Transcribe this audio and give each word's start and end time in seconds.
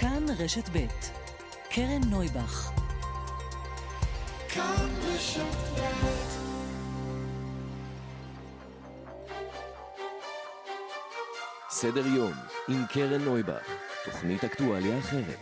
כאן 0.00 0.24
רשת 0.38 0.68
ב' 0.72 0.86
קרן 1.70 2.00
נויבך 2.10 2.70
כאן 4.48 4.88
רשת 5.02 5.56
ב' 5.74 5.80
סדר 11.70 12.06
יום 12.06 12.32
עם 12.68 12.84
קרן 12.92 13.22
נויבך, 13.22 13.62
תוכנית 14.04 14.44
אקטואליה 14.44 14.98
אחרת. 14.98 15.38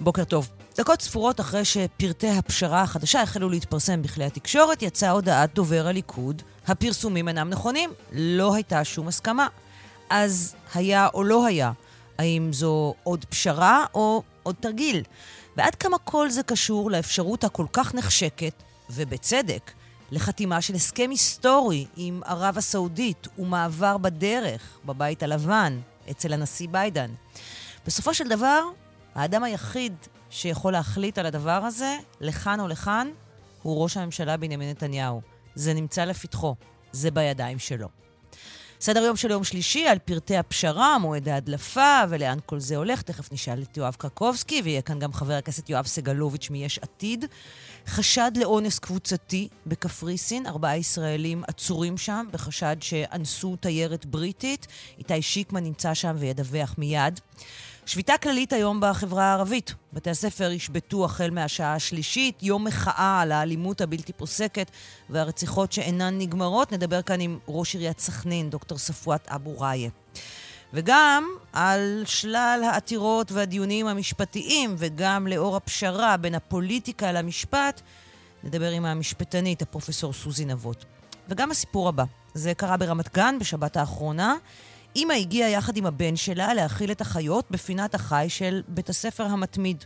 בוקר 0.00 0.24
טוב. 0.24 0.48
דקות 0.80 1.02
ספורות 1.02 1.40
אחרי 1.40 1.64
שפרטי 1.64 2.28
הפשרה 2.28 2.82
החדשה 2.82 3.22
החלו 3.22 3.48
להתפרסם 3.48 4.02
בכלי 4.02 4.24
התקשורת, 4.24 4.82
יצאה 4.82 5.10
הודעת 5.10 5.54
דובר 5.54 5.86
הליכוד, 5.86 6.42
הפרסומים 6.66 7.28
אינם 7.28 7.50
נכונים, 7.50 7.90
לא 8.12 8.54
הייתה 8.54 8.84
שום 8.84 9.08
הסכמה. 9.08 9.46
אז 10.10 10.54
היה 10.74 11.08
או 11.14 11.24
לא 11.24 11.46
היה? 11.46 11.72
האם 12.18 12.52
זו 12.52 12.94
עוד 13.02 13.24
פשרה 13.24 13.84
או 13.94 14.22
עוד 14.42 14.54
תרגיל? 14.60 15.02
ועד 15.56 15.74
כמה 15.74 15.98
כל 15.98 16.30
זה 16.30 16.42
קשור 16.42 16.90
לאפשרות 16.90 17.44
הכל 17.44 17.66
כך 17.72 17.94
נחשקת, 17.94 18.62
ובצדק, 18.90 19.70
לחתימה 20.10 20.60
של 20.60 20.74
הסכם 20.74 21.10
היסטורי 21.10 21.86
עם 21.96 22.20
ערב 22.26 22.58
הסעודית 22.58 23.28
ומעבר 23.38 23.98
בדרך 23.98 24.78
בבית 24.84 25.22
הלבן 25.22 25.80
אצל 26.10 26.32
הנשיא 26.32 26.68
ביידן. 26.70 27.10
בסופו 27.86 28.14
של 28.14 28.28
דבר, 28.28 28.62
האדם 29.14 29.42
היחיד 29.42 29.94
שיכול 30.30 30.72
להחליט 30.72 31.18
על 31.18 31.26
הדבר 31.26 31.50
הזה, 31.50 31.96
לכאן 32.20 32.60
או 32.60 32.68
לכאן, 32.68 33.08
הוא 33.62 33.82
ראש 33.82 33.96
הממשלה 33.96 34.36
בנימין 34.36 34.70
נתניהו. 34.70 35.20
זה 35.54 35.74
נמצא 35.74 36.04
לפתחו, 36.04 36.54
זה 36.92 37.10
בידיים 37.10 37.58
שלו. 37.58 37.88
סדר 38.80 39.00
יום 39.00 39.16
של 39.16 39.30
יום 39.30 39.44
שלישי 39.44 39.86
על 39.86 39.98
פרטי 39.98 40.36
הפשרה, 40.36 40.98
מועד 40.98 41.28
ההדלפה 41.28 42.00
ולאן 42.08 42.38
כל 42.46 42.60
זה 42.60 42.76
הולך. 42.76 43.02
תכף 43.02 43.32
נשאל 43.32 43.62
את 43.62 43.76
יואב 43.76 43.94
קרקובסקי, 43.98 44.62
ויהיה 44.64 44.82
כאן 44.82 44.98
גם 44.98 45.12
חבר 45.12 45.32
הכנסת 45.32 45.70
יואב 45.70 45.86
סגלוביץ' 45.86 46.50
מיש 46.50 46.78
עתיד. 46.78 47.24
חשד 47.86 48.32
לאונס 48.36 48.78
קבוצתי 48.78 49.48
בקפריסין, 49.66 50.46
ארבעה 50.46 50.76
ישראלים 50.76 51.42
עצורים 51.48 51.98
שם 51.98 52.26
בחשד 52.32 52.76
שאנסו 52.80 53.56
תיירת 53.56 54.06
בריטית. 54.06 54.66
איתי 54.98 55.22
שיקמן 55.22 55.64
נמצא 55.64 55.94
שם 55.94 56.16
וידווח 56.18 56.74
מיד. 56.78 57.20
שביתה 57.90 58.18
כללית 58.22 58.52
היום 58.52 58.80
בחברה 58.80 59.24
הערבית. 59.24 59.74
בתי 59.92 60.10
הספר 60.10 60.50
ישבתו 60.50 61.04
החל 61.04 61.30
מהשעה 61.30 61.74
השלישית, 61.74 62.42
יום 62.42 62.64
מחאה 62.64 63.20
על 63.20 63.32
האלימות 63.32 63.80
הבלתי 63.80 64.12
פוסקת 64.12 64.70
והרציחות 65.08 65.72
שאינן 65.72 66.18
נגמרות. 66.18 66.72
נדבר 66.72 67.02
כאן 67.02 67.20
עם 67.20 67.38
ראש 67.48 67.74
עיריית 67.74 67.98
סכנין, 67.98 68.50
דוקטור 68.50 68.78
ספואט 68.78 69.28
אבו 69.28 69.60
ראיה. 69.60 69.90
וגם 70.72 71.28
על 71.52 72.02
שלל 72.06 72.60
העתירות 72.64 73.32
והדיונים 73.32 73.86
המשפטיים, 73.86 74.74
וגם 74.78 75.26
לאור 75.26 75.56
הפשרה 75.56 76.16
בין 76.16 76.34
הפוליטיקה 76.34 77.12
למשפט, 77.12 77.80
נדבר 78.44 78.70
עם 78.70 78.84
המשפטנית, 78.84 79.62
הפרופסור 79.62 80.12
סוזי 80.12 80.44
נבות. 80.44 80.84
וגם 81.28 81.50
הסיפור 81.50 81.88
הבא, 81.88 82.04
זה 82.34 82.54
קרה 82.54 82.76
ברמת 82.76 83.14
גן 83.14 83.36
בשבת 83.40 83.76
האחרונה. 83.76 84.34
אימא 84.96 85.12
הגיעה 85.12 85.50
יחד 85.50 85.76
עם 85.76 85.86
הבן 85.86 86.16
שלה 86.16 86.54
להאכיל 86.54 86.90
את 86.90 87.00
החיות 87.00 87.44
בפינת 87.50 87.94
החי 87.94 88.26
של 88.28 88.62
בית 88.68 88.88
הספר 88.88 89.24
המתמיד. 89.24 89.84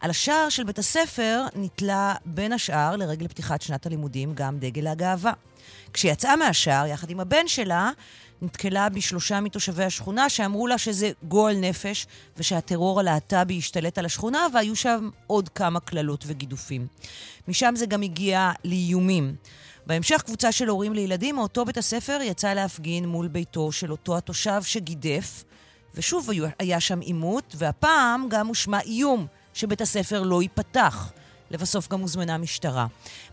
על 0.00 0.10
השער 0.10 0.48
של 0.48 0.64
בית 0.64 0.78
הספר 0.78 1.42
נתלה 1.56 2.14
בין 2.24 2.52
השאר, 2.52 2.96
לרגל 2.96 3.28
פתיחת 3.28 3.62
שנת 3.62 3.86
הלימודים, 3.86 4.34
גם 4.34 4.58
דגל 4.58 4.86
הגאווה. 4.86 5.32
כשיצאה 5.92 6.36
מהשער, 6.36 6.86
יחד 6.86 7.10
עם 7.10 7.20
הבן 7.20 7.48
שלה, 7.48 7.90
נתקלה 8.42 8.88
בשלושה 8.88 9.40
מתושבי 9.40 9.84
השכונה 9.84 10.28
שאמרו 10.28 10.66
לה 10.66 10.78
שזה 10.78 11.10
גועל 11.22 11.56
נפש 11.56 12.06
ושהטרור 12.36 13.00
הלהט"בי 13.00 13.58
השתלט 13.58 13.98
על 13.98 14.04
השכונה, 14.04 14.46
והיו 14.54 14.76
שם 14.76 15.10
עוד 15.26 15.48
כמה 15.48 15.80
קללות 15.80 16.24
וגידופים. 16.26 16.86
משם 17.48 17.74
זה 17.76 17.86
גם 17.86 18.02
הגיע 18.02 18.52
לאיומים. 18.64 19.34
בהמשך 19.86 20.22
קבוצה 20.22 20.52
של 20.52 20.68
הורים 20.68 20.92
לילדים 20.92 21.36
מאותו 21.36 21.64
בית 21.64 21.78
הספר 21.78 22.18
יצאה 22.22 22.54
להפגין 22.54 23.08
מול 23.08 23.28
ביתו 23.28 23.72
של 23.72 23.90
אותו 23.90 24.16
התושב 24.16 24.62
שגידף, 24.62 25.44
ושוב 25.94 26.30
היה 26.58 26.80
שם 26.80 27.00
עימות, 27.00 27.54
והפעם 27.58 28.26
גם 28.28 28.46
הושמע 28.46 28.80
איום 28.80 29.26
שבית 29.54 29.80
הספר 29.80 30.22
לא 30.22 30.42
ייפתח. 30.42 31.12
לבסוף 31.50 31.88
גם 31.88 32.00
הוזמנה 32.00 32.38
משטרה. 32.38 32.86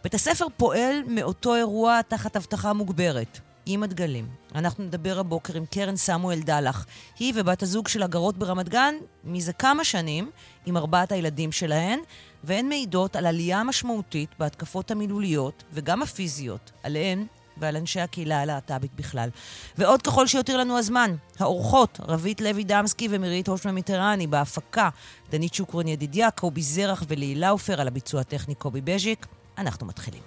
בית 0.03 0.13
הספר 0.13 0.45
פועל 0.57 1.03
מאותו 1.07 1.55
אירוע 1.55 2.01
תחת 2.01 2.35
אבטחה 2.35 2.73
מוגברת. 2.73 3.39
עם 3.65 3.83
הדגלים. 3.83 4.27
אנחנו 4.55 4.83
נדבר 4.83 5.19
הבוקר 5.19 5.57
עם 5.57 5.65
קרן 5.65 5.95
סמואל 5.95 6.39
דלח. 6.39 6.85
היא 7.19 7.33
ובת 7.35 7.63
הזוג 7.63 7.87
של 7.87 8.03
הגרות 8.03 8.37
ברמת 8.37 8.69
גן 8.69 8.95
מזה 9.23 9.53
כמה 9.53 9.83
שנים, 9.83 10.29
עם 10.65 10.77
ארבעת 10.77 11.11
הילדים 11.11 11.51
שלהן, 11.51 11.99
והן 12.43 12.69
מעידות 12.69 13.15
על 13.15 13.25
עלייה 13.25 13.63
משמעותית 13.63 14.29
בהתקפות 14.39 14.91
המילוליות 14.91 15.63
וגם 15.73 16.01
הפיזיות 16.03 16.71
עליהן 16.83 17.25
ועל 17.57 17.77
אנשי 17.77 17.99
הקהילה 17.99 18.41
הלהט"בית 18.41 18.91
בכלל. 18.95 19.29
ועוד 19.77 20.01
ככל 20.01 20.27
שיותיר 20.27 20.57
לנו 20.57 20.77
הזמן, 20.77 21.15
האורחות, 21.39 21.99
רבית 22.07 22.41
לוי 22.41 22.63
דמסקי 22.63 23.07
ומירית 23.11 23.47
הושמן 23.47 23.75
מיטרני 23.75 24.27
בהפקה, 24.27 24.89
דנית 25.29 25.53
שוקרון 25.53 25.87
ידידיה, 25.87 26.31
קובי 26.31 26.61
זרח 26.61 27.03
וליהי 27.07 27.35
לאופר 27.35 27.81
על 27.81 27.87
הביצוע 27.87 28.21
הטכני 28.21 28.55
קובי 28.55 28.81
בז'יק. 28.81 29.25
אנחנו 29.57 29.85
מתחילים. 29.85 30.21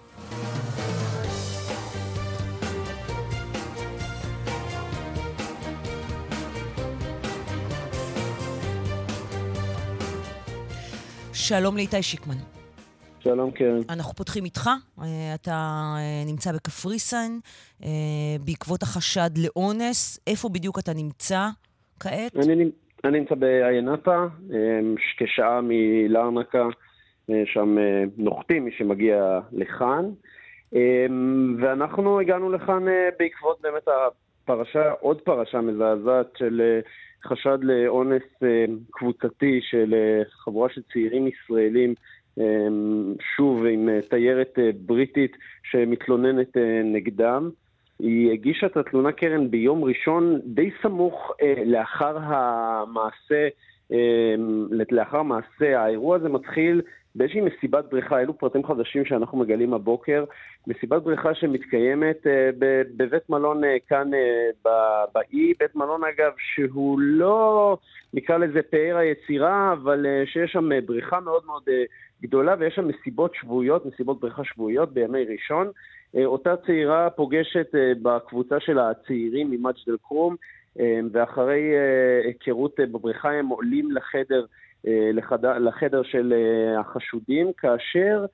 שלום 11.49 11.77
לאיתי 11.77 12.03
שיקמן. 12.03 12.35
שלום, 13.19 13.51
קרן. 13.51 13.81
אנחנו 13.91 14.15
פותחים 14.15 14.45
איתך. 14.45 14.71
אה, 15.03 15.35
אתה 15.35 15.51
אה, 15.97 16.23
נמצא 16.27 16.53
בקפריסין 16.53 17.41
אה, 17.83 17.89
בעקבות 18.45 18.83
החשד 18.83 19.31
לאונס. 19.45 20.21
איפה 20.27 20.49
בדיוק 20.49 20.79
אתה 20.79 20.93
נמצא 20.95 21.47
כעת? 22.01 22.37
אני, 22.37 22.71
אני 23.05 23.21
נמצא 23.21 23.35
באיינפה, 23.35 24.25
כשעה 25.17 25.61
מלארנקה, 25.63 26.67
שם 27.45 27.77
נוחתים 28.17 28.65
מי 28.65 28.71
שמגיע 28.79 29.41
לכאן. 29.53 30.05
ואנחנו 31.61 32.21
הגענו 32.21 32.53
לכאן 32.53 32.85
בעקבות 33.19 33.61
באמת 33.61 33.89
הפרשה, 33.89 34.93
עוד 35.01 35.21
פרשה 35.21 35.61
מזעזעת 35.61 36.27
של 36.39 36.81
חשד 37.27 37.59
לאונס 37.63 38.23
אה, 38.43 38.65
קבוצתי 38.91 39.61
של 39.63 39.95
אה, 39.95 40.23
חבורה 40.31 40.69
של 40.69 40.81
צעירים 40.93 41.27
ישראלים, 41.27 41.95
אה, 42.39 42.45
שוב 43.37 43.65
עם 43.67 43.89
תיירת 44.11 44.59
בריטית 44.87 45.37
שמתלוננת 45.63 46.57
נגדם. 46.85 47.51
היא 47.99 48.33
הגישה 48.33 48.67
את 48.67 48.77
התלונה 48.77 49.13
קרן 49.13 49.51
ביום 49.51 49.85
ראשון 49.85 50.41
די 50.45 50.71
סמוך 50.83 51.33
לאחר 51.67 52.19
המעשה, 52.19 53.49
לאחר 54.91 55.19
המעשה. 55.19 55.81
האירוע 55.81 56.17
הזה 56.17 56.29
מתחיל 56.29 56.81
באיזושהי 57.15 57.41
מסיבת 57.41 57.85
בריכה, 57.91 58.21
אלו 58.21 58.39
פרטים 58.39 58.65
חדשים 58.65 59.05
שאנחנו 59.05 59.39
מגלים 59.39 59.75
הבוקר, 59.75 60.25
מסיבת 60.67 61.03
בריכה 61.03 61.35
שמתקיימת 61.35 62.27
uh, 62.27 62.57
בבית 62.97 63.31
מלון 63.31 63.65
uh, 63.65 63.67
כאן 63.89 64.11
uh, 64.15 64.69
באי, 65.15 65.53
בית 65.59 65.77
מלון 65.77 66.01
אגב 66.05 66.33
שהוא 66.39 67.01
לא, 67.01 67.77
נקרא 68.15 68.37
לזה 68.37 68.63
פאר 68.63 68.97
היצירה, 68.97 69.73
אבל 69.73 70.07
שיש 70.27 70.53
שם 70.53 70.69
בריכה 70.87 71.21
מאוד 71.21 71.43
מאוד 71.47 71.63
גדולה 72.23 72.55
ויש 72.59 72.75
שם 72.75 72.89
מסיבות 72.89 73.35
שבועיות, 73.35 73.87
מסיבות 73.87 74.21
בריכה 74.21 74.45
שבועיות 74.45 74.93
בימי 74.93 75.25
ראשון. 75.25 75.71
אותה 76.25 76.57
צעירה 76.57 77.11
פוגשת 77.11 77.67
בקבוצה 78.03 78.61
של 78.61 78.79
הצעירים 78.79 79.51
ממג'ד 79.51 79.89
אל-כרום, 79.89 80.37
uh, 80.77 80.81
ואחרי 81.13 81.63
היכרות 82.25 82.81
בבריכה 82.81 83.31
הם 83.31 83.47
עולים 83.47 83.91
לחדר 83.91 84.41
אה, 84.41 84.47
לחדר, 84.87 85.59
לחדר 85.59 86.03
של 86.03 86.33
אה, 86.33 86.81
החשודים, 86.81 87.53
כאשר 87.53 88.25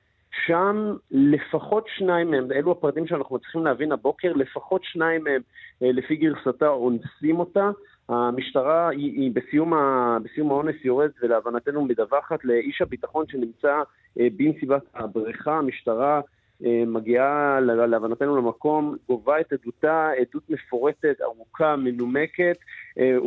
שם 0.45 0.95
לפחות 1.11 1.85
שניים 1.97 2.31
מהם, 2.31 2.51
אלו 2.51 2.71
הפרטים 2.71 3.07
שאנחנו 3.07 3.35
מצליחים 3.35 3.65
להבין 3.65 3.91
הבוקר, 3.91 4.33
לפחות 4.33 4.83
שניים 4.83 5.23
מהם, 5.23 5.41
אה, 5.83 5.91
לפי 5.91 6.15
גרסתה, 6.15 6.67
אונסים 6.67 7.39
אותה. 7.39 7.71
המשטרה 8.09 8.89
היא, 8.89 9.21
היא 9.21 9.31
בסיום, 9.33 9.73
ה, 9.73 10.17
בסיום 10.23 10.51
האונס 10.51 10.75
יורדת 10.83 11.13
ולהבנתנו 11.21 11.85
מדווחת 11.85 12.45
לאיש 12.45 12.81
הביטחון 12.81 13.25
שנמצא 13.27 13.81
בנסיבת 14.15 14.81
הבריכה. 14.95 15.57
המשטרה 15.57 16.21
מגיעה 16.87 17.59
להבנתנו 17.61 18.37
למקום, 18.37 18.95
גובה 19.07 19.39
את 19.39 19.53
עדותה, 19.53 20.09
עדות 20.19 20.49
מפורטת, 20.49 21.21
ארוכה, 21.21 21.75
מנומקת, 21.75 22.57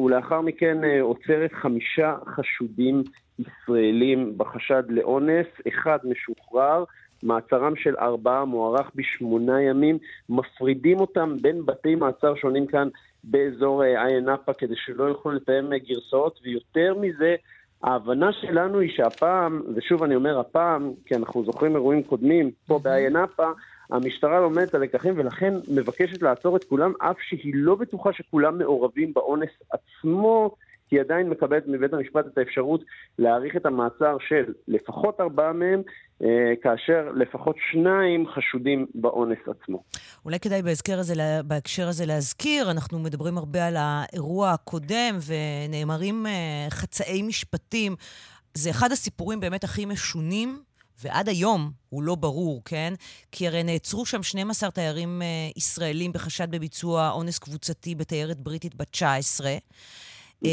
ולאחר 0.04 0.40
מכן 0.40 0.78
עוצרת 1.00 1.52
חמישה 1.52 2.16
חשודים 2.26 3.02
ישראלים 3.38 4.38
בחשד 4.38 4.82
לאונס, 4.88 5.46
אחד 5.68 5.98
משוחרר, 6.04 6.84
מעצרם 7.22 7.76
של 7.76 7.96
ארבעה 7.96 8.44
מוארך 8.44 8.90
בשמונה 8.94 9.62
ימים, 9.62 9.98
מפרידים 10.28 11.00
אותם 11.00 11.36
בין 11.40 11.66
בתי 11.66 11.94
מעצר 11.94 12.34
שונים 12.34 12.66
כאן 12.66 12.88
באזור 13.24 13.82
עין 13.82 14.24
נאפה 14.24 14.52
כדי 14.52 14.74
שלא 14.76 15.04
יוכלו 15.04 15.32
לתאם 15.32 15.76
גרסאות, 15.76 16.40
ויותר 16.42 16.94
מזה, 17.00 17.34
ההבנה 17.84 18.32
שלנו 18.32 18.78
היא 18.80 18.90
שהפעם, 18.96 19.62
ושוב 19.74 20.02
אני 20.02 20.14
אומר 20.14 20.38
הפעם, 20.38 20.92
כי 21.06 21.14
אנחנו 21.14 21.44
זוכרים 21.44 21.74
אירועים 21.74 22.02
קודמים 22.02 22.50
פה 22.66 22.78
בעין 22.82 23.12
נאפה, 23.12 23.50
המשטרה 23.90 24.40
לומדת 24.40 24.68
את 24.68 24.74
הלקחים 24.74 25.14
ולכן 25.16 25.54
מבקשת 25.68 26.22
לעצור 26.22 26.56
את 26.56 26.64
כולם, 26.64 26.92
אף 26.98 27.16
שהיא 27.20 27.52
לא 27.56 27.74
בטוחה 27.74 28.12
שכולם 28.12 28.58
מעורבים 28.58 29.14
באונס 29.14 29.50
עצמו, 29.70 30.56
היא 30.90 31.00
עדיין 31.00 31.28
מקבלת 31.28 31.66
מבית 31.66 31.92
המשפט 31.92 32.26
את 32.26 32.38
האפשרות 32.38 32.84
להאריך 33.18 33.56
את 33.56 33.66
המעצר 33.66 34.16
של 34.28 34.52
לפחות 34.68 35.20
ארבעה 35.20 35.52
מהם, 35.52 35.82
כאשר 36.62 37.10
לפחות 37.14 37.56
שניים 37.70 38.26
חשודים 38.34 38.86
באונס 38.94 39.38
עצמו. 39.46 39.82
אולי 40.24 40.40
כדאי 40.40 40.62
בהקשר 40.62 40.98
הזה, 40.98 41.14
בהקשר 41.44 41.88
הזה 41.88 42.06
להזכיר, 42.06 42.70
אנחנו 42.70 42.98
מדברים 42.98 43.38
הרבה 43.38 43.66
על 43.66 43.76
האירוע 43.78 44.50
הקודם 44.50 45.18
ונאמרים 45.26 46.26
אה, 46.26 46.66
חצאי 46.70 47.22
משפטים. 47.22 47.96
זה 48.54 48.70
אחד 48.70 48.92
הסיפורים 48.92 49.40
באמת 49.40 49.64
הכי 49.64 49.86
משונים 49.86 50.58
ועד 51.02 51.28
היום 51.28 51.72
הוא 51.88 52.02
לא 52.02 52.14
ברור, 52.14 52.62
כן? 52.64 52.94
כי 53.32 53.46
הרי 53.46 53.62
נעצרו 53.62 54.06
שם 54.06 54.22
12 54.22 54.70
תיירים 54.70 55.22
uh, 55.22 55.58
ישראלים 55.58 56.12
בחשד 56.12 56.50
בביצוע 56.50 57.10
אונס 57.10 57.38
קבוצתי 57.38 57.94
בתיירת 57.94 58.40
בריטית 58.40 58.74
בת 58.74 58.88
19. 58.90 59.50
Mm-hmm. 59.50 60.46
Um, 60.46 60.48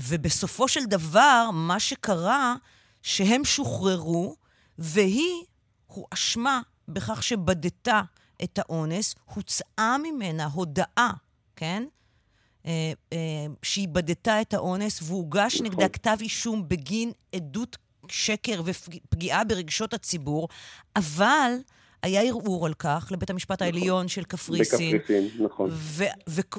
ובסופו 0.00 0.68
של 0.68 0.84
דבר, 0.84 1.50
מה 1.52 1.80
שקרה, 1.80 2.54
שהם 3.02 3.44
שוחררו, 3.44 4.36
והיא 4.78 5.44
הואשמה 5.86 6.60
בכך 6.88 7.22
שבדתה 7.22 8.02
את 8.44 8.58
האונס, 8.58 9.14
הוצאה 9.34 9.96
ממנה 9.98 10.46
הודאה, 10.46 11.10
כן? 11.56 11.84
Uh, 12.62 12.68
uh, 13.10 13.16
שהיא 13.62 13.88
בדתה 13.88 14.40
את 14.40 14.54
האונס, 14.54 15.02
והוגש 15.02 15.60
נגדה 15.60 15.76
נכון. 15.76 15.88
כתב 15.88 16.16
אישום 16.20 16.68
בגין 16.68 17.12
עדות 17.34 17.76
שקר 18.08 18.62
ופגיעה 18.64 19.44
ברגשות 19.44 19.94
הציבור, 19.94 20.48
אבל 20.96 21.52
היה 22.02 22.22
ערעור 22.22 22.66
על 22.66 22.74
כך 22.74 23.08
לבית 23.10 23.30
המשפט 23.30 23.62
נכון. 23.62 23.74
העליון 23.74 24.08
של 24.08 24.24
קפריסין. 24.24 24.98
בקפריסין, 24.98 25.44
נכון. 25.44 25.70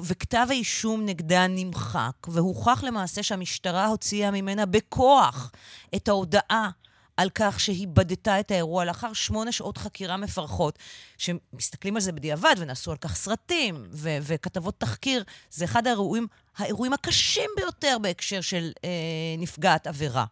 וכתב 0.00 0.46
האישום 0.50 1.06
נגדה 1.06 1.46
נמחק, 1.46 2.28
והוכח 2.28 2.84
למעשה 2.84 3.22
שהמשטרה 3.22 3.86
הוציאה 3.86 4.30
ממנה 4.30 4.66
בכוח 4.66 5.52
את 5.96 6.08
ההודעה 6.08 6.70
על 7.18 7.30
כך 7.34 7.60
שהיא 7.60 7.88
בדתה 7.88 8.40
את 8.40 8.50
האירוע 8.50 8.84
לאחר 8.84 9.12
שמונה 9.12 9.52
שעות 9.52 9.78
חקירה 9.78 10.16
מפרכות, 10.16 10.78
שמסתכלים 11.18 11.96
על 11.96 12.02
זה 12.02 12.12
בדיעבד 12.12 12.54
ונעשו 12.58 12.90
על 12.90 12.96
כך 12.96 13.16
סרטים 13.16 13.86
ו- 13.90 14.18
וכתבות 14.22 14.74
תחקיר. 14.78 15.24
זה 15.50 15.64
אחד 15.64 15.86
האירועים, 15.86 16.26
האירועים 16.56 16.92
הקשים 16.92 17.50
ביותר 17.56 17.96
בהקשר 18.02 18.40
של 18.40 18.72
אה, 18.84 18.90
נפגעת 19.38 19.86
עבירה. 19.86 20.24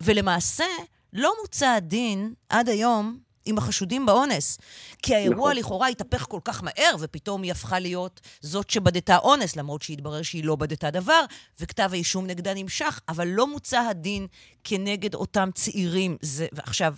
ולמעשה, 0.00 0.64
לא 1.12 1.32
מוצא 1.42 1.68
הדין 1.68 2.34
עד 2.48 2.68
היום 2.68 3.18
עם 3.46 3.58
החשודים 3.58 4.06
באונס. 4.06 4.58
כי 5.02 5.14
האירוע 5.14 5.50
נכון. 5.50 5.56
לכאורה 5.56 5.88
התהפך 5.88 6.26
כל 6.28 6.40
כך 6.44 6.62
מהר, 6.62 6.94
ופתאום 7.00 7.42
היא 7.42 7.52
הפכה 7.52 7.78
להיות 7.78 8.20
זאת 8.40 8.70
שבדתה 8.70 9.16
אונס, 9.16 9.56
למרות 9.56 9.82
שהתברר 9.82 10.22
שהיא 10.22 10.44
לא 10.44 10.56
בדתה 10.56 10.90
דבר, 10.90 11.24
וכתב 11.60 11.90
האישום 11.92 12.26
נגדה 12.26 12.54
נמשך, 12.54 13.00
אבל 13.08 13.28
לא 13.28 13.46
מוצא 13.46 13.80
הדין 13.80 14.26
כנגד 14.64 15.14
אותם 15.14 15.50
צעירים. 15.54 16.16
זה, 16.22 16.46
ועכשיו, 16.52 16.94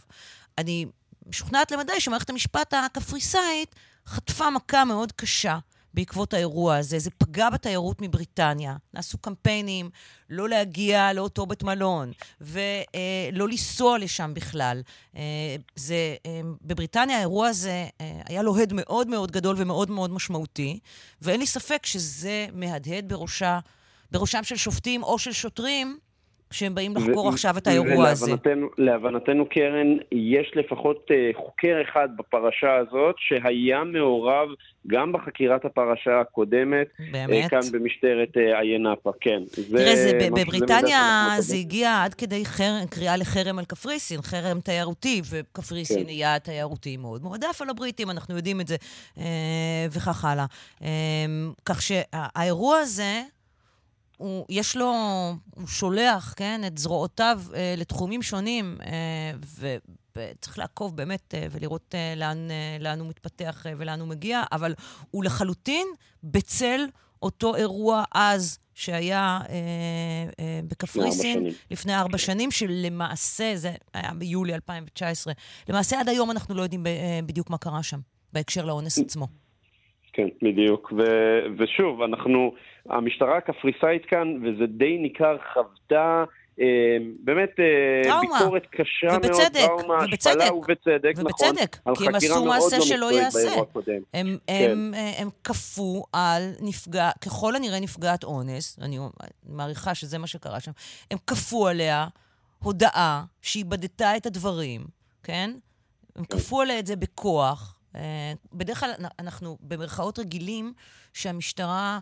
אני 0.58 0.86
משוכנעת 1.26 1.70
למדי 1.70 2.00
שמערכת 2.00 2.30
המשפט 2.30 2.74
הקפריסאית 2.74 3.74
חטפה 4.06 4.50
מכה 4.50 4.84
מאוד 4.84 5.12
קשה. 5.12 5.58
בעקבות 5.96 6.34
האירוע 6.34 6.76
הזה. 6.76 6.98
זה 6.98 7.10
פגע 7.10 7.50
בתיירות 7.50 8.02
מבריטניה. 8.02 8.76
נעשו 8.94 9.18
קמפיינים 9.18 9.90
לא 10.30 10.48
להגיע 10.48 11.12
לאותו 11.12 11.46
בית 11.46 11.62
מלון, 11.62 12.12
ולא 12.40 13.48
לנסוע 13.48 13.98
לשם 13.98 14.34
בכלל. 14.34 14.82
אה, 15.16 15.22
זה, 15.76 16.16
אה, 16.26 16.40
בבריטניה 16.62 17.16
האירוע 17.16 17.48
הזה 17.48 17.86
אה, 18.00 18.20
היה 18.24 18.42
לו 18.42 18.58
הד 18.58 18.72
מאוד 18.72 19.08
מאוד 19.08 19.30
גדול 19.30 19.56
ומאוד 19.58 19.90
מאוד 19.90 20.10
משמעותי, 20.10 20.78
ואין 21.22 21.40
לי 21.40 21.46
ספק 21.46 21.86
שזה 21.86 22.46
מהדהד 22.52 23.08
בראשה, 23.08 23.58
בראשם 24.10 24.44
של 24.44 24.56
שופטים 24.56 25.02
או 25.02 25.18
של 25.18 25.32
שוטרים, 25.32 25.98
שהם 26.50 26.74
באים 26.74 26.96
לחקור 26.96 27.28
עכשיו 27.28 27.58
את 27.58 27.66
האירוע 27.66 28.08
הזה. 28.08 28.32
להבנתנו, 28.78 29.48
קרן, 29.48 29.96
יש 30.12 30.52
לפחות 30.54 31.10
uh, 31.10 31.36
חוקר 31.36 31.82
אחד 31.82 32.08
בפרשה 32.16 32.76
הזאת 32.76 33.14
שהיה 33.18 33.84
מעורב 33.84 34.48
גם 34.86 35.12
בחקירת 35.12 35.64
הפרשה 35.64 36.20
הקודמת. 36.20 36.86
באמת? 37.12 37.44
Uh, 37.44 37.48
כאן 37.48 37.60
במשטרת 37.72 38.28
uh, 38.36 38.58
עיינפה, 38.60 39.12
כן. 39.20 39.42
תראה, 39.70 39.96
זה, 39.96 40.18
בבריטניה 40.36 41.28
זה 41.38 41.56
הגיע 41.56 42.02
עד 42.04 42.14
כדי 42.14 42.44
חר... 42.44 42.72
קריאה 42.90 43.16
לחרם 43.16 43.58
על 43.58 43.64
קפריסין, 43.64 44.22
חרם 44.22 44.60
תיירותי, 44.60 45.22
וקפריסין 45.30 46.02
כן. 46.02 46.08
היה 46.08 46.38
תיירותי 46.38 46.96
מאוד 46.96 47.22
מועדף 47.22 47.62
על 47.62 47.70
הבריטים, 47.70 48.10
אנחנו 48.10 48.36
יודעים 48.36 48.60
את 48.60 48.66
זה, 48.68 48.76
uh, 49.16 49.20
וכך 49.90 50.24
הלאה. 50.24 50.46
Uh, 50.80 50.84
כך 51.64 51.82
שהאירוע 51.82 52.78
הזה... 52.78 53.22
הוא, 54.16 54.46
יש 54.48 54.76
לו, 54.76 54.92
הוא 55.54 55.66
שולח, 55.66 56.34
כן, 56.36 56.60
את 56.66 56.78
זרועותיו 56.78 57.40
אה, 57.54 57.74
לתחומים 57.76 58.22
שונים, 58.22 58.78
אה, 58.82 59.32
וצריך 60.16 60.58
לעקוב 60.58 60.96
באמת 60.96 61.34
אה, 61.34 61.46
ולראות 61.50 61.94
אה, 61.94 62.14
לאן, 62.16 62.50
אה, 62.50 62.76
לאן 62.80 63.00
הוא 63.00 63.08
מתפתח 63.08 63.66
אה, 63.66 63.72
ולאן 63.78 64.00
הוא 64.00 64.08
מגיע, 64.08 64.42
אבל 64.52 64.74
הוא 65.10 65.24
לחלוטין 65.24 65.86
בצל 66.24 66.80
אותו 67.22 67.56
אירוע 67.56 68.04
אז 68.14 68.58
שהיה 68.74 69.40
אה, 69.48 69.54
אה, 70.40 70.60
בקפריסין 70.68 71.46
לפני 71.70 71.96
ארבע 71.96 72.18
שנים, 72.18 72.50
שלמעשה, 72.50 73.52
זה 73.56 73.72
היה 73.94 74.14
ביולי 74.14 74.54
2019, 74.54 75.32
למעשה 75.68 76.00
עד 76.00 76.08
היום 76.08 76.30
אנחנו 76.30 76.54
לא 76.54 76.62
יודעים 76.62 76.86
אה, 76.86 77.20
בדיוק 77.26 77.50
מה 77.50 77.58
קרה 77.58 77.82
שם, 77.82 78.00
בהקשר 78.32 78.64
לאונס 78.64 78.98
עצמו. 78.98 79.45
כן, 80.16 80.28
בדיוק. 80.42 80.92
ו- 80.98 81.46
ושוב, 81.58 82.02
אנחנו, 82.02 82.54
המשטרה 82.88 83.36
הקפריסאית 83.36 84.04
כאן, 84.04 84.38
וזה 84.42 84.66
די 84.66 84.98
ניכר, 84.98 85.36
חוותה 85.52 86.24
אה, 86.60 86.96
באמת 87.24 87.50
אה, 87.58 87.64
טראומה. 88.04 88.38
ביקורת 88.38 88.66
קשה 88.70 89.16
ובצדק, 89.16 89.60
מאוד, 89.68 89.80
טראומה, 89.80 90.04
ובצדק, 90.04 90.36
השפלה 90.36 90.54
ובצדק, 90.54 91.12
נכון. 91.18 91.26
ובצדק, 91.26 91.76
כי 91.98 92.06
הם 92.06 92.14
עשו 92.14 92.44
מעשה 92.44 92.78
לא 92.78 92.84
שלא 92.84 93.12
ייעשה. 93.12 93.54
הם, 94.14 94.36
כן. 94.46 94.70
הם, 94.70 94.92
אה, 94.94 95.12
הם 95.18 95.28
כפו 95.44 96.04
על 96.12 96.42
נפגע, 96.60 97.10
ככל 97.24 97.56
הנראה 97.56 97.80
נפגעת 97.80 98.24
אונס, 98.24 98.78
אני 98.82 98.98
מעריכה 99.48 99.94
שזה 99.94 100.18
מה 100.18 100.26
שקרה 100.26 100.60
שם, 100.60 100.72
הם 101.10 101.18
כפו 101.26 101.68
עליה 101.68 102.06
הודעה 102.62 103.24
שהיא 103.42 103.64
בדתה 103.64 104.16
את 104.16 104.26
הדברים, 104.26 104.80
כן? 105.22 105.50
הם 106.16 106.24
כן. 106.24 106.36
כפו 106.36 106.60
עליה 106.60 106.78
את 106.78 106.86
זה 106.86 106.96
בכוח. 106.96 107.75
אה, 107.96 108.32
בדרך 108.52 108.80
כלל 108.80 108.90
אנחנו 109.18 109.58
במרכאות 109.60 110.18
רגילים 110.18 110.72
שהמשטרה 111.12 111.98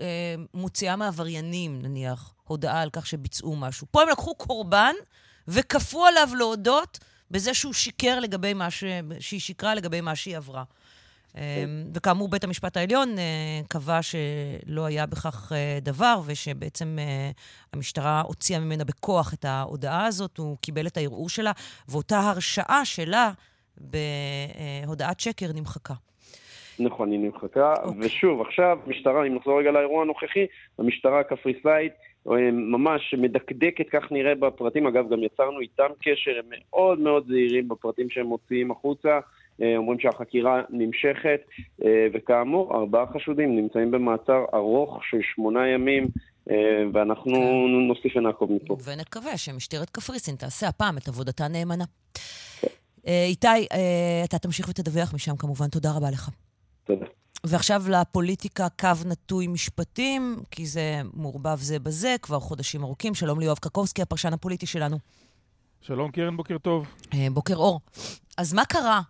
אה, 0.00 0.34
מוציאה 0.54 0.96
מעבריינים, 0.96 1.82
נניח, 1.82 2.34
הודעה 2.44 2.80
על 2.80 2.90
כך 2.90 3.06
שביצעו 3.06 3.56
משהו. 3.56 3.86
פה 3.90 4.02
הם 4.02 4.08
לקחו 4.08 4.34
קורבן 4.34 4.94
וכפו 5.48 6.06
עליו 6.06 6.28
להודות 6.38 6.98
בזה 7.30 7.54
שהוא 7.54 7.72
שיקר 7.72 8.20
לגבי 8.20 8.54
מה 8.54 8.70
ש... 8.70 8.84
שהיא 9.20 9.40
שיקרה 9.40 9.74
לגבי 9.74 10.00
מה 10.00 10.16
שהיא 10.16 10.36
עברה. 10.36 10.64
אה, 11.36 11.64
וכאמור, 11.94 12.28
בית 12.28 12.44
המשפט 12.44 12.76
העליון 12.76 13.16
קבע 13.68 14.00
שלא 14.02 14.84
היה 14.84 15.06
בכך 15.06 15.52
דבר, 15.82 16.20
ושבעצם 16.24 16.98
המשטרה 17.72 18.20
הוציאה 18.20 18.60
ממנה 18.60 18.84
בכוח 18.84 19.34
את 19.34 19.44
ההודעה 19.44 20.06
הזאת, 20.06 20.38
הוא 20.38 20.56
קיבל 20.60 20.86
את 20.86 20.96
הערעור 20.96 21.28
שלה, 21.28 21.52
ואותה 21.88 22.20
הרשעה 22.20 22.84
שלה 22.84 23.32
בהודעת 23.78 25.20
שקר 25.20 25.46
נמחקה. 25.54 25.94
נכון, 26.78 27.10
היא 27.10 27.20
נמחקה. 27.20 27.74
Okay. 27.74 27.82
אוקיי. 27.82 28.06
ושוב, 28.06 28.40
עכשיו, 28.40 28.78
משטרה, 28.86 29.26
אם 29.26 29.34
נחזור 29.34 29.60
רגע 29.60 29.70
לאירוע 29.70 30.02
הנוכחי, 30.02 30.46
המשטרה 30.78 31.20
הקפריסאית 31.20 31.92
אה, 32.30 32.50
ממש 32.52 33.14
מדקדקת, 33.18 33.88
כך 33.90 34.12
נראה 34.12 34.34
בפרטים. 34.34 34.86
אגב, 34.86 35.12
גם 35.12 35.22
יצרנו 35.22 35.60
איתם 35.60 35.88
קשר, 36.02 36.30
הם 36.38 36.44
מאוד 36.50 37.00
מאוד 37.00 37.26
זהירים 37.28 37.68
בפרטים 37.68 38.10
שהם 38.10 38.26
מוציאים 38.26 38.70
החוצה. 38.70 39.20
אה, 39.62 39.76
אומרים 39.76 40.00
שהחקירה 40.00 40.62
נמשכת, 40.70 41.40
אה, 41.84 42.06
וכאמור, 42.12 42.74
ארבעה 42.76 43.06
חשודים 43.12 43.56
נמצאים 43.56 43.90
במעצר 43.90 44.44
ארוך 44.54 45.00
של 45.10 45.18
שמונה 45.34 45.68
ימים, 45.68 46.06
ואנחנו 46.92 47.32
כן. 47.34 47.88
נוסיף 47.88 48.16
ונעקוב 48.16 48.52
מפה. 48.52 48.76
ונקווה 48.84 49.36
שמשטרת 49.36 49.90
קפריסין 49.90 50.34
תעשה 50.36 50.68
הפעם 50.68 50.96
את 50.98 51.08
עבודתה 51.08 51.48
נאמנה. 51.48 51.84
אה, 53.06 53.24
איתי, 53.24 53.46
אה, 53.48 54.22
אתה 54.24 54.38
תמשיך 54.38 54.68
ותדווח 54.68 55.14
משם 55.14 55.36
כמובן. 55.36 55.68
תודה 55.68 55.92
רבה 55.92 56.10
לך. 56.10 56.30
תודה. 56.84 57.06
ועכשיו 57.44 57.84
לפוליטיקה 57.88 58.68
קו 58.80 58.88
נטוי 59.06 59.46
משפטים, 59.46 60.42
כי 60.50 60.66
זה 60.66 61.00
מעורבב 61.14 61.58
זה 61.60 61.78
בזה 61.78 62.16
כבר 62.22 62.40
חודשים 62.40 62.82
ארוכים. 62.82 63.14
שלום 63.14 63.40
ליואב 63.40 63.58
קקובסקי, 63.58 64.02
הפרשן 64.02 64.32
הפוליטי 64.32 64.66
שלנו. 64.66 64.98
שלום 65.80 66.10
קרן, 66.10 66.36
בוקר 66.36 66.58
טוב. 66.58 66.86
אה, 67.14 67.26
בוקר 67.32 67.56
אור. 67.56 67.80
אז 68.36 68.52
מה 68.52 68.64
קרה 68.64 69.00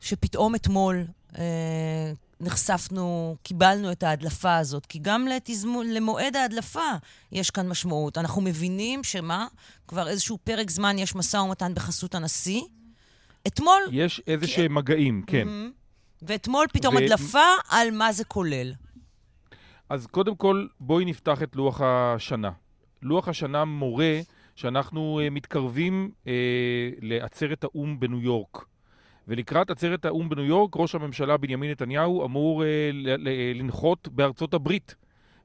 שפתאום 0.00 0.54
אתמול 0.54 1.04
אה, 1.38 2.12
נחשפנו, 2.40 3.36
קיבלנו 3.42 3.92
את 3.92 4.02
ההדלפה 4.02 4.56
הזאת, 4.56 4.86
כי 4.86 4.98
גם 5.02 5.26
לתזמו, 5.26 5.82
למועד 5.82 6.36
ההדלפה 6.36 6.90
יש 7.32 7.50
כאן 7.50 7.68
משמעות. 7.68 8.18
אנחנו 8.18 8.42
מבינים 8.42 9.04
שמה? 9.04 9.46
כבר 9.88 10.08
איזשהו 10.08 10.38
פרק 10.44 10.70
זמן 10.70 10.98
יש 10.98 11.14
משא 11.14 11.36
ומתן 11.36 11.74
בחסות 11.74 12.14
הנשיא. 12.14 12.62
אתמול... 13.46 13.82
יש 13.92 14.22
איזה 14.26 14.46
כי... 14.46 14.52
שהם 14.52 14.74
מגעים, 14.74 15.22
כן. 15.26 15.48
Mm-hmm. 15.48 16.22
ואתמול 16.22 16.66
פתאום 16.72 16.94
ו... 16.94 16.98
הדלפה 16.98 17.48
על 17.68 17.90
מה 17.90 18.12
זה 18.12 18.24
כולל. 18.24 18.72
אז 19.88 20.06
קודם 20.06 20.36
כל, 20.36 20.66
בואי 20.80 21.04
נפתח 21.04 21.42
את 21.42 21.56
לוח 21.56 21.80
השנה. 21.80 22.50
לוח 23.02 23.28
השנה 23.28 23.64
מורה 23.64 24.20
שאנחנו 24.56 25.20
uh, 25.20 25.30
מתקרבים 25.30 26.10
uh, 26.24 26.28
לעצרת 27.00 27.64
האו"ם 27.64 28.00
בניו 28.00 28.20
יורק. 28.20 28.64
ולקראת 29.28 29.70
עצרת 29.70 30.04
האו"ם 30.04 30.28
בניו 30.28 30.44
יורק, 30.44 30.76
ראש 30.76 30.94
הממשלה 30.94 31.36
בנימין 31.36 31.70
נתניהו 31.70 32.24
אמור 32.24 32.64
אה, 32.64 32.90
לנחות 33.54 34.08
בארצות 34.08 34.54
הברית. 34.54 34.94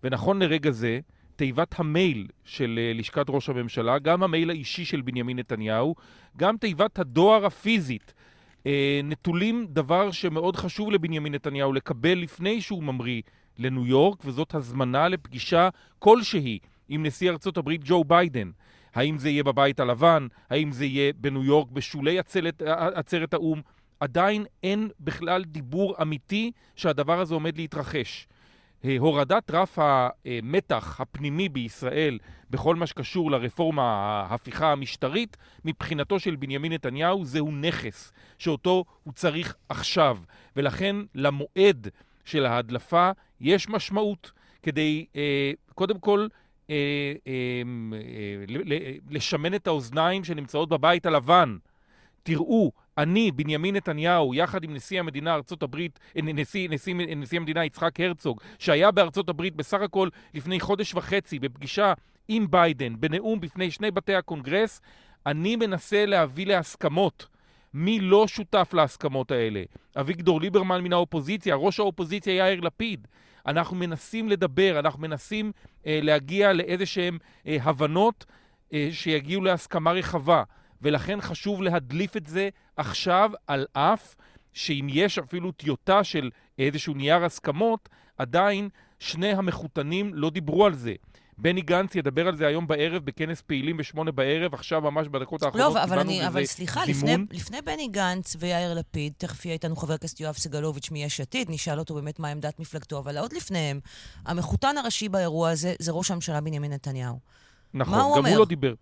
ונכון 0.04 0.42
לרגע 0.42 0.72
זה, 0.72 1.00
תיבת 1.36 1.80
המייל 1.80 2.28
של 2.44 2.80
אה, 2.82 2.94
לשכת 2.94 3.26
ראש 3.30 3.50
הממשלה, 3.50 4.00
גם 4.00 4.24
המייל 4.24 4.50
האישי 4.50 4.86
של 4.86 5.02
בנימין 5.02 5.40
נתניהו, 5.40 5.96
גם 6.38 6.58
תיבת 6.58 7.00
הדואר 7.00 7.46
הפיזית, 7.46 8.14
אה, 8.66 9.00
נטולים 9.04 9.66
דבר 9.70 10.12
שמאוד 10.12 10.56
חשוב 10.56 10.92
לבנימין 10.92 11.36
נתניהו 11.36 11.74
לקבל 11.74 12.18
לפני 12.18 12.62
שהוא 12.62 12.84
ממריא 12.84 13.22
לניו 13.58 13.86
יורק, 13.86 14.26
וזאת 14.26 14.56
הזמנה 14.56 15.08
לפגישה 15.08 15.70
כלשהי 16.00 16.60
עם 16.90 17.06
נשיא 17.06 17.32
ארצות 17.32 17.58
הברית 17.58 17.82
ג'ו 17.84 18.04
ביידן. 18.04 18.52
האם 18.94 19.18
זה 19.18 19.30
יהיה 19.30 19.44
בבית 19.44 19.80
הלבן, 19.80 20.28
האם 20.50 20.72
זה 20.72 20.86
יהיה 20.86 21.14
בניו 21.18 21.44
יורק 21.44 21.72
בשולי 21.72 22.20
עצרת, 22.20 22.62
עצרת 22.96 23.34
האו"ם, 23.34 23.62
עדיין 24.00 24.46
אין 24.64 24.90
בכלל 25.00 25.44
דיבור 25.44 25.96
אמיתי 26.02 26.52
שהדבר 26.76 27.20
הזה 27.20 27.34
עומד 27.34 27.58
להתרחש. 27.58 28.28
אה, 28.86 28.96
הורדת 29.00 29.52
רף 29.52 29.80
המתח 29.80 31.02
הפנימי 31.02 31.50
בישראל 31.50 32.20
בכל 32.50 32.76
מה 32.76 32.88
שקשור 32.88 33.32
לרפורמה 33.32 33.84
ההפיכה 34.30 34.72
המשטרית, 34.72 35.38
מבחינתו 35.66 36.20
של 36.20 36.36
בנימין 36.36 36.74
נתניהו 36.74 37.26
זהו 37.26 37.52
נכס 37.52 38.12
שאותו 38.38 38.86
הוא 39.04 39.14
צריך 39.14 39.56
עכשיו. 39.70 40.18
ולכן 40.56 40.96
למועד 41.16 41.88
של 42.26 42.46
ההדלפה 42.46 43.12
יש 43.42 43.70
משמעות 43.70 44.32
כדי 44.64 45.06
אה, 45.16 45.52
קודם 45.76 46.00
כל 46.00 46.28
אה, 46.70 47.14
לשמן 49.10 49.54
את 49.54 49.68
האוזניים 49.68 50.24
שנמצאות 50.24 50.70
בבית 50.70 51.06
הלבן. 51.06 51.58
תראו, 52.24 52.72
אני, 52.98 53.32
בנימין 53.32 53.76
נתניהו, 53.76 54.34
יחד 54.34 54.64
עם 54.64 54.74
נשיא 54.74 55.00
המדינה 55.00 55.34
ארצות 55.34 55.64
הברית, 55.64 56.00
אה, 56.18 56.22
נשיא, 56.22 56.70
נשיא, 56.70 56.94
נשיא 57.16 57.40
המדינה 57.40 57.66
יצחק 57.66 58.00
הרצוג, 58.00 58.42
שהיה 58.60 58.92
בארצות 58.92 59.30
הברית 59.30 59.56
בסך 59.56 59.82
הכל 59.82 60.10
לפני 60.34 60.60
חודש 60.60 60.96
וחצי 60.96 61.40
בפגישה 61.40 61.94
עם 62.28 62.52
ביידן, 62.52 62.94
בנאום 63.00 63.40
בפני 63.40 63.72
שני 63.72 63.92
בתי 63.92 64.16
הקונגרס, 64.16 64.82
אני 65.26 65.56
מנסה 65.56 66.06
להביא 66.06 66.46
להסכמות. 66.46 67.28
מי 67.74 68.00
לא 68.00 68.28
שותף 68.28 68.70
להסכמות 68.74 69.32
האלה? 69.32 69.64
אביגדור 70.00 70.42
ליברמן 70.42 70.82
מן 70.82 70.94
האופוזיציה, 70.94 71.56
ראש 71.56 71.80
האופוזיציה 71.80 72.36
יאיר 72.36 72.60
לפיד. 72.60 73.08
אנחנו 73.48 73.78
מנסים 73.78 74.30
לדבר, 74.30 74.80
אנחנו 74.80 75.02
מנסים 75.02 75.52
אה, 75.86 76.00
להגיע 76.04 76.54
לאיזה 76.54 76.86
שהן 76.86 77.18
אה, 77.48 77.58
הבנות 77.62 78.26
אה, 78.74 78.90
שיגיעו 78.92 79.44
להסכמה 79.44 79.92
רחבה. 79.92 80.44
ולכן 80.82 81.22
חשוב 81.22 81.62
להדליף 81.62 82.18
את 82.18 82.28
זה 82.28 82.50
עכשיו, 82.78 83.32
על 83.48 83.66
אף 83.74 84.16
שאם 84.54 84.88
יש 84.90 85.20
אפילו 85.20 85.52
טיוטה 85.52 86.04
של 86.04 86.30
איזשהו 86.60 86.94
נייר 86.94 87.26
הסכמות, 87.26 87.90
עדיין 88.18 88.70
שני 89.00 89.32
המחותנים 89.32 90.14
לא 90.14 90.30
דיברו 90.30 90.66
על 90.66 90.74
זה. 90.74 90.94
בני 91.38 91.62
גנץ 91.62 91.96
ידבר 91.96 92.28
על 92.28 92.36
זה 92.36 92.48
היום 92.48 92.68
בערב 92.68 93.06
בכנס 93.06 93.42
פעילים 93.42 93.78
בשמונה 93.78 94.12
בערב, 94.12 94.54
עכשיו 94.54 94.82
ממש 94.82 95.08
בדקות 95.08 95.42
לא, 95.42 95.48
האחרונות 95.48 95.76
לא, 95.76 95.84
אבל, 95.84 96.00
אני, 96.00 96.28
אבל 96.28 96.46
סליחה, 96.46 96.86
לפני, 96.86 97.16
לפני 97.32 97.62
בני 97.62 97.88
גנץ 97.88 98.36
ויאיר 98.40 98.74
לפיד, 98.74 99.14
תכף 99.18 99.46
יהיה 99.46 99.54
איתנו 99.54 99.76
חבר 99.76 99.94
הכנסת 99.94 100.20
יואב 100.20 100.36
סגלוביץ' 100.36 100.92
מיש 100.92 101.22
עתיד, 101.22 101.52
נשאל 101.52 101.80
אותו 101.80 101.96
באמת 101.96 102.20
מה 102.20 102.28
עמדת 102.28 102.60
מפלגתו, 102.60 103.00
אבל 103.00 103.18
עוד 103.18 103.34
לפניהם, 103.34 103.80
המחותן 104.26 104.78
הראשי 104.78 105.10
באירוע 105.10 105.50
הזה 105.50 105.74
זה 105.80 105.92
ראש 105.92 106.12
הממשלה 106.12 106.42
בנימין 106.42 106.74
נתניהו. 106.74 107.20
נכון, 107.74 107.94
גם 107.94 108.06
אומר? 108.06 108.30
הוא 108.30 108.40
לא 108.40 108.46
דיבר. 108.46 108.74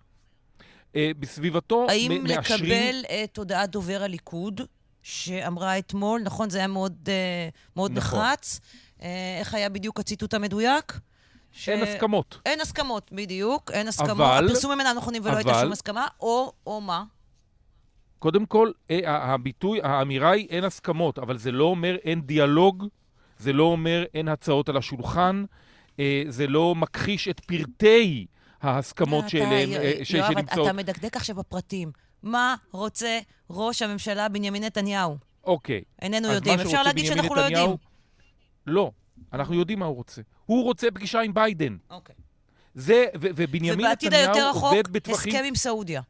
אה, 0.96 1.12
בסביבתו 1.20 1.86
האם 1.90 2.24
מאשרים... 2.24 2.72
האם 2.72 2.96
לקבל 3.02 3.24
את 3.24 3.38
הודעת 3.38 3.70
דובר 3.70 4.04
הליכוד, 4.04 4.62
שאמרה 5.04 5.78
אתמול, 5.78 6.22
נכון, 6.24 6.50
זה 6.50 6.58
היה 6.58 6.68
מאוד, 6.68 6.98
אה, 7.08 7.50
מאוד 7.76 7.92
נכון. 7.92 8.20
נחרץ. 8.20 8.60
אה, 9.02 9.38
איך 9.40 9.54
היה 9.54 9.70
בדיוק 9.70 10.00
הציטוט 10.00 10.34
המדויק? 10.34 11.00
ש... 11.52 11.70
אין 11.70 11.84
הסכמות. 11.84 12.42
אין 12.46 12.62
הסכמות, 12.62 13.12
בדיוק, 13.12 13.72
אין 13.72 13.88
הסכמות. 13.88 14.10
אבל... 14.10 14.46
הפרסומים 14.46 14.80
אינם 14.80 14.96
נכונים 14.98 15.22
ולא 15.22 15.32
אבל... 15.32 15.38
הייתה 15.38 15.62
שום 15.62 15.72
הסכמה, 15.72 16.08
או, 16.20 16.52
או 16.68 16.82
מה? 16.82 17.04
קודם 18.20 18.46
כל, 18.46 18.72
הביטוי, 19.06 19.80
האמירה 19.84 20.32
היא 20.32 20.48
אין 20.50 20.64
הסכמות, 20.64 21.20
אבל 21.20 21.38
זה 21.38 21.52
לא 21.52 21.64
אומר 21.64 21.96
אין 22.04 22.22
דיאלוג, 22.22 22.88
זה 23.38 23.54
לא 23.54 23.64
אומר 23.64 24.04
אין 24.14 24.28
הצעות 24.28 24.70
על 24.70 24.78
השולחן, 24.78 25.46
זה 26.28 26.48
לא 26.48 26.76
מכחיש 26.76 27.28
את 27.28 27.40
פרטי 27.40 28.26
ההסכמות 28.64 29.30
שאליהן, 29.30 29.70
שנמצאות. 30.04 30.58
יואב, 30.58 30.68
אתה 30.68 30.74
מדקדק 30.74 31.16
עכשיו 31.16 31.36
בפרטים. 31.36 31.92
מה 32.24 32.56
רוצה 32.72 33.20
ראש 33.50 33.82
הממשלה 33.82 34.30
בנימין 34.30 34.64
נתניהו? 34.64 35.18
אוקיי. 35.44 35.82
איננו 36.02 36.32
יודעים. 36.32 36.60
אפשר 36.60 36.84
להגיד 36.84 37.06
שאנחנו 37.06 37.36
לא 37.36 37.42
יודעים. 37.42 37.76
לא, 38.68 38.92
אנחנו 39.34 39.56
יודעים 39.56 39.80
מה 39.80 39.86
הוא 39.86 39.96
רוצה. 39.96 40.22
הוא 40.46 40.64
רוצה 40.64 40.92
פגישה 40.92 41.22
עם 41.22 41.34
ביידן. 41.34 41.78
אוקיי. 41.90 42.16
זה, 42.74 43.06
ובנימין 43.14 43.86
נתניהו 43.86 43.90
עובד 43.92 44.04
בטווחים... 44.08 44.14
ובעתיד 44.14 44.14
היותר 44.14 44.50
רחוק, 44.50 44.74
הסכם 45.10 45.44
עם 45.48 45.56
סעודיה. 45.56 46.02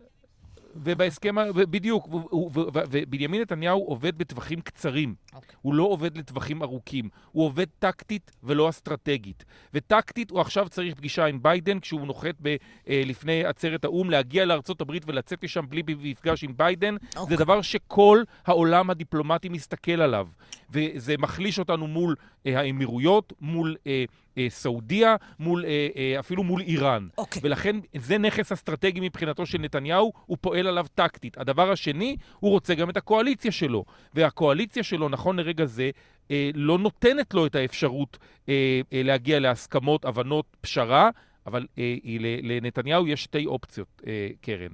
ובהסכם, 0.75 1.35
בדיוק, 1.55 2.07
ובנימין 2.33 3.41
נתניהו 3.41 3.85
עובד 3.85 4.17
בטווחים 4.17 4.61
קצרים. 4.61 5.15
Okay. 5.15 5.35
אוקיי. 5.35 5.55
הוא 5.61 5.73
לא 5.73 5.83
עובד 5.83 6.17
לטווחים 6.17 6.63
ארוכים. 6.63 7.09
הוא 7.31 7.45
עובד 7.45 7.65
טקטית 7.79 8.31
ולא 8.43 8.69
אסטרטגית. 8.69 9.45
וטקטית 9.73 10.31
הוא 10.31 10.41
עכשיו 10.41 10.69
צריך 10.69 10.95
פגישה 10.95 11.25
עם 11.25 11.43
ביידן 11.43 11.79
כשהוא 11.79 12.07
נוחת 12.07 12.35
ב, 12.41 12.55
אה, 12.89 13.01
לפני 13.05 13.45
עצרת 13.45 13.85
האו"ם, 13.85 14.09
להגיע 14.09 14.45
לארצות 14.45 14.81
הברית 14.81 15.03
ולצאת 15.07 15.43
משם 15.43 15.65
בלי 15.69 15.83
מפגש 15.87 16.43
עם 16.43 16.57
ביידן. 16.57 16.95
Okay. 16.95 17.13
זה 17.13 17.19
אוקיי. 17.19 17.37
דבר 17.37 17.61
שכל 17.61 18.23
העולם 18.45 18.89
הדיפלומטי 18.89 19.49
מסתכל 19.49 20.01
עליו. 20.01 20.27
וזה 20.69 21.15
מחליש 21.19 21.59
אותנו 21.59 21.87
מול 21.87 22.15
האמירויות, 22.45 23.33
מול... 23.41 23.75
אה, 23.87 24.05
אה, 24.37 24.47
סעודיה, 24.49 25.15
מול, 25.39 25.65
אה, 25.65 25.87
אה, 25.97 26.19
אפילו 26.19 26.43
מול 26.43 26.61
איראן. 26.61 27.07
אוקיי. 27.17 27.41
ולכן 27.45 27.75
זה 27.97 28.17
נכס 28.17 28.51
אסטרטגי 28.51 28.99
מבחינתו 28.99 29.45
של 29.45 29.57
נתניהו, 29.57 30.13
הוא 30.25 30.37
פועל 30.41 30.67
עליו 30.67 30.85
טקטית. 30.95 31.37
הדבר 31.37 31.71
השני, 31.71 32.17
הוא 32.39 32.51
רוצה 32.51 32.75
גם 32.75 32.89
את 32.89 32.97
הקואליציה 32.97 33.51
שלו. 33.51 33.85
והקואליציה 34.13 34.83
שלו, 34.83 35.09
נכון 35.09 35.37
לרגע 35.37 35.65
זה, 35.65 35.89
אה, 36.31 36.49
לא 36.53 36.77
נותנת 36.77 37.33
לו 37.33 37.45
את 37.45 37.55
האפשרות 37.55 38.17
אה, 38.49 38.81
אה, 38.93 39.03
להגיע 39.03 39.39
להסכמות, 39.39 40.05
הבנות, 40.05 40.45
פשרה, 40.61 41.09
אבל 41.47 41.65
אה, 41.77 41.95
לנתניהו 42.43 43.07
יש 43.07 43.23
שתי 43.23 43.45
אופציות, 43.45 44.01
אה, 44.07 44.29
קרן. 44.41 44.73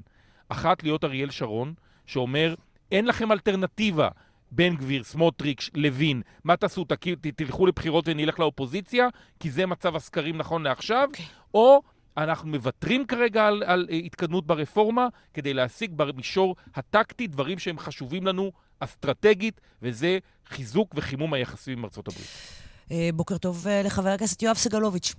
אחת, 0.49 0.83
להיות 0.83 1.03
אריאל 1.03 1.29
שרון, 1.29 1.73
שאומר, 2.05 2.55
אין 2.91 3.05
לכם 3.05 3.31
אלטרנטיבה. 3.31 4.09
בן 4.51 4.75
גביר, 4.75 5.03
סמוטריץ', 5.03 5.69
לוין, 5.73 6.21
מה 6.43 6.57
תעשו? 6.57 6.85
תלכו 7.35 7.65
לבחירות 7.65 8.05
ונלך 8.07 8.39
לאופוזיציה, 8.39 9.07
כי 9.39 9.51
זה 9.51 9.65
מצב 9.65 9.95
הסקרים 9.95 10.37
נכון 10.37 10.63
לעכשיו, 10.63 11.03
okay. 11.03 11.07
אוקיי. 11.07 11.25
או 11.53 11.81
אנחנו 12.17 12.49
מוותרים 12.49 13.05
כרגע 13.05 13.47
על, 13.47 13.63
על 13.65 13.87
uh, 13.89 13.93
התקדמות 13.93 14.47
ברפורמה 14.47 15.07
כדי 15.33 15.53
להשיג 15.53 15.91
במישור 15.95 16.55
הטקטי 16.75 17.27
דברים 17.27 17.59
שהם 17.59 17.79
חשובים 17.79 18.27
לנו 18.27 18.51
אסטרטגית, 18.79 19.61
וזה 19.81 20.17
חיזוק 20.45 20.91
וחימום 20.95 21.33
היחסים 21.33 21.77
עם 21.77 21.85
ארצות 21.85 22.07
הברית. 22.07 22.27
Uh, 22.87 22.91
בוקר 23.13 23.37
טוב 23.37 23.65
uh, 23.67 23.85
לחבר 23.85 24.09
הכנסת 24.09 24.41
יואב 24.41 24.55
סגלוביץ'. 24.55 25.15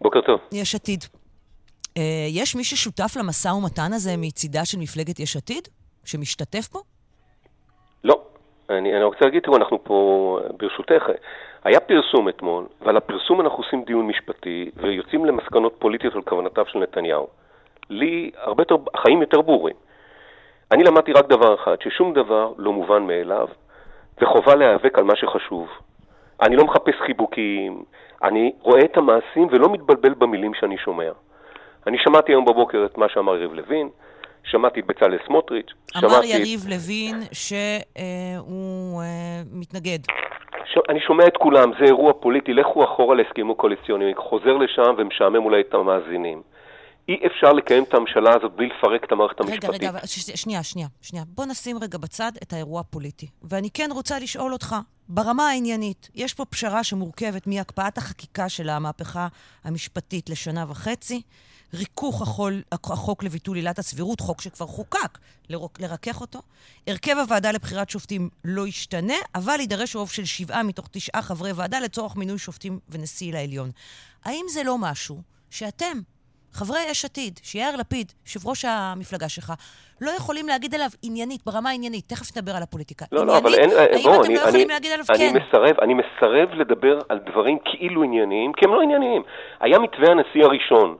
בוקר 0.00 0.20
טוב. 0.20 0.40
יש 0.52 0.74
עתיד. 0.74 1.04
יש 2.28 2.56
מי 2.56 2.64
ששותף 2.64 3.12
למשא 3.16 3.48
ומתן 3.48 3.92
הזה 3.92 4.16
מצידה 4.16 4.64
של 4.64 4.78
מפלגת 4.78 5.20
יש 5.20 5.36
עתיד? 5.36 5.68
שמשתתף 6.04 6.68
בו? 6.72 6.82
לא. 8.04 8.29
אני, 8.70 8.96
אני 8.96 9.04
רוצה 9.04 9.24
להגיד, 9.24 9.42
תראו, 9.42 9.56
אנחנו 9.56 9.84
פה, 9.84 10.38
ברשותך, 10.56 11.04
היה 11.64 11.80
פרסום 11.80 12.28
אתמול, 12.28 12.64
ועל 12.82 12.96
הפרסום 12.96 13.40
אנחנו 13.40 13.58
עושים 13.58 13.82
דיון 13.84 14.06
משפטי, 14.06 14.70
ויוצאים 14.76 15.24
למסקנות 15.24 15.74
פוליטיות 15.78 16.14
על 16.14 16.22
כוונותיו 16.22 16.66
של 16.66 16.78
נתניהו. 16.78 17.26
לי 17.90 18.30
הרבה 18.36 18.62
יותר, 18.62 18.76
החיים 18.94 19.20
יותר 19.20 19.40
ברורים. 19.40 19.76
אני 20.72 20.84
למדתי 20.84 21.12
רק 21.12 21.28
דבר 21.28 21.54
אחד, 21.54 21.76
ששום 21.82 22.12
דבר 22.12 22.52
לא 22.58 22.72
מובן 22.72 23.02
מאליו, 23.02 23.48
וחובה 24.22 24.54
להיאבק 24.54 24.98
על 24.98 25.04
מה 25.04 25.16
שחשוב. 25.16 25.68
אני 26.42 26.56
לא 26.56 26.64
מחפש 26.64 26.94
חיבוקים, 27.06 27.84
אני 28.22 28.52
רואה 28.62 28.84
את 28.84 28.96
המעשים 28.96 29.48
ולא 29.50 29.68
מתבלבל 29.72 30.14
במילים 30.14 30.54
שאני 30.54 30.78
שומע. 30.78 31.10
אני 31.86 31.98
שמעתי 31.98 32.32
היום 32.32 32.44
בבוקר 32.44 32.84
את 32.84 32.98
מה 32.98 33.08
שאמר 33.08 33.36
יריב 33.36 33.54
לוין, 33.54 33.88
שמעתי 34.44 34.80
את 34.80 34.86
בצלאל 34.86 35.18
סמוטריץ', 35.26 35.70
אמר. 35.96 36.24
יריב 36.24 36.60
לוין 36.68 37.22
שהוא 37.32 39.02
אה, 39.02 39.42
מתנגד. 39.52 39.98
ש... 40.64 40.78
אני 40.88 41.00
שומע 41.00 41.26
את 41.26 41.36
כולם, 41.36 41.70
זה 41.78 41.84
אירוע 41.84 42.12
פוליטי, 42.12 42.52
לכו 42.52 42.84
אחורה 42.84 43.14
להסכמים 43.14 43.54
קואליציוניים, 43.54 44.16
חוזר 44.16 44.56
לשם 44.56 44.94
ומשעמם 44.98 45.44
אולי 45.44 45.60
את 45.60 45.74
המאזינים. 45.74 46.42
אי 47.08 47.26
אפשר 47.26 47.52
לקיים 47.52 47.82
את 47.82 47.94
הממשלה 47.94 48.30
הזאת 48.36 48.52
בלי 48.52 48.66
לפרק 48.66 49.04
את 49.04 49.12
המערכת 49.12 49.40
המשפטית. 49.40 49.64
רגע, 49.70 49.90
רגע, 49.90 50.06
ש- 50.06 50.42
שנייה, 50.42 50.62
שנייה, 50.62 50.88
שנייה. 51.02 51.24
בוא 51.28 51.46
נשים 51.46 51.76
רגע 51.82 51.98
בצד 51.98 52.32
את 52.42 52.52
האירוע 52.52 52.80
הפוליטי. 52.80 53.26
ואני 53.42 53.70
כן 53.70 53.88
רוצה 53.92 54.18
לשאול 54.18 54.52
אותך, 54.52 54.76
ברמה 55.08 55.48
העניינית, 55.48 56.08
יש 56.14 56.34
פה 56.34 56.44
פשרה 56.44 56.84
שמורכבת 56.84 57.46
מהקפאת 57.46 57.98
החקיקה 57.98 58.48
של 58.48 58.68
המהפכה 58.68 59.28
המשפטית 59.64 60.30
לשנה 60.30 60.64
וחצי, 60.68 61.22
ריכוך 61.74 62.22
החול, 62.22 62.62
החוק 62.72 63.24
לביטול 63.24 63.56
עילת 63.56 63.78
הסבירות, 63.78 64.20
חוק 64.20 64.40
שכבר 64.40 64.66
חוקק, 64.66 65.18
לרוק, 65.50 65.80
לרכך 65.80 66.20
אותו. 66.20 66.38
הרכב 66.86 67.16
הוועדה 67.18 67.52
לבחירת 67.52 67.90
שופטים 67.90 68.28
לא 68.44 68.66
ישתנה, 68.66 69.14
אבל 69.34 69.60
יידרש 69.60 69.96
רוב 69.96 70.10
של 70.10 70.24
שבעה 70.24 70.62
מתוך 70.62 70.88
תשעה 70.92 71.22
חברי 71.22 71.52
ועדה 71.52 71.80
לצורך 71.80 72.16
מינוי 72.16 72.38
שופטים 72.38 72.78
ונשיא 72.88 73.32
לעליון. 73.32 73.70
האם 74.24 74.44
זה 74.48 74.62
לא 74.64 74.76
משהו 74.78 75.16
שאתם, 75.50 75.98
חברי 76.52 76.78
יש 76.88 77.04
עתיד, 77.04 77.40
שיאיר 77.42 77.76
לפיד, 77.76 78.12
יושב 78.26 78.48
ראש 78.48 78.64
המפלגה 78.64 79.28
שלך, 79.28 79.52
לא 80.00 80.10
יכולים 80.10 80.48
להגיד 80.48 80.74
עליו 80.74 80.88
עניינית, 81.02 81.40
ברמה 81.46 81.70
העניינית, 81.70 82.04
תכף 82.08 82.36
נדבר 82.36 82.56
על 82.56 82.62
הפוליטיקה. 82.62 83.04
לא, 83.12 83.26
לא, 83.26 83.38
אבל 83.38 83.54
אין... 83.54 83.70
האם 83.70 84.02
בוא, 84.02 84.14
אתם 84.14 84.24
אני, 84.24 84.34
לא 84.34 84.40
יכולים 84.40 84.66
אני, 84.66 84.72
להגיד 84.74 84.92
עליו 84.92 85.04
אני 85.10 85.18
כן? 85.18 85.36
מסרב, 85.36 85.80
אני 85.82 85.94
מסרב 85.94 86.48
לדבר 86.54 86.98
על 87.08 87.18
דברים 87.30 87.58
כאילו 87.64 88.02
ענייניים, 88.02 88.52
כי 88.52 88.64
הם 88.64 88.74
לא 88.74 88.80
ענייניים. 88.80 89.22
היה 89.60 89.78
מתווה 89.78 90.10
הנשיא 90.10 90.44
הראשון. 90.44 90.96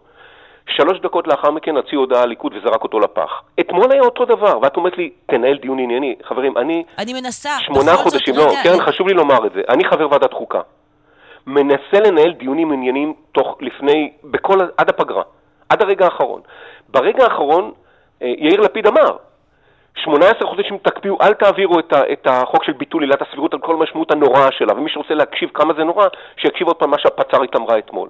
שלוש 0.77 1.01
דקות 1.01 1.27
לאחר 1.27 1.51
מכן 1.51 1.77
הוציאו 1.77 2.01
הודעה 2.01 2.23
הליכוד 2.23 2.53
וזרק 2.57 2.83
אותו 2.83 3.01
לפח. 3.01 3.31
אתמול 3.61 3.93
היה 3.93 4.03
אותו 4.03 4.25
דבר, 4.25 4.59
ואת 4.63 4.77
אומרת 4.77 4.99
לי, 4.99 5.11
תנהל 5.27 5.57
דיון 5.63 5.79
ענייני. 5.79 6.15
חברים, 6.23 6.59
אני 6.59 6.85
אני 6.99 7.13
מנסה, 7.13 7.51
שמונה 7.61 7.81
זאת, 7.93 7.97
חודשים, 8.03 8.35
רגע, 8.35 8.45
לא, 8.47 8.53
קרן, 8.63 8.73
אני- 8.73 8.81
חשוב 8.83 9.09
לי 9.09 9.15
לומר 9.15 9.47
את 9.47 9.53
זה. 9.53 9.61
אני 9.69 9.85
חבר 9.85 10.07
ועדת 10.11 10.33
חוקה. 10.33 10.61
מנסה 11.47 12.01
לנהל 12.07 12.33
דיונים 12.33 12.73
ענייניים 12.73 13.15
תוך, 13.33 13.57
לפני, 13.61 14.13
בכל, 14.25 14.59
עד 14.77 14.89
הפגרה, 14.89 15.23
עד 15.69 15.83
הרגע 15.83 16.05
האחרון. 16.05 16.41
ברגע 16.89 17.25
האחרון, 17.25 17.73
אה, 18.23 18.27
יאיר 18.39 18.61
לפיד 18.61 18.87
אמר, 18.87 19.17
18 19.97 20.49
חודשים 20.49 20.79
תקפיאו, 20.79 21.17
אל 21.21 21.35
תעבירו 21.35 21.79
את, 21.79 21.93
ה, 21.93 22.13
את 22.13 22.27
החוק 22.27 22.65
של 22.65 22.73
ביטול 22.73 23.03
עילת 23.03 23.23
הסבירות 23.23 23.55
על 23.55 23.61
כל 23.61 23.75
המשמעות 23.75 24.11
הנוראה 24.11 24.49
שלה, 24.53 24.73
ומי 24.73 24.91
שרוצה 24.91 25.15
להקשיב 25.15 25.49
כמה 25.55 25.75
זה 25.75 25.85
נורא, 25.85 26.07
שיקשיב 26.37 26.67
עוד 26.67 26.77
פעם 26.77 26.91
מה 26.91 26.97
שהפצ"רית 26.99 27.57
אמרה 27.57 27.79
אתמול. 27.79 28.09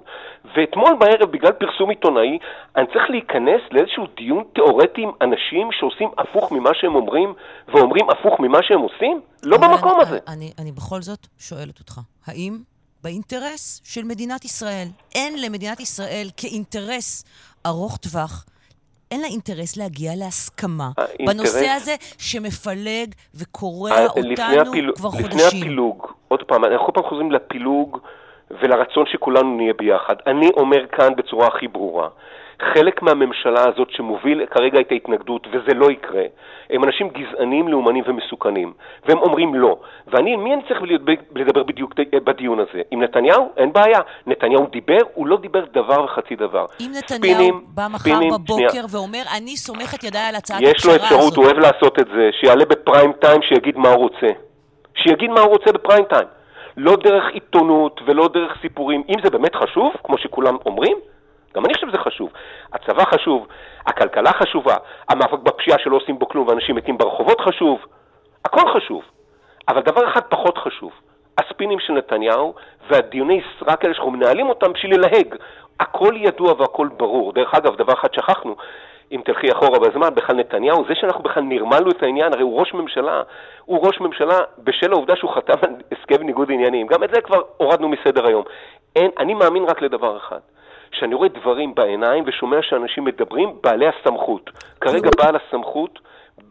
ואתמול 0.55 0.95
בערב, 0.99 1.31
בגלל 1.31 1.51
פרסום 1.51 1.89
עיתונאי, 1.89 2.37
אני 2.75 2.87
צריך 2.87 3.09
להיכנס 3.09 3.61
לאיזשהו 3.71 4.07
דיון 4.17 4.43
תיאורטי 4.53 5.01
עם 5.01 5.11
אנשים 5.21 5.69
שעושים 5.71 6.09
הפוך 6.17 6.51
ממה 6.51 6.69
שהם 6.73 6.95
אומרים, 6.95 7.33
ואומרים 7.67 8.09
הפוך 8.09 8.39
ממה 8.39 8.59
שהם 8.61 8.79
עושים? 8.79 9.21
לא 9.43 9.57
במקום 9.57 9.93
אני, 9.93 10.01
הזה. 10.01 10.19
אני, 10.27 10.51
אני 10.59 10.71
בכל 10.71 11.01
זאת 11.01 11.27
שואלת 11.39 11.79
אותך, 11.79 11.99
האם 12.27 12.57
באינטרס 13.03 13.81
של 13.83 14.03
מדינת 14.03 14.45
ישראל, 14.45 14.87
אין 15.15 15.41
למדינת 15.41 15.79
ישראל 15.79 16.27
כאינטרס 16.37 17.25
ארוך 17.65 17.97
טווח, 17.97 18.45
אין 19.11 19.21
לה 19.21 19.27
אינטרס 19.27 19.77
להגיע 19.77 20.11
להסכמה 20.15 20.89
האינטרס- 20.97 21.27
בנושא 21.33 21.69
הזה 21.69 21.95
שמפלג 22.17 23.07
וקורע 23.35 23.91
אה, 23.91 24.05
אותנו 24.05 24.29
לפני 24.29 24.59
הפילוג- 24.59 24.95
כבר 24.95 25.09
לפני 25.09 25.21
חודשים. 25.21 25.47
הפילוג, 25.61 25.97
עוד 26.27 26.43
פעם, 26.43 26.65
אנחנו 26.65 26.85
כל 26.85 26.91
פעם 26.95 27.03
חוזרים 27.09 27.31
לפילוג 27.31 27.99
ולרצון 28.61 29.05
שכולנו 29.11 29.57
נהיה 29.57 29.73
ביחד. 29.73 30.15
אני 30.27 30.49
אומר 30.57 30.87
כאן 30.91 31.15
בצורה 31.17 31.47
הכי 31.47 31.67
ברורה, 31.67 32.07
חלק 32.73 33.01
מהממשלה 33.01 33.63
הזאת 33.67 33.89
שמוביל 33.91 34.45
כרגע 34.45 34.79
את 34.79 34.91
ההתנגדות, 34.91 35.47
וזה 35.51 35.73
לא 35.73 35.91
יקרה, 35.91 36.23
הם 36.69 36.83
אנשים 36.83 37.09
גזענים, 37.09 37.67
לאומנים 37.67 38.03
ומסוכנים, 38.07 38.73
והם 39.05 39.17
אומרים 39.17 39.55
לא. 39.55 39.77
ואני, 40.07 40.35
מי 40.35 40.53
אני 40.53 40.61
צריך 40.67 40.81
לדבר 41.35 41.63
בדיוק 41.63 41.93
בדיון 42.13 42.59
הזה? 42.59 42.81
עם 42.91 43.03
נתניהו? 43.03 43.51
אין 43.57 43.73
בעיה. 43.73 43.99
נתניהו 44.27 44.67
דיבר, 44.71 44.99
הוא 45.13 45.27
לא 45.27 45.37
דיבר 45.37 45.65
דבר 45.73 46.03
וחצי 46.03 46.35
דבר. 46.35 46.65
אם 46.79 46.91
נתניהו 46.97 47.35
ספינים, 47.35 47.61
בא 47.67 47.87
מחר 47.89 47.99
ספינים, 47.99 48.33
בבוקר 48.33 48.69
שנייה. 48.69 48.85
ואומר, 48.91 49.21
אני 49.37 49.57
סומך 49.57 49.95
את 49.95 50.03
ידיי 50.03 50.29
על 50.29 50.35
הצעת 50.35 50.61
יש 50.61 50.85
לו 50.85 50.91
הפשרה 50.91 50.95
אפשרות, 50.95 51.21
הזאת. 51.21 51.35
הוא 51.35 51.45
אוהב 51.45 51.57
לעשות 51.57 51.99
את 51.99 52.07
זה, 52.15 52.29
שיעלה 52.39 52.65
בפריים 52.65 53.11
טיים, 53.13 53.41
שיגיד 53.41 53.77
מה 53.77 53.89
הוא 53.89 53.97
רוצה. 53.97 54.27
שיגיד 54.95 55.29
מה 55.29 55.41
הוא 55.41 55.49
רוצה 55.49 55.71
בפריים 55.71 56.03
טיים. 56.03 56.27
לא 56.77 56.95
דרך 56.95 57.23
עיתונות 57.33 58.01
ולא 58.05 58.29
דרך 58.33 58.57
סיפורים. 58.61 59.03
אם 59.09 59.15
זה 59.23 59.29
באמת 59.29 59.55
חשוב, 59.55 59.93
כמו 60.03 60.17
שכולם 60.17 60.57
אומרים, 60.65 60.97
גם 61.55 61.65
אני 61.65 61.73
חושב 61.73 61.89
שזה 61.89 61.97
חשוב. 61.97 62.29
הצבא 62.73 63.05
חשוב, 63.05 63.47
הכלכלה 63.85 64.31
חשובה, 64.31 64.75
המאבק 65.09 65.39
בפשיעה 65.39 65.79
שלא 65.79 65.95
עושים 65.95 66.19
בו 66.19 66.27
כלום 66.27 66.47
ואנשים 66.47 66.75
מתים 66.75 66.97
ברחובות 66.97 67.41
חשוב, 67.41 67.85
הכל 68.45 68.73
חשוב. 68.73 69.03
אבל 69.67 69.81
דבר 69.81 70.07
אחד 70.07 70.21
פחות 70.29 70.57
חשוב, 70.57 70.91
הספינים 71.37 71.79
של 71.79 71.93
נתניהו 71.93 72.53
והדיוני 72.89 73.41
סרק 73.59 73.83
האלה 73.83 73.93
שאנחנו 73.93 74.11
מנהלים 74.11 74.49
אותם 74.49 74.73
בשביל 74.73 74.95
ללהג. 74.95 75.35
הכל 75.79 76.13
ידוע 76.17 76.53
והכל 76.57 76.89
ברור. 76.97 77.33
דרך 77.33 77.55
אגב, 77.55 77.75
דבר 77.75 77.93
אחד 77.93 78.13
שכחנו, 78.13 78.55
אם 79.11 79.21
תלכי 79.25 79.51
אחורה 79.51 79.79
בזמן, 79.79 80.15
בכלל 80.15 80.35
נתניהו, 80.35 80.85
זה 80.87 80.95
שאנחנו 80.95 81.23
בכלל 81.23 81.43
נרמלנו 81.43 81.91
את 81.91 82.03
העניין, 82.03 82.33
הרי 82.33 82.43
הוא 82.43 82.59
ראש 82.59 82.73
ממשלה, 82.73 83.21
הוא 83.65 83.87
ראש 83.87 83.99
ממשלה 83.99 84.39
בשל 84.57 84.91
העובדה 84.91 85.15
שהוא 85.15 85.31
חתם 85.31 85.53
על 85.61 85.75
הסכם 85.91 86.23
ניגוד 86.23 86.51
עניינים. 86.51 86.87
גם 86.87 87.03
את 87.03 87.09
זה 87.13 87.21
כבר 87.21 87.41
הורדנו 87.57 87.89
מסדר 87.89 88.27
היום. 88.27 88.43
אין, 88.95 89.11
אני 89.19 89.33
מאמין 89.33 89.63
רק 89.63 89.81
לדבר 89.81 90.17
אחד. 90.17 90.39
שאני 90.93 91.15
רואה 91.15 91.29
דברים 91.29 91.75
בעיניים 91.75 92.23
ושומע 92.27 92.57
שאנשים 92.61 93.03
מדברים, 93.05 93.49
בעלי 93.63 93.85
הסמכות. 93.87 94.49
כרגע 94.81 95.09
בעל 95.17 95.35
הסמכות, 95.35 95.99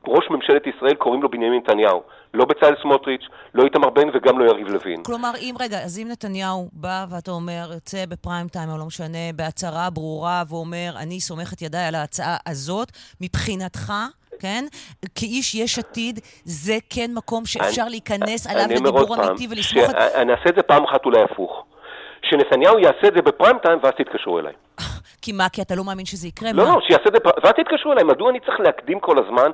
ראש 0.07 0.25
ממשלת 0.31 0.63
ישראל, 0.67 0.95
קוראים 0.95 1.23
לו 1.23 1.29
בנימין 1.29 1.61
נתניהו. 1.63 2.03
לא 2.35 2.45
בצלאל 2.45 2.75
סמוטריץ', 2.83 3.23
לא 3.55 3.65
איתמר 3.65 3.91
בן 3.91 4.09
וגם 4.15 4.39
לא 4.39 4.45
יריב 4.45 4.69
לוין. 4.69 5.03
כלומר, 5.03 5.31
אם, 5.41 5.55
רגע, 5.61 5.79
אז 5.85 5.99
אם 5.99 6.09
נתניהו 6.11 6.69
בא 6.73 7.07
ואתה 7.11 7.31
אומר, 7.31 7.71
יוצא 7.75 8.07
בפריים 8.09 8.49
טיים, 8.49 8.69
או 8.71 8.79
לא 8.79 8.85
משנה, 8.85 9.19
בהצהרה 9.37 9.91
ברורה, 9.91 10.43
ואומר, 10.49 10.91
אני 10.97 11.21
סומך 11.21 11.53
את 11.53 11.63
ידיי 11.63 11.85
על 11.87 11.95
ההצעה 11.95 12.37
הזאת, 12.47 12.89
מבחינתך, 13.21 13.93
כן, 14.39 14.65
כאיש 15.15 15.55
יש 15.55 15.79
עתיד, 15.79 16.21
זה 16.45 16.79
כן 16.91 17.11
מקום 17.15 17.47
שאפשר 17.47 17.83
אני- 17.83 17.91
להיכנס 17.91 18.47
עליו 18.47 18.65
אני 18.65 18.75
עוד 18.75 18.83
לדיבור 18.87 19.17
אמיתי 19.29 19.47
ולסמוך 19.51 19.91
את... 19.91 19.97
שאני 20.13 20.33
אעשה 20.33 20.49
את 20.51 20.55
זה 20.55 20.63
פעם 20.63 20.85
אחת 20.85 21.05
אולי 21.05 21.23
הפוך. 21.23 21.65
שנתניהו 22.31 22.79
יעשה 22.79 23.09
את 23.09 23.15
זה 23.15 23.23
בפריים 23.23 23.59
טיים 23.59 23.79
ואז 23.83 23.93
תתקשרו 23.99 24.39
אליי. 24.39 24.53
כי 25.23 25.33
מה, 25.33 25.49
כי 25.49 25.63
אתה 25.63 25.75
לא 25.75 25.85
מאמין 25.85 26.07
שזה 26.07 26.29
יקרה? 26.29 26.53
לא, 26.53 26.65
מה? 26.65 26.75
לא, 26.75 26.81
שיעשה 26.87 27.05
את 27.07 27.13
זה, 27.13 27.19
ואז 27.43 27.53
תתקשרו 27.53 27.93
אליי. 27.93 28.05
מדוע 28.05 28.31
אני 28.31 28.41
צריך 28.41 28.61
להקדים 28.61 29.01
כל 29.01 29.19
הזמן 29.19 29.51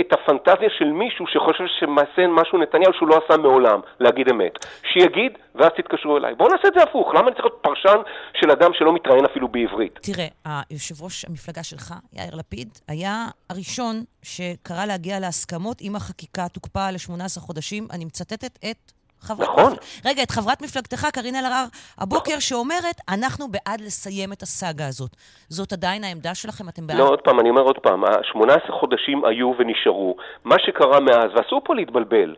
את 0.00 0.12
הפנטזיה 0.12 0.68
של 0.78 0.84
מישהו 0.84 1.26
שחושב 1.26 1.64
שמעשה 1.80 2.26
משהו 2.28 2.58
נתניהו 2.58 2.92
שהוא 2.92 3.08
לא 3.08 3.20
עשה 3.24 3.36
מעולם, 3.36 3.80
להגיד 4.00 4.28
אמת? 4.28 4.52
שיגיד, 4.92 5.32
ואז 5.54 5.70
תתקשרו 5.76 6.16
אליי. 6.16 6.34
בואו 6.34 6.48
נעשה 6.48 6.68
את 6.68 6.74
זה 6.76 6.82
הפוך. 6.82 7.14
למה 7.14 7.28
אני 7.28 7.34
צריך 7.34 7.44
להיות 7.44 7.58
פרשן 7.62 7.98
של 8.40 8.50
אדם 8.50 8.70
שלא 8.74 8.92
מתראיין 8.94 9.24
אפילו 9.24 9.48
בעברית? 9.48 9.98
תראה, 10.02 10.26
היושב 10.70 11.02
ראש 11.02 11.24
המפלגה 11.24 11.62
שלך, 11.62 11.94
יאיר 12.12 12.34
לפיד, 12.34 12.68
היה 12.88 13.26
הראשון 13.50 13.94
שקרא 14.22 14.84
להגיע 14.84 15.20
להסכמות 15.20 15.82
אם 15.82 15.96
החקיקה 15.96 16.48
תוקפא 16.48 16.90
ל-18 16.90 17.40
חודשים. 17.40 17.86
אני 17.92 18.04
מצטטת 18.04 18.58
את 18.70 18.92
חברת... 19.24 19.48
נכון. 19.48 19.72
מפל... 19.72 20.08
רגע, 20.08 20.22
את 20.22 20.30
חברת 20.30 20.62
מפלגתך, 20.62 21.06
קארין 21.12 21.34
אלהרר, 21.36 21.64
הבוקר, 21.98 22.38
שאומרת, 22.38 22.98
אנחנו 23.08 23.48
בעד 23.48 23.80
לסיים 23.80 24.32
את 24.32 24.42
הסאגה 24.42 24.86
הזאת. 24.86 25.10
זאת 25.48 25.72
עדיין 25.72 26.04
העמדה 26.04 26.34
שלכם? 26.34 26.68
אתם 26.68 26.86
בעד? 26.86 26.98
לא, 26.98 27.08
עוד 27.08 27.20
פעם, 27.20 27.40
אני 27.40 27.50
אומר 27.50 27.62
עוד 27.62 27.78
פעם, 27.78 28.04
ה-18 28.04 28.72
חודשים 28.72 29.24
היו 29.24 29.52
ונשארו. 29.58 30.16
מה 30.44 30.56
שקרה 30.58 31.00
מאז, 31.00 31.30
ואסור 31.34 31.60
פה 31.64 31.74
להתבלבל, 31.74 32.34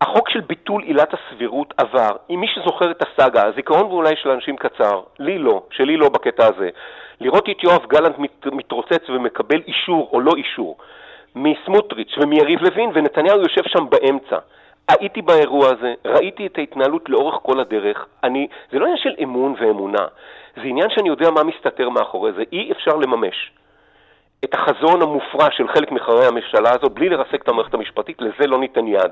החוק 0.00 0.30
של 0.30 0.40
ביטול 0.40 0.82
עילת 0.82 1.14
הסבירות 1.14 1.74
עבר. 1.76 2.16
אם 2.30 2.40
מי 2.40 2.46
שזוכר 2.54 2.90
את 2.90 3.02
הסאגה, 3.02 3.46
הזיכרון 3.46 3.86
ואולי 3.86 4.14
של 4.22 4.30
אנשים 4.30 4.56
קצר, 4.56 5.00
לי 5.18 5.38
לא, 5.38 5.62
שלי 5.70 5.96
לא 5.96 6.08
בקטע 6.08 6.46
הזה. 6.46 6.68
לראות 7.20 7.48
את 7.50 7.64
יואב 7.64 7.86
גלנט 7.86 8.18
מת, 8.18 8.46
מתרוצץ 8.46 9.08
ומקבל 9.08 9.60
אישור 9.66 10.10
או 10.12 10.20
לא 10.20 10.32
אישור 10.36 10.76
מסמוטריץ' 11.34 12.14
ומיריב 12.18 12.62
לוין, 12.62 12.90
ונתניהו 12.94 13.40
יושב 13.40 13.62
שם 13.66 13.90
באמצע. 13.90 14.38
הייתי 14.88 15.22
באירוע 15.22 15.66
הזה, 15.66 15.94
ראיתי 16.04 16.46
את 16.46 16.58
ההתנהלות 16.58 17.08
לאורך 17.08 17.34
כל 17.42 17.60
הדרך. 17.60 18.06
אני, 18.24 18.48
זה 18.72 18.78
לא 18.78 18.84
עניין 18.84 18.98
של 18.98 19.14
אמון 19.22 19.54
ואמונה, 19.60 20.06
זה 20.56 20.62
עניין 20.62 20.90
שאני 20.90 21.08
יודע 21.08 21.30
מה 21.30 21.42
מסתתר 21.44 21.88
מאחורי 21.88 22.32
זה. 22.32 22.42
אי 22.52 22.72
אפשר 22.72 22.96
לממש 22.96 23.50
את 24.44 24.54
החזון 24.54 25.02
המופרע 25.02 25.48
של 25.50 25.68
חלק 25.68 25.92
מחברי 25.92 26.26
הממשלה 26.26 26.70
הזאת 26.70 26.92
בלי 26.92 27.08
לרסק 27.08 27.42
את 27.42 27.48
המערכת 27.48 27.74
המשפטית, 27.74 28.20
לזה 28.20 28.46
לא 28.46 28.58
ניתן 28.58 28.86
יד. 28.86 29.10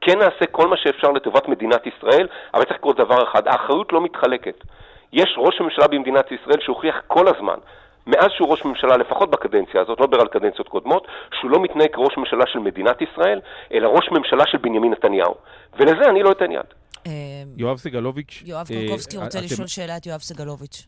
כן 0.00 0.18
נעשה 0.18 0.46
כל 0.50 0.68
מה 0.68 0.76
שאפשר 0.76 1.10
לטובת 1.12 1.48
מדינת 1.48 1.86
ישראל, 1.86 2.26
אבל 2.54 2.64
צריך 2.64 2.76
לקרוא 2.76 2.94
דבר 2.94 3.22
אחד, 3.24 3.48
האחריות 3.48 3.92
לא 3.92 4.00
מתחלקת. 4.00 4.64
יש 5.12 5.34
ראש 5.38 5.60
ממשלה 5.60 5.86
במדינת 5.86 6.32
ישראל 6.32 6.60
שהוכיח 6.60 7.02
כל 7.06 7.28
הזמן, 7.28 7.58
מאז 8.08 8.30
שהוא 8.36 8.48
ראש 8.48 8.64
ממשלה, 8.64 8.96
לפחות 8.96 9.30
בקדנציה 9.30 9.80
הזאת, 9.80 10.00
לא 10.00 10.06
מדבר 10.06 10.20
על 10.20 10.28
קדנציות 10.28 10.68
קודמות, 10.68 11.06
שהוא 11.40 11.50
לא 11.50 11.62
מתנהג 11.62 11.88
כראש 11.92 12.14
ממשלה 12.18 12.44
של 12.52 12.58
מדינת 12.58 12.96
ישראל, 13.02 13.40
אלא 13.72 13.88
ראש 13.88 14.08
ממשלה 14.12 14.44
של 14.46 14.58
בנימין 14.58 14.92
נתניהו. 14.92 15.34
ולזה 15.78 16.04
אני 16.10 16.22
לא 16.22 16.32
אתן 16.32 16.52
יד. 16.52 16.60
אה, 17.06 17.12
יואב 17.56 17.76
סגלוביץ', 17.76 18.42
יואב 18.46 18.66
אה, 18.70 18.76
קרקובסקי 18.80 19.16
רוצה 19.16 19.38
אתם- 19.38 19.46
לשאול 19.46 19.66
שאלה 19.66 19.96
את 19.96 20.06
יואב 20.06 20.20
סגלוביץ'. 20.20 20.86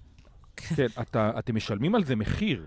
כן, 0.57 0.87
אתה, 1.01 1.31
אתם 1.39 1.55
משלמים 1.57 1.95
על 1.95 2.05
זה 2.05 2.17
מחיר. 2.17 2.63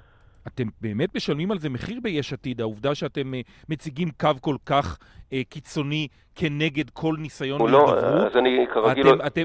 אתם 0.48 0.68
באמת 0.82 1.16
משלמים 1.16 1.52
על 1.52 1.60
זה 1.60 1.70
מחיר 1.70 2.00
ביש 2.04 2.34
עתיד, 2.34 2.62
העובדה 2.62 2.96
שאתם 2.96 3.34
uh, 3.34 3.52
מציגים 3.70 4.10
קו 4.20 4.30
כל 4.42 4.56
כך 4.66 4.98
uh, 4.98 5.34
קיצוני 5.50 6.08
כנגד 6.36 6.90
כל 6.90 7.16
ניסיון 7.20 7.62
להידברות. 7.62 8.04
לא, 8.04 8.28
אז 8.28 8.38
אני 8.38 8.66
כרגיל... 8.74 9.08
אתם, 9.10 9.18
לא... 9.20 9.28
אתם, 9.28 9.44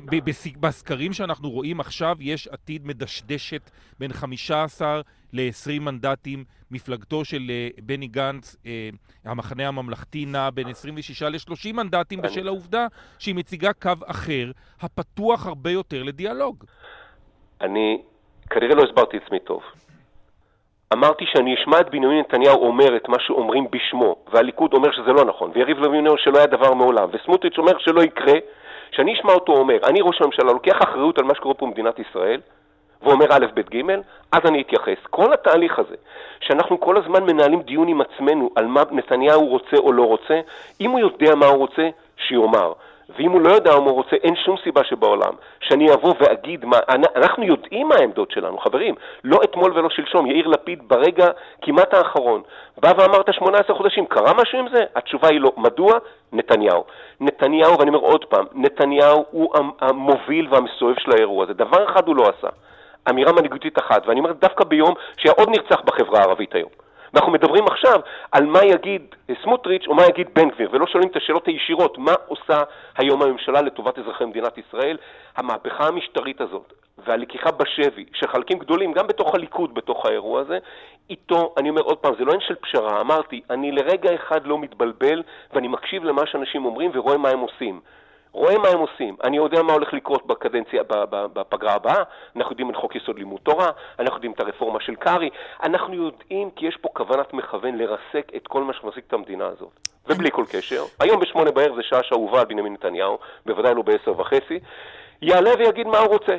בסקרים 0.60 1.12
שאנחנו 1.12 1.50
רואים 1.50 1.80
עכשיו, 1.80 2.16
יש 2.20 2.48
עתיד 2.48 2.86
מדשדשת 2.86 3.70
בין 3.98 4.12
15 4.12 5.00
ל-20 5.32 5.80
מנדטים. 5.80 6.44
מפלגתו 6.70 7.24
של 7.24 7.40
uh, 7.76 7.80
בני 7.82 8.06
גנץ, 8.06 8.56
uh, 8.56 8.68
המחנה 9.24 9.68
הממלכתי, 9.68 10.26
נע 10.26 10.50
בין 10.50 10.68
26 10.68 11.22
ל-30 11.22 11.72
מנדטים 11.72 12.20
אני... 12.20 12.28
בשל 12.28 12.48
העובדה 12.48 12.86
שהיא 13.18 13.34
מציגה 13.34 13.72
קו 13.72 13.92
אחר, 14.06 14.50
הפתוח 14.80 15.46
הרבה 15.46 15.70
יותר 15.70 16.02
לדיאלוג. 16.02 16.64
אני 17.60 18.02
כנראה 18.50 18.74
לא 18.74 18.82
הסברתי 18.82 19.16
עצמי 19.16 19.40
טוב. 19.40 19.62
אמרתי 20.92 21.24
שאני 21.26 21.54
אשמע 21.54 21.80
את 21.80 21.90
בנימין 21.90 22.18
נתניהו 22.20 22.66
אומר 22.66 22.96
את 22.96 23.08
מה 23.08 23.16
שאומרים 23.20 23.66
בשמו, 23.70 24.16
והליכוד 24.32 24.74
אומר 24.74 24.92
שזה 24.92 25.12
לא 25.12 25.24
נכון, 25.24 25.50
ויריב 25.54 25.78
לוין 25.78 26.06
אומר 26.06 26.18
שלא 26.18 26.38
היה 26.38 26.46
דבר 26.46 26.74
מעולם, 26.74 27.08
וסמוטריץ' 27.12 27.58
אומר 27.58 27.78
שלא 27.78 28.00
יקרה, 28.02 28.38
שאני 28.90 29.14
אשמע 29.14 29.32
אותו 29.32 29.52
אומר, 29.52 29.78
אני 29.84 30.00
ראש 30.02 30.20
הממשלה, 30.20 30.52
לוקח 30.52 30.78
אחריות 30.82 31.18
על 31.18 31.24
מה 31.24 31.34
שקורה 31.34 31.54
פה 31.54 31.66
במדינת 31.66 31.98
ישראל, 31.98 32.40
ואומר 33.02 33.26
א', 33.30 33.46
ב', 33.54 33.60
ג', 33.60 33.82
אז 34.32 34.40
אני 34.44 34.62
אתייחס. 34.62 35.06
כל 35.10 35.32
התהליך 35.32 35.78
הזה, 35.78 35.94
שאנחנו 36.40 36.80
כל 36.80 36.96
הזמן 36.96 37.24
מנהלים 37.24 37.62
דיון 37.62 37.88
עם 37.88 38.00
עצמנו 38.00 38.50
על 38.56 38.66
מה 38.66 38.82
נתניהו 38.90 39.46
רוצה 39.46 39.76
או 39.76 39.92
לא 39.92 40.02
רוצה, 40.02 40.40
אם 40.80 40.90
הוא 40.90 41.00
יודע 41.00 41.34
מה 41.34 41.46
הוא 41.46 41.58
רוצה, 41.58 41.88
שיאמר. 42.16 42.72
ואם 43.16 43.30
הוא 43.30 43.40
לא 43.40 43.52
יודע 43.52 43.70
מה 43.70 43.90
הוא 43.90 43.92
רוצה, 43.92 44.16
אין 44.16 44.36
שום 44.36 44.56
סיבה 44.64 44.84
שבעולם 44.84 45.32
שאני 45.60 45.92
אבוא 45.94 46.14
ואגיד 46.20 46.64
מה... 46.64 46.76
אנחנו 47.16 47.44
יודעים 47.44 47.88
מה 47.88 47.94
העמדות 47.94 48.30
שלנו, 48.30 48.58
חברים. 48.58 48.94
לא 49.24 49.38
אתמול 49.44 49.78
ולא 49.78 49.90
שלשום. 49.90 50.26
יאיר 50.26 50.46
לפיד 50.46 50.88
ברגע 50.88 51.28
כמעט 51.62 51.94
האחרון 51.94 52.42
בא 52.76 52.92
ואמר 52.98 53.20
את 53.20 53.28
ה-18 53.28 53.74
חודשים, 53.74 54.06
קרה 54.06 54.32
משהו 54.42 54.58
עם 54.58 54.68
זה? 54.72 54.84
התשובה 54.96 55.28
היא 55.28 55.40
לא. 55.40 55.52
מדוע? 55.56 55.92
נתניהו. 56.32 56.84
נתניהו, 57.20 57.78
ואני 57.78 57.90
אומר 57.90 58.00
עוד 58.00 58.24
פעם, 58.24 58.44
נתניהו 58.54 59.24
הוא 59.30 59.54
המוביל 59.80 60.48
והמסובב 60.50 60.94
של 60.98 61.10
האירוע 61.12 61.44
הזה. 61.44 61.54
דבר 61.54 61.84
אחד 61.90 62.08
הוא 62.08 62.16
לא 62.16 62.22
עשה. 62.22 62.48
אמירה 63.10 63.32
מנהיגותית 63.32 63.78
אחת, 63.78 64.06
ואני 64.06 64.20
אומר 64.20 64.32
דווקא 64.32 64.64
ביום 64.64 64.94
שהיה 65.16 65.34
עוד 65.38 65.48
נרצח 65.48 65.80
בחברה 65.84 66.20
הערבית 66.20 66.54
היום. 66.54 66.87
ואנחנו 67.14 67.32
מדברים 67.32 67.66
עכשיו 67.66 68.00
על 68.32 68.46
מה 68.46 68.64
יגיד 68.64 69.02
סמוטריץ' 69.42 69.86
או 69.86 69.94
מה 69.94 70.06
יגיד 70.06 70.28
בן 70.34 70.48
גביר, 70.50 70.68
ולא 70.72 70.86
שואלים 70.86 71.08
את 71.10 71.16
השאלות 71.16 71.46
הישירות, 71.46 71.98
מה 71.98 72.12
עושה 72.26 72.62
היום 72.96 73.22
הממשלה 73.22 73.62
לטובת 73.62 73.98
אזרחי 73.98 74.24
מדינת 74.24 74.58
ישראל. 74.58 74.96
המהפכה 75.36 75.86
המשטרית 75.86 76.40
הזאת 76.40 76.72
והלקיחה 77.06 77.50
בשבי 77.50 78.04
של 78.12 78.26
חלקים 78.28 78.58
גדולים, 78.58 78.92
גם 78.92 79.06
בתוך 79.06 79.34
הליכוד, 79.34 79.74
בתוך 79.74 80.06
האירוע 80.06 80.40
הזה, 80.40 80.58
איתו, 81.10 81.54
אני 81.56 81.70
אומר 81.70 81.82
עוד 81.82 81.98
פעם, 81.98 82.12
זה 82.18 82.24
לא 82.24 82.32
עניין 82.32 82.48
של 82.48 82.54
פשרה, 82.54 83.00
אמרתי, 83.00 83.40
אני 83.50 83.72
לרגע 83.72 84.14
אחד 84.14 84.46
לא 84.46 84.58
מתבלבל 84.58 85.22
ואני 85.52 85.68
מקשיב 85.68 86.04
למה 86.04 86.26
שאנשים 86.26 86.64
אומרים 86.64 86.90
ורואה 86.94 87.16
מה 87.16 87.28
הם 87.28 87.38
עושים. 87.38 87.80
רואה 88.32 88.58
מה 88.58 88.68
הם 88.68 88.78
עושים. 88.78 89.16
אני 89.24 89.36
יודע 89.36 89.62
מה 89.62 89.72
הולך 89.72 89.92
לקרות 89.92 90.26
בקדנציה, 90.26 90.82
בפגרה 91.10 91.74
הבאה, 91.74 92.02
אנחנו 92.36 92.52
יודעים 92.52 92.70
את 92.70 92.76
חוק 92.76 92.96
יסוד 92.96 93.18
לימוד 93.18 93.40
תורה, 93.42 93.70
אנחנו 93.98 94.16
יודעים 94.16 94.32
את 94.32 94.40
הרפורמה 94.40 94.80
של 94.80 94.94
קרעי, 94.94 95.30
אנחנו 95.62 95.94
יודעים 95.94 96.50
כי 96.50 96.66
יש 96.66 96.76
פה 96.76 96.88
כוונת 96.92 97.32
מכוון 97.32 97.76
לרסק 97.76 98.32
את 98.36 98.46
כל 98.46 98.62
מה 98.62 98.72
שמחזיק 98.72 99.04
את 99.06 99.12
המדינה 99.12 99.46
הזאת. 99.46 99.88
ובלי 100.06 100.30
כל 100.30 100.44
קשר, 100.52 100.82
היום 101.00 101.20
בשמונה 101.20 101.50
בערב 101.50 101.76
זה 101.76 101.82
שעה 101.82 102.02
שאהובה 102.02 102.40
על 102.40 102.46
בנימין 102.46 102.72
נתניהו, 102.72 103.18
בוודאי 103.46 103.74
לא 103.74 103.82
בעשר 103.82 104.20
וחצי, 104.20 104.58
יעלה 105.22 105.50
ויגיד 105.58 105.86
מה 105.86 105.98
הוא 105.98 106.08
רוצה. 106.08 106.36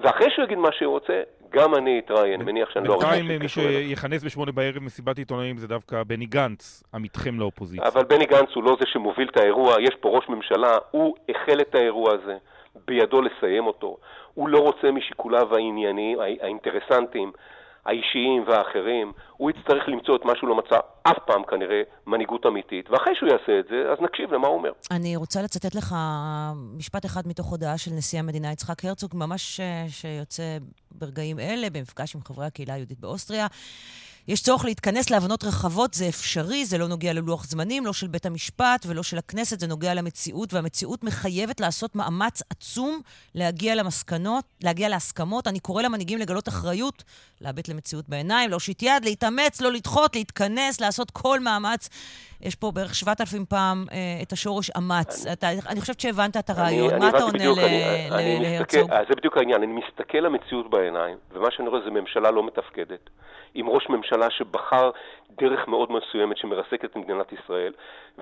ואחרי 0.00 0.30
שהוא 0.30 0.44
יגיד 0.44 0.58
מה 0.58 0.72
שהוא 0.72 0.92
רוצה, 0.92 1.22
גם 1.50 1.74
אני 1.74 1.98
אתראיין, 2.04 2.42
מניח 2.42 2.70
שאני 2.70 2.88
לא... 2.88 2.98
בינתיים 2.98 3.28
מי 3.40 3.48
שיכנס 3.48 4.24
בשמונה 4.24 4.52
בערב 4.52 4.82
מסיבת 4.82 5.18
עיתונאים 5.18 5.56
זה 5.56 5.68
דווקא 5.68 6.02
בני 6.02 6.26
גנץ, 6.26 6.82
עמיתכם 6.94 7.40
לאופוזיציה. 7.40 7.88
אבל 7.88 8.04
בני 8.04 8.26
גנץ 8.26 8.48
הוא 8.54 8.64
לא 8.64 8.76
זה 8.80 8.86
שמוביל 8.86 9.28
את 9.28 9.36
האירוע, 9.36 9.76
יש 9.80 9.94
פה 10.00 10.08
ראש 10.08 10.28
ממשלה, 10.28 10.78
הוא 10.90 11.14
החל 11.28 11.60
את 11.60 11.74
האירוע 11.74 12.12
הזה, 12.12 12.36
בידו 12.86 13.22
לסיים 13.22 13.66
אותו. 13.66 13.96
הוא 14.34 14.48
לא 14.48 14.58
רוצה 14.58 14.90
משיקוליו 14.90 15.54
העניינים, 15.54 16.18
האינטרסנטים, 16.20 17.32
האישיים 17.86 18.44
והאחרים, 18.46 19.12
הוא 19.36 19.50
יצטרך 19.50 19.88
למצוא 19.88 20.16
את 20.16 20.24
מה 20.24 20.32
שהוא 20.36 20.48
לא 20.48 20.56
מצא 20.56 20.78
אף 21.02 21.18
פעם 21.26 21.42
כנראה, 21.44 21.82
מנהיגות 22.06 22.46
אמיתית, 22.46 22.90
ואחרי 22.90 23.14
שהוא 23.14 23.28
יעשה 23.28 23.58
את 23.58 23.64
זה, 23.70 23.92
אז 23.92 23.98
נקשיב 24.00 24.32
למה 24.32 24.46
הוא 24.46 24.56
אומר. 24.56 24.72
אני 24.90 25.16
רוצה 25.16 25.42
לצטט 25.42 25.74
לך 25.74 25.94
משפט 26.76 27.04
אחד 27.04 27.22
מתוך 27.26 27.46
הודעה 27.46 27.78
של 27.78 27.90
נשיא 27.90 28.18
המדינה 28.18 28.52
יצחק 28.52 28.84
הרצוג, 28.84 29.10
ממש 29.14 29.60
אה, 29.60 29.84
שיוצא 29.88 30.58
ברגעים 30.92 31.38
אלה, 31.38 31.70
במפגש 31.70 32.14
עם 32.14 32.20
חברי 32.20 32.46
הקהילה 32.46 32.74
היהודית 32.74 33.00
באוסטריה. 33.00 33.46
יש 34.28 34.42
צורך 34.42 34.64
להתכנס 34.64 35.10
להבנות 35.10 35.44
רחבות, 35.44 35.94
זה 35.94 36.08
אפשרי, 36.08 36.64
זה 36.64 36.78
לא 36.78 36.88
נוגע 36.88 37.12
ללוח 37.12 37.44
זמנים, 37.44 37.86
לא 37.86 37.92
של 37.92 38.06
בית 38.06 38.26
המשפט 38.26 38.86
ולא 38.88 39.02
של 39.02 39.18
הכנסת, 39.18 39.60
זה 39.60 39.66
נוגע 39.66 39.94
למציאות, 39.94 40.54
והמציאות 40.54 41.04
מחייבת 41.04 41.60
לעשות 41.60 41.96
מאמץ 41.96 42.42
עצום 42.50 43.00
להגיע 43.34 43.74
למסקנות, 43.74 44.44
להגיע 44.64 44.88
להסכמות. 44.88 45.46
אני 45.46 45.60
קורא 45.60 45.82
למנהיגים 45.82 46.18
לגלות 46.18 46.48
אחריות, 46.48 47.04
להביט 47.40 47.68
למציאות 47.68 48.08
בעיניים, 48.08 48.50
להושיט 48.50 48.82
יד, 48.82 49.04
להתאמץ, 49.04 49.60
לא 49.60 49.72
לדחות, 49.72 50.16
להתכנס, 50.16 50.80
לעשות 50.80 51.10
כל 51.10 51.40
מאמץ. 51.40 51.88
יש 52.40 52.54
פה 52.54 52.72
בערך 52.72 52.94
7,000 52.94 53.44
פעם 53.44 53.84
אה, 53.92 53.96
את 54.22 54.32
השורש 54.32 54.70
אמץ. 54.76 55.26
אני, 55.26 55.32
אתה, 55.32 55.50
אני 55.68 55.80
חושבת 55.80 56.00
שהבנת 56.00 56.36
את 56.36 56.50
הרעיון. 56.50 56.98
מה 56.98 57.08
אתה 57.08 57.22
עונה 57.22 57.44
להרצוג? 58.40 58.90
זה 59.08 59.14
בדיוק 59.16 59.36
העניין. 59.36 59.62
אני 59.62 59.72
מסתכל 59.72 60.18
למציאות 60.18 60.70
בעיניים, 60.70 61.16
ומה 61.32 61.48
שאני 61.50 61.68
רואה 61.68 61.80
זה 61.84 61.90
ממשלה 61.90 62.30
לא 62.30 62.46
מתפקדת. 62.46 63.10
עם 63.54 63.68
ראש 63.68 63.88
ממשלה 63.88 64.30
שבחר 64.30 64.90
דרך 65.30 65.68
מאוד 65.68 65.92
מסוימת 65.92 66.36
שמרסקת 66.36 66.84
את 66.84 66.96
מדינת 66.96 67.32
ישראל, 67.32 67.72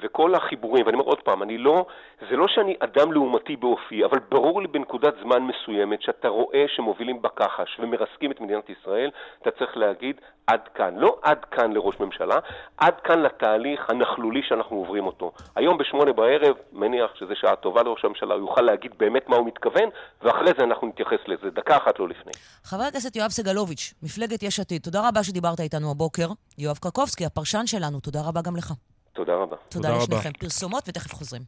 וכל 0.02 0.34
החיבורים, 0.34 0.86
ואני 0.86 0.94
אומר 0.96 1.06
עוד 1.06 1.20
פעם, 1.20 1.42
אני 1.42 1.58
לא, 1.58 1.86
זה 2.30 2.36
לא 2.36 2.48
שאני 2.48 2.76
אדם 2.80 3.12
לעומתי 3.12 3.56
באופי, 3.56 4.04
אבל 4.04 4.18
ברור 4.28 4.62
לי 4.62 4.68
בנקודת 4.68 5.14
זמן 5.22 5.42
מסוימת 5.42 6.02
שאתה 6.02 6.28
רואה 6.28 6.64
שמובילים 6.68 7.22
בכחש 7.22 7.80
ומרסקים 7.80 8.30
את 8.30 8.40
מדינת 8.40 8.70
ישראל, 8.70 9.10
אתה 9.42 9.50
צריך 9.50 9.76
להגיד 9.76 10.20
עד 10.46 10.60
כאן. 10.74 10.96
לא 10.96 11.18
עד 11.22 11.44
כאן 11.50 11.72
לראש 11.72 12.00
ממשלה, 12.00 12.38
עד 12.76 12.94
כאן 13.04 13.22
לתהליך 13.22 13.90
הנכלולי 13.90 14.40
שאנחנו 14.48 14.76
עוברים 14.76 15.06
אותו. 15.06 15.32
היום 15.56 15.78
בשמונה 15.78 16.12
בערב, 16.12 16.56
מניח 16.72 17.10
שזו 17.14 17.34
שעה 17.34 17.56
טובה 17.56 17.82
לראש 17.82 18.04
הממשלה, 18.04 18.34
הוא 18.34 18.48
יוכל 18.48 18.62
להגיד 18.62 18.92
באמת 18.98 19.28
מה 19.28 19.36
הוא 19.36 19.46
מתכוון, 19.46 19.88
ואחרי 20.22 20.52
זה 20.58 20.64
אנחנו 20.64 20.86
נתייחס 20.86 21.18
לזה, 21.26 21.50
דקה 21.50 21.76
אחת 21.76 21.98
לא 21.98 22.08
לפני. 22.08 22.32
חבר 22.64 22.82
הכנסת 22.82 23.16
יואב 23.16 23.28
סגלוביץ', 23.28 23.94
מפלגת 24.02 24.42
יש 24.42 24.60
עתיד, 24.60 24.82
תודה 24.82 25.08
רבה 25.08 25.17
שדיברת 25.24 25.60
איתנו 25.60 25.90
הבוקר. 25.90 26.28
יואב 26.58 26.78
קרקובסקי, 26.78 27.26
הפרשן 27.26 27.66
שלנו, 27.66 28.00
תודה 28.00 28.22
רבה 28.22 28.42
גם 28.42 28.56
לך. 28.56 28.72
תודה 29.12 29.34
רבה. 29.34 29.56
תודה, 29.68 29.88
תודה 29.88 30.02
לשניכם. 30.02 30.30
פרסומות 30.40 30.84
ותכף 30.86 31.14
חוזרים. 31.14 31.42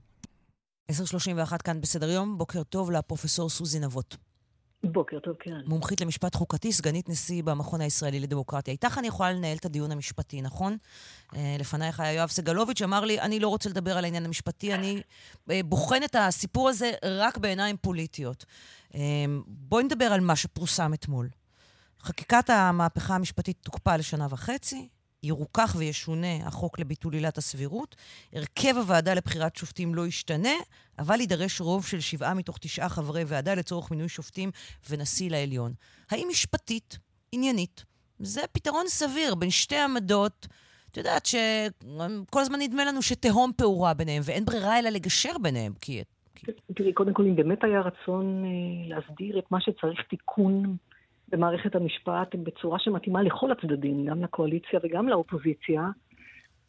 10.31 0.93 1.59
כאן 1.65 1.81
בסדר 1.81 2.11
יום, 2.11 2.39
בוקר 2.39 2.63
טוב 2.63 2.91
לפרופסור 2.91 3.49
סוזי 3.49 3.79
נבות. 3.79 4.17
בוקר 4.85 5.19
טוב, 5.19 5.37
כן. 5.41 5.61
מומחית 5.67 6.01
למשפט 6.01 6.35
חוקתי, 6.35 6.73
סגנית 6.73 7.09
נשיא 7.09 7.43
במכון 7.43 7.81
הישראלי 7.81 8.21
לדמוקרטיה. 8.21 8.73
איתך 8.73 8.99
אני 8.99 9.07
יכולה 9.07 9.33
לנהל 9.33 9.57
את 9.57 9.65
הדיון 9.65 9.93
המשפטי, 9.93 10.43
נכון? 10.43 10.77
אה, 11.37 11.57
לפנייך 11.59 12.01
היה 12.01 12.13
יואב 12.13 12.29
סגלוביץ', 12.29 12.83
אמר 12.83 13.05
לי, 13.05 13.21
אני 13.21 13.41
לא 13.41 13.49
רוצה 13.49 13.69
לדבר 13.69 13.99
על 13.99 14.05
העניין 14.05 14.25
המשפטי, 14.25 14.75
אני 14.75 15.03
אה, 15.51 15.61
בוחן 15.65 16.03
את 16.05 16.17
הסיפור 16.19 16.69
הזה 16.69 16.91
רק 17.05 17.39
בעיניים 17.39 17.77
פוליטיות. 17.77 18.45
אה, 18.95 19.01
בואי 19.47 19.85
נדבר 19.85 20.05
על 20.05 20.21
מה 20.21 20.37
שפורסם 20.37 20.95
אתמול. 20.95 21.29
חקיקת 22.03 22.51
המהפכה 22.51 23.15
המשפטית 23.15 23.57
תוקפא 23.63 23.97
לשנה 23.97 24.27
וחצי, 24.31 24.89
ירוכך 25.23 25.75
וישונה 25.79 26.37
החוק 26.47 26.79
לביטול 26.79 27.15
עילת 27.15 27.39
הסבירות, 27.39 27.97
הרכב 28.33 28.77
הוועדה 28.77 29.15
לבחירת 29.15 29.57
שופטים 29.57 29.95
לא 29.95 30.07
ישתנה, 30.07 30.55
אבל 30.99 31.21
יידרש 31.21 31.61
רוב 31.61 31.87
של 31.87 32.01
שבעה 32.01 32.35
מתוך 32.35 32.59
תשעה 32.59 32.89
חברי 32.89 33.25
ועדה 33.27 33.55
לצורך 33.55 33.91
מינוי 33.91 34.09
שופטים 34.09 34.51
ונשיא 34.91 35.31
לעליון. 35.31 35.73
האם 36.11 36.27
משפטית, 36.31 36.99
עניינית, 37.33 37.85
זה 38.19 38.41
פתרון 38.53 38.87
סביר 38.89 39.35
בין 39.35 39.51
שתי 39.51 39.79
עמדות, 39.79 40.47
את 40.91 40.97
יודעת 40.97 41.27
שכל 41.27 42.41
הזמן 42.41 42.59
נדמה 42.61 42.85
לנו 42.85 43.03
שתהום 43.03 43.53
פעורה 43.57 43.95
ביניהם, 43.95 44.23
ואין 44.25 44.45
ברירה 44.45 44.79
אלא 44.79 44.91
לגשר 44.91 45.39
ביניהם, 45.43 45.73
כי... 45.81 46.03
תראי, 46.75 46.93
קודם 46.93 47.13
כל, 47.13 47.23
אם 47.23 47.37
באמת 47.37 47.65
היה 47.65 47.81
רצון 47.81 48.45
אה, 48.45 48.97
להסדיר 48.97 49.39
את 49.39 49.45
מה 49.51 49.61
שצריך 49.61 50.01
תיקון 50.11 50.77
במערכת 51.33 51.75
המשפט 51.75 52.35
בצורה 52.35 52.79
שמתאימה 52.79 53.23
לכל 53.23 53.53
הצדדים, 53.53 54.05
גם 54.07 54.23
לקואליציה 54.23 54.81
וגם 54.83 55.09
לאופוזיציה, 55.09 55.89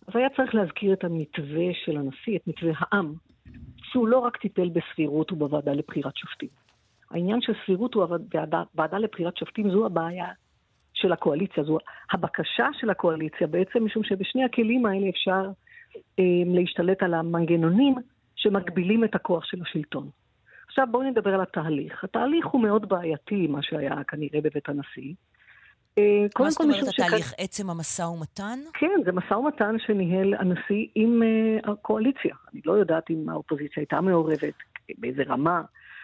אז 0.07 0.15
היה 0.15 0.29
צריך 0.29 0.55
להזכיר 0.55 0.93
את 0.93 1.03
המתווה 1.03 1.65
של 1.85 1.97
הנשיא, 1.97 2.37
את 2.37 2.47
מתווה 2.47 2.71
העם, 2.77 3.13
שהוא 3.83 4.07
לא 4.07 4.19
רק 4.19 4.37
טיפל 4.37 4.69
בסבירות 4.69 5.31
ובוועדה 5.31 5.73
לבחירת 5.73 6.17
שופטים. 6.17 6.49
העניין 7.11 7.41
של 7.41 7.53
סבירות 7.65 7.95
ובוועדה 7.95 8.97
לבחירת 8.97 9.37
שופטים 9.37 9.71
זו 9.71 9.85
הבעיה 9.85 10.27
של 10.93 11.11
הקואליציה, 11.11 11.63
זו 11.63 11.77
הבקשה 12.11 12.67
של 12.79 12.89
הקואליציה 12.89 13.47
בעצם, 13.47 13.85
משום 13.85 14.03
שבשני 14.03 14.43
הכלים 14.43 14.85
האלה 14.85 15.09
אפשר 15.09 15.49
אה, 16.19 16.23
להשתלט 16.45 17.03
על 17.03 17.13
המנגנונים 17.13 17.95
שמגבילים 18.35 19.03
את 19.03 19.15
הכוח 19.15 19.45
של 19.45 19.61
השלטון. 19.61 20.09
עכשיו 20.71 20.87
בואו 20.91 21.03
נדבר 21.03 21.33
על 21.33 21.41
התהליך. 21.41 22.03
התהליך 22.03 22.45
הוא 22.45 22.61
מאוד 22.61 22.89
בעייתי, 22.89 23.47
מה 23.47 23.61
שהיה 23.61 24.03
כנראה 24.07 24.41
בבית 24.41 24.69
הנשיא, 24.69 25.13
אה, 25.97 26.25
מה 26.39 26.49
זאת 26.49 26.61
אומרת 26.61 26.87
התהליך? 26.87 27.25
שכ... 27.25 27.33
עצם 27.37 27.69
המשא 27.69 28.01
ומתן? 28.01 28.59
כן, 28.73 28.99
זה 29.05 29.11
משא 29.11 29.33
ומתן 29.33 29.75
שניהל 29.79 30.33
הנשיא 30.33 30.87
עם 30.95 31.21
uh, 31.21 31.71
הקואליציה. 31.71 32.35
אני 32.53 32.61
לא 32.65 32.73
יודעת 32.73 33.09
אם 33.09 33.29
האופוזיציה 33.29 33.81
הייתה 33.81 34.01
מעורבת, 34.01 34.53
באיזה 34.97 35.23
רמה, 35.27 35.61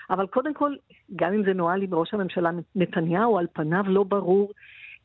אבל 0.09 0.27
קודם 0.27 0.53
כל, 0.53 0.75
גם 1.15 1.33
אם 1.33 1.43
זה 1.43 1.53
נוהל 1.53 1.81
עם 1.81 1.93
ראש 1.93 2.13
הממשלה 2.13 2.49
נתניהו, 2.75 3.37
על 3.37 3.47
פניו 3.53 3.83
לא 3.87 4.03
ברור 4.03 4.51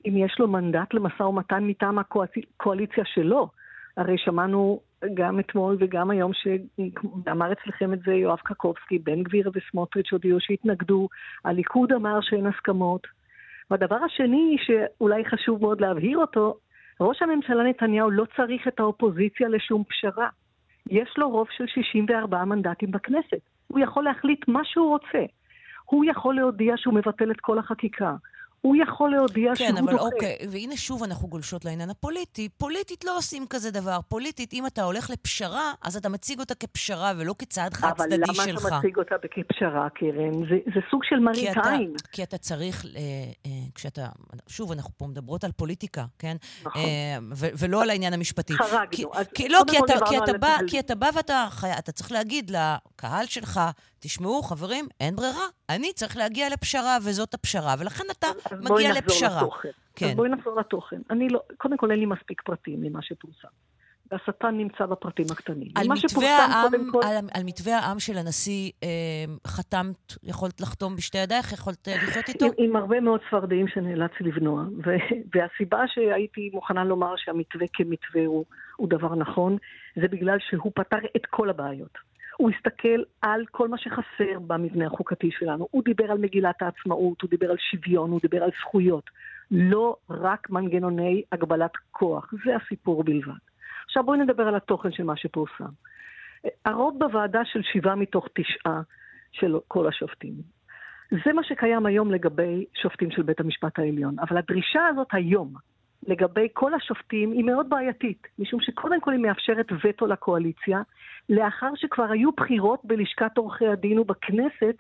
אם 0.09 0.17
יש 0.17 0.37
לו 0.39 0.49
מנדט 0.49 0.95
למשא 0.95 1.23
ומתן 1.23 1.65
מטעם 1.65 1.99
הקואליציה 1.99 3.05
שלו. 3.05 3.49
הרי 3.97 4.19
שמענו 4.19 4.81
גם 5.15 5.41
אתמול 5.41 5.77
וגם 5.81 6.11
היום, 6.11 6.33
שאמר 6.35 7.53
אצלכם 7.53 7.93
את 7.93 7.99
זה 8.07 8.15
יואב 8.15 8.39
קקובסקי, 8.39 8.99
בן 8.99 9.23
גביר 9.23 9.51
וסמוטריץ' 9.55 10.13
הודיעו 10.13 10.41
שהתנגדו, 10.41 11.09
הליכוד 11.45 11.93
אמר 11.93 12.21
שאין 12.21 12.47
הסכמות. 12.47 13.07
והדבר 13.71 13.97
השני, 13.97 14.57
שאולי 14.61 15.25
חשוב 15.25 15.63
מאוד 15.63 15.81
להבהיר 15.81 16.19
אותו, 16.19 16.55
ראש 17.01 17.23
הממשלה 17.23 17.63
נתניהו 17.63 18.11
לא 18.11 18.25
צריך 18.37 18.69
את 18.69 18.81
האופוזיציה 18.81 19.49
לשום 19.49 19.85
פשרה. 19.85 20.29
יש 20.91 21.15
לו 21.19 21.31
רוב 21.31 21.47
של 21.57 21.67
64 21.67 22.45
מנדטים 22.45 22.91
בכנסת. 22.91 23.41
הוא 23.69 23.81
יכול 23.81 24.05
להחליט 24.05 24.49
מה 24.49 24.61
שהוא 24.65 24.89
רוצה. 24.89 25.25
הוא 25.85 26.05
יכול 26.05 26.35
להודיע 26.35 26.75
שהוא 26.77 26.95
מבטל 26.95 27.31
את 27.31 27.41
כל 27.41 27.59
החקיקה. 27.59 28.15
הוא 28.63 28.77
יכול 28.77 29.11
להודיע 29.11 29.51
כן, 29.51 29.57
שהוא 29.57 29.69
דוחה. 29.71 29.83
כן, 29.83 29.89
אבל 29.89 29.99
אוקיי, 29.99 30.37
והנה 30.51 30.77
שוב 30.77 31.03
אנחנו 31.03 31.29
גולשות 31.29 31.65
לעניין 31.65 31.91
הפוליטי. 31.91 32.49
פוליטית 32.49 33.05
לא 33.05 33.17
עושים 33.17 33.47
כזה 33.47 33.71
דבר. 33.71 33.99
פוליטית, 34.09 34.53
אם 34.53 34.67
אתה 34.67 34.83
הולך 34.83 35.11
לפשרה, 35.11 35.73
אז 35.83 35.97
אתה 35.97 36.09
מציג 36.09 36.41
אותה 36.41 36.55
כפשרה 36.55 37.13
ולא 37.19 37.35
כצעד 37.39 37.75
חד-צדדי 37.75 38.17
שלך. 38.35 38.39
אבל 38.41 38.49
למה 38.51 38.69
אתה 38.69 38.79
מציג 38.79 38.97
אותה 38.99 39.15
כפשרה, 39.31 39.89
קרן? 39.91 40.33
זה, 40.33 40.57
זה 40.75 40.81
סוג 40.91 41.05
של 41.05 41.19
מראית 41.19 41.57
עין. 41.65 41.95
כי 42.13 42.23
אתה 42.23 42.39
צריך, 42.39 42.85
אה, 42.85 43.01
אה, 43.47 43.51
כשאתה, 43.75 44.09
שוב, 44.49 44.73
אנחנו 44.73 44.91
פה 44.97 45.07
מדברות 45.07 45.45
על 45.45 45.53
פוליטיקה, 45.53 46.05
כן? 46.19 46.37
נכון. 46.65 46.83
אה, 46.83 47.19
ו- 47.37 47.51
ולא 47.59 47.83
על 47.83 47.91
העניין 47.91 48.13
המשפטי. 48.13 48.53
חרגנו. 48.53 48.91
כי, 48.91 49.05
כי, 49.35 49.49
לא, 49.49 49.63
כי 49.71 49.79
אתה, 49.79 49.95
כי, 50.09 50.19
אתה 50.19 50.33
בא, 50.39 50.57
כי 50.67 50.81
אתה 50.81 50.95
בא 50.95 51.09
ואתה 51.15 51.49
אתה 51.79 51.93
צריך 51.93 52.13
להגיד 52.13 52.51
לקהל 52.51 53.27
שלך, 53.27 53.61
תשמעו, 54.03 54.43
חברים, 54.43 54.85
אין 55.01 55.17
ברירה. 55.17 55.47
אני 55.69 55.93
צריך 55.93 56.17
להגיע 56.17 56.49
לפשרה, 56.49 56.99
וזאת 57.03 57.35
הפשרה, 57.35 57.75
ולכן 57.79 58.05
אתה 58.19 58.27
מגיע 58.61 58.93
לפשרה. 58.93 59.43
לתוכן. 59.43 59.69
כן. 59.97 60.07
אז 60.07 60.17
בואי 60.17 60.29
נחזור 60.29 60.61
לתוכן. 60.61 61.01
אני 61.11 61.29
לא, 61.29 61.41
קודם 61.57 61.77
כל 61.77 61.91
אין 61.91 62.01
לי 62.01 62.07
מספיק 62.07 62.43
פרטים 62.43 62.81
ממה 62.81 63.03
שפורסם. 63.03 63.49
והשטן 64.13 64.57
נמצא 64.57 64.87
בפרטים 64.87 65.27
הקטנים. 65.31 65.69
על 65.75 65.87
מתווה, 65.89 66.39
העם, 66.39 66.91
כל... 66.93 67.01
על, 67.05 67.17
על 67.35 67.43
מתווה 67.45 67.79
העם 67.79 67.99
של 67.99 68.19
הנשיא 68.19 68.71
אה, 68.83 68.89
חתמת, 69.47 70.13
יכולת 70.23 70.61
לחתום 70.61 70.97
בשתי 70.97 71.19
ידייך? 71.19 71.53
יכולת 71.53 71.89
אה, 71.89 71.95
לחיות 71.97 72.29
איתו? 72.29 72.45
עם, 72.45 72.53
עם 72.59 72.77
הרבה 72.77 73.01
מאוד 73.01 73.21
צפרדעים 73.29 73.69
שנאלצתי 73.69 74.25
לבנוע. 74.25 74.63
ו, 74.63 74.91
והסיבה 75.35 75.79
שהייתי 75.87 76.51
מוכנה 76.53 76.85
לומר 76.85 77.15
שהמתווה 77.17 77.67
כמתווה 77.73 78.27
הוא, 78.27 78.45
הוא 78.77 78.89
דבר 78.89 79.15
נכון, 79.15 79.57
זה 79.97 80.09
בגלל 80.09 80.37
שהוא 80.51 80.73
פתר 80.75 80.99
את 81.17 81.27
כל 81.31 81.51
הבעיות. 81.51 82.12
הוא 82.37 82.51
הסתכל 82.51 83.03
על 83.23 83.45
כל 83.51 83.69
מה 83.69 83.79
שחסר 83.79 84.39
במבנה 84.47 84.87
החוקתי 84.87 85.31
שלנו. 85.31 85.69
הוא 85.71 85.83
דיבר 85.85 86.11
על 86.11 86.19
מגילת 86.19 86.63
העצמאות, 86.63 87.23
הוא 87.23 87.31
דיבר 87.31 87.51
על 87.51 87.57
שוויון, 87.71 88.11
הוא 88.11 88.21
דיבר 88.23 88.43
על 88.43 88.51
זכויות. 88.61 89.11
לא 89.51 89.97
רק 90.11 90.51
מנגנוני 90.51 91.23
הגבלת 91.33 91.71
כוח, 91.91 92.35
זה 92.45 92.57
הסיפור 92.57 93.05
בלבד. 93.05 93.33
עכשיו 93.85 94.05
בואי 94.05 94.19
נדבר 94.19 94.49
על 94.49 94.55
התוכן 94.55 94.93
של 94.93 95.03
מה 95.03 95.17
שפורסם. 95.17 95.73
הרוב 96.65 96.99
בוועדה 96.99 97.45
של 97.45 97.63
שבעה 97.63 97.95
מתוך 97.95 98.29
תשעה 98.35 98.83
של 99.33 99.57
כל 99.69 99.89
השופטים. 99.89 100.35
זה 101.11 101.33
מה 101.33 101.45
שקיים 101.45 101.87
היום 101.87 102.13
לגבי 102.13 102.65
שופטים 102.83 103.11
של 103.11 103.23
בית 103.23 103.41
המשפט 103.41 103.79
העליון. 103.79 104.19
אבל 104.19 104.37
הדרישה 104.37 104.87
הזאת 104.87 105.09
היום, 105.13 105.55
לגבי 106.07 106.49
כל 106.53 106.75
השופטים, 106.75 107.33
היא 107.33 107.45
מאוד 107.45 107.69
בעייתית, 107.69 108.27
משום 108.39 108.61
שקודם 108.61 109.01
כל 109.01 109.13
היא 109.13 109.21
מאפשרת 109.21 109.67
וטו 109.85 110.07
לקואליציה, 110.07 110.81
לאחר 111.29 111.71
שכבר 111.77 112.11
היו 112.11 112.33
בחירות 112.33 112.81
בלשכת 112.85 113.39
עורכי 113.39 113.67
הדין 113.67 113.99
ובכנסת, 113.99 114.77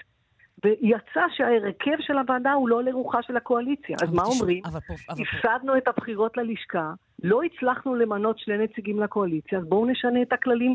ויצא 0.65 1.21
שההרכב 1.37 1.97
של 2.01 2.19
הוועדה 2.19 2.53
הוא 2.53 2.69
לא 2.69 2.83
לרוחה 2.83 3.23
של 3.23 3.37
הקואליציה. 3.37 3.97
אז 4.03 4.13
מה 4.13 4.23
אומרים? 4.23 4.63
הפסדנו 5.09 5.77
את 5.77 5.89
הבחירות 5.89 6.37
ללשכה, 6.37 6.93
לא 7.23 7.41
הצלחנו 7.43 7.95
למנות 7.95 8.39
שני 8.39 8.59
נציגים 8.59 9.01
לקואליציה, 9.01 9.59
אז 9.59 9.65
בואו 9.65 9.87
נשנה 9.87 10.23
את 10.23 10.33
הכללים 10.33 10.75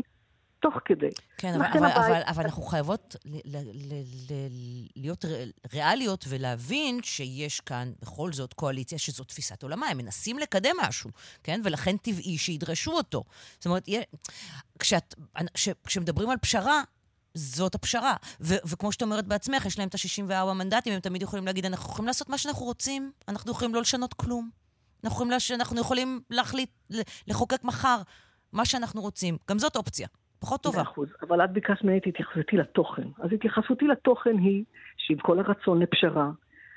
תוך 0.60 0.74
כדי. 0.84 1.10
כן, 1.38 1.54
אבל, 1.54 1.66
אבל, 1.66 1.86
הבית... 1.86 1.96
אבל, 1.96 2.22
אבל 2.26 2.44
אנחנו 2.44 2.62
חייבות 2.62 3.16
ל, 3.24 3.36
ל, 3.44 3.56
ל, 3.72 3.94
ל, 4.30 4.34
להיות 4.96 5.24
ריאליות 5.72 6.24
ולהבין 6.28 7.00
שיש 7.02 7.60
כאן 7.60 7.92
בכל 8.02 8.32
זאת 8.32 8.52
קואליציה 8.52 8.98
שזו 8.98 9.24
תפיסת 9.24 9.62
עולמה. 9.62 9.86
הם 9.88 9.98
מנסים 9.98 10.38
לקדם 10.38 10.76
משהו, 10.80 11.10
כן? 11.42 11.60
ולכן 11.64 11.96
טבעי 11.96 12.38
שידרשו 12.38 12.92
אותו. 12.92 13.24
זאת 13.54 13.66
אומרת, 13.66 13.88
כשאת, 14.78 15.14
כש, 15.54 15.68
כשמדברים 15.86 16.30
על 16.30 16.36
פשרה, 16.36 16.82
זאת 17.34 17.74
הפשרה. 17.74 18.14
ו- 18.40 18.56
וכמו 18.66 18.92
שאת 18.92 19.02
אומרת 19.02 19.26
בעצמך, 19.26 19.66
יש 19.66 19.78
להם 19.78 19.88
את 19.88 19.94
ה-64 19.94 20.52
מנדטים, 20.52 20.92
הם 20.92 21.00
תמיד 21.00 21.22
יכולים 21.22 21.46
להגיד, 21.46 21.66
אנחנו 21.66 21.90
יכולים 21.90 22.06
לעשות 22.06 22.28
מה 22.28 22.38
שאנחנו 22.38 22.64
רוצים, 22.64 23.12
אנחנו 23.28 23.50
יכולים 23.52 23.74
לא 23.74 23.80
לשנות 23.80 24.14
כלום. 24.14 24.50
אנחנו 25.04 25.16
יכולים, 25.16 25.32
לש... 25.32 25.50
אנחנו 25.50 25.80
יכולים 25.80 26.20
להחליט, 26.30 26.70
לחוקק 27.26 27.64
מחר 27.64 28.02
מה 28.52 28.64
שאנחנו 28.64 29.00
רוצים. 29.00 29.38
גם 29.50 29.58
זאת 29.58 29.76
אופציה. 29.76 30.08
פחות 30.40 30.62
טובה. 30.62 30.82
אחוז, 30.82 31.08
אבל 31.22 31.44
את 31.44 31.50
ביקשת 31.50 31.84
ממני 31.84 31.98
את 31.98 32.06
התייחסותי 32.06 32.56
לתוכן. 32.56 33.08
אז 33.18 33.32
התייחסותי 33.32 33.86
לתוכן 33.86 34.38
היא 34.38 34.64
שעם 34.96 35.16
כל 35.16 35.38
הרצון 35.38 35.82
לפשרה, 35.82 36.30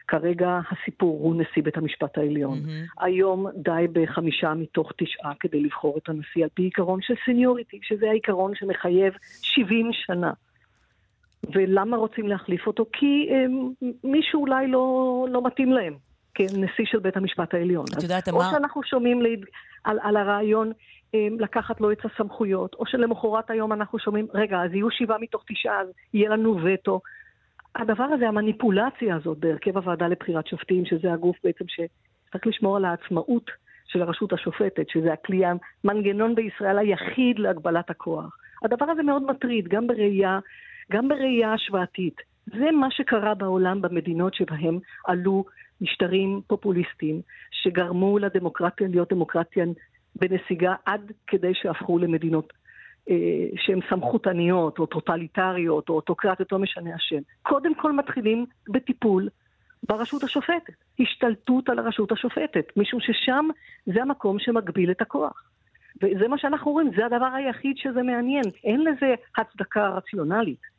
כרגע 0.07 0.59
הסיפור 0.71 1.19
הוא 1.23 1.35
נשיא 1.35 1.63
בית 1.63 1.77
המשפט 1.77 2.17
העליון. 2.17 2.59
Mm-hmm. 2.59 3.03
היום 3.05 3.47
די 3.55 3.85
בחמישה 3.91 4.53
מתוך 4.53 4.91
תשעה 4.97 5.33
כדי 5.39 5.61
לבחור 5.61 5.97
את 5.97 6.09
הנשיא 6.09 6.43
על 6.43 6.49
פי 6.53 6.63
עיקרון 6.63 6.99
של 7.01 7.13
סניוריטי, 7.25 7.79
שזה 7.83 8.09
העיקרון 8.09 8.51
שמחייב 8.55 9.13
70 9.41 9.89
שנה. 9.93 10.31
ולמה 11.53 11.97
רוצים 11.97 12.27
להחליף 12.27 12.67
אותו? 12.67 12.85
כי 12.93 13.29
הם, 13.31 13.71
אה, 13.83 13.87
מישהו 14.03 14.41
אולי 14.41 14.67
לא, 14.67 15.27
לא 15.29 15.43
מתאים 15.43 15.71
להם 15.71 15.95
כנשיא 16.33 16.85
של 16.85 16.99
בית 16.99 17.17
המשפט 17.17 17.53
העליון. 17.53 17.85
את 17.97 18.03
יודעת, 18.03 18.29
או 18.29 18.37
מה... 18.37 18.49
שאנחנו 18.51 18.83
שומעים 18.83 19.21
ליד, 19.21 19.45
על, 19.83 19.99
על 20.01 20.17
הרעיון 20.17 20.67
אמ, 20.67 20.73
לקחת 21.13 21.81
לו 21.81 21.91
את 21.91 22.05
הסמכויות, 22.05 22.73
או 22.73 22.85
שלמחרת 22.85 23.49
היום 23.49 23.73
אנחנו 23.73 23.99
שומעים, 23.99 24.27
רגע, 24.33 24.61
אז 24.61 24.73
יהיו 24.73 24.91
שבעה 24.91 25.17
מתוך 25.17 25.43
תשעה, 25.47 25.81
אז 25.81 25.87
יהיה 26.13 26.29
לנו 26.29 26.57
וטו. 26.63 27.01
הדבר 27.75 28.03
הזה, 28.03 28.27
המניפולציה 28.27 29.15
הזאת 29.15 29.37
בהרכב 29.37 29.77
הוועדה 29.77 30.07
לבחירת 30.07 30.47
שופטים, 30.47 30.85
שזה 30.85 31.13
הגוף 31.13 31.37
בעצם 31.43 31.65
שצריך 31.67 32.47
לשמור 32.47 32.77
על 32.77 32.85
העצמאות 32.85 33.51
של 33.87 34.01
הרשות 34.01 34.33
השופטת, 34.33 34.89
שזה 34.89 35.13
הכלי, 35.13 35.41
המנגנון 35.83 36.35
בישראל 36.35 36.77
היחיד 36.77 37.39
להגבלת 37.39 37.89
הכוח. 37.89 38.37
הדבר 38.63 38.85
הזה 38.85 39.03
מאוד 39.03 39.23
מטריד, 39.23 39.67
גם 39.67 39.87
בראייה, 39.87 40.39
גם 40.91 41.07
בראייה 41.07 41.53
השוואתית. 41.53 42.15
זה 42.45 42.71
מה 42.71 42.91
שקרה 42.91 43.33
בעולם 43.33 43.81
במדינות 43.81 44.33
שבהם 44.33 44.79
עלו 45.05 45.45
משטרים 45.81 46.41
פופוליסטיים, 46.47 47.21
שגרמו 47.51 48.19
לדמוקרטיה 48.19 48.87
להיות 48.87 49.13
דמוקרטיה 49.13 49.65
בנסיגה 50.15 50.75
עד 50.85 51.11
כדי 51.27 51.53
שהפכו 51.53 51.97
למדינות 51.97 52.53
אה, 53.09 53.15
שהן 53.55 53.79
סמכותניות 53.89 54.79
או 54.79 54.85
טוטליטריות 54.85 55.89
או 55.89 55.93
אוטוקרטיות, 55.93 56.51
לא 56.51 56.59
משנה 56.59 56.95
השם. 56.95 57.21
קודם 57.41 57.75
כל 57.75 57.91
מתחילים 57.91 58.45
בטיפול 58.69 59.29
ברשות 59.89 60.23
השופטת, 60.23 60.73
השתלטות 60.99 61.69
על 61.69 61.79
הרשות 61.79 62.11
השופטת, 62.11 62.65
משום 62.77 62.99
ששם 62.99 63.47
זה 63.85 64.01
המקום 64.01 64.39
שמגביל 64.39 64.91
את 64.91 65.01
הכוח. 65.01 65.43
וזה 66.01 66.27
מה 66.27 66.37
שאנחנו 66.37 66.71
רואים, 66.71 66.91
זה 66.97 67.05
הדבר 67.05 67.29
היחיד 67.33 67.77
שזה 67.77 68.03
מעניין. 68.03 68.43
אין 68.63 68.81
לזה 68.81 69.15
הצדקה 69.37 69.89
רציונלית. 69.89 70.70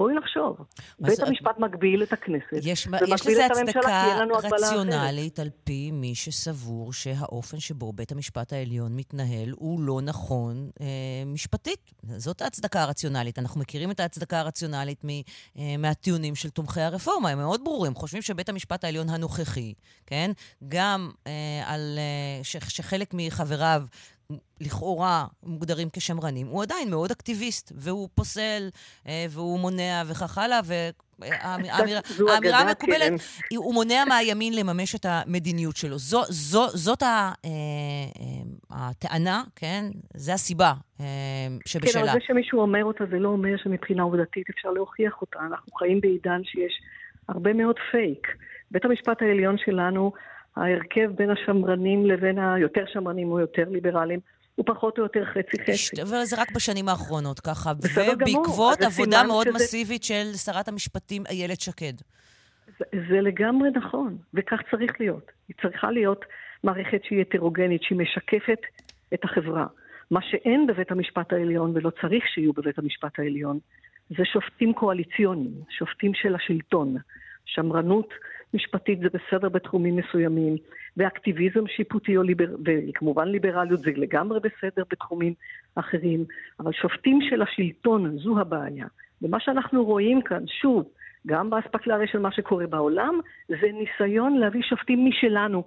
בואי 0.00 0.14
נחשוב. 0.14 0.56
בית 1.00 1.20
המשפט 1.20 1.58
מגביל 1.58 2.02
את 2.02 2.12
הכנסת, 2.12 2.52
יש, 2.52 2.88
יש 3.06 3.26
לזה 3.26 3.46
הצדקה 3.46 4.18
רציונלית 4.42 5.38
על 5.38 5.48
פי 5.64 5.90
מי 5.90 6.14
שסבור 6.14 6.92
שהאופן 6.92 7.60
שבו 7.60 7.92
בית 7.92 8.12
המשפט 8.12 8.52
העליון 8.52 8.96
מתנהל 8.96 9.50
הוא 9.50 9.80
לא 9.80 10.00
נכון 10.02 10.70
אה, 10.80 10.86
משפטית. 11.26 11.92
זאת 12.16 12.42
ההצדקה 12.42 12.82
הרציונלית. 12.82 13.38
אנחנו 13.38 13.60
מכירים 13.60 13.90
את 13.90 14.00
ההצדקה 14.00 14.40
הרציונלית 14.40 15.04
מ, 15.04 15.08
אה, 15.08 15.76
מהטיעונים 15.78 16.34
של 16.34 16.50
תומכי 16.50 16.80
הרפורמה, 16.80 17.30
הם 17.30 17.38
מאוד 17.38 17.64
ברורים. 17.64 17.94
חושבים 17.94 18.22
שבית 18.22 18.48
המשפט 18.48 18.84
העליון 18.84 19.08
הנוכחי, 19.08 19.74
כן, 20.06 20.30
גם 20.68 21.10
אה, 21.26 21.32
על 21.66 21.98
אה, 21.98 22.44
ש, 22.44 22.56
שחלק 22.68 23.10
מחבריו 23.14 23.82
לכאורה 24.60 25.24
מוגדרים 25.42 25.88
כשמרנים, 25.92 26.46
הוא 26.46 26.62
עדיין 26.62 26.90
מאוד 26.90 27.10
אקטיביסט, 27.10 27.72
והוא 27.76 28.08
פוסל, 28.14 28.68
אה, 29.06 29.26
והוא 29.30 29.60
מונע 29.60 30.02
וכך 30.06 30.38
הלאה, 30.38 30.60
והאמירה 30.64 32.58
המקובלת, 32.68 33.12
הוא 33.56 33.74
מונע 33.74 34.04
מהימין 34.08 34.52
לממש 34.56 34.94
את 34.94 35.06
המדיניות 35.08 35.76
שלו. 35.76 35.98
זו, 35.98 36.22
זו, 36.28 36.68
זאת 36.68 37.02
ה, 37.02 37.32
אה, 37.44 37.50
אה, 37.50 38.88
הטענה, 38.90 39.42
כן? 39.56 39.84
זה 40.14 40.34
הסיבה 40.34 40.72
שבשלה. 41.66 41.92
כן, 41.92 42.08
אבל 42.08 42.12
זה 42.12 42.26
שמישהו 42.26 42.60
אומר 42.60 42.84
אותה, 42.84 43.04
זה 43.10 43.18
לא 43.18 43.28
אומר 43.28 43.56
שמבחינה 43.56 44.02
עובדתית 44.02 44.50
אפשר 44.50 44.70
להוכיח 44.70 45.20
אותה. 45.20 45.38
אנחנו 45.40 45.72
חיים 45.72 46.00
בעידן 46.00 46.40
שיש 46.44 46.72
הרבה 47.28 47.52
מאוד 47.52 47.76
פייק. 47.90 48.26
בית 48.70 48.84
המשפט 48.84 49.22
העליון 49.22 49.56
שלנו 49.58 50.12
ההרכב 50.56 51.10
בין 51.14 51.30
השמרנים 51.30 52.06
לבין 52.06 52.38
היותר 52.38 52.84
שמרנים 52.92 53.32
או 53.32 53.40
יותר 53.40 53.64
ליברליים 53.68 54.20
הוא 54.54 54.66
פחות 54.66 54.98
או 54.98 55.02
יותר 55.02 55.24
חצי-חצי. 55.24 56.02
אבל 56.02 56.24
זה 56.24 56.40
רק 56.40 56.52
בשנים 56.54 56.88
האחרונות, 56.88 57.40
ככה. 57.40 57.72
ובעקבות 58.12 58.82
עבודה 58.82 59.22
מאוד 59.26 59.46
שזה... 59.46 59.54
מסיבית 59.54 60.02
של 60.04 60.32
שרת 60.44 60.68
המשפטים 60.68 61.22
איילת 61.30 61.60
שקד. 61.60 61.92
זה, 62.78 62.84
זה 63.08 63.20
לגמרי 63.20 63.70
נכון, 63.70 64.16
וכך 64.34 64.58
צריך 64.70 64.92
להיות. 65.00 65.30
היא 65.48 65.56
צריכה 65.62 65.90
להיות 65.90 66.24
מערכת 66.64 67.00
שהיא 67.04 67.20
הטרוגנית, 67.20 67.82
שהיא 67.82 67.98
משקפת 67.98 68.60
את 69.14 69.24
החברה. 69.24 69.66
מה 70.10 70.20
שאין 70.22 70.66
בבית 70.66 70.90
המשפט 70.90 71.32
העליון, 71.32 71.72
ולא 71.74 71.90
צריך 72.00 72.24
שיהיו 72.34 72.52
בבית 72.52 72.78
המשפט 72.78 73.18
העליון, 73.18 73.58
זה 74.10 74.24
שופטים 74.24 74.72
קואליציוניים, 74.72 75.54
שופטים 75.78 76.14
של 76.14 76.34
השלטון. 76.34 76.96
שמרנות 77.44 78.08
משפטית 78.54 78.98
זה 79.00 79.08
בסדר 79.08 79.48
בתחומים 79.48 79.96
מסוימים, 79.96 80.56
ואקטיביזם 80.96 81.66
שיפוטי 81.66 82.16
או 82.16 82.22
ליבר... 82.22 82.56
וכמובן 82.64 83.28
ליברליות 83.28 83.80
זה 83.80 83.90
לגמרי 83.96 84.40
בסדר 84.40 84.82
בתחומים 84.90 85.34
אחרים, 85.74 86.24
אבל 86.60 86.72
שופטים 86.72 87.18
של 87.30 87.42
השלטון 87.42 88.18
זו 88.18 88.40
הבעיה. 88.40 88.86
ומה 89.22 89.40
שאנחנו 89.40 89.84
רואים 89.84 90.22
כאן, 90.22 90.44
שוב, 90.60 90.88
גם 91.26 91.50
באספקלריה 91.50 92.06
של 92.06 92.18
מה 92.18 92.32
שקורה 92.32 92.66
בעולם, 92.66 93.20
זה 93.48 93.66
ניסיון 93.72 94.38
להביא 94.38 94.62
שופטים 94.62 95.08
משלנו, 95.08 95.64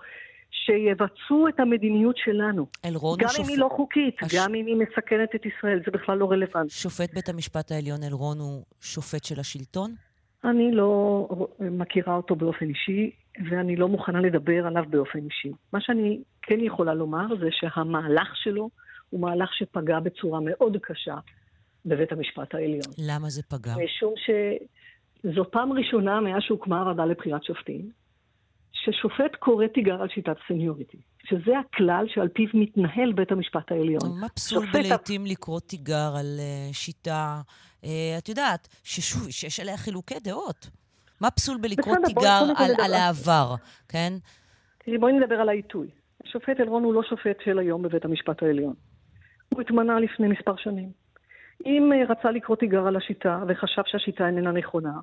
שיבצעו 0.51 1.47
את 1.47 1.59
המדיניות 1.59 2.17
שלנו. 2.17 2.67
אלרון 2.85 3.17
גם 3.19 3.29
אם 3.39 3.47
היא 3.47 3.57
לא 3.57 3.69
חוקית, 3.75 4.15
הש... 4.21 4.35
גם 4.35 4.55
אם 4.55 4.65
היא 4.65 4.75
מסכנת 4.75 5.35
את 5.35 5.45
ישראל, 5.45 5.79
זה 5.85 5.91
בכלל 5.91 6.17
לא 6.17 6.31
רלוונטי. 6.31 6.73
שופט 6.73 7.13
בית 7.13 7.29
המשפט 7.29 7.71
העליון 7.71 8.03
אלרון 8.03 8.39
הוא 8.39 8.63
שופט 8.81 9.23
של 9.23 9.39
השלטון? 9.39 9.95
אני 10.43 10.71
לא 10.71 11.27
מכירה 11.59 12.15
אותו 12.15 12.35
באופן 12.35 12.69
אישי, 12.69 13.11
ואני 13.49 13.75
לא 13.75 13.87
מוכנה 13.87 14.21
לדבר 14.21 14.67
עליו 14.67 14.83
באופן 14.89 15.19
אישי. 15.19 15.51
מה 15.73 15.81
שאני 15.81 16.21
כן 16.41 16.59
יכולה 16.59 16.93
לומר 16.93 17.25
זה 17.39 17.47
שהמהלך 17.51 18.35
שלו 18.35 18.69
הוא 19.09 19.21
מהלך 19.21 19.53
שפגע 19.53 19.99
בצורה 19.99 20.39
מאוד 20.43 20.77
קשה 20.81 21.15
בבית 21.85 22.11
המשפט 22.11 22.55
העליון. 22.55 22.93
למה 22.97 23.29
זה 23.29 23.41
פגע? 23.43 23.73
משום 23.85 24.13
שזו 24.17 25.51
פעם 25.51 25.73
ראשונה 25.73 26.21
מאז 26.21 26.41
שהוקמה 26.41 26.79
הוועדה 26.79 27.05
לבחירת 27.05 27.43
שופטים, 27.43 28.02
ששופט 28.85 29.35
קורא 29.39 29.67
תיגר 29.67 30.01
על 30.01 30.07
שיטת 30.07 30.35
סניוריטי, 30.47 30.97
שזה 31.23 31.59
הכלל 31.59 32.05
שעל 32.07 32.27
פיו 32.27 32.47
מתנהל 32.53 33.13
בית 33.13 33.31
המשפט 33.31 33.71
העליון. 33.71 34.19
מה 34.21 34.29
פסול 34.29 34.65
בלעיתים 34.73 35.25
לקרוא 35.25 35.59
תיגר 35.59 36.13
על 36.19 36.39
uh, 36.39 36.73
שיטה, 36.73 37.41
uh, 37.81 37.85
את 38.17 38.29
יודעת, 38.29 38.67
ששוב, 38.83 39.29
שיש 39.29 39.59
עליה 39.59 39.77
חילוקי 39.77 40.19
דעות. 40.23 40.69
מה 41.21 41.31
פסול 41.31 41.57
בלקרוא 41.61 41.95
תיגר 42.05 42.43
על, 42.83 42.93
העבר, 42.93 43.55
כן? 43.89 44.13
תראי, 44.85 44.97
בואי 44.97 45.13
נדבר 45.13 45.35
על 45.35 45.49
העיתוי. 45.49 45.87
השופט 46.25 46.59
אלרון 46.59 46.83
הוא 46.83 46.93
לא 46.93 47.03
שופט 47.03 47.37
של 47.45 47.59
היום 47.59 47.81
בבית 47.81 48.05
המשפט 48.05 48.43
העליון. 48.43 48.73
הוא 49.53 49.61
התמנה 49.61 49.99
לפני 49.99 50.27
מספר 50.27 50.55
שנים. 50.57 50.89
אם 51.65 51.91
uh, 51.93 52.11
רצה 52.11 52.31
לקרוא 52.31 52.57
תיגר 52.57 52.87
על 52.87 52.95
השיטה 52.95 53.43
וחשב 53.47 53.81
שהשיטה 53.85 54.27
איננה 54.27 54.51
נכונה, 54.51 54.93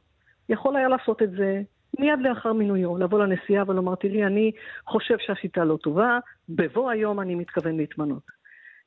יכול 0.48 0.76
היה 0.76 0.88
לעשות 0.88 1.22
את 1.22 1.30
זה 1.30 1.62
מיד 2.00 2.18
לאחר 2.20 2.52
מינויו, 2.52 2.98
לבוא 2.98 3.18
לנשיאה 3.18 3.62
ולומר, 3.66 3.94
תראי, 3.94 4.24
אני 4.24 4.52
חושב 4.86 5.18
שהשיטה 5.18 5.64
לא 5.64 5.76
טובה, 5.76 6.18
בבוא 6.48 6.90
היום 6.90 7.20
אני 7.20 7.34
מתכוון 7.34 7.76
להתמנות. 7.76 8.22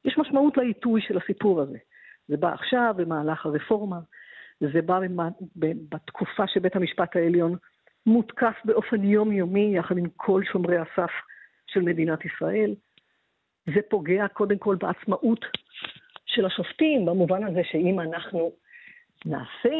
יש 0.06 0.18
משמעות 0.18 0.58
לעיתוי 0.58 1.02
של 1.02 1.18
הסיפור 1.18 1.62
הזה. 1.62 1.78
זה 2.28 2.38
בא 2.38 2.54
עכשיו, 2.54 2.94
במהלך 2.98 3.46
הרפורמה, 3.46 4.00
זה 4.60 4.82
בא 4.82 5.00
בתקופה 5.90 6.48
שבית 6.48 6.76
המשפט 6.76 7.16
העליון 7.16 7.56
מותקף 8.06 8.56
באופן 8.66 9.04
יומיומי 9.04 9.78
יחד 9.78 9.98
עם 9.98 10.06
כל 10.16 10.42
שומרי 10.52 10.78
הסף 10.78 11.12
של 11.68 11.82
מדינת 11.82 12.26
ישראל. 12.26 12.76
זה 13.66 13.80
פוגע 13.90 14.28
קודם 14.28 14.58
כל 14.58 14.76
בעצמאות 14.76 15.46
של 16.26 16.46
השופטים, 16.46 17.06
במובן 17.06 17.44
הזה 17.44 17.62
שאם 17.64 18.00
אנחנו 18.00 18.52
נעשה 19.26 19.76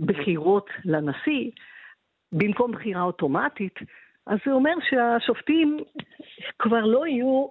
בחירות 0.00 0.66
לנשיא, 0.84 1.50
במקום 2.32 2.72
בחירה 2.72 3.02
אוטומטית, 3.02 3.74
אז 4.26 4.38
זה 4.46 4.52
אומר 4.52 4.74
שהשופטים 4.90 5.78
כבר 6.58 6.86
לא 6.86 7.06
יהיו, 7.06 7.46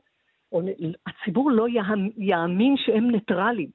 או 0.51 0.61
הציבור 1.07 1.51
לא 1.51 1.65
יאמין 2.17 2.77
שהם 2.77 3.11
ניטרלים. 3.11 3.69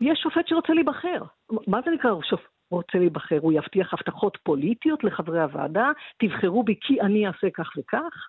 יש 0.00 0.18
שופט 0.22 0.48
שרוצה 0.48 0.72
להיבחר. 0.72 1.22
מה 1.66 1.80
זה 1.84 1.90
נקרא 1.90 2.10
שופט 2.22 2.54
רוצה 2.70 2.98
להיבחר? 2.98 3.38
הוא 3.40 3.52
יבטיח 3.52 3.94
הבטחות 3.94 4.38
פוליטיות 4.42 5.04
לחברי 5.04 5.42
הוועדה, 5.42 5.90
תבחרו 6.18 6.62
בי 6.62 6.74
כי 6.80 7.00
אני 7.00 7.26
אעשה 7.26 7.50
כך 7.54 7.70
וכך? 7.76 8.28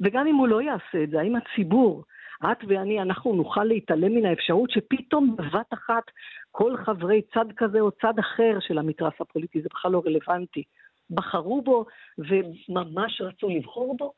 וגם 0.00 0.26
אם 0.26 0.34
הוא 0.34 0.48
לא 0.48 0.62
יעשה 0.62 1.02
את 1.04 1.10
זה, 1.10 1.20
האם 1.20 1.36
הציבור, 1.36 2.04
את 2.44 2.58
ואני, 2.68 3.02
אנחנו 3.02 3.34
נוכל 3.34 3.64
להתעלם 3.64 4.14
מן 4.14 4.26
האפשרות 4.26 4.70
שפתאום 4.70 5.36
בבת 5.36 5.72
אחת 5.72 6.02
כל 6.50 6.76
חברי 6.76 7.22
צד 7.34 7.52
כזה 7.56 7.80
או 7.80 7.90
צד 7.90 8.18
אחר 8.18 8.58
של 8.60 8.78
המתרס 8.78 9.14
הפוליטי, 9.20 9.62
זה 9.62 9.68
בכלל 9.74 9.92
לא 9.92 10.02
רלוונטי, 10.06 10.62
בחרו 11.10 11.62
בו 11.62 11.84
וממש 12.18 13.20
רצו 13.20 13.48
לבחור 13.48 13.96
בו, 13.96 14.12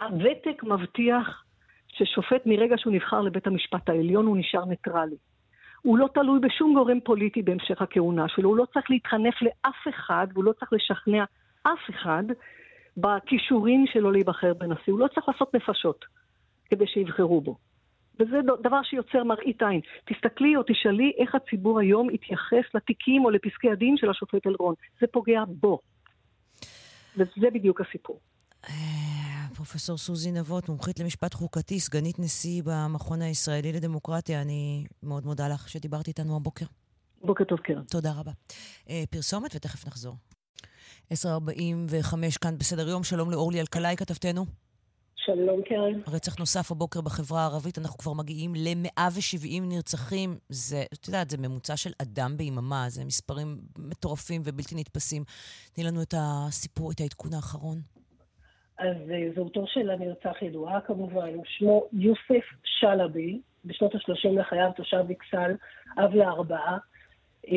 הוותק 0.00 0.62
מבטיח 0.62 1.44
ששופט 1.88 2.42
מרגע 2.46 2.74
שהוא 2.78 2.92
נבחר 2.92 3.20
לבית 3.20 3.46
המשפט 3.46 3.88
העליון 3.88 4.26
הוא 4.26 4.36
נשאר 4.36 4.64
ניטרלי. 4.64 5.16
הוא 5.82 5.98
לא 5.98 6.08
תלוי 6.14 6.40
בשום 6.40 6.74
גורם 6.74 7.00
פוליטי 7.00 7.42
בהמשך 7.42 7.82
הכהונה 7.82 8.28
שלו, 8.28 8.48
הוא 8.48 8.56
לא 8.56 8.64
צריך 8.72 8.90
להתחנף 8.90 9.34
לאף 9.42 9.88
אחד, 9.88 10.26
והוא 10.32 10.44
לא 10.44 10.52
צריך 10.52 10.72
לשכנע 10.72 11.24
אף 11.62 11.90
אחד 11.90 12.24
בכישורים 12.96 13.84
שלו 13.86 14.10
להיבחר 14.10 14.54
בנשיא, 14.54 14.92
הוא 14.92 15.00
לא 15.00 15.08
צריך 15.14 15.28
לעשות 15.28 15.54
נפשות 15.54 16.04
כדי 16.70 16.86
שיבחרו 16.86 17.40
בו. 17.40 17.56
וזה 18.20 18.40
דבר 18.62 18.82
שיוצר 18.82 19.24
מראית 19.24 19.62
עין. 19.62 19.80
תסתכלי 20.04 20.56
או 20.56 20.62
תשאלי 20.66 21.12
איך 21.18 21.34
הציבור 21.34 21.80
היום 21.80 22.08
התייחס 22.10 22.64
לתיקים 22.74 23.24
או 23.24 23.30
לפסקי 23.30 23.70
הדין 23.70 23.96
של 23.96 24.10
השופט 24.10 24.46
אלרון. 24.46 24.74
זה 25.00 25.06
פוגע 25.06 25.44
בו. 25.48 25.78
וזה 27.14 27.50
בדיוק 27.54 27.80
הסיפור. 27.80 28.20
אה, 28.68 29.46
פרופסור 29.54 29.98
סוזי 29.98 30.32
נבות, 30.32 30.68
מומחית 30.68 31.00
למשפט 31.00 31.34
חוקתי, 31.34 31.80
סגנית 31.80 32.18
נשיא 32.18 32.62
במכון 32.64 33.22
הישראלי 33.22 33.72
לדמוקרטיה, 33.72 34.42
אני 34.42 34.84
מאוד 35.02 35.26
מודה 35.26 35.48
לך 35.48 35.68
שדיברת 35.68 36.08
איתנו 36.08 36.36
הבוקר. 36.36 36.66
בוקר 37.22 37.44
טוב, 37.44 37.58
קרן. 37.58 37.84
תודה 37.84 38.12
רבה. 38.12 38.32
אה, 38.90 39.04
פרסומת 39.10 39.54
ותכף 39.54 39.86
נחזור. 39.86 40.14
10.45 41.12 42.38
כאן 42.40 42.58
בסדר 42.58 42.88
יום, 42.88 43.04
שלום 43.04 43.30
לאורלי 43.30 43.60
אלקלעי, 43.60 43.96
כתבתנו. 43.96 44.46
שלום, 45.26 45.62
קרן. 45.62 46.00
רצח 46.14 46.38
נוסף 46.38 46.70
הבוקר 46.70 47.00
בחברה 47.00 47.40
הערבית, 47.40 47.78
אנחנו 47.78 47.98
כבר 47.98 48.12
מגיעים 48.12 48.52
ל-170 48.54 49.60
נרצחים. 49.62 50.30
זה, 50.48 50.82
את 50.94 51.06
יודעת, 51.08 51.30
זה 51.30 51.36
ממוצע 51.38 51.76
של 51.76 51.90
אדם 52.02 52.36
ביממה, 52.36 52.84
זה 52.88 53.04
מספרים 53.04 53.58
מטורפים 53.78 54.42
ובלתי 54.44 54.74
נתפסים. 54.74 55.22
תני 55.74 55.84
לנו 55.84 56.02
את 56.02 56.14
הסיפור, 56.16 56.90
את 56.90 57.00
העדכון 57.00 57.34
האחרון. 57.34 57.78
אז 58.78 58.96
אה, 59.10 59.28
זהותו 59.34 59.66
של 59.66 59.90
הנרצח 59.90 60.42
ידועה 60.42 60.80
כמובן, 60.80 61.30
שמו 61.44 61.84
יוסף 61.92 62.44
שלבי, 62.64 63.40
בשנות 63.64 63.94
ה-30 63.94 64.40
לחייו 64.40 64.70
תושב 64.76 65.04
אכסל, 65.10 65.52
אב 65.98 66.14
לארבעה. 66.14 66.78
אה, 67.48 67.54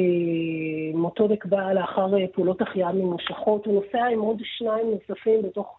מותו 0.94 1.28
נקבע 1.28 1.74
לאחר 1.74 2.18
אה, 2.18 2.28
פעולות 2.34 2.62
החייאה 2.62 2.92
ממושכות. 2.92 3.66
הוא 3.66 3.84
נוסע 3.84 4.06
עם 4.06 4.20
עוד 4.20 4.38
שניים 4.44 4.92
נוספים 4.92 5.42
בתוך 5.42 5.78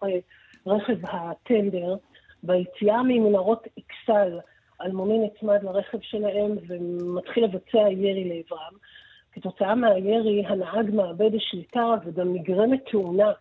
רכב 0.67 0.97
הטנדר, 1.03 1.95
ביציאה 2.43 3.03
ממנהרות 3.03 3.67
אכסל, 3.79 4.39
אלמוני 4.81 5.19
נצמד 5.19 5.63
לרכב 5.63 5.97
שלהם 6.01 6.51
ומתחיל 6.67 7.43
לבצע 7.43 7.89
ירי 7.89 8.23
לעברם. 8.29 8.73
כתוצאה 9.31 9.75
מהירי 9.75 10.45
הנהג 10.45 10.89
מאבד 10.93 11.31
שליטה 11.39 11.85
וגם 12.05 12.33
נגרמת 12.33 12.79
תאונה 12.91 13.31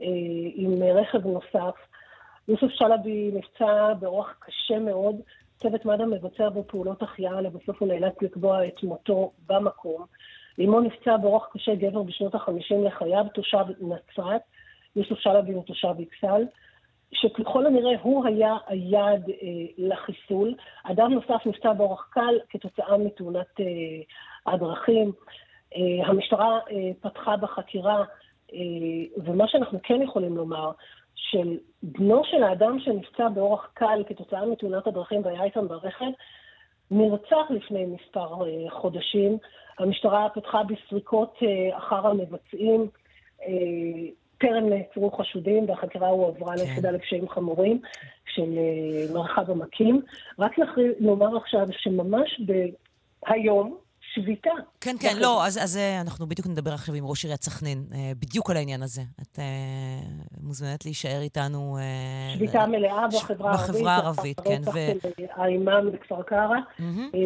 אה, 0.00 0.06
עם 0.54 0.82
רכב 0.82 1.26
נוסף. 1.26 1.74
יוסף 2.48 2.68
שלבי 2.68 3.30
נפצע 3.34 3.94
באורח 3.94 4.36
קשה 4.40 4.78
מאוד, 4.78 5.16
צוות 5.56 5.84
מד"א 5.84 6.04
מבצע 6.04 6.48
בו 6.48 6.64
פעולות 6.66 7.02
החייאה, 7.02 7.40
לבסוף 7.40 7.80
הוא 7.80 7.88
נאלץ 7.88 8.14
לקבוע 8.22 8.66
את 8.66 8.82
מותו 8.82 9.32
במקום. 9.46 10.04
אמו 10.64 10.80
נפצע 10.80 11.16
באורח 11.16 11.48
קשה 11.52 11.74
גבר 11.74 12.02
בשנות 12.02 12.34
ה-50 12.34 12.86
לחייו, 12.86 13.24
תושב 13.34 13.64
נצרת. 13.80 14.40
יוסף 14.96 15.18
שלבי 15.18 15.52
הוא 15.52 15.64
תושב 15.64 15.94
אכסל, 16.02 16.42
שככל 17.14 17.66
הנראה 17.66 17.92
הוא 18.02 18.26
היה 18.26 18.56
היעד 18.66 19.30
אה, 19.30 19.34
לחיסול. 19.78 20.54
אדם 20.84 21.12
נוסף 21.12 21.46
נפצע 21.46 21.72
באורח 21.72 22.08
קל 22.10 22.38
כתוצאה 22.48 22.98
מתאונת 22.98 23.60
אה, 23.60 24.52
הדרכים. 24.52 25.12
אה, 25.76 26.06
המשטרה 26.06 26.58
אה, 26.70 26.90
פתחה 27.00 27.36
בחקירה, 27.36 28.04
אה, 28.52 28.58
ומה 29.16 29.48
שאנחנו 29.48 29.78
כן 29.82 30.02
יכולים 30.02 30.36
לומר, 30.36 30.70
של 31.14 31.58
בנו 31.82 32.22
של 32.24 32.42
האדם 32.42 32.78
שנפצע 32.80 33.28
באורח 33.28 33.70
קל 33.74 34.02
כתוצאה 34.08 34.46
מתאונת 34.46 34.86
הדרכים 34.86 35.20
והיה 35.24 35.44
איתם 35.44 35.68
ברכב, 35.68 36.10
נרצח 36.90 37.50
לפני 37.50 37.86
מספר 37.86 38.46
אה, 38.46 38.70
חודשים. 38.70 39.38
המשטרה 39.78 40.28
פתחה 40.34 40.62
בסריקות 40.62 41.34
אה, 41.42 41.78
אחר 41.78 42.06
המבצעים. 42.06 42.88
אה, 43.42 43.48
טרם 44.44 44.68
נעצרו 44.68 45.10
חשודים, 45.10 45.68
והחקירה 45.68 46.08
הועברה 46.08 46.56
כן. 46.56 46.62
ליחידה 46.62 46.90
לפשעים 46.90 47.28
חמורים 47.28 47.80
של 48.26 48.58
אה, 48.58 49.14
מרחב 49.14 49.50
עמקים. 49.50 50.02
רק 50.38 50.52
נאמר 51.00 51.36
עכשיו 51.36 51.66
שממש 51.72 52.40
היום, 53.26 53.78
שביתה. 54.14 54.50
כן, 54.80 54.96
כן, 55.00 55.16
לא, 55.20 55.46
אז, 55.46 55.58
אז 55.62 55.76
אה, 55.76 56.00
אנחנו 56.00 56.26
בדיוק 56.26 56.46
נדבר 56.46 56.72
עכשיו 56.72 56.94
עם 56.94 57.04
ראש 57.06 57.24
עיריית 57.24 57.42
סכנין, 57.42 57.84
אה, 57.94 58.12
בדיוק 58.18 58.50
על 58.50 58.56
העניין 58.56 58.82
הזה. 58.82 59.02
את 59.22 59.38
אה, 59.38 59.44
מוזמנת 60.40 60.84
להישאר 60.84 61.20
איתנו... 61.20 61.78
שביתה 62.34 62.66
מלאה 62.66 63.08
בחברה 63.08 63.50
הערבית. 63.50 63.74
בחברה 63.74 63.92
הערבית, 63.94 64.40
כן. 64.40 64.60
ו... 64.74 64.78
האימאם 65.34 65.92
בכפר 65.92 66.22
קרא, 66.22 66.56
mm-hmm. 66.78 66.82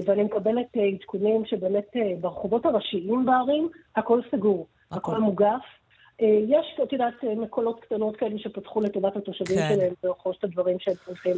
ואני 0.06 0.22
מקבלת 0.22 0.66
עדכונים 0.94 1.44
שבאמת 1.46 1.86
ברחובות 2.20 2.66
הראשיים 2.66 3.26
בערים, 3.26 3.68
הכל 3.96 4.20
סגור, 4.30 4.66
הכל, 4.90 5.12
הכל 5.12 5.20
מוגף. 5.20 5.77
יש, 6.20 6.80
את 6.82 6.92
יודעת, 6.92 7.14
מקולות 7.36 7.80
קטנות 7.80 8.16
כאלה 8.16 8.38
שפתחו 8.38 8.80
לטובת 8.80 9.16
התושבים 9.16 9.58
כן. 9.58 9.74
שלהם 9.74 9.92
לרכוש 10.04 10.36
את 10.38 10.44
הדברים 10.44 10.76
שהם 10.80 10.94
צריכים 11.04 11.36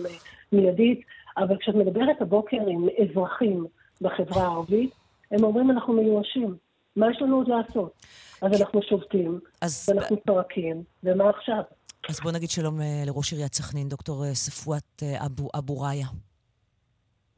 מיידית, 0.52 1.00
אבל 1.36 1.56
כשאת 1.60 1.74
מדברת 1.74 2.20
הבוקר 2.20 2.56
עם 2.68 2.86
אזרחים 3.02 3.66
בחברה 4.00 4.42
הערבית, 4.42 4.90
הם 5.30 5.44
אומרים, 5.44 5.70
אנחנו 5.70 5.92
מיואשים, 5.92 6.56
מה 6.96 7.10
יש 7.10 7.22
לנו 7.22 7.36
עוד 7.36 7.48
לעשות? 7.48 8.06
אז 8.42 8.60
אנחנו 8.60 8.82
שובתים, 8.82 9.40
אז... 9.60 9.88
ואנחנו 9.88 10.16
צועקים, 10.26 10.82
ומה 11.04 11.30
עכשיו? 11.30 11.62
אז 12.08 12.20
בוא 12.20 12.32
נגיד 12.32 12.50
שלום 12.50 12.80
אה, 12.80 13.02
לראש 13.06 13.32
עיריית 13.32 13.54
סכנין, 13.54 13.88
דוקטור 13.88 14.24
אה, 14.24 14.34
ספואט 14.34 15.02
אה, 15.02 15.26
אבו, 15.26 15.48
אבו 15.58 15.80
ראיה. 15.80 16.06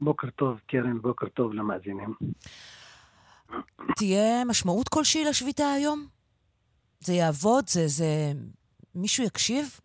בוקר 0.01 0.29
טוב, 0.29 0.59
קרן, 0.67 1.01
בוקר 1.01 1.27
טוב 1.27 1.53
למאזינים. 1.53 2.13
תהיה 3.95 4.45
משמעות 4.45 4.87
כלשהי 4.89 5.25
לשביתה 5.25 5.73
היום? 5.73 6.05
זה 7.05 7.13
יעבוד? 7.13 7.63
זה... 7.67 7.87
זה... 7.87 8.05
מישהו 8.95 9.23
יקשיב? 9.23 9.79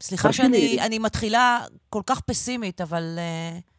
סליחה 0.00 0.32
שאני 0.32 0.98
מתחילה 0.98 1.58
כל 1.90 2.02
כך 2.06 2.20
פסימית, 2.20 2.80
אבל... 2.80 3.18
Uh... 3.18 3.72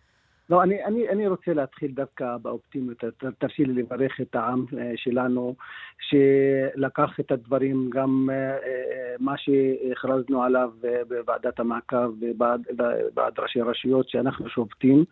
לא, 0.49 0.63
אני, 0.63 0.85
אני, 0.85 1.09
אני 1.09 1.27
רוצה 1.27 1.53
להתחיל 1.53 1.91
דווקא 1.91 2.37
באופטימיות. 2.41 3.03
תרשי 3.39 3.65
לי 3.65 3.73
לברך 3.73 4.21
את 4.21 4.35
העם 4.35 4.65
אה, 4.77 4.91
שלנו, 4.95 5.55
שלקח 5.99 7.19
את 7.19 7.31
הדברים, 7.31 7.89
גם 7.89 8.29
אה, 8.31 8.35
אה, 8.35 9.15
מה 9.19 9.33
שהכרזנו 9.37 10.43
עליו 10.43 10.71
בוועדת 11.07 11.59
המעקב 11.59 12.11
ובעד 12.21 13.39
ראשי 13.39 13.61
הרשויות, 13.61 14.09
שאנחנו 14.09 14.49
שובתים. 14.49 15.05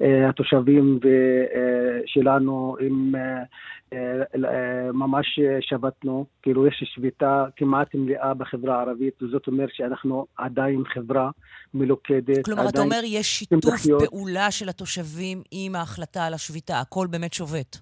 התושבים 0.00 1.00
שלנו 2.06 2.76
הם 2.80 3.12
ממש 4.92 5.26
שבתנו, 5.60 6.26
כאילו 6.42 6.66
יש 6.66 6.84
שביתה 6.94 7.44
כמעט 7.56 7.94
מלאה 7.94 8.34
בחברה 8.34 8.78
הערבית, 8.78 9.22
וזאת 9.22 9.46
אומרת 9.46 9.68
שאנחנו 9.72 10.26
עדיין 10.36 10.82
חברה 10.94 11.30
מלוכדת. 11.74 12.44
כלומר, 12.44 12.68
אתה 12.68 12.80
אומר, 12.80 13.00
יש 13.04 13.26
שיתוף 13.26 13.86
פעולה 13.98 14.50
של 14.50 14.68
התושבים 14.68 15.42
עם 15.50 15.74
ההחלטה 15.74 16.24
על 16.24 16.34
השביתה, 16.34 16.80
הכל 16.80 17.06
באמת 17.10 17.32
שובת. 17.32 17.78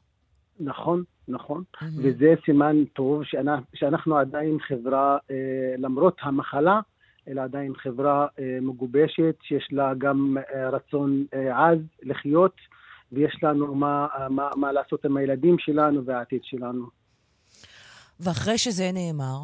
נכון, 0.61 1.03
נכון, 1.29 1.63
mm-hmm. 1.77 1.85
וזה 1.99 2.35
סימן 2.45 2.85
טוב 2.93 3.25
שאנחנו, 3.25 3.65
שאנחנו 3.75 4.17
עדיין 4.17 4.59
חברה, 4.69 5.19
אה, 5.31 5.37
למרות 5.79 6.17
המחלה, 6.23 6.81
אלא 7.29 7.41
עדיין 7.41 7.75
חברה 7.75 8.27
אה, 8.39 8.59
מגובשת, 8.63 9.37
שיש 9.43 9.69
לה 9.73 9.93
גם 9.99 10.37
אה, 10.55 10.71
רצון 10.71 11.25
אה, 11.35 11.69
עז 11.69 11.79
לחיות, 12.03 12.55
ויש 13.13 13.39
לנו 13.43 13.75
מה, 13.75 14.07
מה, 14.31 14.49
מה 14.57 14.73
לעשות 14.73 15.05
עם 15.05 15.17
הילדים 15.17 15.59
שלנו 15.59 16.05
והעתיד 16.05 16.41
שלנו. 16.45 16.87
ואחרי 18.21 18.59
שזה 18.59 18.91
נאמר, 18.93 19.39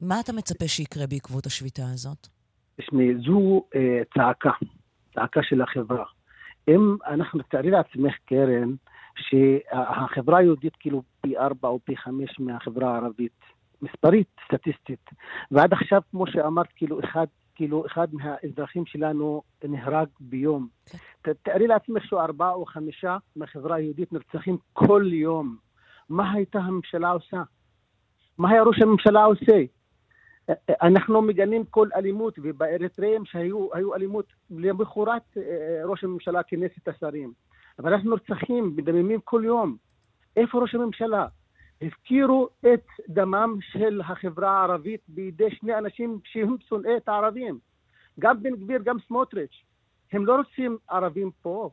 מה 0.00 0.20
אתה 0.20 0.32
מצפה 0.32 0.68
שיקרה 0.68 1.06
בעקבות 1.06 1.46
השביתה 1.46 1.82
הזאת? 1.94 2.26
תשמעי, 2.80 3.14
זו 3.26 3.62
אה, 3.74 4.02
צעקה, 4.14 4.50
צעקה 5.14 5.40
של 5.42 5.62
החברה. 5.62 6.04
אם 6.68 6.96
אנחנו, 7.06 7.42
תארי 7.42 7.70
לעצמך, 7.70 8.14
קרן, 8.24 8.74
שהחברה 9.16 10.38
היהודית 10.38 10.76
כאילו 10.80 11.02
פי 11.20 11.38
ארבע 11.38 11.68
או 11.68 11.80
פי 11.84 11.96
חמש 11.96 12.40
מהחברה 12.40 12.94
הערבית, 12.94 13.40
מספרית, 13.82 14.28
סטטיסטית. 14.46 15.10
ועד 15.50 15.72
עכשיו, 15.72 16.00
כמו 16.10 16.26
שאמרת, 16.26 16.66
כאילו 16.76 17.00
אחד, 17.00 17.26
כאילו 17.56 17.86
אחד 17.86 18.08
מהאזרחים 18.12 18.86
שלנו 18.86 19.42
נהרג 19.64 20.08
ביום. 20.20 20.68
כן. 21.22 21.32
תארי 21.42 21.66
לעצמך 21.66 22.04
שהוא 22.04 22.20
ארבעה 22.20 22.52
או 22.52 22.66
חמישה 22.66 23.16
מהחברה 23.36 23.76
היהודית 23.76 24.12
נרצחים 24.12 24.56
כל 24.72 25.04
יום. 25.12 25.56
מה 26.08 26.32
הייתה 26.32 26.58
הממשלה 26.58 27.10
עושה? 27.10 27.42
מה 28.38 28.50
היה 28.50 28.62
ראש 28.62 28.82
הממשלה 28.82 29.24
עושה? 29.24 29.64
אנחנו 30.82 31.22
מגנים 31.22 31.64
כל 31.64 31.88
אלימות, 31.96 32.38
ובאריתריאים 32.42 33.24
שהיו 33.24 33.94
אלימות, 33.94 34.32
למחרת 34.50 35.36
ראש 35.84 36.04
הממשלה 36.04 36.42
כינס 36.42 36.70
את 36.82 36.88
השרים. 36.88 37.32
אבל 37.78 37.92
אנחנו 37.92 38.10
נרצחים, 38.10 38.72
מדממים 38.76 39.20
כל 39.24 39.42
יום. 39.44 39.76
איפה 40.36 40.58
ראש 40.58 40.74
הממשלה? 40.74 41.26
הפקירו 41.82 42.48
את 42.60 42.86
דמם 43.08 43.58
של 43.72 44.00
החברה 44.00 44.50
הערבית 44.50 45.00
בידי 45.08 45.50
שני 45.50 45.78
אנשים 45.78 46.20
שהם 46.24 46.56
שונאי 46.68 46.96
את 46.96 47.08
הערבים. 47.08 47.58
גם 48.18 48.42
בן 48.42 48.56
גביר, 48.56 48.80
גם 48.84 48.96
סמוטריץ'. 49.06 49.62
הם 50.12 50.26
לא 50.26 50.36
רוצים 50.36 50.78
ערבים 50.88 51.30
פה, 51.42 51.70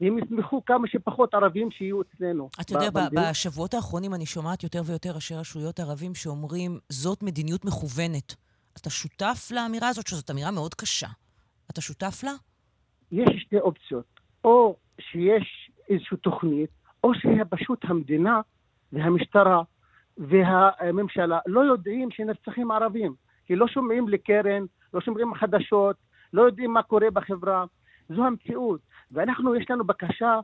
הם 0.00 0.18
יסמכו 0.18 0.64
כמה 0.64 0.88
שפחות 0.88 1.34
ערבים 1.34 1.70
שיהיו 1.70 2.00
אצלנו. 2.02 2.48
אתה 2.60 2.74
יודע, 2.74 2.90
במדינה. 2.90 3.30
בשבועות 3.30 3.74
האחרונים 3.74 4.14
אני 4.14 4.26
שומעת 4.26 4.62
יותר 4.62 4.82
ויותר 4.86 5.10
ראשי 5.14 5.34
רשויות 5.34 5.80
ערבים 5.80 6.14
שאומרים, 6.14 6.78
זאת 6.88 7.22
מדיניות 7.22 7.64
מכוונת. 7.64 8.34
אתה 8.76 8.90
שותף 8.90 9.48
לאמירה 9.50 9.88
הזאת, 9.88 10.06
שזאת 10.06 10.30
אמירה 10.30 10.50
מאוד 10.50 10.74
קשה. 10.74 11.06
אתה 11.70 11.80
שותף 11.80 12.20
לה? 12.24 12.32
יש 13.12 13.42
שתי 13.42 13.58
אופציות. 13.58 14.20
או 14.44 14.76
שיש 15.00 15.70
איזושהי 15.88 16.16
תוכנית, 16.16 16.70
או 17.04 17.10
שפשוט 17.14 17.84
המדינה 17.84 18.40
והמשטרה 18.96 19.62
והממשלה 20.18 21.38
לא 21.46 21.60
יודעים 21.60 22.10
שנרצחים 22.10 22.70
ערבים. 22.70 23.14
כי 23.46 23.56
לא 23.56 23.68
שומעים 23.68 24.08
לקרן, 24.08 24.64
לא 24.94 25.00
שומעים 25.00 25.34
חדשות, 25.34 25.96
לא 26.32 26.42
יודעים 26.42 26.72
מה 26.72 26.82
קורה 26.82 27.10
בחברה. 27.10 27.64
זו 28.08 28.24
המציאות. 28.24 28.80
ואנחנו, 29.12 29.54
יש 29.54 29.70
לנו 29.70 29.84
בקשה 29.84 30.40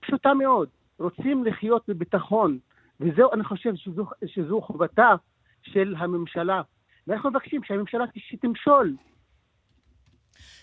פשוטה 0.00 0.34
מאוד, 0.34 0.68
רוצים 0.98 1.44
לחיות 1.44 1.82
בביטחון, 1.88 2.58
וזהו, 3.00 3.32
אני 3.32 3.44
חושב 3.44 3.74
שזו, 3.76 4.06
שזו 4.26 4.60
חובתה 4.60 5.14
של 5.62 5.94
הממשלה. 5.98 6.62
ואנחנו 7.06 7.30
מבקשים 7.30 7.64
שהממשלה 7.64 8.04
תמשול. 8.40 8.96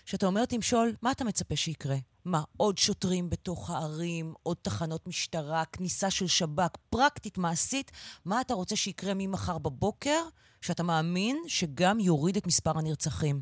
כשאתה 0.04 0.26
אומר 0.26 0.44
תמשול, 0.44 0.88
מה 1.02 1.12
אתה 1.12 1.24
מצפה 1.24 1.56
שיקרה? 1.56 1.96
מה, 2.24 2.42
עוד 2.56 2.78
שוטרים 2.78 3.30
בתוך 3.30 3.70
הערים, 3.70 4.34
עוד 4.42 4.56
תחנות 4.62 5.06
משטרה, 5.06 5.64
כניסה 5.64 6.10
של 6.10 6.26
שב"כ, 6.26 6.76
פרקטית, 6.90 7.38
מעשית? 7.38 7.90
מה 8.24 8.40
אתה 8.40 8.54
רוצה 8.54 8.76
שיקרה 8.76 9.12
ממחר 9.16 9.58
בבוקר, 9.58 10.20
שאתה 10.60 10.82
מאמין 10.82 11.36
שגם 11.46 12.00
יוריד 12.00 12.36
את 12.36 12.46
מספר 12.46 12.78
הנרצחים? 12.78 13.40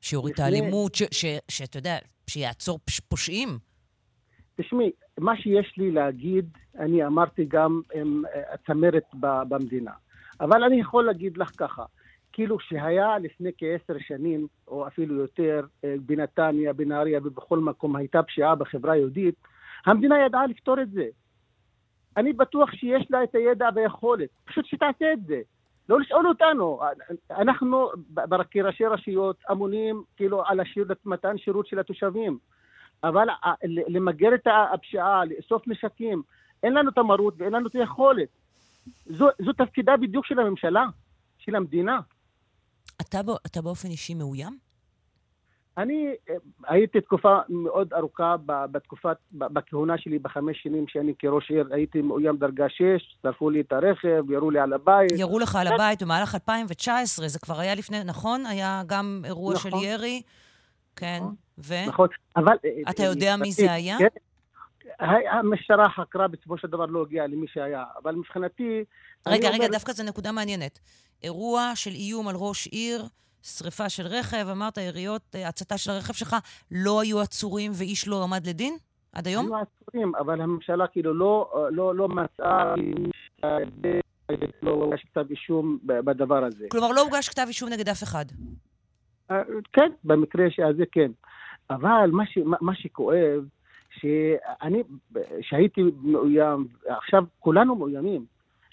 שיוריד 0.00 0.34
את 0.34 0.40
האלימות, 0.40 0.92
שאתה 1.48 1.78
יודע, 1.78 1.96
שיעצור 2.26 2.78
פושעים? 3.08 3.48
תשמעי, 4.60 4.90
מה 5.18 5.36
שיש 5.36 5.74
לי 5.76 5.90
להגיד, 5.90 6.48
אני 6.78 7.06
אמרתי 7.06 7.44
גם 7.44 7.80
עם 7.94 8.22
אה, 8.34 8.54
הצמרת 8.54 9.04
במדינה. 9.48 9.92
אבל 10.40 10.64
אני 10.64 10.80
יכול 10.80 11.04
להגיד 11.04 11.36
לך 11.36 11.50
ככה, 11.56 11.84
כאילו 12.32 12.60
שהיה 12.60 13.18
לפני 13.18 13.50
כעשר 13.58 13.98
שנים, 13.98 14.46
או 14.68 14.86
אפילו 14.86 15.14
יותר, 15.14 15.66
אה, 15.84 15.94
בנתניה, 16.00 16.72
בנהריה 16.72 17.20
ובכל 17.24 17.58
מקום 17.58 17.96
הייתה 17.96 18.22
פשיעה 18.22 18.54
בחברה 18.54 18.92
היהודית, 18.92 19.34
המדינה 19.86 20.18
ידעה 20.18 20.46
לפתור 20.46 20.80
את 20.80 20.90
זה. 20.90 21.06
אני 22.16 22.32
בטוח 22.32 22.72
שיש 22.72 23.10
לה 23.10 23.22
את 23.22 23.34
הידע 23.34 23.68
והיכולת, 23.74 24.28
פשוט 24.44 24.66
שתעשה 24.66 25.12
את 25.12 25.26
זה. 25.26 25.40
לא 25.88 26.00
לשאול 26.00 26.26
אותנו. 26.26 26.80
אנחנו 27.30 27.90
כראשי 28.50 28.84
רשויות 28.84 29.36
אמונים 29.50 30.02
כאילו 30.16 30.42
על 30.46 30.60
השיר, 30.60 30.86
מתן 31.04 31.38
שירות 31.38 31.66
של 31.66 31.78
התושבים. 31.78 32.38
אבל 33.04 33.28
למגר 33.64 34.34
את 34.34 34.46
הפשיעה, 34.72 35.24
לאסוף 35.24 35.68
נשקים, 35.68 36.22
אין 36.62 36.74
לנו 36.74 36.90
את 36.90 36.98
המרות 36.98 37.34
ואין 37.38 37.52
לנו 37.52 37.66
את 37.66 37.74
היכולת. 37.74 38.28
זו, 39.06 39.28
זו 39.38 39.52
תפקידה 39.52 39.96
בדיוק 39.96 40.26
של 40.26 40.38
הממשלה, 40.38 40.86
של 41.38 41.56
המדינה. 41.56 42.00
אתה, 43.00 43.20
אתה 43.46 43.62
באופן 43.62 43.88
אישי 43.88 44.14
מאוים? 44.14 44.58
אני 45.78 46.14
אה, 46.30 46.34
הייתי 46.68 47.00
תקופה 47.00 47.38
מאוד 47.48 47.92
ארוכה 47.92 48.36
בתקופת, 48.46 49.16
בכהונה 49.32 49.98
שלי 49.98 50.18
בחמש 50.18 50.62
שנים 50.62 50.84
שאני 50.88 51.12
כראש 51.18 51.50
עיר 51.50 51.68
הייתי 51.70 52.02
מאוים 52.02 52.36
דרגה 52.36 52.68
6, 52.68 52.82
שרפו 53.22 53.50
לי 53.50 53.60
את 53.60 53.72
הרכב, 53.72 54.30
ירו 54.30 54.50
לי 54.50 54.58
על 54.58 54.72
הבית. 54.72 55.12
ירו 55.18 55.38
לך 55.38 55.56
על 55.56 55.66
הבית 55.66 56.02
במהלך 56.02 56.34
2019, 56.34 57.28
זה 57.28 57.38
כבר 57.38 57.60
היה 57.60 57.74
לפני, 57.74 58.04
נכון? 58.04 58.46
היה 58.46 58.82
גם 58.86 59.22
אירוע 59.24 59.54
נכון. 59.54 59.70
של 59.70 59.76
ירי. 59.76 60.22
כן, 60.96 61.18
נכון. 61.20 61.34
ו? 61.58 61.74
נכון, 61.86 62.08
אבל... 62.36 62.56
אתה 62.90 63.02
יודע 63.02 63.36
מי 63.36 63.52
זה 63.52 63.72
היה? 63.72 63.98
כן, 63.98 64.06
המשטרה 65.30 65.88
חקרה, 65.88 66.28
בסופו 66.28 66.58
של 66.58 66.68
דבר 66.68 66.86
לא 66.86 67.02
הגיעה 67.02 67.26
למי 67.26 67.46
שהיה. 67.48 67.84
אבל 68.02 68.14
מבחינתי... 68.14 68.84
רגע, 69.28 69.48
רגע, 69.48 69.56
אומר... 69.56 69.72
דווקא 69.72 69.92
זו 69.92 70.02
נקודה 70.04 70.32
מעניינת. 70.32 70.78
אירוע 71.22 71.72
של 71.74 71.90
איום 71.90 72.28
על 72.28 72.36
ראש 72.38 72.66
עיר, 72.66 73.04
שריפה 73.42 73.88
של 73.88 74.06
רכב, 74.06 74.46
אמרת, 74.50 74.78
יריות, 74.78 75.22
אה, 75.34 75.48
הצתה 75.48 75.78
של 75.78 75.90
הרכב 75.90 76.12
שלך, 76.12 76.36
לא 76.70 77.00
היו 77.00 77.20
עצורים 77.20 77.72
ואיש 77.74 78.08
לא 78.08 78.24
עמד 78.24 78.46
לדין 78.46 78.74
עד 79.12 79.26
היום? 79.26 79.46
היו 79.46 79.56
עצורים, 79.56 80.12
אבל 80.14 80.40
הממשלה 80.40 80.86
כאילו 80.86 81.14
לא, 81.14 81.66
לא, 81.70 81.94
לא 81.94 82.08
מצאה... 82.08 82.74
לא 84.62 84.70
הוגש 84.70 85.04
כתב 85.04 85.24
אישום 85.30 85.78
בדבר 85.84 86.44
הזה. 86.44 86.66
כלומר, 86.70 86.92
לא 86.92 87.00
הוגש 87.00 87.28
כתב 87.28 87.44
אישום 87.48 87.68
נגד 87.68 87.88
אף 87.88 88.02
אחד. 88.02 88.24
אה, 89.30 89.42
כן, 89.72 89.90
במקרה 90.04 90.44
הזה 90.68 90.84
כן. 90.92 91.10
אבל 91.70 92.10
מה, 92.12 92.26
ש, 92.26 92.38
מה 92.60 92.74
שכואב, 92.74 93.44
שאני, 93.90 94.82
שהייתי 95.40 95.82
מאוים, 96.02 96.68
עכשיו 96.86 97.24
כולנו 97.38 97.76
מאוימים. 97.76 98.24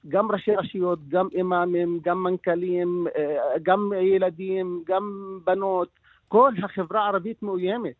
גם 0.07 0.31
ראשי 0.31 0.51
רשויות, 0.51 1.07
גם 1.07 1.27
אימאמים, 1.35 1.99
גם 2.03 2.23
מנכ"לים, 2.23 3.07
אה, 3.15 3.59
גם 3.63 3.91
ילדים, 4.15 4.83
גם 4.87 5.39
בנות, 5.43 5.89
כל 6.27 6.51
החברה 6.63 7.05
הערבית 7.05 7.43
מאוימת. 7.43 7.95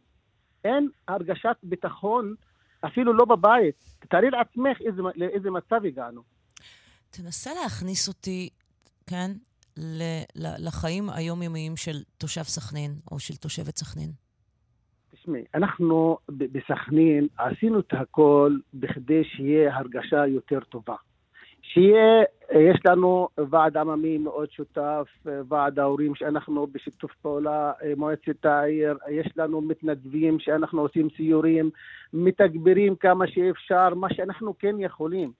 אין 0.64 0.90
הרגשת 1.08 1.56
ביטחון 1.64 2.36
אפילו 2.86 3.14
לא 3.14 3.26
בבית. 3.26 3.76
תארי 4.10 4.30
לעצמך 4.30 4.78
איזה, 4.82 5.02
לאיזה 5.16 5.52
מצב 5.52 5.86
הגענו. 5.86 6.22
תנסה 7.10 7.52
להכניס 7.64 8.08
אותי, 8.08 8.50
כן, 9.08 9.32
לחיים 10.36 11.10
היומיומיים 11.10 11.78
של 11.78 12.04
תושב 12.18 12.44
סכנין 12.44 12.92
או 13.12 13.20
של 13.20 13.36
תושבת 13.36 13.78
סכנין. 13.78 14.12
תשמעי, 15.28 15.44
אנחנו 15.56 16.18
בסכנין 16.30 17.28
עשינו 17.38 17.80
את 17.80 17.94
הכל 17.94 18.58
בכדי 18.74 19.24
שיהיה 19.24 19.78
הרגשה 19.78 20.28
יותר 20.28 20.60
טובה. 20.60 20.96
שיהיה, 21.62 22.24
יש 22.52 22.80
לנו 22.86 23.28
ועד 23.50 23.78
עממי 23.78 24.18
מאוד 24.18 24.52
שותף, 24.52 25.08
ועד 25.26 25.80
ההורים 25.80 26.16
שאנחנו 26.16 26.68
בשיתוף 26.68 27.12
פעולה, 27.22 27.72
מועצת 27.98 28.46
העיר, 28.46 28.98
יש 29.10 29.28
לנו 29.38 29.62
מתנדבים 29.62 30.40
שאנחנו 30.40 30.82
עושים 30.82 31.08
סיורים, 31.18 31.70
מתגברים 32.14 32.96
כמה 32.96 33.28
שאפשר, 33.28 33.94
מה 33.96 34.14
שאנחנו 34.14 34.54
כן 34.60 34.76
יכולים. 34.80 35.32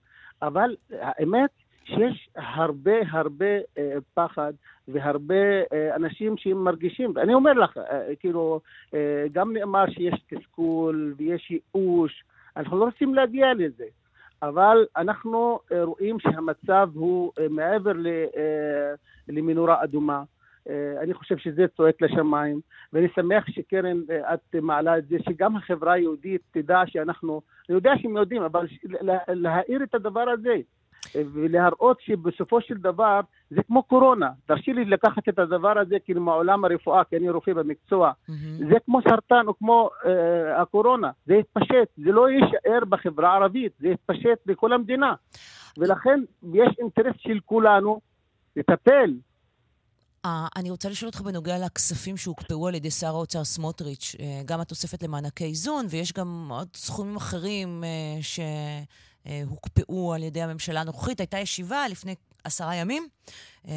אבל 0.42 0.76
האמת 0.90 1.50
שיש 1.88 2.28
הרבה 2.36 2.94
הרבה 3.10 3.58
אה, 3.78 3.94
פחד 4.14 4.52
והרבה 4.88 5.62
אה, 5.72 5.96
אנשים 5.96 6.36
שמרגישים, 6.36 7.12
ואני 7.14 7.34
אומר 7.34 7.52
לך, 7.52 7.76
אה, 7.76 8.14
כאילו, 8.20 8.60
אה, 8.94 9.26
גם 9.32 9.52
נאמר 9.52 9.84
שיש 9.90 10.14
תסכול 10.30 11.14
ויש 11.16 11.50
ייאוש, 11.50 12.24
אנחנו 12.56 12.78
לא 12.78 12.84
רוצים 12.84 13.14
להגיע 13.14 13.46
לזה, 13.54 13.84
אבל 14.42 14.86
אנחנו 14.96 15.58
רואים 15.82 16.20
שהמצב 16.20 16.90
הוא 16.94 17.32
מעבר 17.50 17.92
למנורה 19.28 19.84
אדומה. 19.84 20.22
אני 21.02 21.14
חושב 21.14 21.36
שזה 21.36 21.66
צועק 21.76 22.02
לשמיים, 22.02 22.60
ואני 22.92 23.08
שמח 23.14 23.46
שקרן, 23.50 24.00
את 24.34 24.54
מעלה 24.62 24.98
את 24.98 25.08
זה, 25.08 25.16
שגם 25.28 25.56
החברה 25.56 25.92
היהודית 25.92 26.40
תדע 26.50 26.82
שאנחנו, 26.86 27.40
אני 27.68 27.74
יודע 27.74 27.92
שהם 28.02 28.16
יודעים, 28.16 28.42
אבל 28.42 28.66
להאיר 29.28 29.82
את 29.82 29.94
הדבר 29.94 30.28
הזה. 30.28 30.56
ולהראות 31.14 32.00
שבסופו 32.00 32.60
של 32.60 32.74
דבר 32.74 33.20
זה 33.50 33.62
כמו 33.62 33.82
קורונה. 33.82 34.30
תרשי 34.46 34.72
לי 34.72 34.84
לקחת 34.84 35.28
את 35.28 35.38
הדבר 35.38 35.78
הזה 35.78 35.96
כאילו 36.04 36.20
מעולם 36.20 36.64
הרפואה, 36.64 37.04
כי 37.04 37.16
אני 37.16 37.30
רופא 37.30 37.52
במקצוע. 37.52 38.10
Mm-hmm. 38.10 38.32
זה 38.70 38.74
כמו 38.86 39.00
סרטן 39.08 39.48
או 39.48 39.58
כמו 39.58 39.90
אה, 40.06 40.62
הקורונה. 40.62 41.10
זה 41.26 41.34
יתפשט, 41.34 41.88
זה 41.96 42.12
לא 42.12 42.30
יישאר 42.30 42.84
בחברה 42.88 43.32
הערבית, 43.32 43.72
זה 43.80 43.88
יתפשט 43.88 44.38
בכל 44.46 44.72
המדינה. 44.72 45.14
ולכן 45.78 46.20
יש 46.52 46.76
אינטרס 46.78 47.14
של 47.18 47.38
כולנו 47.44 48.00
לטפל. 48.56 49.14
Uh, 50.26 50.30
אני 50.56 50.70
רוצה 50.70 50.88
לשאול 50.88 51.06
אותך 51.06 51.20
בנוגע 51.20 51.58
לכספים 51.66 52.16
שהוקפאו 52.16 52.68
על 52.68 52.74
ידי 52.74 52.90
שר 52.90 53.06
האוצר 53.06 53.44
סמוטריץ', 53.44 54.14
uh, 54.14 54.20
גם 54.44 54.60
התוספת 54.60 55.02
למענקי 55.02 55.44
איזון, 55.44 55.86
ויש 55.90 56.12
גם 56.12 56.48
עוד 56.50 56.68
סכומים 56.74 57.16
אחרים 57.16 57.84
uh, 57.84 58.22
ש... 58.22 58.40
אה, 59.28 59.42
הוקפאו 59.48 60.14
על 60.14 60.22
ידי 60.22 60.42
הממשלה 60.42 60.80
הנוכחית. 60.80 61.20
הייתה 61.20 61.38
ישיבה 61.38 61.88
לפני 61.90 62.14
עשרה 62.44 62.74
ימים 62.74 63.02
אה, 63.68 63.74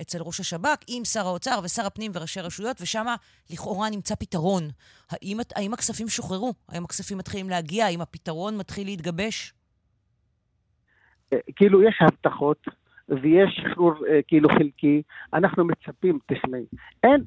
אצל 0.00 0.18
ראש 0.20 0.40
השב"כ 0.40 0.84
עם 0.88 1.04
שר 1.04 1.26
האוצר 1.26 1.60
ושר 1.64 1.86
הפנים 1.86 2.10
וראשי 2.14 2.40
רשויות, 2.40 2.80
ושם 2.80 3.06
לכאורה 3.50 3.90
נמצא 3.90 4.14
פתרון. 4.14 4.62
האם, 5.10 5.36
האם 5.56 5.72
הכספים 5.72 6.08
שוחררו? 6.08 6.52
האם 6.68 6.84
הכספים 6.84 7.18
מתחילים 7.18 7.50
להגיע? 7.50 7.86
האם 7.86 8.00
הפתרון 8.00 8.56
מתחיל 8.56 8.86
להתגבש? 8.86 9.54
אה, 11.32 11.38
כאילו, 11.56 11.82
יש 11.82 11.98
הבטחות. 12.00 12.58
ויש 13.08 13.60
שחרור 13.62 13.94
כאילו 14.28 14.48
חלקי, 14.48 15.02
אנחנו 15.34 15.64
מצפים, 15.64 16.18
תשמעי. 16.26 16.64
אין, 17.02 17.20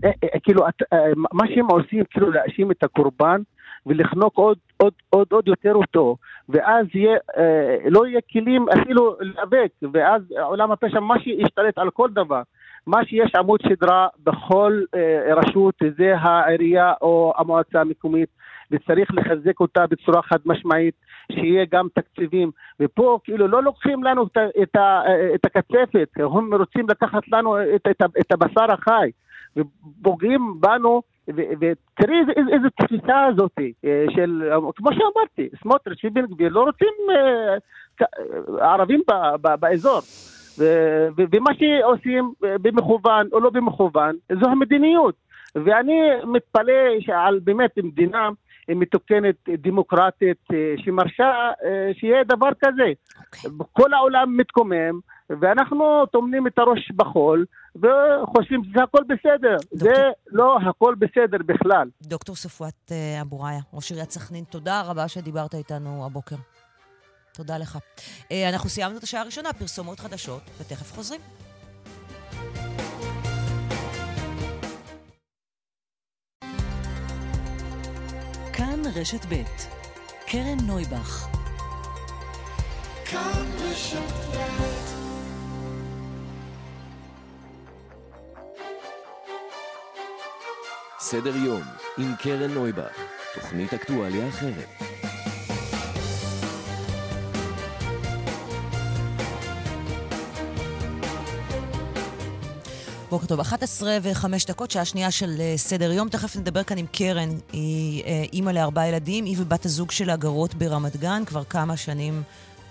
כאילו, 0.43 0.67
את, 0.67 0.81
מה 1.15 1.47
שהם 1.47 1.65
עושים, 1.65 2.03
כאילו 2.09 2.31
להאשים 2.31 2.71
את 2.71 2.83
הקורבן 2.83 3.41
ולחנוק 3.85 4.37
עוד, 4.37 4.57
עוד, 4.77 4.93
עוד, 5.09 5.27
עוד 5.31 5.47
יותר 5.47 5.73
אותו, 5.73 6.17
ואז 6.49 6.85
יהיה, 6.93 7.17
אה, 7.37 7.77
לא 7.89 8.07
יהיה 8.07 8.19
כלים 8.31 8.65
אפילו 8.69 9.15
להיאבק, 9.19 9.71
ואז 9.93 10.21
עולם 10.41 10.71
הפשע, 10.71 10.99
מה 10.99 11.19
שישתלט 11.19 11.77
על 11.77 11.89
כל 11.89 12.09
דבר, 12.09 12.41
מה 12.87 13.05
שיש 13.05 13.35
עמוד 13.35 13.59
שדרה 13.61 14.07
בכל 14.23 14.81
אה, 14.95 15.33
רשות, 15.35 15.75
זה 15.97 16.17
העירייה 16.17 16.93
או 17.01 17.33
המועצה 17.37 17.81
המקומית, 17.81 18.29
וצריך 18.71 19.09
לחזק 19.13 19.59
אותה 19.59 19.87
בצורה 19.87 20.21
חד 20.21 20.37
משמעית, 20.45 20.93
שיהיה 21.31 21.65
גם 21.71 21.87
תקציבים. 21.93 22.51
ופה 22.79 23.19
כאילו 23.23 23.47
לא 23.47 23.63
לוקחים 23.63 24.03
לנו 24.03 24.23
את, 24.23 24.37
את, 24.61 24.75
את 25.35 25.45
הקצפת, 25.45 26.09
הם 26.15 26.53
רוצים 26.53 26.89
לקחת 26.89 27.27
לנו 27.27 27.57
את, 27.75 27.87
את, 27.91 28.01
את 28.19 28.31
הבשר 28.31 28.71
החי, 28.71 29.09
ופוגעים 29.57 30.53
בנו 30.59 31.01
ותראי 31.27 32.19
איזה, 32.19 32.31
איזה, 32.35 32.51
איזה 32.53 32.67
תפיסה 32.69 33.25
הזאת 33.25 33.51
אה, 33.85 34.05
של, 34.15 34.49
כמו 34.75 34.89
שאמרתי, 34.93 35.49
סמוטריץ' 35.61 36.05
ובן 36.05 36.25
גביר 36.25 36.49
לא 36.49 36.63
רוצים 36.63 36.93
אה, 37.11 38.71
ערבים 38.71 39.01
ב, 39.07 39.13
ב, 39.41 39.55
באזור. 39.59 39.99
ומה 41.31 41.51
שעושים 41.53 42.33
אה, 42.43 42.57
במכוון 42.61 43.27
או 43.33 43.39
לא 43.39 43.49
במכוון, 43.49 44.15
זו 44.39 44.45
המדיניות. 44.45 45.15
ואני 45.55 46.01
מתפלא 46.23 46.99
שעל 46.99 47.39
באמת 47.43 47.77
מדינה 47.83 48.29
מתוקנת, 48.69 49.35
דמוקרטית, 49.49 50.47
שמרשה 50.77 51.31
שיהיה 51.99 52.23
דבר 52.23 52.49
כזה. 52.65 52.83
Okay. 52.83 53.47
אוקיי. 53.49 53.67
כל 53.73 53.93
העולם 53.93 54.37
מתקומם, 54.37 54.99
ואנחנו 55.29 56.05
טומנים 56.11 56.47
את 56.47 56.59
הראש 56.59 56.91
בחול, 56.95 57.45
וחושבים 57.75 58.63
שזה 58.63 58.83
הכל 58.83 59.03
בסדר. 59.07 59.55
דוקטור... 59.73 59.79
זה 59.79 59.93
לא 60.31 60.57
הכל 60.69 60.95
בסדר 60.99 61.37
בכלל. 61.45 61.89
דוקטור 62.01 62.35
ספואט 62.35 62.91
אה, 62.91 63.21
אבו 63.21 63.39
ראיה, 63.41 63.59
ראש 63.73 63.91
עיריית 63.91 64.11
סכנין, 64.11 64.43
תודה 64.43 64.81
רבה 64.81 65.07
שדיברת 65.07 65.55
איתנו 65.55 66.05
הבוקר. 66.05 66.35
תודה 67.33 67.57
לך. 67.57 67.77
אה, 68.31 68.49
אנחנו 68.49 68.69
סיימנו 68.69 68.97
את 68.97 69.03
השעה 69.03 69.21
הראשונה, 69.21 69.53
פרסומות 69.53 69.99
חדשות, 69.99 70.41
ותכף 70.59 70.91
חוזרים. 70.95 71.44
רשת 78.95 79.25
ב' 79.29 79.43
קרן 80.27 80.57
נויבך. 80.67 81.27
כאן 83.05 83.45
רשת 83.59 84.25
סדר 90.99 91.35
יום 91.35 91.61
עם 91.97 92.15
קרן 92.15 92.51
נויבך, 92.51 92.99
תוכנית 93.33 93.73
אקטואליה 93.73 94.29
אחרת. 94.29 94.69
בוקר 103.15 103.27
טוב, 103.27 103.39
11 103.39 103.97
ו-5 104.01 104.25
דקות, 104.47 104.71
שעה 104.71 104.85
שנייה 104.85 105.11
של 105.11 105.35
אה, 105.39 105.53
סדר 105.57 105.91
יום. 105.91 106.09
תכף 106.09 106.35
נדבר 106.35 106.63
כאן 106.63 106.77
עם 106.77 106.85
קרן, 106.91 107.29
היא 107.51 108.03
אה, 108.03 108.23
אימא 108.33 108.49
לארבעה 108.49 108.87
ילדים, 108.87 109.25
היא 109.25 109.35
ובת 109.39 109.65
הזוג 109.65 109.91
שלה 109.91 110.15
גרות 110.15 110.55
ברמת 110.55 110.97
גן 110.97 111.23
כבר 111.25 111.43
כמה 111.43 111.77
שנים 111.77 112.23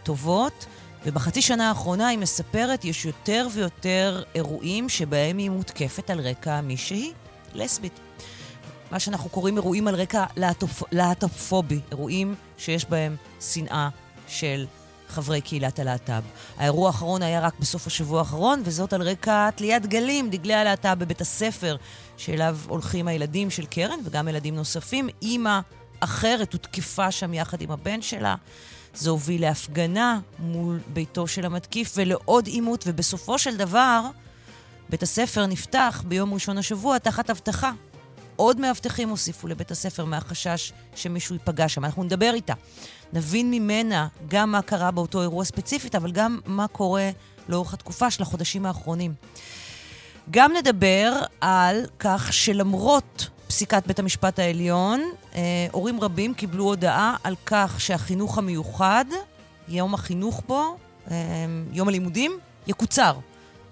טובות. 0.03 0.67
ובחצי 1.07 1.43
שנה 1.43 1.69
האחרונה 1.69 2.09
היא 2.09 2.19
מספרת, 2.19 2.85
יש 2.85 3.05
יותר 3.05 3.47
ויותר 3.53 4.23
אירועים 4.35 4.89
שבהם 4.89 5.39
היא 5.39 5.51
מותקפת 5.51 6.11
על 6.11 6.21
רקע 6.21 6.61
מי 6.61 6.77
שהיא, 6.77 7.13
לסבית. 7.55 8.01
מה 8.91 9.01
שאנחנו 9.01 9.31
קוראים 9.31 9.57
אירועים 9.57 9.89
על 9.89 9.95
רקע 9.95 10.25
להט"פובי, 10.93 11.81
אירועים 11.91 12.35
שיש 12.59 12.85
בהם 12.85 13.17
שנאה 13.41 13.89
של 14.29 14.67
חברי 15.15 15.41
קהילת 15.41 15.79
הלהט"ב. 15.79 16.23
האירוע 16.57 16.87
האחרון 16.87 17.23
היה 17.23 17.41
רק 17.41 17.55
בסוף 17.61 17.87
השבוע 17.87 18.19
האחרון, 18.19 18.63
וזאת 18.65 18.93
על 18.93 19.03
רקע 19.03 19.51
תליית 19.51 19.83
דגלים, 19.83 20.31
דגלי 20.31 20.55
הלהט"ב 20.55 20.95
בבית 20.99 21.21
הספר, 21.21 21.77
שאליו 22.17 22.59
הולכים 22.69 23.09
הילדים 23.09 23.51
של 23.51 23.67
קרן 23.67 23.99
וגם 24.05 24.29
ילדים 24.29 24.55
נוספים, 24.55 25.09
עם 25.21 25.47
אחרת, 26.01 26.53
הותקפה 26.53 27.11
שם 27.11 27.35
יחד 27.35 27.61
עם 27.61 27.71
הבן 27.71 28.03
שלה. 28.03 28.35
זה 28.95 29.11
הוביל 29.11 29.41
להפגנה 29.41 30.21
מול 30.39 30.81
ביתו 30.93 31.27
של 31.27 31.47
המתקיף 31.47 31.93
ולעוד 31.97 32.47
עימות, 32.47 32.85
ובסופו 32.87 33.39
של 33.39 33.57
דבר, 33.57 34.01
בית 34.91 35.03
הספר 35.03 35.47
נפתח 35.47 36.05
ביום 36.09 36.35
ראשון 36.35 36.59
השבוע 36.59 36.99
תחת 36.99 37.31
אבטחה. 37.31 37.73
עוד 38.37 38.61
מאבטחים 38.61 39.09
הוסיפו 39.09 39.49
לבית 39.49 39.71
הספר 39.71 40.05
מהחשש 40.05 40.73
שמישהו 40.95 41.35
ייפגע 41.35 41.69
שם. 41.69 41.85
אנחנו 41.85 42.05
נדבר 42.05 42.31
איתה. 42.35 42.55
נבין 43.15 43.51
ממנה 43.51 44.09
גם 44.29 44.53
מה 44.53 44.63
קרה 44.63 44.91
באותו 44.91 45.23
אירוע 45.23 45.45
ספציפית, 45.45 45.95
אבל 45.95 46.13
גם 46.13 46.39
מה 46.47 46.69
קורה 46.69 47.11
לאורך 47.49 47.75
התקופה 47.75 48.11
של 48.11 48.23
החודשים 48.23 48.67
האחרונים. 48.67 49.15
גם 50.31 50.53
נדבר 50.53 51.21
על 51.41 51.87
כך 51.99 52.33
שלמרות 52.33 53.29
פסיקת 53.47 53.87
בית 53.87 53.99
המשפט 53.99 54.39
העליון, 54.39 55.03
אה, 55.35 55.67
הורים 55.73 56.01
רבים 56.01 56.35
קיבלו 56.35 56.65
הודעה 56.65 57.17
על 57.25 57.35
כך 57.47 57.81
שהחינוך 57.81 58.39
המיוחד, 58.39 59.05
יום 59.69 59.95
החינוך 59.95 60.43
בו, 60.47 60.77
אה, 61.11 61.17
יום 61.73 61.89
הלימודים, 61.89 62.39
יקוצר. 62.67 63.17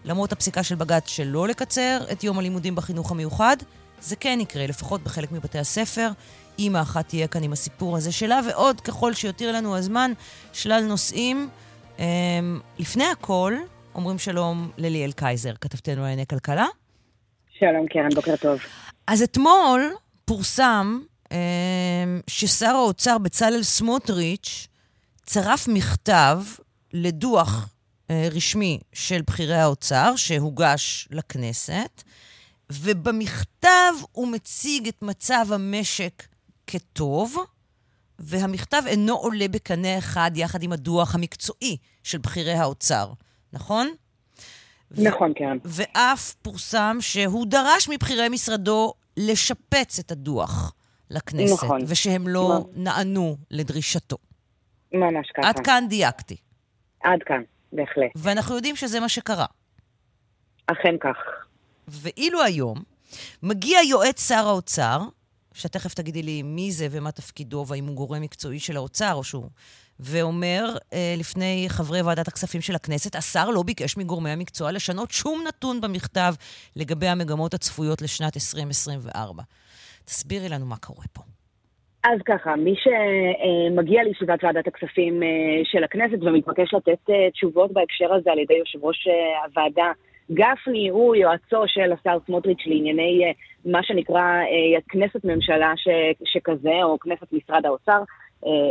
למרות 0.05 0.33
הפסיקה 0.33 0.63
של 0.63 0.75
בג"ץ 0.75 1.09
שלא 1.09 1.49
לקצר 1.49 1.99
את 2.13 2.25
יום 2.25 2.39
הלימודים 2.39 2.75
בחינוך 2.75 3.11
המיוחד, 3.11 3.57
זה 4.01 4.17
כן 4.17 4.39
יקרה, 4.43 4.67
לפחות 4.67 5.03
בחלק 5.03 5.33
מבתי 5.33 5.59
הספר. 5.59 6.11
אימא 6.59 6.83
אחת 6.83 7.09
תהיה 7.09 7.27
כאן 7.27 7.43
עם 7.43 7.53
הסיפור 7.53 7.97
הזה 7.97 8.13
שלה, 8.13 8.41
ועוד, 8.49 8.81
ככל 8.81 9.15
שיותיר 9.15 9.53
לנו 9.53 9.77
הזמן, 9.77 10.13
שלל 10.53 10.85
נושאים. 10.89 11.49
אה, 11.99 12.05
לפני 12.79 13.05
הכל, 13.05 13.55
אומרים 13.95 14.19
שלום 14.19 14.71
לליאל 14.79 15.13
קייזר, 15.13 15.53
כתבתנו 15.61 16.03
לענייני 16.03 16.27
כלכלה. 16.27 16.67
שלום, 17.59 17.87
קרן, 17.89 18.09
בוקר 18.15 18.37
טוב. 18.37 18.61
אז 19.07 19.23
אתמול 19.23 19.95
פורסם 20.25 21.01
אה, 21.33 21.39
ששר 22.27 22.75
האוצר 22.75 23.19
בצלאל 23.19 23.63
סמוטריץ' 23.63 24.67
צרף 25.27 25.69
מכתב 25.69 26.43
לדוח 26.93 27.69
אה, 28.11 28.29
רשמי 28.33 28.79
של 28.93 29.23
בכירי 29.27 29.57
האוצר 29.57 30.17
שהוגש 30.17 31.09
לכנסת, 31.11 32.03
ובמכתב 32.73 33.93
הוא 34.13 34.29
מציג 34.29 34.89
את 34.89 35.03
מצב 35.03 35.47
המשק 35.51 36.23
כטוב, 36.67 37.37
והמכתב 38.19 38.83
אינו 38.87 39.15
עולה 39.15 39.49
בקנה 39.49 39.99
אחד 39.99 40.31
יחד 40.35 40.63
עם 40.63 40.73
הדוח 40.73 41.15
המקצועי 41.15 41.77
של 42.03 42.19
בכירי 42.19 42.53
האוצר, 42.53 43.13
נכון? 43.53 43.91
נכון, 44.91 45.33
כן. 45.37 45.59
ואף 45.65 46.35
פורסם 46.35 46.97
שהוא 47.01 47.47
דרש 47.47 47.89
מבכירי 47.89 48.29
משרדו 48.29 48.93
לשפץ 49.17 49.99
את 49.99 50.11
הדוח 50.11 50.73
לכנסת, 51.11 51.53
נכון. 51.65 51.81
ושהם 51.87 52.29
לא 52.29 52.65
נענו 52.75 53.37
לדרישתו. 53.51 54.17
ממש 54.93 55.31
ככה. 55.35 55.49
עד 55.49 55.61
כאן 55.61 55.85
דייקתי. 55.89 56.37
עד 57.03 57.19
כאן, 57.27 57.43
בהחלט. 57.73 58.11
ואנחנו 58.17 58.55
יודעים 58.57 58.77
שזה 58.77 59.01
מה 59.01 59.09
שקרה. 59.09 59.47
אכן 60.67 60.95
כך. 61.01 61.17
ואילו 61.89 62.43
היום 62.43 62.83
מגיע 63.43 63.79
יועץ 63.89 64.29
שר 64.29 64.49
האוצר, 64.49 65.01
שתכף 65.55 65.95
תגידי 65.95 66.23
לי 66.23 66.43
מי 66.43 66.73
זה 66.73 66.87
ומה 66.91 67.13
תפקידו, 67.13 67.65
והאם 67.69 67.87
הוא 67.87 67.97
גורם 67.97 68.23
מקצועי 68.23 68.59
של 68.59 68.77
האוצר 68.77 69.13
או 69.15 69.25
שהוא... 69.25 69.49
ואומר 70.01 70.65
אה, 70.93 71.15
לפני 71.19 71.67
חברי 71.69 72.03
ועדת 72.03 72.29
הכספים 72.29 72.61
של 72.61 72.75
הכנסת, 72.75 73.15
השר 73.15 73.51
לא 73.51 73.63
ביקש 73.63 73.97
מגורמי 73.97 74.31
המקצוע 74.31 74.73
לשנות 74.73 75.11
שום 75.11 75.45
נתון 75.49 75.81
במכתב 75.81 76.35
לגבי 76.77 77.07
המגמות 77.07 77.55
הצפויות 77.55 78.03
לשנת 78.03 78.37
2024. 78.37 79.43
תסבירי 80.05 80.49
לנו 80.49 80.67
מה 80.67 80.77
קורה 80.77 81.05
פה. 81.13 81.23
אז 82.05 82.19
ככה, 82.27 82.57
מי 82.57 82.75
שמגיע 82.83 84.03
לישיבת 84.03 84.45
ועדת 84.45 84.67
הכספים 84.67 85.23
אה, 85.23 85.29
של 85.65 85.85
הכנסת 85.85 86.23
ומתבקש 86.23 86.75
לתת 86.75 87.11
אה, 87.11 87.31
תשובות 87.31 87.73
בהקשר 87.73 88.15
הזה 88.15 88.33
על 88.33 88.39
ידי 88.39 88.55
יושב 88.55 88.85
ראש 88.85 89.09
אה, 89.09 89.45
הוועדה, 89.45 89.93
גפני 90.31 90.89
הוא 90.89 91.17
יועצו 91.17 91.63
של 91.67 91.93
השר 91.93 92.19
סמוטריץ' 92.27 92.67
לענייני 92.67 93.33
מה 93.65 93.83
שנקרא 93.83 94.41
כנסת 94.89 95.25
ממשלה 95.25 95.73
ש, 95.77 95.89
שכזה, 96.25 96.83
או 96.83 96.99
כנסת 96.99 97.33
משרד 97.33 97.67
האוצר, 97.67 98.03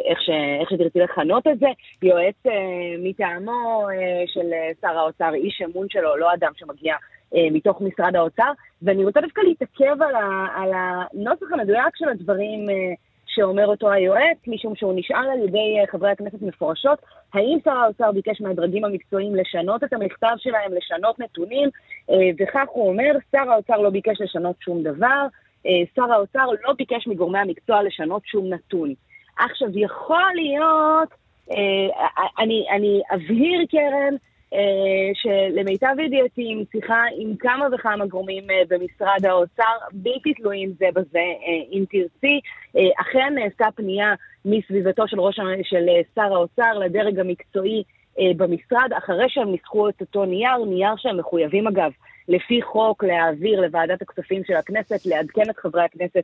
איך, 0.06 0.22
ש, 0.22 0.30
איך 0.60 0.70
שתרצי 0.70 1.00
לכנות 1.00 1.48
את 1.48 1.60
זה, 1.60 1.68
יועץ 2.02 2.36
מטעמו 3.04 3.88
של 4.26 4.52
שר 4.82 4.98
האוצר, 4.98 5.34
איש 5.34 5.62
אמון 5.62 5.88
שלו, 5.90 6.18
לא 6.18 6.34
אדם 6.34 6.52
שמגיע 6.56 6.96
מתוך 7.34 7.82
משרד 7.82 8.16
האוצר, 8.16 8.52
ואני 8.82 9.06
רוצה 9.06 9.22
דווקא 9.22 9.42
להתעכב 9.42 10.02
על, 10.02 10.16
ה, 10.16 10.46
על 10.56 10.72
הנוסח 10.74 11.52
המדויק 11.54 11.96
של 11.96 12.10
הדברים 12.10 12.68
שאומר 13.36 13.66
אותו 13.68 13.92
היועץ, 13.92 14.38
משום 14.48 14.76
שהוא 14.76 14.94
נשאל 14.96 15.30
על 15.34 15.40
ידי 15.48 15.78
אה, 15.80 15.88
חברי 15.92 16.12
הכנסת 16.12 16.42
מפורשות, 16.42 17.00
האם 17.34 17.58
שר 17.64 17.72
האוצר 17.72 18.12
ביקש 18.12 18.42
מהדרגים 18.42 18.86
המקצועיים 18.86 19.36
לשנות 19.36 19.84
את 19.84 19.94
המכתב 19.94 20.36
שלהם, 20.38 20.74
לשנות 20.74 21.20
נתונים, 21.20 21.70
אה, 22.10 22.16
וכך 22.40 22.66
הוא 22.72 22.90
אומר, 22.90 23.12
שר 23.32 23.52
האוצר 23.52 23.78
לא 23.78 23.90
ביקש 23.90 24.22
לשנות 24.22 24.56
שום 24.60 24.84
דבר, 24.84 25.26
אה, 25.66 25.72
שר 25.96 26.14
האוצר 26.14 26.46
לא 26.68 26.74
ביקש 26.74 27.08
מגורמי 27.08 27.40
המקצוע 27.40 27.84
לשנות 27.84 28.22
שום 28.26 28.54
נתון. 28.54 28.94
עכשיו, 29.40 29.68
יכול 29.74 30.32
להיות, 30.36 31.10
אני, 32.40 32.66
אני 32.76 33.02
אבהיר, 33.14 33.66
קרן, 33.72 34.16
שלמיטב 35.14 36.00
ידיעתי, 36.06 36.48
עם 36.52 36.64
שיחה 36.72 37.04
עם 37.18 37.36
כמה 37.36 37.68
וכמה 37.74 38.06
גורמים 38.06 38.44
אה, 38.52 38.62
במשרד 38.68 39.26
האוצר, 39.26 39.78
בלתי 39.94 40.34
תלויים 40.34 40.72
זה 40.80 40.86
בזה, 40.94 41.20
אה, 41.20 41.64
אם 41.72 41.84
תרצי, 41.90 42.40
אכן 43.02 43.34
נעשתה 43.36 43.66
פנייה 43.76 44.14
מסביבתו 44.46 45.08
של, 45.08 45.20
ראש, 45.20 45.40
של 45.64 45.86
שר 46.16 46.34
האוצר 46.34 46.74
לדרג 46.74 47.20
המקצועי 47.20 47.84
במשרד, 48.38 48.90
אחרי 48.98 49.26
שהם 49.30 49.52
ניסחו 49.52 49.90
את 49.90 50.02
אותו 50.02 50.26
נייר, 50.26 50.66
נייר 50.68 50.94
שהם 50.98 51.18
מחויבים 51.18 51.68
אגב, 51.68 51.92
לפי 52.28 52.62
חוק 52.62 53.04
להעביר 53.04 53.62
לוועדת 53.62 54.02
הכספים 54.02 54.44
של 54.44 54.54
הכנסת, 54.54 55.06
לעדכן 55.06 55.50
את 55.50 55.58
חברי 55.58 55.84
הכנסת 55.84 56.24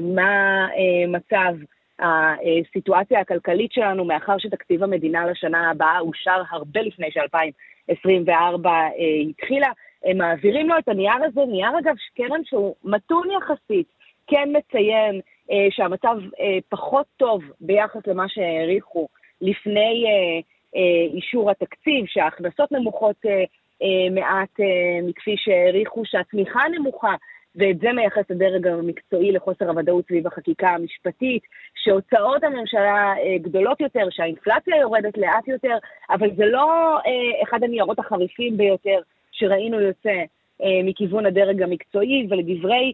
מה 0.00 0.66
מצב 1.08 1.54
הסיטואציה 2.00 3.20
הכלכלית 3.20 3.72
שלנו, 3.72 4.04
מאחר 4.04 4.38
שתקציב 4.38 4.82
המדינה 4.82 5.26
לשנה 5.26 5.70
הבאה 5.70 6.00
אושר 6.00 6.42
הרבה 6.50 6.80
לפני 6.80 7.10
ש-2024 7.10 8.66
אה, 8.66 8.90
התחילה, 9.28 9.68
הם 10.04 10.18
מעבירים 10.18 10.68
לו 10.68 10.78
את 10.78 10.88
הנייר 10.88 11.24
הזה, 11.24 11.40
נייר 11.48 11.78
אגב, 11.78 11.94
קרן 12.16 12.44
שהוא 12.44 12.74
מתון 12.84 13.28
יחסית, 13.30 13.86
כן 14.26 14.48
מציין 14.52 15.20
אה, 15.50 15.66
שהמצב 15.70 16.16
אה, 16.40 16.58
פחות 16.68 17.06
טוב 17.16 17.42
ביחס 17.60 18.06
למה 18.06 18.28
שהעריכו 18.28 19.08
לפני 19.40 20.04
אה, 20.06 20.40
אה, 20.76 21.16
אישור 21.16 21.50
התקציב, 21.50 22.04
שההכנסות 22.06 22.72
נמוכות 22.72 23.16
אה, 23.26 23.44
אה, 23.82 24.10
מעט 24.10 24.60
אה, 24.60 25.02
מכפי 25.02 25.34
שהעריכו, 25.38 26.02
שהצמיחה 26.04 26.60
נמוכה, 26.78 27.14
ואת 27.56 27.80
זה 27.80 27.92
מייחס 27.92 28.30
הדרג 28.30 28.66
המקצועי 28.66 29.32
לחוסר 29.32 29.68
הוודאות 29.68 30.06
סביב 30.06 30.26
החקיקה 30.26 30.68
המשפטית, 30.68 31.42
שהוצאות 31.74 32.44
הממשלה 32.44 33.14
אה, 33.18 33.38
גדולות 33.38 33.80
יותר, 33.80 34.06
שהאינפלציה 34.10 34.76
יורדת 34.76 35.18
לאט 35.18 35.48
יותר, 35.48 35.76
אבל 36.10 36.28
זה 36.36 36.46
לא 36.46 36.98
אה, 37.06 37.42
אחד 37.42 37.64
הניירות 37.64 37.98
החריפים 37.98 38.56
ביותר 38.56 38.98
שראינו 39.32 39.80
יוצא 39.80 40.22
אה, 40.62 40.80
מכיוון 40.84 41.26
הדרג 41.26 41.62
המקצועי, 41.62 42.26
ולדברי 42.30 42.92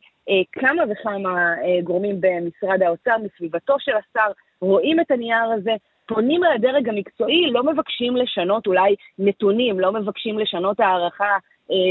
כמה 0.53 0.83
וכמה 0.91 1.55
גורמים 1.85 2.17
במשרד 2.21 2.83
האוצר, 2.83 3.17
מסביבתו 3.25 3.75
של 3.79 3.93
השר, 3.93 4.31
רואים 4.61 5.01
את 5.01 5.11
הנייר 5.11 5.51
הזה, 5.57 5.73
פונים 6.07 6.45
אל 6.45 6.53
הדרג 6.53 6.89
המקצועי, 6.89 7.51
לא 7.51 7.63
מבקשים 7.63 8.17
לשנות 8.17 8.67
אולי 8.67 8.95
נתונים, 9.19 9.81
לא 9.81 9.93
מבקשים 9.93 10.39
לשנות 10.39 10.81
הערכה 10.81 11.37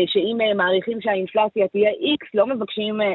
שאם 0.07 0.37
אה, 0.41 0.53
מעריכים 0.53 1.01
שהאינפלציה 1.01 1.67
תהיה 1.67 1.91
X, 1.91 2.27
לא 2.33 2.47
מבקשים 2.47 3.01
אה, 3.01 3.13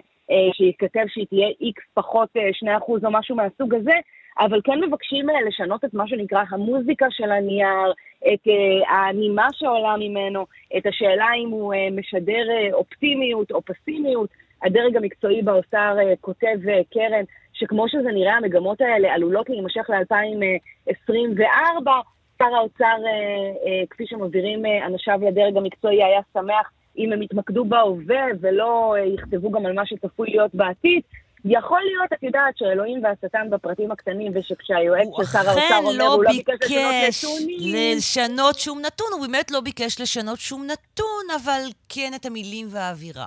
שייכתב 0.52 1.04
שהיא 1.08 1.26
תהיה 1.26 1.48
X 1.48 1.82
פחות 1.94 2.28
2% 2.64 2.66
או 3.04 3.10
משהו 3.10 3.36
מהסוג 3.36 3.74
הזה, 3.74 3.92
אבל 4.38 4.60
כן 4.64 4.84
מבקשים 4.84 5.26
לשנות 5.46 5.84
את 5.84 5.94
מה 5.94 6.08
שנקרא 6.08 6.42
המוזיקה 6.50 7.06
של 7.10 7.30
הנייר, 7.30 7.92
את 8.32 8.48
הנימה 8.88 9.48
שעולה 9.52 9.96
ממנו, 9.98 10.46
את 10.76 10.86
השאלה 10.86 11.26
אם 11.44 11.48
הוא 11.48 11.74
משדר 11.92 12.46
אופטימיות 12.72 13.52
או 13.52 13.62
פסימיות. 13.62 14.30
הדרג 14.62 14.96
המקצועי 14.96 15.42
באוצר 15.42 15.96
כותב, 16.20 16.56
קרן, 16.92 17.24
שכמו 17.52 17.88
שזה 17.88 18.12
נראה, 18.12 18.36
המגמות 18.36 18.80
האלה 18.80 19.14
עלולות 19.14 19.48
להימשך 19.48 19.90
ל-2024, 19.90 21.90
שר 22.38 22.54
האוצר, 22.54 22.84
אה, 22.84 23.10
אה, 23.66 23.82
כפי 23.90 24.06
שמבהירים 24.06 24.66
אה, 24.66 24.86
אנשיו 24.86 25.18
לדרג 25.28 25.56
המקצועי, 25.56 26.04
היה 26.04 26.20
שמח 26.32 26.70
אם 26.98 27.12
הם 27.12 27.22
יתמקדו 27.22 27.64
בהווה 27.64 28.24
ולא 28.40 28.94
יכתבו 29.14 29.50
גם 29.50 29.66
על 29.66 29.72
מה 29.72 29.86
שצפוי 29.86 30.30
להיות 30.30 30.54
בעתיד. 30.54 31.02
יכול 31.44 31.80
להיות, 31.80 32.12
את 32.12 32.22
יודעת, 32.22 32.56
שאלוהים 32.56 33.04
והשטן 33.04 33.50
בפרטים 33.50 33.90
הקטנים, 33.92 34.32
ושכשהיועץ 34.34 35.08
של 35.16 35.24
שר 35.24 35.38
האוצר 35.38 35.76
אומר, 35.76 35.92
לא 35.92 36.14
הוא 36.14 36.24
לא 36.24 36.30
ביקש 36.30 36.74
לשנות 37.60 38.58
שום 38.58 38.80
נתון, 38.80 39.06
הוא 39.12 39.26
באמת 39.26 39.50
לא 39.50 39.60
ביקש 39.60 40.00
לשנות 40.00 40.38
שום 40.38 40.66
נתון, 40.66 41.24
אבל 41.42 41.60
כן 41.88 42.12
את 42.16 42.26
המילים 42.26 42.66
והאווירה. 42.70 43.26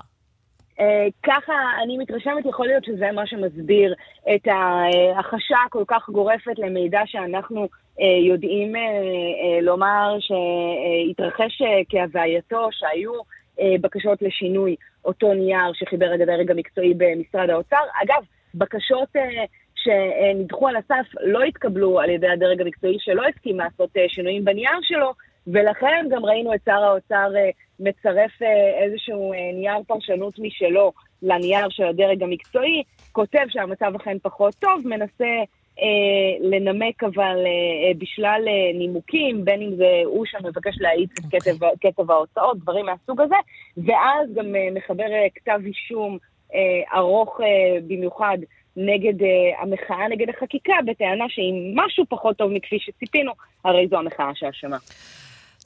אה, 0.79 1.07
ככה 1.23 1.53
אני 1.83 1.97
מתרשמת, 1.97 2.45
יכול 2.45 2.67
להיות 2.67 2.85
שזה 2.85 3.11
מה 3.11 3.27
שמסביר 3.27 3.93
את 4.35 4.47
ההחשה 4.47 5.55
הכל 5.65 5.83
כך 5.87 6.09
גורפת 6.09 6.59
למידע 6.59 7.01
שאנחנו 7.05 7.67
אה, 8.01 8.27
יודעים 8.27 8.75
אה, 8.75 8.81
אה, 8.81 9.61
לומר 9.61 10.17
שהתרחש 10.19 11.61
אה, 11.61 11.81
כהווייתו, 11.89 12.69
שהיו 12.71 13.11
אה, 13.59 13.75
בקשות 13.81 14.21
לשינוי 14.21 14.75
אותו 15.05 15.33
נייר 15.33 15.73
שחיבר 15.73 16.15
את 16.15 16.21
הדרג 16.21 16.51
המקצועי 16.51 16.93
במשרד 16.97 17.49
האוצר. 17.49 17.83
אגב, 18.03 18.23
בקשות 18.55 19.15
אה, 19.15 19.45
שנדחו 19.75 20.67
על 20.67 20.75
הסף 20.75 21.07
לא 21.21 21.43
התקבלו 21.43 21.99
על 21.99 22.09
ידי 22.09 22.27
הדרג 22.27 22.61
המקצועי 22.61 22.97
שלא 22.99 23.23
הסכים 23.27 23.59
לעשות 23.59 23.97
אה, 23.97 24.05
שינויים 24.07 24.45
בנייר 24.45 24.79
שלו, 24.81 25.13
ולכן 25.47 26.05
גם 26.11 26.25
ראינו 26.25 26.53
את 26.53 26.59
שר 26.65 26.83
האוצר 26.83 27.31
אה, 27.35 27.49
מצרף 27.79 28.41
אה, 28.41 28.83
איזשהו 28.83 29.33
נייר 29.53 29.83
פרשנות 29.87 30.39
משלו 30.39 30.91
לנייר 31.21 31.69
של 31.69 31.83
הדרג 31.83 32.23
המקצועי, 32.23 32.83
כותב 33.11 33.45
שהמצב 33.49 33.95
אכן 33.95 34.17
פחות 34.21 34.55
טוב, 34.55 34.81
מנסה 34.85 35.43
אה, 35.79 36.49
לנמק 36.49 37.03
אבל 37.03 37.37
אה, 37.45 37.93
בשלל 37.97 38.45
אה, 38.47 38.77
נימוקים, 38.79 39.45
בין 39.45 39.61
אם 39.61 39.75
זה 39.75 40.01
הוא 40.05 40.25
שמבקש 40.25 40.75
להאיץ 40.79 41.09
את 41.19 41.23
okay. 41.23 41.37
קצב, 41.37 41.65
קצב 41.81 42.11
ההוצאות, 42.11 42.57
דברים 42.57 42.85
מהסוג 42.85 43.21
הזה, 43.21 43.35
ואז 43.77 44.33
גם 44.33 44.55
אה, 44.55 44.67
מחבר 44.73 45.11
אה, 45.11 45.27
כתב 45.35 45.59
אישום 45.65 46.17
אה, 46.53 46.97
ארוך 46.97 47.41
אה, 47.41 47.79
במיוחד 47.87 48.37
נגד 48.79 49.21
uh, 49.21 49.61
המחאה 49.61 50.07
נגד 50.09 50.29
החקיקה, 50.29 50.73
בטענה 50.85 51.25
שאם 51.29 51.73
משהו 51.75 52.05
פחות 52.09 52.37
טוב 52.37 52.51
מכפי 52.51 52.79
שציפינו, 52.79 53.31
הרי 53.65 53.87
זו 53.87 53.97
המחאה 53.97 54.31
שאשמה. 54.35 54.77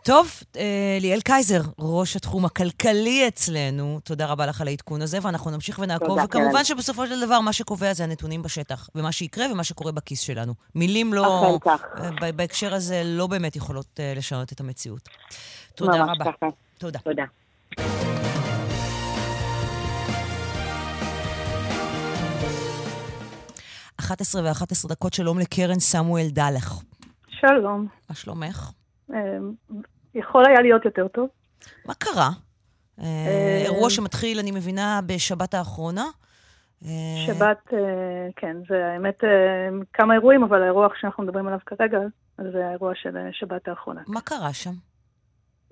טוב, 0.04 0.30
אה, 0.58 0.97
ליאל 1.02 1.22
קייזר, 1.22 1.62
ראש 1.80 2.16
התחום 2.16 2.45
הכלכלי 2.45 3.28
אצלנו, 3.28 3.99
תודה 4.04 4.26
רבה 4.26 4.45
לך 4.45 4.62
על 4.62 4.68
העדכון 4.68 5.02
הזה, 5.02 5.18
ואנחנו 5.22 5.52
נמשיך 5.52 5.80
ונעקוב. 5.80 6.08
תודה, 6.08 6.24
וכמובן 6.24 6.58
כן. 6.58 6.64
שבסופו 6.64 7.08
של 7.08 7.26
דבר, 7.26 7.39
מה 7.39 7.54
שקובע 7.54 7.93
זה 7.93 8.04
הנתונים 8.04 8.41
בשטח, 8.41 8.89
ומה 8.95 9.12
שיקרה 9.12 9.45
ומה 9.52 9.64
שקורה 9.64 9.91
בכיס 9.91 10.20
שלנו. 10.20 10.54
מילים 10.76 11.14
לא... 11.14 11.49
אכן 11.49 11.70
כך. 11.70 11.82
אה, 12.24 12.32
בהקשר 12.32 12.74
הזה 12.74 13.02
לא 13.06 13.28
באמת 13.28 13.56
יכולות 13.56 13.99
לשנות 14.16 14.52
את 14.52 14.60
המציאות. 14.60 15.10
תודה 15.76 16.04
רבה. 16.04 16.26
ככה. 16.26 16.47
תודה. 16.78 16.99
תודה. 16.99 17.24
11 23.99 24.41
ו-11 24.41 24.88
דקות, 24.88 25.14
שלום 25.14 25.39
לקרן 25.39 25.80
סמואל 25.80 26.28
דלך. 26.30 26.74
שלום. 27.30 27.88
מה 28.10 28.16
שלומך? 28.16 28.72
אמ, 29.14 29.51
יכול 30.16 30.43
היה 30.47 30.62
להיות 30.62 30.86
יותר 30.86 31.07
טוב. 31.07 31.30
מה 31.86 31.93
קרה? 31.93 32.30
אה, 32.99 33.05
אה, 33.05 33.62
אירוע 33.66 33.89
שמתחיל, 33.89 34.39
אני 34.39 34.51
מבינה, 34.51 34.99
בשבת 35.05 35.53
האחרונה? 35.53 36.05
אה, 36.86 36.89
שבת, 37.28 37.74
כן, 38.36 38.57
זה 38.70 38.86
האמת 38.86 39.24
כמה 39.93 40.14
אירועים, 40.14 40.43
אבל 40.43 40.62
האירוע 40.62 40.88
שאנחנו 41.01 41.24
מדברים 41.24 41.47
עליו 41.47 41.59
כרגע, 41.66 41.99
זה 42.38 42.68
האירוע 42.68 42.91
של 42.95 43.18
שבת 43.32 43.68
האחרונה. 43.68 44.01
מה 44.07 44.22
קרה 44.22 44.53
שם? 44.53 44.72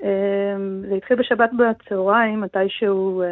אמ, 0.04 0.82
זה 0.90 0.96
התחיל 0.96 1.18
בשבת 1.18 1.50
בצהריים, 1.60 2.42
מתישהו 2.42 3.24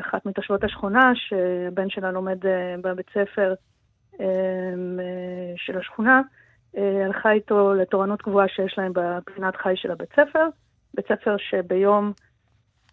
אחת 0.00 0.26
מתושבות 0.26 0.64
השכונה, 0.64 1.12
שהבן 1.14 1.90
שלה 1.90 2.10
לומד 2.10 2.38
בבית 2.82 3.06
ספר, 3.10 3.54
אמ, 4.20 4.98
של 5.56 5.78
השכונה, 5.78 6.20
הלכה 6.76 7.30
איתו 7.32 7.74
לתורנות 7.74 8.22
קבועה 8.22 8.48
שיש 8.48 8.78
להם 8.78 8.92
בפינת 8.94 9.56
חי 9.56 9.72
של 9.76 9.90
הבית 9.90 10.12
ספר. 10.12 10.46
בית 10.94 11.06
ספר 11.08 11.36
שביום, 11.36 12.12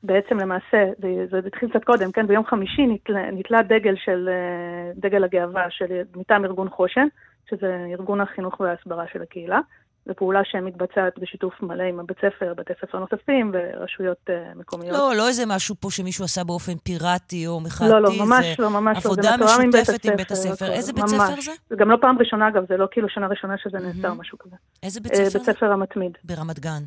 בעצם 0.03 0.37
למעשה, 0.37 0.85
זה, 0.97 1.25
זה 1.31 1.47
התחיל 1.47 1.69
קצת 1.69 1.83
קודם, 1.83 2.11
כן? 2.11 2.27
ביום 2.27 2.45
חמישי 2.45 2.87
נתלה, 2.87 3.31
נתלה 3.31 3.61
דגל 3.61 3.95
של, 3.95 4.29
אה, 4.31 4.91
דגל 4.95 5.23
הגאווה 5.23 5.69
של, 5.69 6.01
מטעם 6.15 6.45
ארגון 6.45 6.69
חושן, 6.69 7.07
שזה 7.49 7.87
ארגון 7.91 8.21
החינוך 8.21 8.59
וההסברה 8.59 9.07
של 9.07 9.21
הקהילה. 9.21 9.59
זו 10.05 10.13
פעולה 10.15 10.41
שמתבצעת 10.43 11.19
בשיתוף 11.19 11.61
מלא 11.61 11.83
עם 11.83 11.99
הבית 11.99 12.17
ספר, 12.17 12.53
בתי 12.53 12.73
ספר 12.81 12.99
נוספים 12.99 13.51
ורשויות 13.53 14.17
uh, 14.29 14.57
מקומיות. 14.57 14.93
לא, 14.93 15.13
לא 15.17 15.27
איזה 15.27 15.43
משהו 15.45 15.75
פה 15.79 15.91
שמישהו 15.91 16.25
עשה 16.25 16.43
באופן 16.43 16.77
פיראטי 16.77 17.47
או 17.47 17.59
מחאתי. 17.59 17.91
לא, 17.91 18.01
לא, 18.01 18.09
ממש 18.25 18.59
לא, 18.59 18.69
ממש 18.69 19.05
לא. 19.05 19.11
עבודה 19.11 19.35
משותפת 19.37 20.05
עם 20.05 20.15
בית 20.15 20.31
הספר. 20.31 20.71
איזה 20.71 20.93
בית 20.93 21.07
ספר 21.07 21.41
זה? 21.41 21.51
זה 21.69 21.75
גם 21.75 21.89
לא 21.89 21.97
פעם 22.01 22.17
ראשונה, 22.19 22.47
אגב, 22.47 22.63
זה 22.69 22.77
לא 22.77 22.87
כאילו 22.91 23.09
שנה 23.09 23.27
ראשונה 23.27 23.57
שזה 23.57 23.77
נעשה 23.77 24.09
או 24.09 24.15
משהו 24.15 24.37
כזה. 24.37 24.55
איזה 24.83 24.99
בית 24.99 25.15
ספר? 25.15 25.39
בית 25.39 25.49
ספר 25.49 25.71
המתמיד. 25.71 26.11
ברמת 26.23 26.59
גן. 26.59 26.83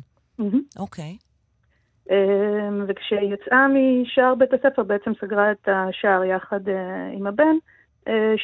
אוקיי. 0.79 1.17
וכשהיא 2.87 3.33
יצאה 3.33 3.67
משער 3.67 4.35
בית 4.35 4.49
הספר, 4.53 4.83
בעצם 4.83 5.11
סגרה 5.21 5.51
את 5.51 5.69
השער 5.71 6.23
יחד 6.23 6.59
עם 7.13 7.27
הבן, 7.27 7.55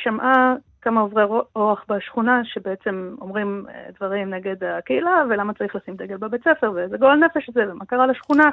שמעה 0.03 0.53
כמה 0.83 1.01
עוברי 1.01 1.23
אורח 1.55 1.85
בשכונה 1.89 2.41
שבעצם 2.45 3.15
אומרים 3.21 3.65
אה, 3.69 3.89
דברים 3.95 4.29
נגד 4.33 4.63
הקהילה, 4.63 5.23
ולמה 5.29 5.53
צריך 5.53 5.75
לשים 5.75 5.95
דגל 5.95 6.17
בבית 6.17 6.43
ספר, 6.43 6.71
ואיזה 6.71 6.97
גועל 6.97 7.19
נפש 7.19 7.49
זה, 7.53 7.71
ומה 7.71 7.85
קרה 7.85 8.07
לשכונה, 8.07 8.49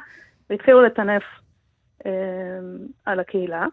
והתחילו 0.51 0.83
לטנף 0.83 1.23
אה, 2.07 2.11
על 3.07 3.21
הקהילה. 3.21 3.67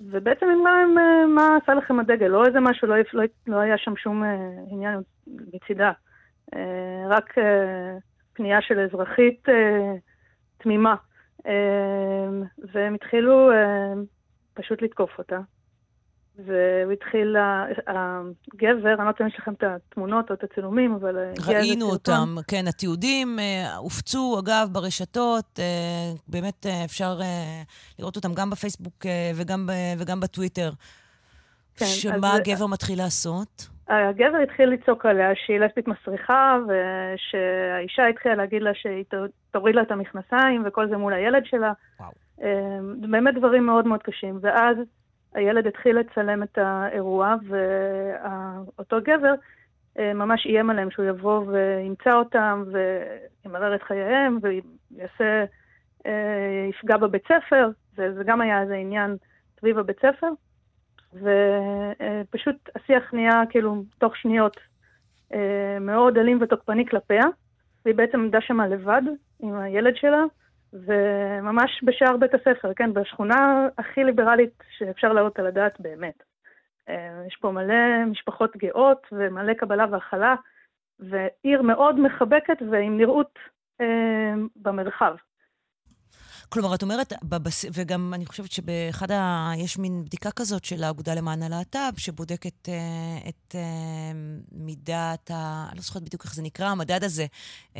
ובעצם 0.00 0.46
הם 0.46 0.62
מה, 0.62 1.02
אה, 1.02 1.26
מה 1.26 1.58
עשה 1.62 1.74
לכם 1.74 2.00
הדגל, 2.00 2.26
לא 2.26 2.46
איזה 2.46 2.60
משהו, 2.60 2.88
לא, 2.88 2.96
לא, 3.12 3.24
לא 3.46 3.56
היה 3.56 3.78
שם 3.78 3.96
שום 3.96 4.24
אה, 4.24 4.36
עניין 4.70 5.00
מצידה. 5.26 5.92
אה, 6.54 7.04
רק 7.08 7.38
אה, 7.38 7.96
פנייה 8.32 8.62
של 8.62 8.80
אזרחית 8.80 9.48
אה, 9.48 9.94
תמימה. 10.58 10.94
אה, 11.46 12.28
והם 12.72 12.94
התחילו 12.94 13.52
אה, 13.52 13.92
פשוט 14.54 14.82
לתקוף 14.82 15.18
אותה. 15.18 15.38
והוא 16.38 16.92
התחיל, 16.92 17.36
הגבר, 17.86 18.94
אני 18.94 18.98
לא 18.98 19.02
יודעת 19.02 19.20
אם 19.20 19.26
יש 19.26 19.36
לכם 19.38 19.52
את 19.52 19.64
התמונות 19.64 20.30
או 20.30 20.34
את 20.34 20.44
הצילומים, 20.44 20.94
אבל... 20.94 21.16
ראינו 21.46 21.86
אותם, 21.86 22.34
כן, 22.48 22.64
התיעודים 22.68 23.38
אה, 23.38 23.76
הופצו, 23.76 24.40
אגב, 24.44 24.68
ברשתות, 24.72 25.58
אה, 25.58 26.12
באמת 26.28 26.66
אה, 26.66 26.84
אפשר 26.84 27.18
לראות 27.98 28.16
אותם 28.16 28.34
גם 28.34 28.50
בפייסבוק 28.50 29.06
וגם, 29.34 29.68
וגם 29.98 30.20
בטוויטר. 30.20 30.70
כן, 31.76 31.84
שמה 31.84 32.32
אז... 32.34 32.40
הגבר 32.40 32.66
מתחיל 32.66 32.98
לעשות? 32.98 33.68
הגבר 33.88 34.38
התחיל 34.42 34.68
לצעוק 34.68 35.06
עליה 35.06 35.30
שהיא 35.34 35.60
לסבית 35.60 35.88
מסריחה, 35.88 36.58
ושהאישה 36.64 38.06
התחילה 38.06 38.34
להגיד 38.34 38.62
לה 38.62 38.70
שהיא 38.74 39.04
תוריד 39.50 39.74
לה 39.74 39.82
את 39.82 39.90
המכנסיים, 39.90 40.62
וכל 40.66 40.88
זה 40.88 40.96
מול 40.96 41.12
הילד 41.12 41.42
שלה. 41.44 41.72
וואו. 42.00 42.10
באמת 43.00 43.34
דברים 43.34 43.66
מאוד 43.66 43.86
מאוד 43.86 44.02
קשים. 44.02 44.38
ואז 44.42 44.76
הילד 45.34 45.66
התחיל 45.66 45.98
לצלם 45.98 46.42
את 46.42 46.58
האירוע, 46.58 47.34
ואותו 47.48 48.96
גבר 49.02 49.34
אה, 49.98 50.14
ממש 50.14 50.46
איים 50.46 50.70
עליהם 50.70 50.90
שהוא 50.90 51.04
יבוא 51.04 51.44
וימצא 51.46 52.12
אותם 52.12 52.64
וימרר 52.72 53.74
את 53.74 53.82
חייהם 53.82 54.38
ויעשה, 54.42 55.44
אה, 56.06 56.66
יפגע 56.70 56.96
בבית 56.96 57.22
ספר, 57.24 57.68
וזה 57.98 58.24
גם 58.24 58.40
היה 58.40 58.62
איזה 58.62 58.74
עניין 58.74 59.16
סביב 59.60 59.78
הבית 59.78 59.96
ספר. 60.00 60.28
ופשוט 61.14 62.68
השיח 62.76 63.14
נהיה 63.14 63.42
כאילו 63.50 63.84
תוך 63.98 64.16
שניות 64.16 64.56
אה, 65.34 65.78
מאוד 65.80 66.18
אלים 66.18 66.38
ותוקפני 66.40 66.86
כלפיה, 66.86 67.24
והיא 67.84 67.94
בעצם 67.94 68.20
עמדה 68.20 68.40
שמה 68.40 68.68
לבד 68.68 69.02
עם 69.40 69.54
הילד 69.54 69.96
שלה, 69.96 70.22
וממש 70.74 71.84
בשער 71.84 72.16
בית 72.16 72.34
הספר, 72.34 72.74
כן, 72.74 72.92
בשכונה 72.92 73.68
הכי 73.78 74.04
ליברלית 74.04 74.62
שאפשר 74.78 75.12
להעלות 75.12 75.38
על 75.38 75.46
הדעת 75.46 75.80
באמת. 75.80 76.22
אה, 76.88 77.22
יש 77.26 77.36
פה 77.36 77.50
מלא 77.50 78.04
משפחות 78.06 78.56
גאות 78.56 79.06
ומלא 79.12 79.54
קבלה 79.54 79.84
והכלה, 79.90 80.34
ועיר 81.00 81.62
מאוד 81.62 82.00
מחבקת 82.00 82.62
ועם 82.70 82.96
נראות 82.96 83.38
אה, 83.80 84.34
במרחב. 84.56 85.16
כלומר, 86.48 86.74
את 86.74 86.82
אומרת, 86.82 87.12
בבס... 87.24 87.64
וגם 87.72 88.14
אני 88.14 88.26
חושבת 88.26 88.52
שבאחד 88.52 89.10
ה... 89.10 89.50
יש 89.56 89.78
מין 89.78 90.04
בדיקה 90.04 90.30
כזאת 90.30 90.64
של 90.64 90.84
האגודה 90.84 91.14
למען 91.14 91.42
הלהט"ב, 91.42 91.92
שבודקת 91.96 92.68
uh, 92.68 93.28
את 93.28 93.54
uh, 93.54 93.56
מידת 94.52 95.30
ה... 95.30 95.66
אני 95.68 95.76
לא 95.76 95.82
זוכרת 95.82 96.02
בדיוק 96.02 96.24
איך 96.24 96.34
זה 96.34 96.42
נקרא, 96.42 96.66
המדד 96.66 97.04
הזה 97.04 97.26
uh, 97.74 97.78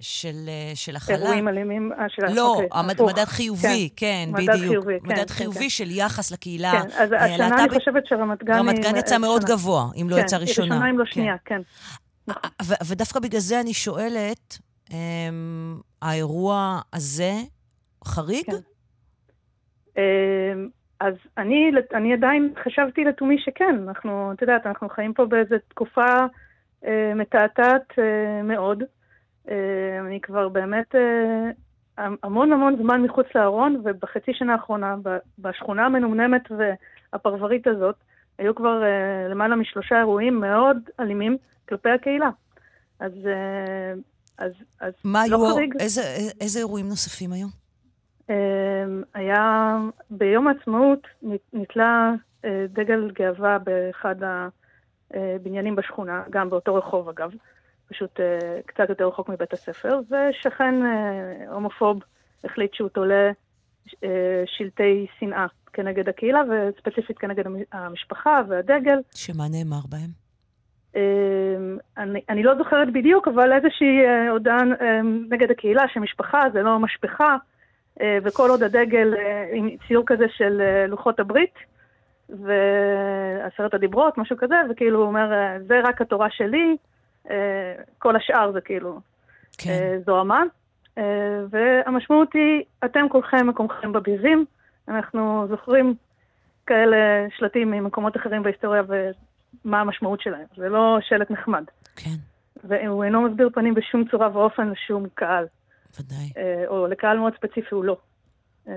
של, 0.00 0.34
uh, 0.46 0.76
של 0.76 0.96
הכלה. 0.96 1.16
אירועים 1.16 1.48
אלימים, 1.48 1.92
אה, 1.92 2.04
של... 2.08 2.34
לא, 2.34 2.52
אוקיי, 2.54 2.68
המד... 2.72 3.02
מדד 3.02 3.24
חיובי, 3.24 3.88
כן, 3.96 4.06
כן 4.26 4.30
מדד 4.32 4.52
בדיוק. 4.52 4.70
חיובי, 4.70 4.98
מדד 5.02 5.30
כן, 5.30 5.34
חיובי 5.34 5.58
כן. 5.58 5.68
של 5.68 5.90
יחס 5.90 6.30
לקהילה 6.30 6.72
כן, 6.72 7.02
אז 7.02 7.10
השנה 7.18 7.64
אני 7.64 7.78
חושבת 7.78 8.06
שרמת 8.06 8.44
גן... 8.44 8.54
רמת 8.54 8.78
גן 8.78 8.96
יצא 8.96 9.18
מאוד 9.18 9.44
גבוה, 9.44 9.88
אם 10.00 10.06
לא 10.10 10.16
יצא 10.16 10.36
ראשונה. 10.36 10.68
כן, 10.68 10.72
ראשונה 10.72 10.90
אם 10.90 10.98
לא 10.98 11.04
שנייה, 11.04 11.34
כן. 11.44 11.60
ודווקא 12.86 13.20
בגלל 13.20 13.40
זה 13.40 13.60
אני 13.60 13.74
שואלת, 13.74 14.58
אמ, 14.90 14.96
האירוע 16.02 16.80
הזה 16.92 17.32
חריג? 18.04 18.46
כן. 18.46 18.56
אמ, 19.96 20.68
אז 21.00 21.14
אני, 21.38 21.70
אני 21.94 22.12
עדיין 22.12 22.52
חשבתי 22.64 23.04
לתומי 23.04 23.38
שכן. 23.38 23.76
אנחנו, 23.88 24.32
את 24.32 24.42
יודעת, 24.42 24.66
אנחנו 24.66 24.88
חיים 24.88 25.14
פה 25.14 25.26
באיזו 25.26 25.56
תקופה 25.68 26.16
אה, 26.84 27.12
מתעתעת 27.14 27.98
אה, 27.98 28.42
מאוד. 28.42 28.82
אה, 29.48 30.00
אני 30.06 30.20
כבר 30.20 30.48
באמת 30.48 30.94
אה, 30.94 31.50
המון 32.22 32.52
המון 32.52 32.76
זמן 32.82 33.02
מחוץ 33.02 33.26
לארון, 33.34 33.80
ובחצי 33.84 34.34
שנה 34.34 34.52
האחרונה, 34.52 34.96
בשכונה 35.38 35.86
המנומנמת 35.86 36.42
והפרברית 37.12 37.66
הזאת, 37.66 37.96
היו 38.38 38.54
כבר 38.54 38.82
uh, 38.82 39.30
למעלה 39.30 39.56
משלושה 39.56 39.98
אירועים 39.98 40.40
מאוד 40.40 40.76
אלימים 41.00 41.36
כלפי 41.68 41.90
הקהילה. 41.90 42.30
אז, 43.00 43.12
uh, 43.12 43.98
אז, 44.38 44.52
אז 44.80 44.92
מה 45.04 45.26
לא 45.28 45.46
היו, 45.46 45.54
חריג. 45.54 45.74
איזה, 45.80 46.02
איזה 46.40 46.58
אירועים 46.58 46.88
נוספים 46.88 47.32
היו? 47.32 47.46
Uh, 48.22 48.32
היה, 49.14 49.76
ביום 50.10 50.48
העצמאות 50.48 51.06
נתלה 51.52 52.12
uh, 52.42 52.46
דגל 52.68 53.10
גאווה 53.10 53.58
באחד 53.58 54.16
הבניינים 55.10 55.76
בשכונה, 55.76 56.22
גם 56.30 56.50
באותו 56.50 56.74
רחוב 56.74 57.08
אגב, 57.08 57.30
פשוט 57.88 58.20
uh, 58.20 58.22
קצת 58.66 58.88
יותר 58.88 59.08
רחוק 59.08 59.28
מבית 59.28 59.52
הספר, 59.52 60.00
ושכן 60.10 60.74
הומופוב 61.50 62.02
החליט 62.44 62.74
שהוא 62.74 62.88
תולה 62.88 63.30
שלטי 64.46 65.06
שנאה 65.18 65.46
כנגד 65.72 66.08
הקהילה, 66.08 66.40
וספציפית 66.50 67.18
כנגד 67.18 67.44
המשפחה 67.72 68.40
והדגל. 68.48 68.98
שמה 69.14 69.44
נאמר 69.48 69.80
בהם? 69.88 70.21
אמ, 70.96 71.76
אני, 71.98 72.20
אני 72.28 72.42
לא 72.42 72.54
זוכרת 72.58 72.92
בדיוק, 72.92 73.28
אבל 73.28 73.52
איזושהי 73.52 74.04
אה, 74.06 74.30
הודעה 74.30 74.58
אמ, 74.60 75.24
נגד 75.30 75.50
הקהילה, 75.50 75.82
שמשפחה 75.88 76.42
זה 76.52 76.62
לא 76.62 76.78
משפחה, 76.78 77.36
אה, 78.00 78.18
וכל 78.22 78.50
עוד 78.50 78.62
הדגל 78.62 79.14
אה, 79.14 79.48
עם 79.52 79.70
ציור 79.88 80.04
כזה 80.06 80.24
של 80.36 80.62
לוחות 80.88 81.20
הברית, 81.20 81.54
ועשרת 82.28 83.74
הדיברות, 83.74 84.18
משהו 84.18 84.36
כזה, 84.36 84.54
וכאילו 84.70 84.98
הוא 84.98 85.06
אומר, 85.06 85.30
זה 85.66 85.80
רק 85.84 86.00
התורה 86.00 86.28
שלי, 86.30 86.76
כל 87.98 88.16
השאר 88.16 88.52
זה 88.52 88.60
כאילו 88.60 89.00
כן. 89.58 89.98
זוהמה. 90.06 90.42
והמשמעות 91.50 92.32
היא, 92.34 92.62
אתם 92.84 93.08
כולכם 93.08 93.46
מקומכם 93.46 93.92
בביבים, 93.92 94.44
אנחנו 94.88 95.46
זוכרים 95.48 95.94
כאלה 96.66 97.26
שלטים 97.38 97.70
ממקומות 97.70 98.16
אחרים 98.16 98.42
בהיסטוריה 98.42 98.82
ומה 99.64 99.80
המשמעות 99.80 100.20
שלהם. 100.20 100.46
זה 100.56 100.68
לא 100.68 100.98
שלט 101.00 101.30
נחמד. 101.30 101.64
כן. 101.96 102.16
והוא 102.64 103.04
אינו 103.04 103.22
מסביר 103.22 103.48
פנים 103.54 103.74
בשום 103.74 104.04
צורה 104.10 104.28
ואופן 104.32 104.68
לשום 104.68 105.06
קהל. 105.14 105.46
ודאי. 106.00 106.32
אה, 106.36 106.64
או 106.66 106.86
לקהל 106.86 107.18
מאוד 107.18 107.32
ספציפי 107.36 107.74
הוא 107.74 107.84
לא. 107.84 107.96
אה, 108.68 108.74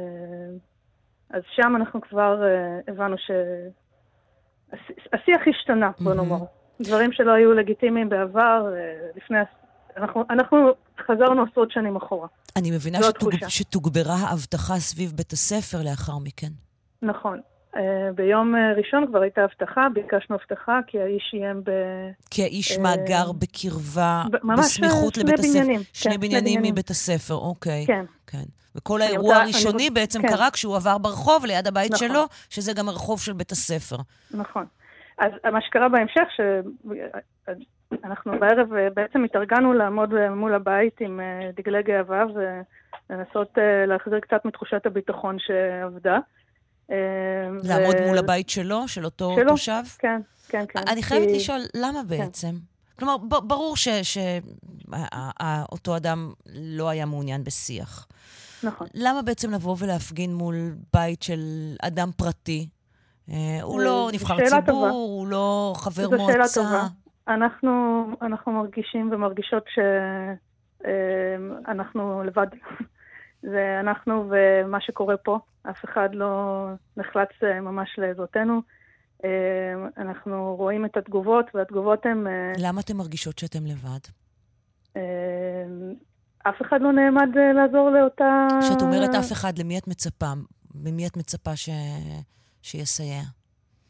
אז 1.29 1.41
שם 1.55 1.75
אנחנו 1.75 2.01
כבר 2.01 2.43
אה, 2.43 2.79
הבנו 2.87 3.15
שהשיח 3.17 5.41
השתנה, 5.49 5.91
בוא 5.99 6.13
נאמר. 6.13 6.37
דברים 6.81 7.11
שלא 7.11 7.31
היו 7.31 7.53
לגיטימיים 7.53 8.09
בעבר, 8.09 8.65
לפני... 9.15 9.37
אנחנו, 9.97 10.23
אנחנו 10.29 10.57
חזרנו 11.07 11.43
עשרות 11.51 11.71
שנים 11.71 11.95
אחורה. 11.95 12.27
אני 12.55 12.71
מבינה 12.71 13.03
שתוג... 13.03 13.31
שתוגברה 13.47 14.15
האבטחה 14.15 14.75
סביב 14.75 15.11
בית 15.15 15.31
הספר 15.31 15.77
לאחר 15.83 16.17
מכן. 16.23 16.51
נכון. 17.01 17.41
Uh, 17.75 17.79
ביום 18.15 18.55
uh, 18.55 18.77
ראשון 18.77 19.07
כבר 19.07 19.21
הייתה 19.21 19.43
הבטחה, 19.43 19.87
ביקשנו 19.93 20.35
הבטחה, 20.35 20.79
כי 20.87 20.99
האיש 20.99 21.31
איים 21.33 21.61
ב... 21.63 21.71
כי 22.29 22.43
האיש 22.43 22.71
uh, 22.71 22.81
מאגר 22.81 23.31
בקרבה, 23.31 24.23
ממש 24.43 24.59
בסמיכות 24.59 25.17
לבית 25.17 25.39
הספר. 25.39 25.51
בניינים. 25.51 25.79
שני 25.93 26.13
כן, 26.13 26.19
בניינים. 26.19 26.61
מבית 26.63 26.89
הספר, 26.89 27.33
אוקיי. 27.33 27.85
כן. 27.87 28.05
כן. 28.27 28.43
וכל 28.75 29.01
האירוע 29.01 29.35
הראשוני 29.35 29.87
אני... 29.87 29.89
בעצם 29.89 30.21
כן. 30.21 30.27
קרה 30.27 30.51
כשהוא 30.51 30.75
עבר 30.75 30.97
ברחוב 30.97 31.45
ליד 31.45 31.67
הבית 31.67 31.91
נכון. 31.91 32.07
שלו, 32.07 32.23
שזה 32.49 32.73
גם 32.73 32.89
הרחוב 32.89 33.19
של 33.19 33.33
בית 33.33 33.51
הספר. 33.51 33.95
נכון. 34.31 34.65
אז 35.17 35.31
מה 35.51 35.61
שקרה 35.61 35.89
בהמשך, 35.89 36.27
ש... 36.35 36.41
אנחנו 38.03 38.39
בערב 38.39 38.69
בעצם 38.93 39.23
התארגנו 39.23 39.73
לעמוד 39.73 40.29
מול 40.29 40.53
הבית 40.53 41.01
עם 41.01 41.19
דגלי 41.55 41.83
גאווה 41.83 42.23
ולנסות 43.09 43.57
להחזיר 43.87 44.19
קצת 44.19 44.45
מתחושת 44.45 44.85
הביטחון 44.85 45.37
שאבדה. 45.39 46.17
לעמוד 47.63 47.95
ו... 47.99 48.07
מול 48.07 48.17
הבית 48.17 48.49
שלו, 48.49 48.87
של 48.87 49.05
אותו 49.05 49.35
שלו? 49.35 49.49
תושב? 49.49 49.81
כן, 49.99 50.21
כן, 50.47 50.65
כן. 50.69 50.79
אני 50.87 51.03
חייבת 51.03 51.27
כי... 51.27 51.35
לשאול, 51.35 51.59
למה 51.75 51.99
כן. 52.01 52.07
בעצם? 52.07 52.49
כן. 52.49 52.55
כלומר, 52.99 53.17
ברור 53.17 53.75
שאותו 54.03 55.97
אדם 55.97 56.33
לא 56.55 56.89
היה 56.89 57.05
מעוניין 57.05 57.43
בשיח. 57.43 58.07
נכון. 58.63 58.87
למה 58.93 59.21
בעצם 59.21 59.51
לבוא 59.51 59.75
ולהפגין 59.79 60.35
מול 60.35 60.55
בית 60.93 61.23
של 61.23 61.39
אדם 61.81 62.09
פרטי? 62.17 62.69
הוא 63.61 63.81
לא 63.81 64.09
נבחר 64.13 64.37
ציבור, 64.45 64.61
טובה. 64.65 64.89
הוא 64.89 65.27
לא 65.27 65.73
חבר 65.77 66.03
זו 66.03 66.17
מועצה. 66.17 66.43
זו 66.47 66.53
שאלה 66.53 66.67
טובה. 66.67 66.87
אנחנו, 67.27 68.05
אנחנו 68.21 68.51
מרגישים 68.51 69.11
ומרגישות 69.11 69.63
שאנחנו 71.65 72.23
לבד. 72.23 72.47
זה 73.51 73.79
אנחנו 73.79 74.29
ומה 74.29 74.81
שקורה 74.81 75.17
פה. 75.17 75.39
אף 75.69 75.85
אחד 75.85 76.09
לא 76.13 76.65
נחלץ 76.97 77.29
ממש 77.61 77.89
לעזרתנו. 77.97 78.61
אנחנו 79.97 80.55
רואים 80.57 80.85
את 80.85 80.97
התגובות, 80.97 81.45
והתגובות 81.53 82.05
הן... 82.05 82.27
למה 82.57 82.81
אתן 82.81 82.97
מרגישות 82.97 83.39
שאתן 83.39 83.63
לבד? 83.63 83.99
אף 86.49 86.61
אחד 86.61 86.81
לא 86.81 86.91
נעמד 86.91 87.29
לעזור 87.55 87.89
לאותה... 87.89 88.47
כשאת 88.61 88.81
אומרת 88.81 89.09
אף 89.19 89.31
אחד, 89.31 89.59
למי 89.59 89.77
את 89.77 89.87
מצפה? 89.87 90.25
ממי 90.75 91.07
את 91.07 91.17
מצפה 91.17 91.55
ש... 91.55 91.69
שיסייע? 92.61 93.21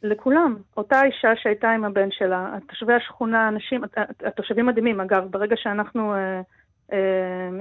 לכולם. 0.03 0.56
אותה 0.78 1.03
אישה 1.03 1.30
שהייתה 1.36 1.70
עם 1.70 1.86
הבן 1.86 2.12
שלה, 2.12 2.58
תושבי 2.68 2.93
השכונה, 2.93 3.47
אנשים, 3.47 3.82
התושבים 4.26 4.66
מדהימים, 4.66 5.01
אגב, 5.01 5.24
ברגע 5.32 5.56
שאנחנו 5.58 6.14
אה, 6.14 6.18
אה, 6.18 6.41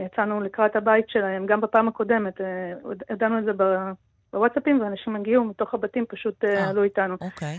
יצאנו 0.06 0.40
לקראת 0.40 0.76
הבית 0.76 1.08
שלהם, 1.08 1.46
גם 1.46 1.60
בפעם 1.60 1.88
הקודמת, 1.88 2.40
אה, 2.40 2.72
ידענו 3.10 3.38
את 3.38 3.44
זה 3.44 3.52
בוואטסאפים, 4.32 4.80
ואנשים 4.80 5.16
הגיעו 5.16 5.44
מתוך 5.44 5.74
הבתים, 5.74 6.04
פשוט 6.08 6.44
אה, 6.44 6.70
עלו 6.70 6.82
איתנו. 6.82 7.16
אוקיי. 7.20 7.58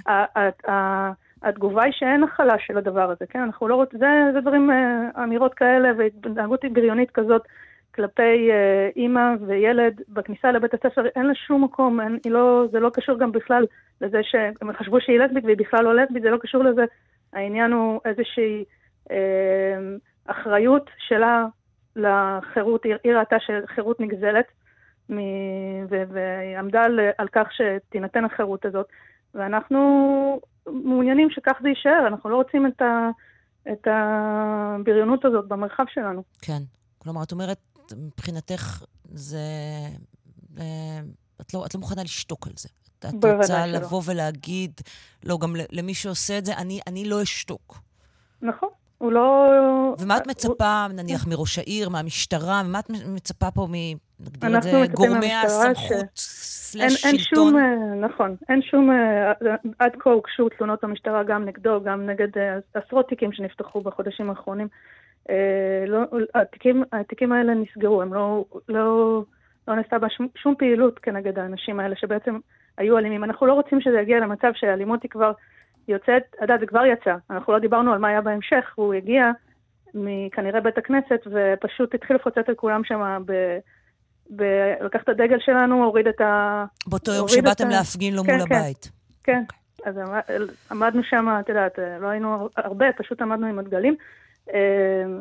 התגובה 1.44 1.84
היא 1.84 1.94
שאין 1.96 2.24
הכלה 2.24 2.56
של 2.60 2.78
הדבר 2.78 3.12
הזה, 3.12 3.26
כן? 3.30 3.40
אנחנו 3.40 3.68
לא 3.68 3.76
רוצים, 3.76 4.00
זה, 4.00 4.06
זה 4.34 4.42
דברים, 4.42 4.72
אה, 4.72 5.24
אמירות 5.24 5.54
כאלה 5.54 5.90
והתנהגות 5.98 6.66
בריונית 6.74 7.12
כזאת. 7.12 7.42
כלפי 7.96 8.52
אה, 8.52 8.90
אימא 8.96 9.34
וילד 9.48 10.02
בכניסה 10.10 10.52
לבית 10.52 10.74
הספר, 10.74 11.06
אין 11.16 11.26
לה 11.26 11.36
שום 11.36 11.64
מקום, 11.64 12.02
אין, 12.02 12.20
לא, 12.26 12.66
זה 12.72 12.80
לא 12.80 12.90
קשור 12.94 13.20
גם 13.20 13.32
בכלל 13.32 13.66
לזה 14.02 14.20
שהם 14.24 14.74
חשבו 14.74 15.02
שהיא 15.02 15.20
לסבית 15.20 15.46
והיא 15.46 15.58
בכלל 15.58 15.84
לא 15.84 15.96
לסבית, 15.96 16.24
זה 16.24 16.30
לא 16.30 16.38
קשור 16.38 16.64
לזה. 16.64 16.86
העניין 17.34 17.72
הוא 17.72 18.02
איזושהי 18.06 18.66
אה, 19.12 19.78
אחריות 20.26 20.90
שלה 21.08 21.46
לחירות, 21.96 22.84
היא, 22.84 23.14
ראתה 23.14 23.36
שחירות 23.40 24.00
נגזלת, 24.00 24.46
מ, 25.10 25.18
ו, 25.90 26.04
והיא 26.14 26.58
עמדה 26.58 26.82
על, 26.84 27.00
על 27.18 27.28
כך 27.32 27.48
שתינתן 27.52 28.26
החירות 28.26 28.66
הזאת, 28.66 28.88
ואנחנו 29.36 29.80
מעוניינים 30.68 31.30
שכך 31.30 31.58
זה 31.62 31.70
יישאר, 31.70 32.08
אנחנו 32.08 32.30
לא 32.30 32.36
רוצים 32.36 32.68
את, 32.68 32.82
ה, 32.82 33.10
את 33.72 33.88
הבריונות 33.88 35.26
הזאת 35.26 35.48
במרחב 35.48 35.84
שלנו. 35.94 36.24
כן. 36.42 36.62
כלומר, 36.98 37.24
את 37.24 37.32
אומרת, 37.32 37.60
מבחינתך 37.98 38.84
זה... 39.06 39.38
אה, 40.60 41.00
את 41.42 41.54
לא, 41.54 41.66
את 41.66 41.76
לא 41.76 41.80
מוכנה 41.80 42.04
לשתוק 42.04 42.48
על 42.48 42.54
זה. 42.56 42.70
את 43.00 43.26
רוצה 43.38 43.66
לבוא 43.66 44.02
ולהגיד, 44.06 44.72
לא, 45.24 45.38
גם 45.42 45.56
למי 45.72 45.94
שעושה 45.94 46.38
את 46.38 46.46
זה, 46.46 46.58
אני, 46.58 46.80
אני 46.88 47.10
לא 47.10 47.24
אשתוק. 47.24 47.78
נכון. 48.42 48.70
הוא 48.98 49.12
לא... 49.12 49.96
ומה 50.00 50.18
את 50.18 50.28
מצפה, 50.28 50.86
הוא... 50.86 50.96
נניח, 50.96 51.28
מראש 51.28 51.60
העיר, 51.60 51.90
מהמשטרה? 51.90 52.64
מה 52.64 52.80
את 52.80 52.90
מצפה 52.90 53.52
פה 53.52 53.68
מ... 53.72 53.74
נגדיר 54.20 54.58
את 54.58 54.64
זה, 54.64 54.94
גורמי 54.94 55.34
הסמכות 55.34 56.06
סלש 56.16 57.02
שלטון? 57.02 57.12
אין 57.12 57.20
שום, 57.20 57.58
אה, 57.58 58.08
נכון. 58.08 58.36
אין 58.50 58.62
שום... 58.62 58.92
אה, 58.92 59.32
עד 59.80 59.92
כה 60.00 60.10
הוגשו 60.10 60.50
תלונות 60.50 60.84
במשטרה 60.84 61.24
גם 61.24 61.46
נגדו, 61.46 61.82
גם 61.84 62.06
נגד 62.06 62.28
עשרות 62.74 63.08
תיקים 63.10 63.32
שנפתחו 63.34 63.82
בחודשים 63.82 64.30
האחרונים. 64.30 64.68
אה, 65.30 65.86
לא, 65.88 66.00
התיקים, 66.36 66.84
התיקים 66.92 67.32
האלה 67.32 67.54
נסגרו, 67.54 68.02
הם 68.02 68.14
לא, 68.14 68.46
לא, 68.70 69.22
לא 69.68 69.76
נעשתה 69.76 70.00
בה 70.00 70.10
שום, 70.10 70.28
שום 70.36 70.56
פעילות 70.56 71.00
כנגד 71.00 71.40
האנשים 71.40 71.80
האלה 71.80 71.96
שבעצם 71.96 72.40
היו 72.78 72.98
אלימים. 72.98 73.24
אנחנו 73.24 73.48
לא 73.48 73.54
רוצים 73.54 73.82
שזה 73.82 74.00
יגיע 74.00 74.20
למצב 74.20 74.52
שהאלימות 74.56 75.04
היא 75.04 75.12
כבר 75.12 75.32
יוצאת, 75.88 76.24
אתה 76.36 76.44
יודע, 76.44 76.58
זה 76.60 76.66
כבר 76.66 76.86
יצא. 76.86 77.16
אנחנו 77.30 77.54
לא 77.54 77.60
דיברנו 77.60 77.94
על 77.94 78.00
מה 78.00 78.08
היה 78.08 78.22
בהמשך, 78.22 78.74
הוא 78.76 78.94
הגיע 78.94 79.32
מכנראה 79.94 80.62
בית 80.62 80.78
הכנסת 80.78 81.20
ופשוט 81.26 81.96
התחיל 81.96 82.16
לפוצץ 82.16 82.50
את 82.52 82.58
כולם 82.58 82.84
שם 82.84 83.24
ב... 83.26 83.58
ב... 84.36 84.44
לקח 84.82 85.04
את 85.04 85.10
הדגל 85.10 85.40
שלנו, 85.40 85.84
הוריד 85.84 86.08
את 86.08 86.22
ה... 86.22 86.66
באותו 86.88 87.12
יום 87.12 87.28
שבאתם 87.28 87.68
ה... 87.68 87.70
להפגין 87.70 88.16
לו 88.16 88.24
כן, 88.24 88.38
מול 88.38 88.48
כן, 88.48 88.56
הבית. 88.56 88.92
כן, 89.24 89.44
okay. 89.48 89.56
אז 89.86 89.96
עמדנו 90.72 91.04
שם, 91.04 91.28
את 91.40 91.50
יודעת, 91.50 91.80
לא 92.02 92.08
היינו 92.08 92.50
הרבה, 92.58 92.86
פשוט 92.98 93.22
עמדנו 93.22 93.48
עם 93.48 93.60
הדגלים. 93.60 93.96
אמ, 94.54 95.20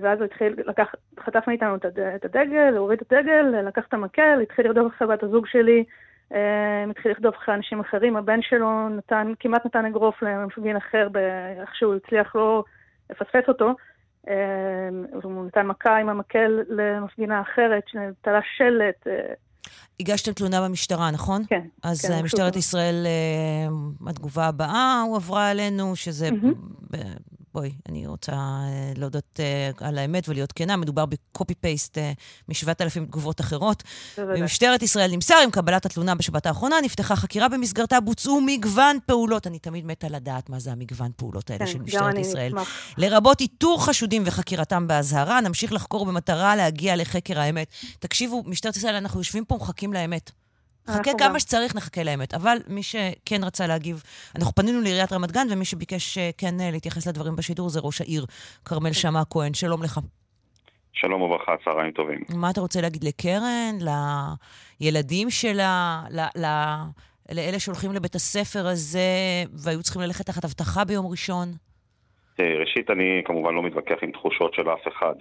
ואז 0.00 0.18
הוא 0.18 0.24
התחיל, 0.24 0.54
לקח, 0.66 0.94
חטף 1.20 1.44
מאיתנו 1.46 1.76
את 1.76 2.24
הדגל, 2.24 2.74
הוריד 2.76 3.00
את 3.00 3.12
הדגל, 3.12 3.44
לקח 3.68 3.82
את 3.88 3.94
המקל, 3.94 4.38
התחיל 4.42 4.66
לרדוף 4.66 4.92
אחרי 4.92 5.08
בת 5.08 5.22
הזוג 5.22 5.46
שלי, 5.46 5.84
אמ, 6.32 6.90
התחיל 6.90 7.12
לרדוף 7.12 7.36
אחרי 7.36 7.54
אנשים 7.54 7.80
אחרים, 7.80 8.16
הבן 8.16 8.42
שלו 8.42 8.88
נתן, 8.88 9.32
כמעט 9.40 9.66
נתן 9.66 9.86
אגרוף 9.86 10.22
למפגין 10.22 10.76
אחר, 10.76 11.08
איך 11.60 11.74
שהוא 11.74 11.94
הצליח 11.94 12.36
לא 12.36 12.64
לפספס 13.10 13.48
אותו, 13.48 13.74
הוא 15.22 15.46
נתן 15.46 15.66
מכה 15.66 15.96
עם 15.96 16.08
המקל 16.08 16.62
למפגינה 16.68 17.40
אחרת, 17.40 17.82
שתלה 17.88 18.40
שלט. 18.56 19.06
הגשתם 20.00 20.32
תלונה 20.32 20.62
במשטרה, 20.62 21.10
נכון? 21.10 21.44
כן. 21.48 21.60
אז 21.82 22.00
כן, 22.00 22.24
משטרת 22.24 22.56
ישראל, 22.56 23.06
התגובה 24.06 24.46
הבאה 24.46 25.02
הועברה 25.08 25.50
אלינו, 25.50 25.96
שזה 25.96 26.28
בואי, 27.54 27.72
אני 27.88 28.06
רוצה 28.06 28.32
uh, 28.32 28.98
להודות 28.98 29.40
uh, 29.40 29.84
על 29.84 29.98
האמת 29.98 30.28
ולהיות 30.28 30.52
כנה, 30.52 30.76
מדובר 30.76 31.06
בקופי-פייסט 31.06 31.98
uh, 31.98 32.00
מ-7,000 32.48 33.06
תגובות 33.06 33.40
אחרות. 33.40 33.82
במשטרת 34.18 34.82
ישראל 34.82 35.10
נמסר 35.10 35.34
עם 35.44 35.50
קבלת 35.50 35.86
התלונה 35.86 36.14
בשבת 36.14 36.46
האחרונה, 36.46 36.76
נפתחה 36.82 37.16
חקירה 37.16 37.48
במסגרתה, 37.48 38.00
בוצעו 38.00 38.40
מגוון 38.40 38.98
פעולות. 39.06 39.46
אני 39.46 39.58
תמיד 39.58 39.86
מתה 39.86 40.08
לדעת 40.08 40.50
מה 40.50 40.58
זה 40.58 40.72
המגוון 40.72 41.10
פעולות 41.16 41.50
האלה 41.50 41.66
כן, 41.66 41.72
של 41.72 41.78
משטרת 41.78 42.18
ישראל. 42.18 42.52
לרבות 42.98 43.40
איתור 43.40 43.84
חשודים 43.84 44.22
וחקירתם 44.26 44.86
באזהרה, 44.86 45.40
נמשיך 45.40 45.72
לחקור 45.72 46.06
במטרה 46.06 46.56
להגיע 46.56 46.96
לחקר 46.96 47.40
האמת. 47.40 47.66
תקשיבו, 47.98 48.42
משטרת 48.46 48.76
ישראל, 48.76 48.94
אנחנו 48.94 49.20
יושבים 49.20 49.44
פה, 49.44 49.58
מחכים 49.62 49.92
לאמת. 49.92 50.30
נחכה 50.88 51.10
כמה 51.18 51.28
גם. 51.28 51.38
שצריך, 51.38 51.76
נחכה 51.76 52.02
לאמת. 52.02 52.34
אבל 52.34 52.56
מי 52.68 52.82
שכן 52.82 53.44
רצה 53.44 53.66
להגיב, 53.66 54.02
אנחנו 54.36 54.52
פנינו 54.54 54.80
לעיריית 54.80 55.12
רמת 55.12 55.32
גן, 55.32 55.46
ומי 55.50 55.64
שביקש 55.64 56.18
אה, 56.18 56.30
כן 56.38 56.60
אה, 56.60 56.70
להתייחס 56.70 57.06
לדברים 57.06 57.36
בשידור 57.36 57.68
זה 57.68 57.80
ראש 57.80 58.00
העיר, 58.00 58.26
כרמל 58.64 58.88
כן. 58.88 58.92
שמע 58.92 59.22
כהן. 59.30 59.54
שלום 59.54 59.82
לך. 59.82 60.00
שלום 60.92 61.22
וברכה, 61.22 61.52
צהריים 61.64 61.92
טובים. 61.92 62.20
מה 62.28 62.50
אתה 62.50 62.60
רוצה 62.60 62.80
להגיד 62.80 63.04
לקרן, 63.04 63.78
לילדים 64.80 65.30
שלה, 65.30 66.02
ל... 66.10 66.20
ל... 66.20 66.46
לאלה 67.32 67.58
שהולכים 67.58 67.92
לבית 67.92 68.14
הספר 68.14 68.66
הזה 68.66 69.00
והיו 69.64 69.82
צריכים 69.82 70.02
ללכת 70.02 70.26
תחת 70.26 70.44
אבטחה 70.44 70.84
ביום 70.84 71.06
ראשון? 71.06 71.48
אה, 72.40 72.54
ראשית, 72.60 72.90
אני 72.90 73.22
כמובן 73.24 73.54
לא 73.54 73.62
מתווכח 73.62 73.96
עם 74.02 74.10
תחושות 74.10 74.54
של 74.54 74.68
אף 74.70 74.88
אחד. 74.88 75.14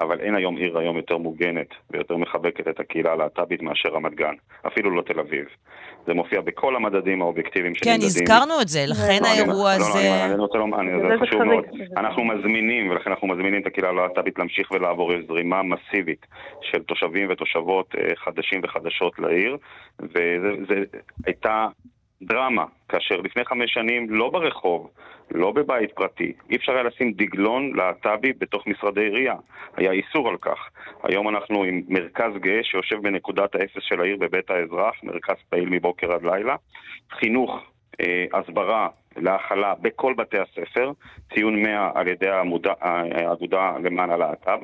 אבל 0.00 0.20
אין 0.20 0.34
היום 0.34 0.56
עיר 0.56 0.78
היום 0.78 0.96
יותר 0.96 1.16
מוגנת 1.16 1.68
ויותר 1.90 2.16
מחבקת 2.16 2.68
את 2.68 2.80
הקהילה 2.80 3.12
הלהט"בית 3.12 3.62
מאשר 3.62 3.88
רמת 3.88 4.14
גן, 4.14 4.34
אפילו 4.66 4.90
לא 4.90 5.02
תל 5.02 5.20
אביב. 5.20 5.44
זה 6.06 6.14
מופיע 6.14 6.40
בכל 6.40 6.76
המדדים 6.76 7.22
האובייקטיביים 7.22 7.74
של 7.74 7.84
כן, 7.84 7.98
הזכרנו 8.02 8.60
את 8.62 8.68
זה, 8.68 8.84
לכן 8.86 9.18
לא, 9.22 9.28
האירוע 9.28 9.70
הזה... 9.72 9.98
לא, 9.98 10.18
לא, 10.18 10.24
אני 10.24 10.34
רוצה 10.34 10.58
לומר, 10.58 10.78
זה 11.08 11.26
חשוב 11.26 11.42
מאוד. 11.42 11.64
אנחנו 11.96 12.24
מזמינים, 12.24 12.90
ולכן 12.90 13.10
אנחנו 13.10 13.28
מזמינים 13.28 13.62
את 13.62 13.66
הקהילה 13.66 13.88
הלהט"בית 13.88 14.38
להמשיך 14.38 14.70
ולעבור 14.70 15.12
זרימה 15.28 15.62
מסיבית 15.62 16.26
של 16.62 16.82
תושבים 16.82 17.28
ותושבות 17.30 17.94
אה, 17.98 18.16
חדשים 18.16 18.60
וחדשות 18.64 19.18
לעיר, 19.18 19.56
וזו 20.00 20.74
הייתה 21.26 21.66
דרמה, 22.22 22.64
כאשר 22.88 23.16
לפני 23.16 23.44
חמש 23.44 23.72
שנים, 23.72 24.10
לא 24.10 24.30
ברחוב, 24.30 24.90
לא 25.30 25.52
בבית 25.52 25.92
פרטי, 25.92 26.32
אי 26.50 26.56
אפשר 26.56 26.72
היה 26.72 26.82
לשים 26.82 27.12
דגלון 27.12 27.72
להט"בי 27.76 28.32
בתוך 28.32 28.66
משרדי 28.66 29.00
עירייה. 29.00 29.34
היה 29.76 29.92
איסור 29.92 30.28
על 30.28 30.36
כך. 30.36 30.58
היום 31.02 31.28
אנחנו 31.28 31.64
עם 31.64 31.82
מרכז 31.88 32.32
גאה 32.40 32.60
שיושב 32.62 33.02
בנקודת 33.02 33.54
האפס 33.54 33.82
של 33.82 34.00
העיר 34.00 34.16
בבית 34.16 34.50
האזרח, 34.50 34.94
מרכז 35.02 35.36
פעיל 35.48 35.68
מבוקר 35.68 36.12
עד 36.12 36.22
לילה. 36.22 36.56
חינוך, 37.10 37.60
אה, 38.00 38.24
הסברה, 38.32 38.88
להכלה 39.16 39.74
בכל 39.74 40.14
בתי 40.14 40.38
הספר, 40.38 40.92
ציון 41.34 41.62
100 41.62 41.90
על 41.94 42.08
ידי 42.08 42.28
האגודה 42.80 43.72
למען 43.82 44.10
הלהט"ב, 44.10 44.58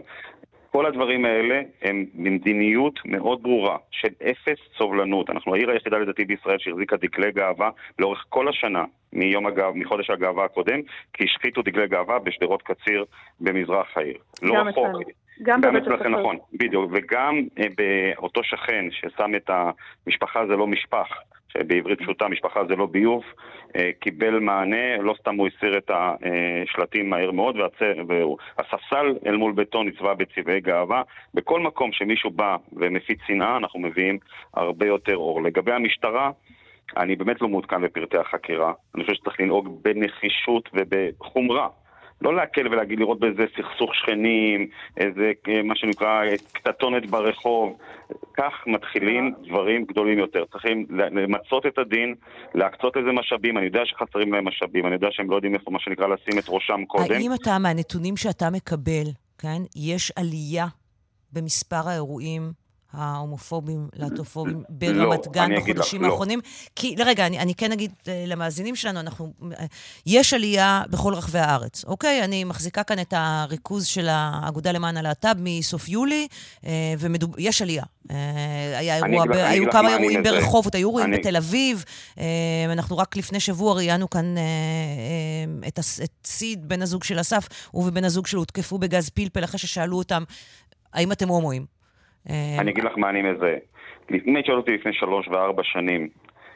כל 0.78 0.86
הדברים 0.86 1.24
האלה 1.24 1.60
הם 1.82 2.04
במדיניות 2.14 3.00
מאוד 3.04 3.42
ברורה 3.42 3.76
של 3.90 4.08
אפס 4.30 4.58
סובלנות. 4.78 5.30
אנחנו 5.30 5.54
העיר 5.54 5.70
היחידה 5.70 5.98
לדעתי 5.98 6.24
בישראל 6.24 6.58
שהחזיקה 6.58 6.96
דגלי 6.96 7.32
גאווה 7.32 7.70
לאורך 7.98 8.24
כל 8.28 8.48
השנה, 8.48 8.84
מיום 9.12 9.46
הגאו, 9.46 9.74
מחודש 9.74 10.10
הגאווה 10.10 10.44
הקודם, 10.44 10.80
כי 11.12 11.24
השחיתו 11.24 11.62
דגלי 11.62 11.88
גאווה 11.88 12.18
בשדרות 12.18 12.62
קציר 12.62 13.04
במזרח 13.40 13.96
העיר. 13.96 14.16
לא 14.42 14.54
רחוק. 14.54 14.86
גם, 15.42 15.60
גם 15.60 15.76
אצלכם, 15.76 16.14
נכון, 16.14 16.36
בדיוק. 16.52 16.90
וגם 16.94 17.42
אה, 17.58 17.66
באותו 17.76 18.44
שכן 18.44 18.84
ששם 18.90 19.34
את 19.36 19.50
המשפחה 19.50 20.46
זה 20.46 20.56
לא 20.56 20.66
משפח. 20.66 21.08
שבעברית 21.48 21.98
פשוטה 21.98 22.28
משפחה 22.28 22.60
זה 22.68 22.76
לא 22.76 22.86
ביוב, 22.86 23.24
אה, 23.76 23.90
קיבל 24.00 24.38
מענה, 24.38 24.96
לא 24.96 25.14
סתם 25.20 25.34
הוא 25.34 25.48
הסיר 25.48 25.78
את 25.78 25.90
השלטים 25.90 27.10
מהר 27.10 27.30
מאוד, 27.30 27.56
והספסל 28.08 29.14
אל 29.26 29.36
מול 29.36 29.52
ביתו 29.52 29.82
נצבע 29.82 30.14
בצבעי 30.14 30.60
גאווה. 30.60 31.02
בכל 31.34 31.60
מקום 31.60 31.92
שמישהו 31.92 32.30
בא 32.30 32.56
ומפיץ 32.72 33.18
שנאה, 33.26 33.56
אנחנו 33.56 33.80
מביאים 33.80 34.18
הרבה 34.54 34.86
יותר 34.86 35.16
אור. 35.16 35.42
לגבי 35.42 35.72
המשטרה, 35.72 36.30
אני 36.96 37.16
באמת 37.16 37.40
לא 37.42 37.48
מעודכן 37.48 37.82
בפרטי 37.82 38.16
החקירה. 38.18 38.72
אני 38.94 39.04
חושב 39.04 39.14
שצריך 39.14 39.40
לנהוג 39.40 39.82
בנחישות 39.82 40.68
ובחומרה. 40.74 41.68
לא 42.22 42.36
להקל 42.36 42.68
ולהגיד, 42.68 42.98
לראות 42.98 43.20
באיזה 43.20 43.44
סכסוך 43.56 43.94
שכנים, 43.94 44.68
איזה, 44.96 45.32
אה, 45.48 45.62
מה 45.62 45.76
שנקרא, 45.76 46.22
קטטונת 46.52 47.10
ברחוב. 47.10 47.78
כך 48.36 48.52
מתחילים 48.66 49.34
דברים 49.48 49.84
גדולים 49.84 50.18
יותר. 50.18 50.44
צריכים 50.52 50.86
למצות 50.90 51.66
את 51.66 51.78
הדין, 51.78 52.14
להקצות 52.54 52.96
לזה 52.96 53.12
משאבים. 53.12 53.58
אני 53.58 53.66
יודע 53.66 53.80
שחסרים 53.84 54.32
להם 54.32 54.48
משאבים, 54.48 54.86
אני 54.86 54.94
יודע 54.94 55.08
שהם 55.10 55.30
לא 55.30 55.36
יודעים 55.36 55.54
איפה, 55.54 55.70
מה 55.70 55.80
שנקרא, 55.80 56.06
לשים 56.06 56.38
את 56.38 56.44
ראשם 56.48 56.84
קודם. 56.84 57.14
האם 57.14 57.30
אתה, 57.34 57.58
מהנתונים 57.58 58.16
שאתה 58.16 58.50
מקבל, 58.50 59.08
כן, 59.38 59.58
יש 59.76 60.12
עלייה 60.16 60.66
במספר 61.32 61.88
האירועים 61.88 62.42
ההומופובים, 62.92 63.88
להטופובים 63.96 64.62
ברמת 64.68 65.26
לא, 65.26 65.32
גן 65.32 65.56
בחודשים 65.56 66.02
לא. 66.02 66.06
האחרונים? 66.06 66.38
לא. 66.44 66.68
כי, 66.76 66.94
רגע, 66.98 67.26
אני, 67.26 67.38
אני 67.38 67.54
כן 67.54 67.72
אגיד 67.72 67.92
uh, 68.02 68.08
למאזינים 68.26 68.76
שלנו, 68.76 69.00
אנחנו, 69.00 69.32
uh, 69.40 69.44
יש 70.06 70.34
עלייה 70.34 70.82
בכל 70.90 71.14
רחבי 71.14 71.38
הארץ, 71.38 71.84
אוקיי? 71.84 72.24
אני 72.24 72.44
מחזיקה 72.44 72.82
כאן 72.82 72.98
את 72.98 73.14
הריכוז 73.16 73.86
של 73.86 74.08
האגודה 74.10 74.72
למען 74.72 74.96
הלהט"ב 74.96 75.36
מסוף 75.38 75.88
יולי, 75.88 76.28
uh, 76.60 76.66
ויש 77.36 77.62
עלייה. 77.62 77.84
היה 78.78 78.96
אירוע, 78.96 79.26
ב, 79.26 79.32
היו 79.32 79.70
כמה 79.70 79.88
אירועים 79.88 80.22
ברחובות, 80.22 80.74
היו 80.74 80.88
אירועים. 80.88 81.10
בתל 81.10 81.36
אביב. 81.36 81.84
אנחנו 82.72 82.98
רק 82.98 83.16
לפני 83.16 83.40
שבוע 83.40 83.74
ראיינו 83.74 84.10
כאן 84.10 84.34
את, 85.68 85.78
את 85.78 86.10
סיד, 86.24 86.68
בן 86.68 86.82
הזוג 86.82 87.04
של 87.04 87.20
אסף, 87.20 87.48
הוא 87.70 87.88
ובן 87.88 88.04
הזוג 88.04 88.26
שלו 88.26 88.40
הותקפו 88.40 88.78
בגז 88.78 89.08
פלפל 89.08 89.44
אחרי 89.44 89.58
ששאלו 89.58 89.98
אותם, 89.98 90.24
האם 90.92 91.12
אתם 91.12 91.28
הומואים? 91.28 91.77
אה, 92.30 92.56
אני 92.58 92.70
אגיד 92.70 92.84
לך 92.84 92.98
מה 92.98 93.10
אני 93.10 93.22
מזהה. 93.22 93.56
אם 94.26 94.36
היית 94.36 94.46
שואל 94.46 94.56
אותי 94.56 94.72
לפני 94.72 94.92
שלוש 94.92 95.28
וארבע 95.28 95.62
שנים, 95.64 96.08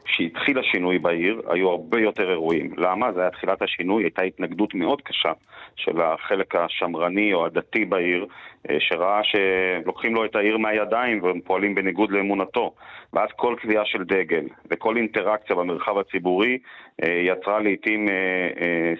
כשהתחיל 0.05 0.59
השינוי 0.59 0.99
בעיר, 0.99 1.41
היו 1.49 1.69
הרבה 1.69 1.99
יותר 1.99 2.29
אירועים. 2.29 2.73
למה? 2.77 3.13
זה 3.13 3.21
היה 3.21 3.29
תחילת 3.29 3.61
השינוי, 3.61 4.03
הייתה 4.03 4.21
התנגדות 4.21 4.73
מאוד 4.73 5.01
קשה 5.01 5.31
של 5.75 6.01
החלק 6.01 6.55
השמרני 6.55 7.33
או 7.33 7.45
הדתי 7.45 7.85
בעיר, 7.85 8.25
אה, 8.69 8.77
שראה 8.79 9.21
שלוקחים 9.23 10.15
לו 10.15 10.25
את 10.25 10.35
העיר 10.35 10.57
מהידיים 10.57 11.23
והם 11.23 11.41
פועלים 11.41 11.75
בניגוד 11.75 12.11
לאמונתו. 12.11 12.73
ואז 13.13 13.29
כל 13.35 13.55
קביעה 13.61 13.85
של 13.85 14.03
דגל 14.03 14.45
וכל 14.71 14.97
אינטראקציה 14.97 15.55
במרחב 15.55 15.97
הציבורי 15.97 16.57
אה, 17.03 17.09
יצרה 17.09 17.59
לעיתים 17.59 18.09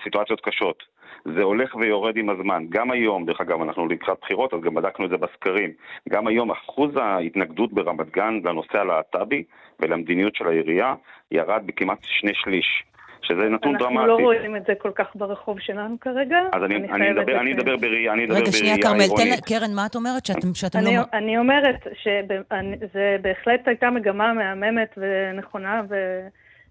סיטואציות 0.04 0.42
קשות. 0.42 0.93
זה 1.26 1.44
הולך 1.44 1.76
ויורד 1.76 2.18
עם 2.18 2.30
הזמן. 2.30 2.66
גם 2.70 2.92
היום, 2.92 3.26
דרך 3.26 3.42
אגב, 3.42 3.62
אנחנו 3.62 3.88
לקראת 3.88 4.18
בחירות, 4.22 4.54
אז 4.54 4.62
גם 4.62 4.74
בדקנו 4.74 5.06
את 5.06 5.10
זה 5.10 5.18
בסקרים. 5.18 5.70
גם 6.10 6.28
היום 6.28 6.52
אחוז 6.52 6.98
ההתנגדות 6.98 7.74
ברמת 7.74 8.10
גן 8.12 8.40
לנושא 8.44 8.78
הלהט"בי 8.78 9.44
ולמדיניות 9.80 10.36
של 10.36 10.48
העירייה 10.48 10.96
ירד 11.32 11.62
בכמעט 11.66 12.00
שני 12.02 12.32
שליש. 12.34 12.84
שזה 13.22 13.50
נתון 13.50 13.78
דרמטי. 13.78 13.96
אנחנו 13.96 14.08
לא 14.08 14.16
רואים 14.16 14.56
את 14.56 14.66
זה 14.68 14.74
כל 14.76 14.92
כך 14.96 15.08
ברחוב 15.16 15.60
שלנו 15.60 16.00
כרגע. 16.02 16.38
אז 16.54 16.64
אני, 16.64 16.76
אני, 16.76 17.12
אדבר, 17.12 17.40
אני 17.40 17.54
אדבר 17.54 17.78
בראייה 17.78 18.14
אני 18.14 18.26
אדבר 18.26 18.36
רגע, 18.36 18.52
שנייה, 18.52 18.78
כרמל, 18.82 19.08
תן, 19.18 19.42
קרן, 19.46 19.76
מה 19.76 19.86
את 19.86 19.96
אומרת? 19.96 20.26
שאתם, 20.26 20.54
שאתם 20.54 20.80
אני, 20.80 20.98
לא... 20.98 21.02
אני 21.14 21.38
אומרת 21.38 21.88
שזה 22.04 23.18
בהחלט 23.22 23.68
הייתה 23.68 23.90
מגמה 23.90 24.34
מהממת 24.34 24.98
ונכונה, 24.98 25.82
ו... 25.90 25.96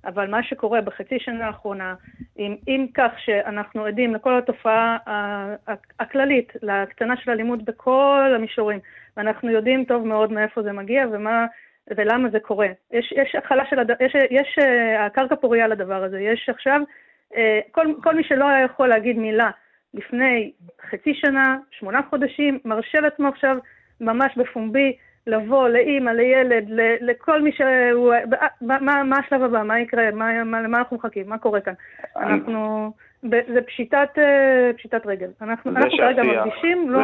אבל 0.05 0.31
מה 0.31 0.43
שקורה 0.43 0.81
בחצי 0.81 1.19
שנה 1.19 1.47
האחרונה, 1.47 1.95
עם, 2.37 2.57
עם 2.67 2.87
כך 2.95 3.13
שאנחנו 3.19 3.85
עדים 3.85 4.15
לכל 4.15 4.39
התופעה 4.39 4.97
הכללית, 6.01 6.53
להקטנה 6.63 7.17
של 7.17 7.31
אלימות 7.31 7.65
בכל 7.65 8.33
המישורים, 8.35 8.79
ואנחנו 9.17 9.51
יודעים 9.51 9.85
טוב 9.85 10.07
מאוד 10.07 10.33
מאיפה 10.33 10.63
זה 10.63 10.73
מגיע 10.73 11.07
ומה, 11.13 11.47
ולמה 11.97 12.29
זה 12.31 12.41
קורה. 12.41 12.69
יש, 12.93 13.13
יש 13.17 13.35
החלה 13.35 13.65
של, 13.71 13.79
הד... 13.79 13.91
יש, 14.01 14.15
יש 14.31 14.59
uh, 14.59 15.01
הקרקע 15.01 15.37
פוריה 15.37 15.69
לדבר 15.69 16.05
הזה. 16.05 16.21
יש 16.21 16.49
עכשיו, 16.49 16.81
uh, 17.33 17.37
כל, 17.71 17.87
כל 18.03 18.15
מי 18.15 18.25
שלא 18.25 18.49
היה 18.49 18.65
יכול 18.65 18.89
להגיד 18.89 19.19
מילה 19.19 19.51
לפני 19.95 20.53
חצי 20.91 21.15
שנה, 21.15 21.59
שמונה 21.71 22.01
חודשים, 22.11 22.59
מרשה 22.65 23.01
לעצמו 23.01 23.29
עכשיו 23.29 23.57
ממש 24.01 24.37
בפומבי 24.37 24.97
לבוא 25.27 25.69
לאימא, 25.69 26.11
לילד, 26.11 26.65
לכל 27.01 27.43
מי 27.43 27.53
שהוא... 27.53 28.15
מה, 28.61 29.03
מה, 29.05 29.17
השלב 29.19 29.43
הבא? 29.43 29.63
מה 29.63 29.81
יקרה? 29.81 30.11
מה, 30.11 30.45
מה, 30.45 30.63
למה 30.63 30.79
אנחנו 30.79 30.97
מחכים? 30.97 31.29
מה 31.29 31.39
קורה 31.39 31.61
כאן? 31.61 31.75
אנחנו... 32.17 32.93
זה 33.23 33.63
פשיטת, 33.67 34.09
אה, 34.19 34.71
פשיטת 34.77 35.07
רגל. 35.07 35.29
אנחנו, 35.43 35.71
אנחנו 35.71 35.91
כרגע 35.99 36.23
מרגישים, 36.23 36.91
לא, 36.91 37.01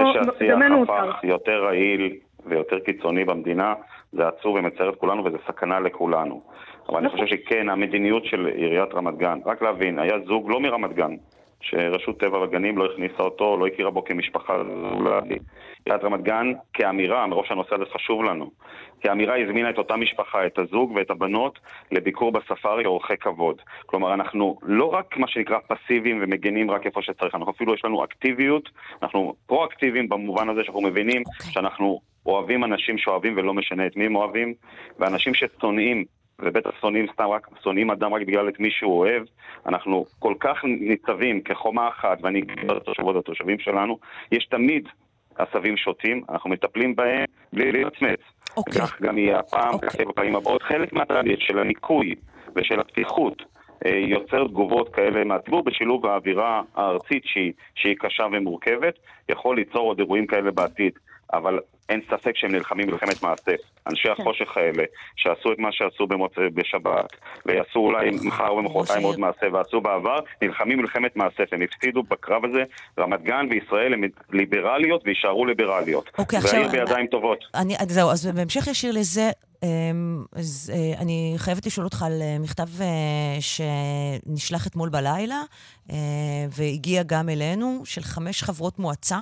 דמנו 0.48 0.78
הותר. 0.78 0.92
זה 0.92 0.98
שהשיח 0.98 1.14
הפך 1.14 1.24
יותר 1.24 1.64
רעיל 1.64 2.16
ויותר 2.46 2.78
קיצוני 2.78 3.24
במדינה, 3.24 3.74
זה 4.12 4.28
עצוב 4.28 4.56
ומצער 4.56 4.88
את 4.88 4.96
כולנו 4.96 5.24
וזה 5.24 5.36
סכנה 5.46 5.80
לכולנו. 5.80 6.40
אבל 6.88 6.98
אני 6.98 7.06
נכון. 7.06 7.20
חושב 7.20 7.36
שכן, 7.36 7.68
המדיניות 7.68 8.24
של 8.24 8.46
עיריית 8.46 8.94
רמת 8.94 9.16
גן, 9.16 9.38
רק 9.46 9.62
להבין, 9.62 9.98
היה 9.98 10.18
זוג 10.26 10.50
לא 10.50 10.60
מרמת 10.60 10.92
גן, 10.92 11.14
שרשות 11.60 12.20
טבע 12.20 12.38
וגנים 12.38 12.78
לא 12.78 12.86
הכניסה 12.86 13.22
אותו, 13.22 13.56
לא 13.56 13.66
הכירה 13.66 13.90
בו 13.90 14.04
כמשפחה, 14.04 14.62
עיריית 15.84 16.04
רמת 16.04 16.22
גן 16.22 16.52
כאמירה, 16.72 17.26
מראש 17.26 17.50
הנושא 17.50 17.74
הזה 17.74 17.84
חשוב 17.94 18.24
לנו, 18.24 18.50
כאמירה 19.00 19.36
הזמינה 19.38 19.70
את 19.70 19.78
אותה 19.78 19.96
משפחה, 19.96 20.46
את 20.46 20.58
הזוג 20.58 20.92
ואת 20.96 21.10
הבנות, 21.10 21.58
לביקור 21.92 22.32
בספארי 22.32 22.84
כאורחי 22.84 23.16
כבוד. 23.16 23.60
כלומר, 23.86 24.14
אנחנו 24.14 24.58
לא 24.62 24.84
רק 24.84 25.16
מה 25.16 25.28
שנקרא 25.28 25.58
פסיביים 25.68 26.18
ומגנים 26.22 26.70
רק 26.70 26.86
איפה 26.86 27.02
שצריך, 27.02 27.34
אנחנו 27.34 27.52
אפילו 27.52 27.74
יש 27.74 27.84
לנו 27.84 28.04
אקטיביות, 28.04 28.68
אנחנו 29.02 29.34
פרו-אקטיביים 29.46 30.08
במובן 30.08 30.48
הזה 30.48 30.64
שאנחנו 30.64 30.80
מבינים 30.80 31.22
okay. 31.22 31.36
אוקיי. 31.36 31.52
שאנחנו 31.52 32.00
אוהבים 32.26 32.64
אנשים 32.64 32.98
שאוהבים 32.98 33.34
ולא 33.36 33.54
משנה 33.54 33.86
את 33.86 33.96
מי 33.96 34.06
הם 34.06 34.16
אוהבים, 34.16 34.54
ואנשים 34.98 35.34
ששונאים 35.34 36.04
ובטח 36.42 36.70
שונאים 36.80 37.06
סתם 37.12 37.24
רק, 37.24 37.48
שונאים 37.62 37.90
אדם 37.90 38.14
רק 38.14 38.22
בגלל 38.22 38.48
את 38.48 38.60
מי 38.60 38.70
שהוא 38.70 38.98
אוהב. 38.98 39.22
אנחנו 39.66 40.04
כל 40.18 40.34
כך 40.40 40.64
ניצבים 40.64 41.40
כחומה 41.40 41.88
אחת, 41.88 42.18
ואני 42.22 42.40
גבר 42.40 42.76
התושבות 42.76 43.16
התושבים 43.16 43.58
שלנו, 43.58 43.98
יש 44.32 44.46
תמיד 44.46 44.88
עשבים 45.36 45.76
שוטים, 45.76 46.22
אנחנו 46.28 46.50
מטפלים 46.50 46.96
בהם 46.96 47.24
בלי 47.52 47.72
להתמצמץ. 47.72 48.20
אוקיי. 48.56 48.82
כך 48.82 49.02
גם 49.02 49.18
יהיה 49.18 49.38
הפעם, 49.38 49.74
אוקיי. 49.74 49.88
כך 49.88 49.94
יהיה 49.94 50.08
בפעמים 50.08 50.36
הבאות. 50.36 50.62
חלק 50.62 50.92
מהתהליך 50.92 51.40
של 51.40 51.58
הניקוי 51.58 52.14
ושל 52.56 52.80
הפתיחות 52.80 53.42
אה, 53.86 53.90
יוצר 53.90 54.46
תגובות 54.46 54.94
כאלה 54.94 55.24
מהציבור 55.24 55.62
בשילוב 55.62 56.06
האווירה 56.06 56.62
הארצית 56.74 57.22
שהיא, 57.24 57.52
שהיא 57.74 57.96
קשה 57.98 58.24
ומורכבת, 58.32 58.94
יכול 59.28 59.56
ליצור 59.56 59.80
עוד 59.80 59.98
אירועים 59.98 60.26
כאלה 60.26 60.50
בעתיד. 60.50 60.92
אבל 61.32 61.58
אין 61.88 62.00
ספק 62.10 62.36
שהם 62.36 62.52
נלחמים 62.52 62.86
מלחמת 62.86 63.22
מעשה. 63.22 63.52
אנשי 63.90 64.08
כן. 64.08 64.22
החושך 64.22 64.56
האלה, 64.56 64.84
שעשו 65.16 65.52
את 65.52 65.58
מה 65.58 65.68
שעשו 65.72 66.06
במוצ... 66.06 66.32
בשבת, 66.54 67.12
ויעשו 67.46 67.78
אולי 67.78 68.10
מחר 68.22 68.54
ומחרתיים 68.54 69.04
עוד 69.04 69.20
מעשה, 69.20 69.46
ועשו 69.52 69.80
בעבר, 69.80 70.18
נלחמים 70.42 70.78
מלחמת 70.78 71.16
מעשה, 71.16 71.42
הם 71.52 71.62
הפסידו 71.62 72.02
בקרב 72.02 72.44
הזה. 72.44 72.62
רמת 72.98 73.22
גן 73.22 73.46
וישראל 73.50 73.92
הן 73.92 74.00
ליברליות 74.32 75.02
ויישארו 75.04 75.46
ליברליות. 75.46 76.10
אוקיי, 76.18 76.38
עכשיו... 76.38 76.52
והעיר 76.52 76.70
בידיים 76.70 77.06
טובות. 77.06 77.44
אני, 77.54 77.74
זהו, 77.88 78.10
אז 78.10 78.26
בהמשך 78.26 78.66
ישיר 78.66 78.92
לזה, 78.92 79.30
אמ, 79.62 80.24
אז 80.32 80.72
אה, 80.74 81.00
אני 81.00 81.34
חייבת 81.36 81.66
לשאול 81.66 81.86
אותך 81.86 82.02
על 82.02 82.22
אה, 82.22 82.38
מכתב 82.38 82.68
אה, 82.80 83.38
שנשלח 83.40 84.66
אתמול 84.66 84.88
בלילה, 84.88 85.42
והגיע 86.50 87.02
גם 87.02 87.28
אלינו, 87.28 87.82
של 87.84 88.02
חמש 88.02 88.42
חברות 88.42 88.78
מועצה 88.78 89.18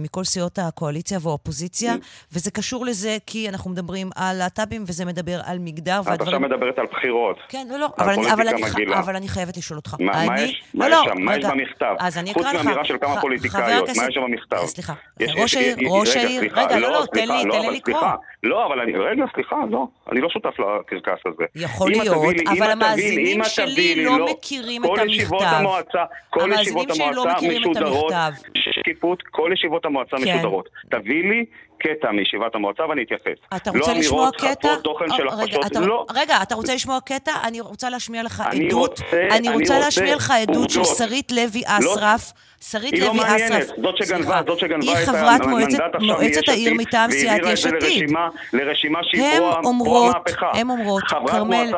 מכל 0.00 0.24
סיעות 0.24 0.58
הקואליציה 0.58 1.18
והאופוזיציה, 1.22 1.94
וזה 2.32 2.50
קשור 2.50 2.86
לזה 2.86 3.16
כי 3.26 3.48
אנחנו 3.48 3.70
מדברים 3.70 4.10
על 4.16 4.36
להט"בים, 4.36 4.84
וזה 4.86 5.04
מדבר 5.04 5.40
על 5.44 5.58
מגדר. 5.58 6.00
את 6.14 6.20
עכשיו 6.20 6.40
מדברת 6.40 6.78
על 6.78 6.86
בחירות. 6.92 7.36
כן, 7.48 7.66
לא, 7.70 7.78
לא, 7.78 7.88
אבל 7.98 9.16
אני, 9.16 9.28
חייבת 9.28 9.56
לשאול 9.56 9.76
אותך. 9.76 9.96
מה, 10.00 10.40
יש? 10.40 10.62
לא, 10.74 10.88
לא, 10.88 10.96
יש 10.96 11.04
שם? 11.04 11.22
מה 11.22 11.36
יש 11.36 11.44
במכתב? 11.44 11.94
חוץ 12.32 12.46
מאמירה 12.54 12.84
של 12.84 12.98
כמה 12.98 13.20
פוליטיקאיות, 13.20 13.88
מה 13.88 14.06
יש 14.08 14.14
שם 14.14 14.20
במכתב? 14.22 14.56
סליחה, 14.66 14.92
ראש 15.20 15.54
העיר, 15.54 15.76
ראש 15.90 16.16
העיר, 16.16 16.42
רגע, 16.52 16.78
לא, 16.78 16.92
לא, 16.92 17.04
תן 17.12 17.28
לי 17.28 17.76
לקרוא. 17.76 18.00
לא, 18.42 18.66
אבל 18.66 18.80
אני, 18.80 18.92
רגע, 18.92 19.24
סליחה, 19.34 19.56
לא, 19.70 19.86
אני 20.12 20.20
לא 20.20 20.28
שותף 20.28 20.54
לקרקס 20.58 21.20
הזה. 21.26 21.44
יכול 21.54 21.90
להיות, 21.90 22.34
אבל 22.48 22.70
המאזינים 22.70 23.44
שלי 23.44 24.04
לא 24.04 24.26
מכירים 24.26 24.84
את 24.84 24.88
המכתב. 24.88 25.02
כל 25.02 25.08
ישיבות 25.10 25.42
המועצה, 25.42 26.04
כל 26.30 26.50
ישיבות 26.60 26.86
המועצה 26.90 27.46
משודרות, 27.48 28.12
שקיפות, 28.54 29.22
כל 29.30 29.51
ישיבות 29.52 29.84
המועצה 29.84 30.16
כן. 30.16 30.22
משודרות. 30.22 30.68
תביא 30.90 31.24
לי 31.24 31.44
קטע 31.82 32.10
מישיבת 32.10 32.54
המועצה 32.54 32.86
ואני 32.86 33.02
אתייחס. 33.02 33.38
אתה 33.56 33.70
רוצה 33.70 33.92
לא 33.92 33.98
לשמוע 33.98 34.30
קטע? 34.38 34.68
לא 34.68 34.76
תוכן 34.76 35.04
של 35.16 35.28
הכפשות, 35.28 35.76
לא. 35.76 36.06
רגע, 36.14 36.42
אתה 36.42 36.54
רוצה 36.54 36.74
לשמוע 36.74 36.98
קטע? 37.04 37.32
אני 37.44 37.60
רוצה 37.60 37.90
להשמיע 37.90 38.22
לך 38.22 38.42
עדות. 38.46 39.00
אני 39.30 39.48
רוצה 39.48 39.78
להשמיע 39.78 40.16
לך 40.16 40.30
עדות 40.30 40.70
של 40.70 40.84
שרית 40.84 41.32
לוי 41.32 41.62
לא- 41.80 41.92
אסרף. 41.94 42.32
שרית 42.70 42.92
לוי 42.98 43.08
אסרף. 43.08 43.18
היא 43.18 43.28
לא 43.28 43.28
מעניינת, 43.28 43.66
זאת 43.82 43.96
שגנבה, 43.96 44.40
זאת 44.46 44.58
שגנבה 44.58 45.02
את 45.02 45.08
המנדט 45.08 45.80
עכשיו 45.94 46.00
מועצת 46.00 46.48
העיר 46.48 46.74
מטעם 46.74 47.10
סיעת 47.10 47.40
יש 47.46 47.66
עתיד. 47.66 48.10
לרשימה 48.52 48.98
שהיא 49.02 49.22
פרו-המהפכה. 49.62 50.50
הן 50.54 50.70
אומרות, 50.70 51.02
כרמל, 51.02 51.72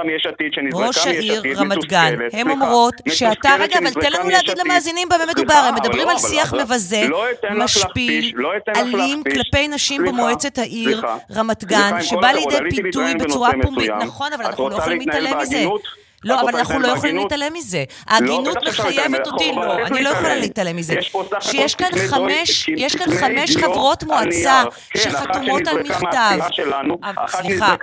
ראש 0.72 1.06
העיר 1.06 1.42
רמת 1.56 1.84
גן, 1.84 2.14
הן 2.32 2.50
אומרות 2.50 2.94
שאתה, 3.08 3.56
רגע, 3.60 3.78
אבל 3.78 3.90
תן 3.90 4.12
לנו 4.12 4.30
להגיד 4.30 4.58
למאזינים 4.64 5.08
במה 5.08 5.32
מדובר, 5.32 5.54
הם 5.54 5.74
מדברים 5.74 6.08
על 6.08 6.18
שיח 6.18 6.54
מבזה, 6.54 7.06
משפיל, 7.54 8.34
אלים 8.76 9.22
כלפי 9.24 9.68
נשים 9.68 9.93
במועצת 10.02 10.58
העיר 10.58 11.02
רמת 11.34 11.64
גן, 11.64 12.02
שבא 12.02 12.28
לידי 12.30 12.82
ביטוי 12.82 13.14
בצורה 13.14 13.50
פומבית, 13.62 13.90
נכון, 13.90 14.32
אבל 14.32 14.44
אנחנו 14.44 14.68
לא 14.68 14.76
יכולים 14.76 14.98
להתעלם 14.98 15.38
מזה. 15.38 15.66
לא, 16.24 16.40
אבל 16.40 16.56
אנחנו 16.56 16.78
לא 16.78 16.88
יכולים 16.88 17.16
להתעלם 17.16 17.52
מזה. 17.52 17.78
לא, 17.78 18.14
ההגינות 18.14 18.56
מחייבת 18.68 19.26
אותי, 19.26 19.52
לא, 19.56 19.86
אני 19.86 20.02
לא 20.02 20.08
יכולה 20.08 20.34
להתעלם 20.34 20.76
מזה. 20.76 20.94
שיש 21.40 21.74
כאן 21.74 21.90
חמש, 22.08 22.68
יש 22.68 22.96
כאן 22.96 23.06
חמש 23.20 23.56
חברות 23.56 24.02
מועצה 24.02 24.62
כן, 24.90 25.00
שחתומות 25.00 25.68
על 25.68 25.82
מכתב. 25.82 26.38
סליחה, 27.28 27.74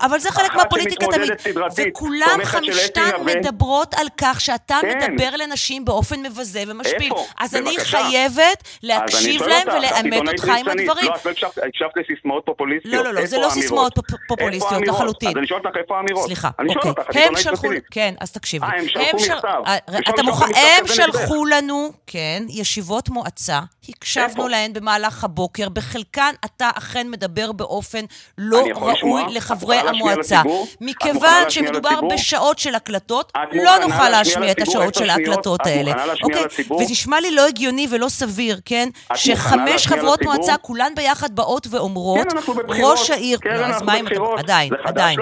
אבל 0.00 0.18
זה 0.18 0.30
חלק 0.30 0.54
מהפוליטיקה 0.54 1.06
תמיד. 1.06 1.30
וכולם 1.76 2.38
חמישתן 2.44 3.10
מדברות 3.24 3.94
על 3.94 4.06
כך 4.16 4.40
שאתה 4.40 4.78
כן. 4.80 5.12
מדבר 5.12 5.36
לנשים 5.36 5.84
באופן 5.84 6.22
מבזה 6.22 6.62
ומשפיל. 6.66 7.12
אז 7.38 7.54
אני 7.54 7.76
חייבת 7.78 8.62
להקשיב 8.82 9.42
להם 9.42 9.68
ולאמת 9.68 10.28
אותך 10.28 10.48
עם 10.58 10.68
הדברים. 10.68 11.04
לא, 11.04 11.14
את 11.14 11.58
הקשבת 11.68 11.96
לסיסמאות 11.96 12.42
פופוליסטיות. 12.46 12.94
לא, 12.94 13.04
לא, 13.04 13.20
לא, 13.20 13.26
זה 13.26 13.38
לא 13.38 13.48
סיסמאות 13.50 13.98
פופוליסטיות 14.28 14.82
לחלוטין. 14.86 15.28
אז 15.28 15.36
אני 15.36 15.46
שואל 15.46 15.60
אותך 15.64 15.76
איפה 15.76 15.96
האמירות. 15.96 16.24
סליחה, 16.26 16.50
אוקיי. 16.58 17.24
הם 17.24 17.36
שלחו... 17.36 17.59
שלחו, 17.62 17.86
כן, 17.90 18.14
אז 18.20 18.32
תקשיב. 18.32 18.64
אה, 18.64 18.70
הם 18.78 18.88
שלחו 18.88 19.16
מכתב. 19.16 20.56
אה, 20.56 20.78
הם 20.78 20.86
שלחו 20.86 21.46
לנו, 21.46 21.92
כן, 22.06 22.42
ישיבות 22.48 23.08
מועצה, 23.08 23.60
הקשבנו 23.88 24.48
להן 24.48 24.72
במהלך 24.72 25.24
הבוקר, 25.24 25.68
בחלקן 25.68 26.34
אתה 26.44 26.70
אכן 26.74 27.10
מדבר 27.10 27.52
באופן 27.52 28.04
לא 28.38 28.64
ראוי 28.76 29.22
לחברי 29.28 29.76
המועצה. 29.76 30.42
מכיוון 30.80 31.50
שמדובר 31.50 32.00
בשעות 32.12 32.58
של 32.58 32.74
הקלטות, 32.74 33.32
לא 33.52 33.78
נוכל 33.78 34.08
להשמיע 34.08 34.52
את 34.52 34.60
השעות 34.62 34.94
של 34.94 35.10
ההקלטות 35.10 35.66
האלה. 35.66 35.92
אוקיי? 36.22 36.44
ונשמע 36.70 37.20
לי 37.20 37.30
לא 37.30 37.46
הגיוני 37.46 37.86
ולא 37.90 38.08
סביר, 38.08 38.60
כן? 38.64 38.88
שחמש 39.14 39.86
חברות 39.86 40.22
מועצה, 40.22 40.56
כולן 40.56 40.94
ביחד 40.96 41.36
באות 41.36 41.66
ואומרות, 41.70 42.32
כן, 42.32 42.38
ראש 42.68 43.10
העיר, 43.10 43.38
כן, 43.38 43.64
אז 43.64 43.82
מה 43.82 43.96
אם 43.96 44.06
אתה... 44.06 44.14
עדיין, 44.38 44.72
עדיין. 44.84 45.18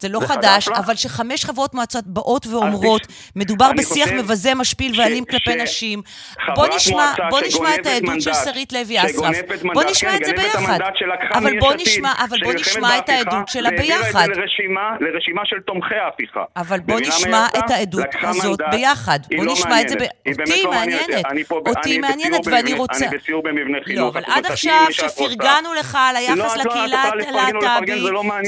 זה 0.00 0.08
לא 0.08 0.20
חדש, 0.20 0.68
אבל 0.68 0.94
שחמש 0.94 1.44
חברות 1.44 1.74
מועצות 1.74 2.06
באות 2.06 2.46
ואומרות, 2.46 3.06
מדובר 3.36 3.70
בשיח 3.78 4.08
מבזה, 4.12 4.54
משפיל 4.54 5.00
ואלים 5.00 5.24
כלפי 5.24 5.54
נשים. 5.54 6.02
בוא 6.54 6.66
נשמע, 6.76 7.14
בוא 7.30 7.40
נשמע 7.40 7.74
את 7.74 7.86
העדות 7.86 8.20
של 8.20 8.34
שרית 8.34 8.72
לוי 8.72 9.04
אסרף. 9.04 9.36
בוא 9.74 9.84
נשמע 9.84 10.16
את 10.16 10.24
זה 10.24 10.32
ביחד. 10.32 10.78
אבל 11.34 11.58
בוא 11.60 11.74
נשמע, 11.74 12.12
אבל 12.28 12.38
בוא 12.44 12.52
נשמע 12.52 12.98
את 12.98 13.08
העדות 13.08 13.48
שלה 13.48 13.70
ביחד. 13.70 14.28
לרשימה 15.00 15.42
של 15.44 15.56
תומכי 15.66 15.94
ההפיכה. 15.94 16.44
אבל 16.56 16.80
בוא 16.80 17.00
נשמע 17.00 17.46
את 17.58 17.70
העדות 17.70 18.06
הזאת 18.22 18.60
ביחד. 18.70 19.18
בוא 19.36 19.44
לא 19.44 19.52
נשמע 19.52 19.80
את 19.80 19.88
זה, 19.88 19.94
אותי 20.28 20.52
היא 20.52 20.68
מעניינת. 20.68 21.24
אותי 21.52 21.98
מעניינת 21.98 22.46
ואני 22.46 22.72
רוצה... 22.72 23.06
אני 23.06 23.18
בסיור 23.18 23.42
במבנה 23.42 23.78
חינוך. 23.84 24.00
לא, 24.00 24.08
אבל 24.08 24.22
עד 24.26 24.46
עכשיו 24.46 24.86
שפרגנו 24.90 25.74
לך 25.74 25.98
על 26.00 26.16
היחס 26.16 26.56
לקהילה 26.56 27.02
הלהט"בית, 27.02 28.02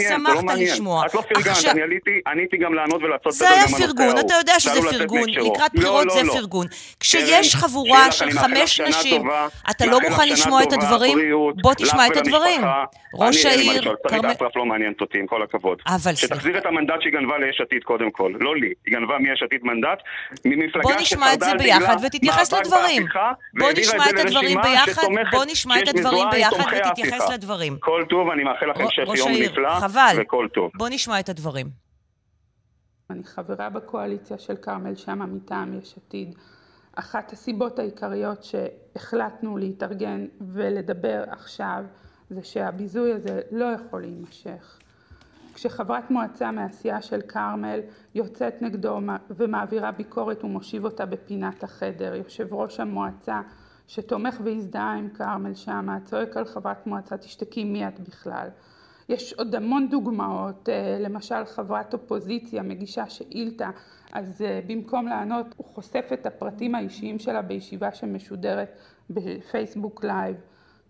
שמחת 0.08 0.56
לשמוע. 0.56 1.04
פרגנת, 1.42 1.74
אני 1.74 1.82
עליתי 2.26 2.56
גם 2.56 2.74
לענות 2.74 3.02
ולעשות 3.02 3.32
סדר 3.32 3.48
גם 3.48 3.68
זה 3.68 3.76
היה 3.76 3.86
פרגון, 3.86 4.18
אתה 4.18 4.34
יודע 4.34 4.60
שזה 4.60 4.80
פרגון, 4.90 5.28
לקראת 5.28 5.74
לא, 5.74 5.80
בחירות 5.80 6.10
זה 6.10 6.22
לא. 6.22 6.32
פרגון. 6.32 6.66
כשיש 7.00 7.54
חבורה 7.54 8.12
של 8.12 8.30
חמש 8.30 8.80
נשים, 8.80 9.22
אתה 9.70 9.86
לא 9.86 10.00
מוכן 10.00 10.28
לשמוע 10.28 10.62
את 10.62 10.72
הדברים? 10.72 11.18
בוא 11.62 11.74
תשמע 11.74 12.06
את 12.06 12.16
הדברים. 12.16 12.60
ראש 13.14 13.44
העיר... 13.44 13.82
שרית 13.82 14.24
אסרף 14.24 14.56
לא 14.56 14.64
מעניינת 14.64 15.00
אותי, 15.00 15.18
עם 15.18 15.26
כל 15.26 15.42
הכבוד. 15.42 15.78
אבל 15.86 16.14
שתחזיר 16.14 16.58
את 16.58 16.66
המנדט 16.66 16.94
שהיא 17.00 17.12
גנבה 17.12 17.38
ליש 17.38 17.60
עתיד 17.60 17.84
קודם 17.84 18.10
כל, 18.10 18.32
לא 18.40 18.56
לי. 18.56 18.72
היא 18.86 18.94
גנבה 18.94 19.18
מיש 19.18 19.42
עתיד 19.42 19.60
מנדט, 19.62 19.98
ממפלגה 20.44 21.04
ששרדה 21.04 21.50
על 21.50 21.58
דגלה 21.58 21.78
מאבק 21.78 22.10
בהפיכה, 22.22 23.32
בוא 23.58 23.70
נשמע 23.76 24.10
את 24.10 24.18
הדברים 24.18 24.58
ביחד, 24.62 25.02
בוא 25.30 25.44
נשמע 25.44 25.78
את 25.82 25.88
הדברים 25.88 26.26
ביחד 26.30 26.74
ותתייחס 26.86 27.30
לדברים. 27.30 27.76
כל 27.80 28.04
טוב, 28.08 28.30
אני 28.30 28.44
מאחל 28.44 28.66
לכם 28.66 28.84
שף 28.90 29.14
יום 29.14 29.32
נפלא, 29.32 29.70
וכל 30.16 30.46
טוב. 30.54 30.70
בוא 30.74 30.88
נשמע 30.88 31.20
את 31.20 31.27
הדברים. 31.28 31.70
אני 33.10 33.24
חברה 33.24 33.70
בקואליציה 33.70 34.38
של 34.38 34.56
כרמל 34.56 34.94
שאמה 34.94 35.26
מטעם 35.26 35.78
יש 35.78 35.98
עתיד. 35.98 36.34
אחת 36.94 37.32
הסיבות 37.32 37.78
העיקריות 37.78 38.44
שהחלטנו 38.44 39.56
להתארגן 39.56 40.26
ולדבר 40.40 41.24
עכשיו 41.28 41.84
זה 42.30 42.42
שהביזוי 42.42 43.12
הזה 43.12 43.40
לא 43.50 43.64
יכול 43.64 44.00
להימשך. 44.00 44.78
כשחברת 45.54 46.10
מועצה 46.10 46.50
מהסיעה 46.50 47.02
של 47.02 47.20
כרמל 47.20 47.80
יוצאת 48.14 48.62
נגדו 48.62 49.00
ומעבירה 49.30 49.92
ביקורת 49.92 50.44
הוא 50.44 50.57
מושיב 50.57 50.84
אותה 50.84 51.06
בפינת 51.06 51.64
החדר, 51.64 52.14
יושב 52.14 52.54
ראש 52.54 52.80
המועצה 52.80 53.40
שתומך 53.86 54.40
והזדהה 54.44 54.94
עם 54.94 55.08
כרמל 55.08 55.54
שמה, 55.54 55.98
צועק 56.04 56.36
על 56.36 56.44
חברת 56.44 56.86
מועצה 56.86 57.16
תשתקי 57.16 57.64
מי 57.64 57.88
את 57.88 58.00
בכלל. 58.00 58.48
יש 59.08 59.32
עוד 59.32 59.54
המון 59.54 59.88
דוגמאות, 59.90 60.68
למשל 61.00 61.44
חברת 61.44 61.94
אופוזיציה 61.94 62.62
מגישה 62.62 63.08
שאילתה, 63.08 63.70
אז 64.12 64.44
במקום 64.66 65.08
לענות 65.08 65.46
הוא 65.56 65.66
חושף 65.66 66.08
את 66.12 66.26
הפרטים 66.26 66.74
האישיים 66.74 67.18
שלה 67.18 67.42
בישיבה 67.42 67.92
שמשודרת 67.92 68.78
בפייסבוק 69.10 70.04
לייב. 70.04 70.36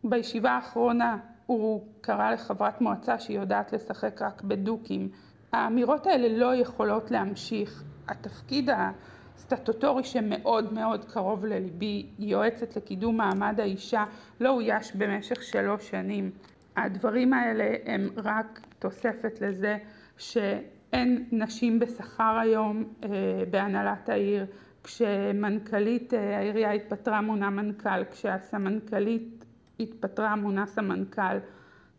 בישיבה 0.05 0.51
האחרונה 0.51 1.19
הוא 1.47 1.87
קרא 2.01 2.31
לחברת 2.31 2.81
מועצה 2.81 3.19
שהיא 3.19 3.39
יודעת 3.39 3.73
לשחק 3.73 4.23
רק 4.23 4.43
בדוקים. 4.43 5.09
האמירות 5.53 6.07
האלה 6.07 6.39
לא 6.39 6.55
יכולות 6.55 7.11
להמשיך. 7.11 7.85
התפקיד 8.09 8.71
הסטטוטורי 9.37 10.05
שמאוד 10.05 10.73
מאוד 10.73 11.05
קרוב 11.05 11.45
לליבי, 11.47 12.07
יועצת 12.19 12.77
לקידום 12.77 13.17
מעמד 13.17 13.61
האישה, 13.61 14.05
לא 14.41 14.51
אויש 14.51 14.97
במשך 14.97 15.43
שלוש 15.43 15.91
שנים. 15.91 16.31
הדברים 16.85 17.33
האלה 17.33 17.75
הם 17.85 18.09
רק 18.17 18.61
תוספת 18.79 19.41
לזה 19.41 19.79
שאין 20.17 21.25
נשים 21.33 21.79
בשכר 21.79 22.39
היום 22.43 22.85
אה, 23.05 23.09
בהנהלת 23.51 24.09
העיר, 24.09 24.47
כשמנכ"לית 24.85 26.15
אה, 26.15 26.39
העירייה 26.39 26.73
התפטרה 26.73 27.21
מונה 27.21 27.51
מנכ"ל, 27.51 28.05
כשהסמנכ"לית 28.11 29.45
התפטרה 29.81 30.37
מונה 30.37 30.67
סמנכ"ל. 30.67 31.39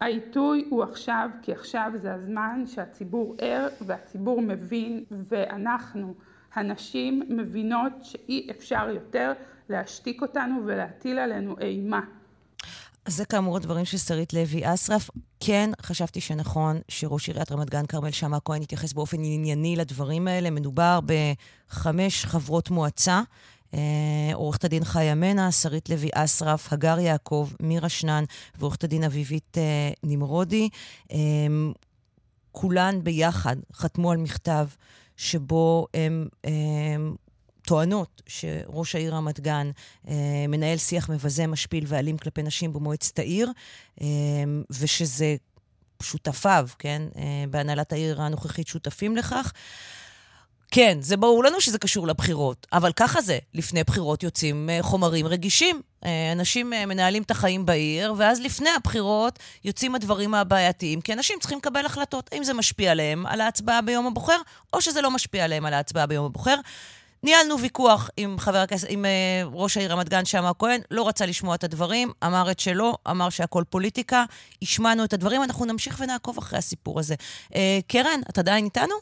העיתוי 0.02 0.68
הוא 0.70 0.84
עכשיו, 0.84 1.30
כי 1.42 1.52
עכשיו 1.52 1.92
זה 1.96 2.14
הזמן 2.14 2.64
שהציבור 2.66 3.36
ער 3.42 3.68
והציבור 3.82 4.42
מבין 4.42 5.04
ואנחנו, 5.12 6.14
הנשים, 6.54 7.22
מבינות 7.30 7.94
שאי 8.02 8.48
אפשר 8.52 8.90
יותר 8.90 9.34
להשתיק 9.70 10.22
אותנו 10.22 10.62
ולהטיל 10.66 11.20
עלינו 11.20 11.56
אימה. 11.60 12.02
אז 13.10 13.16
זה 13.16 13.26
כאמור 13.26 13.58
הדברים 13.58 13.86
של 13.86 13.98
שרית 13.98 14.34
לוי 14.34 14.74
אסרף. 14.74 15.10
כן, 15.40 15.70
חשבתי 15.82 16.22
שנכון 16.22 16.80
שראש 16.88 17.28
עיריית 17.28 17.52
רמת 17.52 17.70
גן, 17.70 17.86
כרמל 17.86 18.12
שאמה 18.12 18.38
הכהן, 18.38 18.62
יתייחס 18.62 18.94
באופן 18.94 19.18
ענייני 19.24 19.76
לדברים 19.76 20.28
האלה. 20.28 20.50
מדובר 20.50 21.00
בחמש 21.06 22.26
חברות 22.26 22.70
מועצה. 22.70 23.22
אה, 23.74 23.80
עורכת 24.34 24.64
הדין 24.64 24.84
חיה 24.84 25.16
מנע, 25.16 25.52
שרית 25.52 25.90
לוי 25.90 26.10
אסרף, 26.14 26.74
הגר 26.74 27.00
יעקב, 27.00 27.50
מירה 27.60 27.90
שנן 27.90 28.24
ועורכת 28.60 28.84
הדין 28.84 29.04
אביבית 29.04 29.58
אה, 29.58 29.92
נמרודי. 30.04 30.70
אה, 31.12 31.18
כולן 32.52 33.04
ביחד 33.04 33.56
חתמו 33.74 34.12
על 34.12 34.18
מכתב 34.18 34.68
שבו 35.18 35.88
הם, 35.94 36.28
הם 36.94 37.16
טוענות 37.70 38.22
שראש 38.28 38.96
העיר 38.96 39.16
רמת 39.16 39.40
גן 39.40 39.72
אה, 40.08 40.14
מנהל 40.48 40.78
שיח 40.78 41.10
מבזה, 41.10 41.48
משפיל 41.48 41.84
ואלים 41.88 42.18
כלפי 42.18 42.44
נשים 42.44 42.74
במועצת 42.74 43.20
העיר, 43.20 43.52
אה, 44.02 44.08
ושזה 44.80 45.36
שותפיו, 46.04 46.68
כן, 46.80 47.02
אה, 47.18 47.44
בהנהלת 47.50 47.94
העיר 47.94 48.22
הנוכחית 48.22 48.68
שותפים 48.68 49.18
לכך. 49.18 49.54
כן, 50.72 50.98
זה 51.02 51.18
ברור 51.18 51.44
לנו 51.44 51.62
שזה 51.62 51.80
קשור 51.80 52.08
לבחירות, 52.08 52.68
אבל 52.74 52.92
ככה 52.96 53.22
זה. 53.22 53.40
לפני 53.54 53.84
בחירות 53.84 54.24
יוצאים 54.24 54.70
אה, 54.70 54.80
חומרים 54.82 55.28
רגישים. 55.28 55.82
אה, 56.06 56.32
אנשים 56.32 56.74
אה, 56.74 56.86
מנהלים 56.86 57.24
את 57.24 57.32
החיים 57.32 57.66
בעיר, 57.66 58.14
ואז 58.18 58.42
לפני 58.42 58.70
הבחירות 58.70 59.40
יוצאים 59.64 59.96
הדברים 59.96 60.34
הבעייתיים, 60.34 61.02
כי 61.02 61.14
אנשים 61.14 61.40
צריכים 61.40 61.58
לקבל 61.58 61.86
החלטות. 61.86 62.30
האם 62.32 62.44
זה 62.44 62.54
משפיע 62.54 62.92
עליהם 62.92 63.26
על 63.26 63.42
ההצבעה 63.42 63.82
ביום 63.82 64.08
הבוחר, 64.08 64.38
או 64.74 64.82
שזה 64.82 65.02
לא 65.02 65.12
משפיע 65.12 65.44
עליהם 65.44 65.66
על 65.66 65.74
ההצבעה 65.74 66.06
ביום 66.06 66.26
הבוחר. 66.26 66.56
ניהלנו 67.24 67.60
ויכוח 67.60 68.10
עם 68.18 68.40
חבר 68.40 68.58
הכנסת, 68.58 68.88
עם 68.90 69.06
uh, 69.06 69.50
ראש 69.54 69.78
העיר 69.78 69.92
רמת 69.92 70.10
גן, 70.10 70.26
שאמה 70.26 70.52
כהן, 70.54 70.82
לא 70.92 71.08
רצה 71.08 71.26
לשמוע 71.26 71.56
את 71.56 71.64
הדברים, 71.64 72.12
אמר 72.26 72.52
את 72.52 72.60
שלו, 72.60 72.98
אמר 73.10 73.30
שהכל 73.30 73.64
פוליטיקה, 73.70 74.24
השמענו 74.62 75.04
את 75.04 75.14
הדברים, 75.14 75.44
אנחנו 75.44 75.66
נמשיך 75.66 76.00
ונעקוב 76.00 76.38
אחרי 76.38 76.60
הסיפור 76.60 77.00
הזה. 77.00 77.16
Uh, 77.54 77.56
קרן, 77.88 78.22
את 78.30 78.38
עדיין 78.38 78.66
איתנו? 78.66 78.96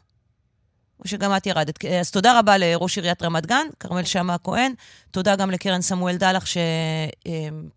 או 1.00 1.08
שגם 1.08 1.38
את 1.38 1.48
ירדת. 1.48 1.86
אז 1.86 2.12
תודה 2.12 2.40
רבה 2.40 2.58
לראש 2.58 2.98
עיריית 2.98 3.24
רמת 3.24 3.46
גן, 3.46 3.68
כרמל 3.80 4.04
שאמה 4.04 4.34
הכהן. 4.34 4.74
תודה 5.12 5.36
גם 5.36 5.52
לקרן 5.52 5.82
סמואל 5.82 6.18
דלח, 6.18 6.46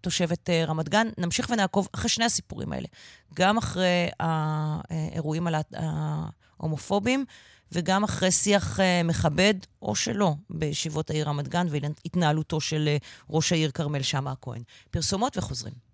שתושבת 0.00 0.50
אה, 0.50 0.64
רמת 0.64 0.88
גן. 0.88 1.06
נמשיך 1.18 1.50
ונעקוב 1.50 1.88
אחרי 1.94 2.08
שני 2.08 2.24
הסיפורים 2.24 2.72
האלה. 2.72 2.86
גם 3.34 3.58
אחרי 3.58 4.08
האירועים 4.20 5.46
ההומופוביים, 5.72 7.24
וגם 7.72 8.04
אחרי 8.04 8.30
שיח 8.30 8.80
אה, 8.80 9.02
מכבד, 9.02 9.54
או 9.82 9.94
שלא, 9.94 10.34
בישיבות 10.50 11.10
העיר 11.10 11.28
רמת 11.28 11.48
גן, 11.48 11.66
והתנהלותו 11.70 12.60
של 12.60 12.88
אה, 12.88 12.96
ראש 13.30 13.52
העיר 13.52 13.70
כרמל 13.70 14.02
שאמה 14.02 14.32
הכהן. 14.32 14.62
פרסומות 14.90 15.38
וחוזרים. 15.38 15.90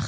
11.36 0.00 0.06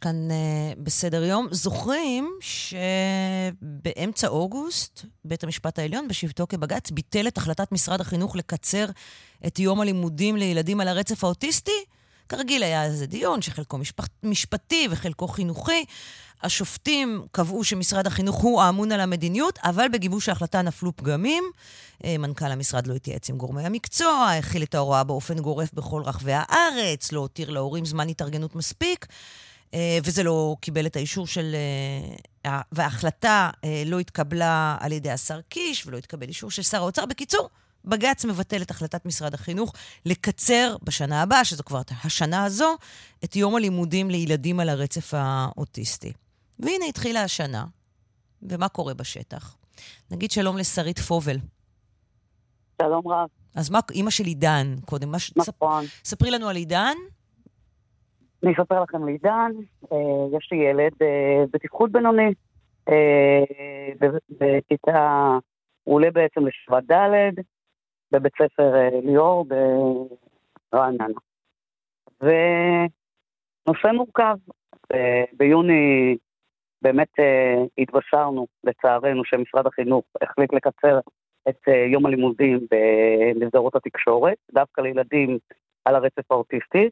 כאן 0.00 0.28
uh, 0.30 0.80
בסדר 0.82 1.24
יום. 1.24 1.48
זוכרים 1.50 2.30
שבאמצע 2.40 4.28
אוגוסט 4.28 5.04
בית 5.24 5.44
המשפט 5.44 5.78
העליון 5.78 6.08
בשבתו 6.08 6.46
כבג"ץ 6.48 6.90
ביטל 6.90 7.28
את 7.28 7.38
החלטת 7.38 7.72
משרד 7.72 8.00
החינוך 8.00 8.36
לקצר 8.36 8.86
את 9.46 9.58
יום 9.58 9.80
הלימודים 9.80 10.36
לילדים 10.36 10.80
על 10.80 10.88
הרצף 10.88 11.24
האוטיסטי? 11.24 11.84
כרגיל 12.28 12.62
היה 12.62 12.84
איזה 12.84 13.06
דיון 13.06 13.42
שחלקו 13.42 13.78
משפט, 13.78 14.10
משפטי 14.22 14.88
וחלקו 14.90 15.28
חינוכי. 15.28 15.84
השופטים 16.42 17.26
קבעו 17.32 17.64
שמשרד 17.64 18.06
החינוך 18.06 18.36
הוא 18.36 18.62
האמון 18.62 18.92
על 18.92 19.00
המדיניות, 19.00 19.58
אבל 19.62 19.86
בגיבוש 19.92 20.28
ההחלטה 20.28 20.62
נפלו 20.62 20.96
פגמים. 20.96 21.44
אה, 22.04 22.18
מנכ"ל 22.18 22.52
המשרד 22.52 22.86
לא 22.86 22.94
התייעץ 22.94 23.30
עם 23.30 23.38
גורמי 23.38 23.66
המקצוע, 23.66 24.30
הכיל 24.38 24.62
את 24.62 24.74
ההוראה 24.74 25.04
באופן 25.04 25.38
גורף 25.38 25.72
בכל 25.72 26.02
רחבי 26.04 26.32
הארץ, 26.34 27.12
לא 27.12 27.20
הותיר 27.20 27.50
להורים 27.50 27.84
זמן 27.84 28.08
התארגנות 28.08 28.54
מספיק, 28.54 29.06
אה, 29.74 29.98
וזה 30.04 30.22
לא 30.22 30.56
קיבל 30.60 30.86
את 30.86 30.96
האישור 30.96 31.26
של... 31.26 31.56
אה, 32.46 32.60
וההחלטה 32.72 33.50
לא 33.86 33.98
התקבלה 33.98 34.76
על 34.80 34.92
ידי 34.92 35.10
השר 35.10 35.40
קיש, 35.48 35.86
ולא 35.86 35.96
התקבל 35.96 36.28
אישור 36.28 36.50
של 36.50 36.62
שר 36.62 36.78
האוצר. 36.78 37.06
בקיצור, 37.06 37.48
בג"ץ 37.84 38.24
מבטל 38.24 38.62
את 38.62 38.70
החלטת 38.70 39.06
משרד 39.06 39.34
החינוך 39.34 39.72
לקצר 40.06 40.76
בשנה 40.82 41.22
הבאה, 41.22 41.44
שזו 41.44 41.64
כבר 41.64 41.80
השנה 42.04 42.44
הזו, 42.44 42.76
את 43.24 43.36
יום 43.36 43.56
הלימודים 43.56 44.10
לילדים 44.10 44.60
על 44.60 44.68
הרצף 44.68 45.14
האוטיסטי. 45.16 46.12
והנה 46.58 46.84
התחילה 46.88 47.22
השנה, 47.22 47.64
ומה 48.42 48.68
קורה 48.68 48.94
בשטח? 48.94 49.56
נגיד 50.10 50.30
שלום 50.30 50.56
לשרית 50.56 50.98
פובל. 50.98 51.36
שלום 52.82 53.08
רב. 53.08 53.28
אז 53.54 53.70
מה, 53.70 53.78
אימא 53.90 54.10
של 54.10 54.24
עידן, 54.24 54.74
קודם, 54.84 55.10
מה, 55.10 55.18
נכון. 55.36 55.84
ספ, 55.84 56.04
ספרי 56.04 56.30
לנו 56.30 56.48
על 56.48 56.56
עידן. 56.56 56.94
אני 58.42 58.52
אספר 58.52 58.82
לכם 58.82 59.02
על 59.02 59.08
עידן, 59.08 59.52
אה, 59.92 60.36
יש 60.38 60.48
לי 60.52 60.58
ילד 60.58 60.92
אה, 61.02 61.44
בתפקוד 61.52 61.92
בינוני, 61.92 62.32
אה, 62.88 63.42
בכיתה, 64.30 65.38
הוא 65.84 65.94
עולה 65.94 66.10
בעצם 66.10 66.46
לשבט 66.46 66.84
ד', 66.90 67.42
בבית 68.14 68.32
ספר 68.32 68.74
אה, 68.74 69.00
ליאור 69.02 69.46
ברעננה. 70.72 71.06
ונושא 72.20 73.86
מורכב, 73.94 74.36
אה, 74.92 75.24
ביוני 75.32 76.16
באמת 76.82 77.08
אה, 77.18 77.62
התבשרנו, 77.78 78.46
לצערנו, 78.64 79.24
שמשרד 79.24 79.66
החינוך 79.66 80.04
החליט 80.22 80.52
לקצר 80.52 80.98
את 81.48 81.68
יום 81.92 82.06
הלימודים 82.06 82.66
במסגרות 82.70 83.76
התקשורת, 83.76 84.36
דווקא 84.52 84.80
לילדים 84.80 85.38
על 85.84 85.94
הרצף 85.94 86.30
האוטיסטי, 86.30 86.90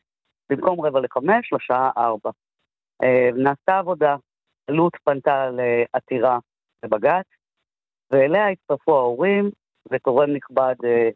במקום 0.50 0.80
רבע 0.80 1.00
לחמש, 1.00 1.52
לשעה 1.52 1.90
ארבע. 1.96 2.30
נעשתה 3.34 3.78
עבודה, 3.78 4.16
אלו"ט 4.70 4.96
פנתה 5.04 5.50
לעתירה 5.50 6.38
לבג"ץ, 6.84 7.26
ואליה 8.10 8.48
הצטרפו 8.48 8.96
ההורים, 8.96 9.50
ותורם 9.90 10.30
נכבד, 10.30 10.74
אה, 10.84 11.08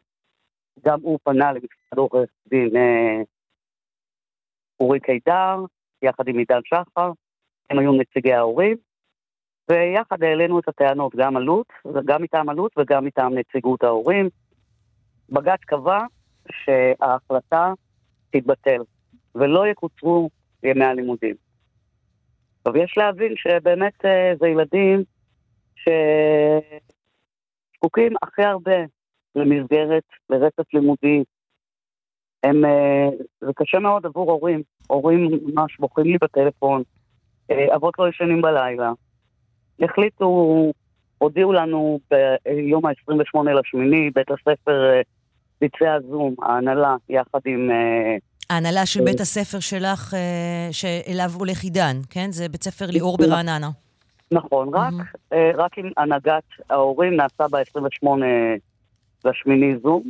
גם 0.85 0.99
הוא 1.01 1.19
פנה 1.23 1.51
למשרד 1.51 1.97
עורך 1.97 2.29
דין 2.47 2.75
אה, 2.75 3.21
אורי 4.79 4.99
קידר, 4.99 5.65
יחד 6.01 6.27
עם 6.27 6.37
עידן 6.37 6.59
שחר, 6.63 7.11
הם 7.69 7.79
היו 7.79 7.91
נציגי 7.91 8.33
ההורים, 8.33 8.77
ויחד 9.69 10.23
העלינו 10.23 10.59
את 10.59 10.67
הטענות, 10.67 11.15
גם 11.15 11.37
עלות, 11.37 11.67
גם 12.05 12.21
מטעם 12.21 12.49
עלות 12.49 12.71
וגם 12.77 13.05
מטעם 13.05 13.37
נציגות 13.37 13.83
ההורים. 13.83 14.29
בג"ץ 15.29 15.59
קבע 15.59 15.99
שההחלטה 16.51 17.73
תתבטל, 18.29 18.81
ולא 19.35 19.67
יקוצרו 19.67 20.29
ימי 20.63 20.85
הלימודים. 20.85 21.35
עכשיו, 22.67 22.81
יש 22.81 22.97
להבין 22.97 23.33
שבאמת 23.35 24.05
אה, 24.05 24.33
זה 24.39 24.47
ילדים 24.47 25.03
ש... 25.75 25.89
זקוקים 27.77 28.13
הכי 28.21 28.43
הרבה 28.43 28.75
למסגרת, 29.35 30.03
לרצף 30.29 30.73
לימודי. 30.73 31.23
הם, 32.43 32.65
אה, 32.65 33.09
זה 33.41 33.51
קשה 33.55 33.79
מאוד 33.79 34.05
עבור 34.05 34.31
הורים. 34.31 34.61
הורים 34.87 35.29
ממש 35.45 35.77
בוכים 35.79 36.05
לי 36.05 36.17
בטלפון, 36.21 36.83
אה, 37.51 37.75
אבות 37.75 37.93
לא 37.99 38.09
ישנים 38.09 38.41
בלילה. 38.41 38.91
החליטו, 39.79 40.25
הודיעו 41.17 41.53
לנו 41.53 41.99
ביום 42.45 42.85
ה-28 42.85 43.51
לשמיני, 43.59 44.09
בית 44.15 44.31
הספר 44.31 44.93
אה, 44.93 45.01
ביצע 45.61 45.97
זום, 46.09 46.35
ההנהלה, 46.41 46.95
יחד 47.09 47.39
עם... 47.45 47.69
ההנהלה 48.49 48.85
של 48.85 49.03
בית 49.03 49.19
הספר 49.19 49.59
שלך, 49.59 50.13
שאליו 50.71 51.31
הולך 51.39 51.63
עידן, 51.63 51.97
כן? 52.09 52.31
זה 52.31 52.49
בית 52.49 52.63
ספר 52.63 52.85
ליאור 52.85 53.17
ברעננה. 53.17 53.69
נכון, 54.31 54.69
רק, 54.73 54.93
רק 55.55 55.77
עם 55.77 55.89
הנהגת 55.97 56.43
ההורים 56.69 57.15
נעשה 57.15 57.47
ב-28 57.47 58.07
לשמיני 59.25 59.77
זום, 59.77 60.03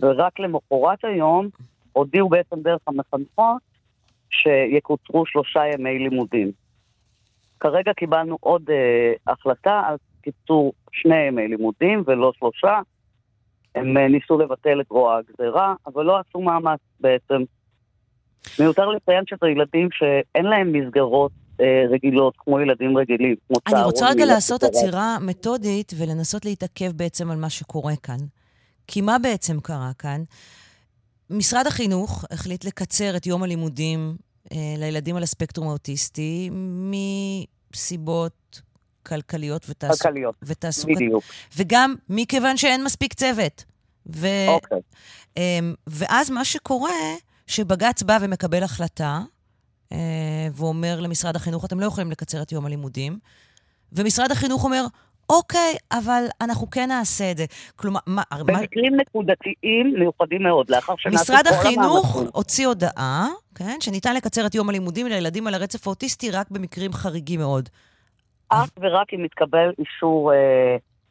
ורק 0.00 0.40
למחרת 0.40 1.04
היום 1.04 1.48
הודיעו 1.92 2.28
בעצם 2.28 2.60
דרך 2.60 2.80
המחנכות 2.86 3.62
שיקוצרו 4.30 5.26
שלושה 5.26 5.60
ימי 5.66 5.98
לימודים. 5.98 6.52
כרגע 7.60 7.92
קיבלנו 7.92 8.36
עוד 8.40 8.62
uh, 8.70 9.32
החלטה 9.32 9.82
על 9.86 9.96
קיצור 10.22 10.72
שני 10.92 11.26
ימי 11.26 11.48
לימודים 11.48 12.02
ולא 12.06 12.32
שלושה. 12.38 12.80
הם 13.74 13.96
uh, 13.96 14.00
ניסו 14.00 14.38
לבטל 14.38 14.80
את 14.80 14.90
רוע 14.90 15.16
הגזירה, 15.16 15.74
אבל 15.86 16.04
לא 16.04 16.18
עשו 16.18 16.40
מאמץ 16.40 16.80
בעצם. 17.00 17.42
מיותר 18.60 18.88
לציין 18.88 19.24
שזה 19.26 19.48
ילדים 19.48 19.88
שאין 19.92 20.44
להם 20.44 20.72
מסגרות 20.72 21.32
uh, 21.32 21.47
רגילות, 21.90 22.34
כמו 22.38 22.60
ילדים 22.60 22.98
רגילים, 22.98 23.34
כמו 23.48 23.60
צהרונים. 23.60 23.84
אני 23.84 23.92
רוצה 23.92 24.10
רגע 24.10 24.24
לעשות 24.24 24.62
עצירה 24.62 25.18
מתודית 25.20 25.92
ולנסות 25.96 26.44
להתעכב 26.44 26.92
בעצם 26.92 27.30
על 27.30 27.36
מה 27.36 27.50
שקורה 27.50 27.96
כאן. 27.96 28.18
כי 28.86 29.00
מה 29.00 29.18
בעצם 29.18 29.60
קרה 29.60 29.90
כאן? 29.98 30.22
משרד 31.30 31.66
החינוך 31.66 32.24
החליט 32.30 32.64
לקצר 32.64 33.16
את 33.16 33.26
יום 33.26 33.42
הלימודים 33.42 34.16
אה, 34.52 34.74
לילדים 34.78 35.16
על 35.16 35.22
הספקטרום 35.22 35.68
האוטיסטי 35.68 36.50
מסיבות 37.72 38.62
כלכליות 39.06 39.66
ותעסוק... 39.68 40.02
כלכליות, 40.02 40.34
ותעסוקת... 40.42 40.94
בדיוק. 40.94 41.24
וגם 41.56 41.94
מכיוון 42.08 42.56
שאין 42.56 42.84
מספיק 42.84 43.14
צוות. 43.14 43.64
ו... 44.16 44.26
אוקיי. 44.48 44.78
אה, 45.38 45.58
ואז 45.86 46.30
מה 46.30 46.44
שקורה, 46.44 46.90
שבג"ץ 47.46 48.02
בא 48.02 48.18
ומקבל 48.20 48.62
החלטה, 48.62 49.20
אה, 49.92 50.48
והוא 50.52 50.68
אומר 50.68 51.00
למשרד 51.00 51.36
החינוך, 51.36 51.64
אתם 51.64 51.80
לא 51.80 51.86
יכולים 51.86 52.10
לקצר 52.10 52.42
את 52.42 52.52
יום 52.52 52.66
הלימודים, 52.66 53.18
ומשרד 53.92 54.30
החינוך 54.30 54.64
אומר, 54.64 54.84
אוקיי, 55.30 55.76
אבל 55.92 56.22
אנחנו 56.40 56.70
כן 56.70 56.88
נעשה 56.88 57.30
את 57.30 57.36
זה. 57.36 57.44
כלומר, 57.76 58.00
מה... 58.06 58.22
במקרים 58.38 58.96
מה... 58.96 59.02
נקודתיים 59.02 59.94
מיוחדים 59.98 60.42
מאוד, 60.42 60.70
לאחר 60.70 60.94
שנעשו 60.96 61.32
כל 61.32 61.32
המאמצים. 61.32 61.54
משרד 61.54 61.86
החינוך 61.86 62.16
הוציא 62.32 62.66
הודעה, 62.66 63.26
כן, 63.54 63.76
שניתן 63.80 64.14
לקצר 64.14 64.46
את 64.46 64.54
יום 64.54 64.68
הלימודים 64.68 65.06
לילדים 65.06 65.46
על 65.46 65.54
הרצף 65.54 65.86
האוטיסטי 65.86 66.30
רק 66.30 66.50
במקרים 66.50 66.92
חריגים 66.92 67.40
מאוד. 67.40 67.68
אך 68.48 68.70
ורק 68.80 69.14
אם 69.14 69.22
מתקבל 69.22 69.72
אישור 69.78 70.32
אה, 70.32 70.36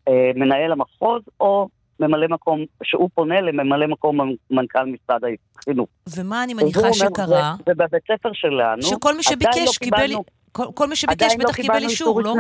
אה, 0.08 0.32
מנהל 0.36 0.72
המחוז, 0.72 1.22
או 1.40 1.68
ממלא 2.00 2.28
מקום, 2.28 2.66
שהוא 2.84 3.10
פונה 3.14 3.42
לממלא 3.42 3.88
מקום 3.88 4.20
מנכ"ל 4.52 4.86
משרד 4.86 5.22
החינוך. 5.58 5.90
ומה 6.18 6.44
אני 6.44 6.54
מניחה 6.54 6.94
שקרה? 6.94 7.56
ובבית 7.68 8.04
ספר 8.12 8.30
שלנו, 8.34 8.82
שכל 8.82 9.16
מי 9.16 9.24
שביקש 9.24 9.58
לא 9.66 9.72
קיבל... 9.80 10.12
כל, 10.52 10.66
כל 10.74 10.88
מי 10.88 10.96
שביקש 10.96 11.36
בטח 11.36 11.60
לא 11.60 11.64
קיבל 11.64 11.84
אישור, 11.84 12.22
לא? 12.22 12.36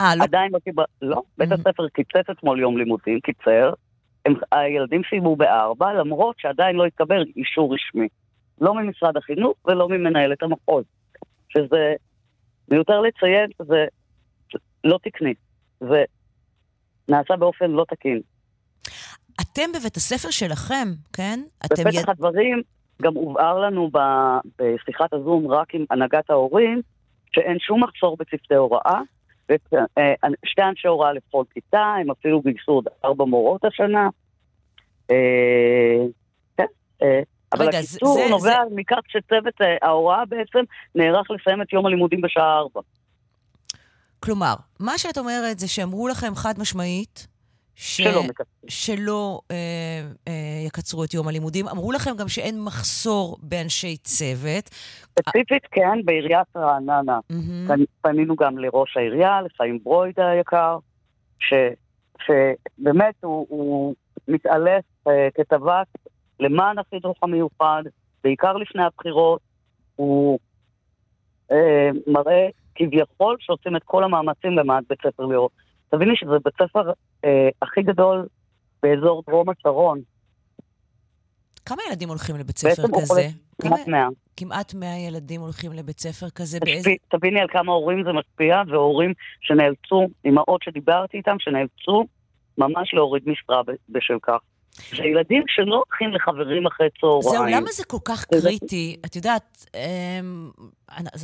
אה, 0.00 0.16
לא? 0.16 0.24
עדיין 0.24 0.52
לא 0.52 0.58
קיבל... 0.58 0.84
לא, 1.02 1.22
בית. 1.38 1.52
הספר 1.52 1.88
קיצץ 1.88 2.30
אתמול 2.30 2.60
יום 2.60 2.78
לימודים, 2.78 3.20
קיצר. 3.20 3.72
הם, 4.26 4.34
הילדים 4.52 5.02
סיימו 5.10 5.36
בארבע, 5.36 5.92
למרות 5.92 6.36
שעדיין 6.38 6.76
לא 6.76 6.84
התקבל 6.84 7.24
אישור 7.36 7.74
רשמי. 7.74 8.08
לא 8.60 8.74
ממשרד 8.74 9.16
החינוך 9.16 9.54
ולא 9.64 9.88
ממנהלת 9.88 10.42
המחוז. 10.42 10.84
שזה, 11.48 11.94
מיותר 12.70 13.00
לציין, 13.00 13.50
זה 13.58 13.86
לא 14.84 14.98
תקני. 15.02 15.34
זה 15.80 16.04
נעשה 17.08 17.36
באופן 17.36 17.70
לא 17.70 17.84
תקין. 17.88 18.20
אתם 19.40 19.72
בבית 19.74 19.96
הספר 19.96 20.30
שלכם, 20.30 20.88
כן? 21.12 21.40
בפתח 21.64 21.94
יד... 21.94 22.04
הדברים 22.08 22.62
גם 23.02 23.14
הובהר 23.14 23.58
לנו 23.58 23.90
בשיחת 24.58 25.12
הזום 25.12 25.50
רק 25.50 25.74
עם 25.74 25.84
הנהגת 25.90 26.30
ההורים, 26.30 26.82
שאין 27.34 27.58
שום 27.58 27.84
מחסור 27.84 28.16
בצוותי 28.16 28.54
הוראה, 28.54 29.00
אה, 29.50 30.14
שתי 30.44 30.62
אנשי 30.62 30.88
הוראה 30.88 31.12
לכל 31.12 31.44
כיתה, 31.50 31.94
הם 32.00 32.10
אפילו 32.10 32.40
גייסו 32.40 32.72
עוד 32.72 32.84
ארבע 33.04 33.24
מורות 33.24 33.64
השנה. 33.64 34.08
אה, 35.10 36.06
כן, 36.56 36.66
אה, 37.02 37.20
אבל 37.52 37.68
הקיצור 37.68 38.28
נובע 38.30 38.58
מכך 38.70 39.00
שצוות 39.08 39.54
ההוראה 39.82 40.24
בעצם 40.24 40.58
נערך 40.94 41.30
לסיים 41.30 41.62
את 41.62 41.72
יום 41.72 41.86
הלימודים 41.86 42.20
בשעה 42.20 42.58
ארבע. 42.58 42.80
כלומר, 44.20 44.54
מה 44.80 44.98
שאת 44.98 45.18
אומרת 45.18 45.58
זה 45.58 45.68
שאמרו 45.68 46.08
לכם 46.08 46.34
חד 46.34 46.54
משמעית, 46.58 47.26
ש... 47.76 47.96
שלא 47.96 48.22
שלא 48.68 49.40
אה, 49.50 49.56
אה, 50.28 50.32
יקצרו 50.66 51.04
את 51.04 51.14
יום 51.14 51.28
הלימודים. 51.28 51.68
אמרו 51.68 51.92
לכם 51.92 52.10
גם 52.18 52.28
שאין 52.28 52.60
מחסור 52.60 53.36
באנשי 53.42 53.96
צוות. 53.96 54.68
ספציפית, 55.18 55.66
כן, 55.70 56.04
בעיריית 56.04 56.56
רעננה. 56.56 57.18
Mm-hmm. 57.32 57.72
פנינו 58.02 58.36
גם 58.36 58.58
לראש 58.58 58.96
העירייה, 58.96 59.42
לחיים 59.42 59.78
ברויד 59.84 60.20
היקר, 60.20 60.78
ש, 61.38 61.54
שבאמת 62.26 63.14
הוא, 63.20 63.46
הוא 63.48 63.94
מתעלף 64.28 64.84
אה, 65.08 65.28
כטבק 65.34 65.86
למען 66.40 66.78
החינוך 66.78 67.18
המיוחד, 67.22 67.82
בעיקר 68.24 68.52
לפני 68.52 68.82
הבחירות. 68.84 69.40
הוא 69.96 70.38
אה, 71.52 71.90
מראה 72.06 72.48
כביכול 72.74 73.36
שעושים 73.40 73.76
את 73.76 73.82
כל 73.84 74.04
המאמצים 74.04 74.58
למען 74.58 74.82
בית 74.88 74.98
ספר 75.06 75.26
ליאור. 75.26 75.50
תביני 75.94 76.16
שזה 76.16 76.38
בית 76.44 76.54
ספר 76.62 76.92
אה, 77.24 77.48
הכי 77.62 77.82
גדול 77.82 78.26
באזור 78.82 79.22
דרום 79.26 79.48
השרון. 79.50 80.00
כמה 81.66 81.82
ילדים 81.88 82.08
הולכים 82.08 82.36
לבית 82.36 82.58
ספר 82.58 82.82
כזה? 83.00 83.28
כמעט 83.62 83.88
100. 83.88 84.08
כמעט 84.36 84.74
100 84.74 84.88
ילדים 85.08 85.40
הולכים 85.40 85.72
לבית 85.72 86.00
ספר 86.00 86.30
כזה. 86.30 86.58
באיזה... 86.60 86.90
תביני 87.08 87.40
על 87.40 87.48
כמה 87.48 87.72
הורים 87.72 88.04
זה 88.04 88.12
משפיע, 88.12 88.62
והורים 88.68 89.12
שנאלצו, 89.40 90.06
אמהות 90.26 90.62
שדיברתי 90.62 91.16
איתם, 91.16 91.36
שנאלצו 91.38 92.04
ממש 92.58 92.94
להוריד 92.94 93.22
משרה 93.26 93.62
בשל 93.88 94.18
כך. 94.22 94.38
זה 94.96 95.04
ילדים 95.04 95.42
שלא 95.48 95.82
הולכים 95.86 96.10
לחברים 96.14 96.66
אחרי 96.66 96.88
צהריים. 97.00 97.22
זהו, 97.22 97.44
למה 97.44 97.72
זה 97.72 97.84
כל 97.84 97.98
כך 98.04 98.24
קריטי? 98.24 98.96
את 99.06 99.16
יודעת, 99.16 99.66
אמ, 99.74 100.50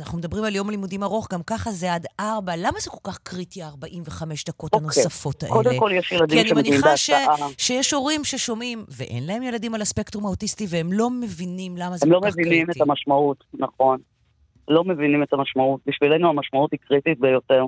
אנחנו 0.01 0.17
מדברים 0.17 0.43
על 0.43 0.55
יום 0.55 0.69
לימודים 0.69 1.03
ארוך, 1.03 1.27
גם 1.33 1.39
ככה 1.47 1.71
זה 1.71 1.93
עד 1.93 2.05
ארבע. 2.19 2.53
למה 2.57 2.79
זה 2.79 2.89
כל 2.89 3.11
כך 3.11 3.17
קריטי, 3.17 3.63
ה-45 3.63 4.23
דקות 4.47 4.73
אוקיי. 4.73 4.83
הנוספות 4.83 5.43
האלה? 5.43 5.53
קודם 5.53 5.79
כל 5.79 5.91
יש 5.93 6.11
ילדים 6.11 6.47
שמגיעים 6.47 6.81
בהצעה. 6.81 6.97
כי 6.97 7.13
אני 7.15 7.41
מניחה 7.41 7.53
שיש 7.57 7.93
הורים 7.93 8.23
ששומעים, 8.23 8.85
ואין 8.97 9.25
להם 9.27 9.43
ילדים 9.43 9.75
על 9.75 9.81
הספקטרום 9.81 10.25
האוטיסטי, 10.25 10.65
והם 10.69 10.93
לא 10.93 11.09
מבינים 11.09 11.77
למה 11.77 11.97
זה 11.97 12.05
כל 12.05 12.11
לא 12.11 12.19
כך 12.23 12.33
קריטי. 12.33 12.41
הם 12.41 12.45
לא 12.45 12.51
מבינים 12.51 12.69
את 12.69 12.81
המשמעות, 12.81 13.43
נכון. 13.53 13.97
לא 14.67 14.83
מבינים 14.83 15.23
את 15.23 15.33
המשמעות. 15.33 15.81
בשבילנו 15.85 16.29
המשמעות 16.29 16.71
היא 16.71 16.79
קריטית 16.87 17.19
ביותר, 17.19 17.65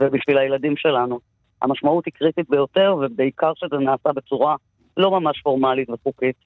ובשביל 0.00 0.38
הילדים 0.38 0.76
שלנו. 0.76 1.20
המשמעות 1.62 2.06
היא 2.06 2.12
קריטית 2.14 2.50
ביותר, 2.50 2.96
ובעיקר 3.00 3.52
שזה 3.56 3.76
נעשה 3.76 4.12
בצורה 4.12 4.56
לא 4.98 5.10
ממש 5.10 5.40
פורמלית 5.42 5.90
וחוקית. 5.90 6.36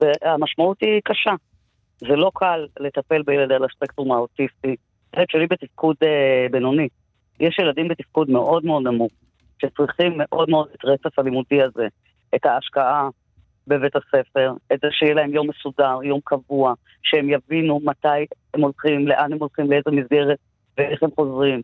והמשמעות 0.00 0.80
היא 0.80 1.00
קשה. 1.04 1.34
זה 1.98 2.16
לא 2.16 2.30
קל 2.34 2.66
לטפל 2.80 3.22
בילד 3.22 3.52
על 3.52 3.64
הספקטרום 3.64 4.12
האוטיסטי. 4.12 4.76
הילד 5.12 5.30
שלי 5.30 5.46
בתפקוד 5.46 5.96
אה, 6.02 6.46
בינוני. 6.50 6.88
יש 7.40 7.58
ילדים 7.58 7.88
בתפקוד 7.88 8.30
מאוד 8.30 8.64
מאוד 8.64 8.82
נמוך, 8.82 9.12
שצריכים 9.58 10.12
מאוד 10.16 10.50
מאוד 10.50 10.68
את 10.74 10.84
רצף 10.84 11.18
הלימודי 11.18 11.62
הזה, 11.62 11.88
את 12.34 12.46
ההשקעה 12.46 13.08
בבית 13.66 13.96
הספר, 13.96 14.52
את 14.72 14.80
זה 14.82 14.88
שיהיה 14.90 15.14
להם 15.14 15.34
יום 15.34 15.50
מסודר, 15.50 15.98
יום 16.02 16.20
קבוע, 16.24 16.74
שהם 17.02 17.30
יבינו 17.30 17.80
מתי 17.84 18.26
הם 18.54 18.60
הולכים, 18.60 19.08
לאן 19.08 19.32
הם 19.32 19.38
הולכים, 19.38 19.70
לאיזה 19.70 19.90
מסגרת 19.90 20.38
ואיך 20.78 21.02
הם 21.02 21.10
חוזרים. 21.14 21.60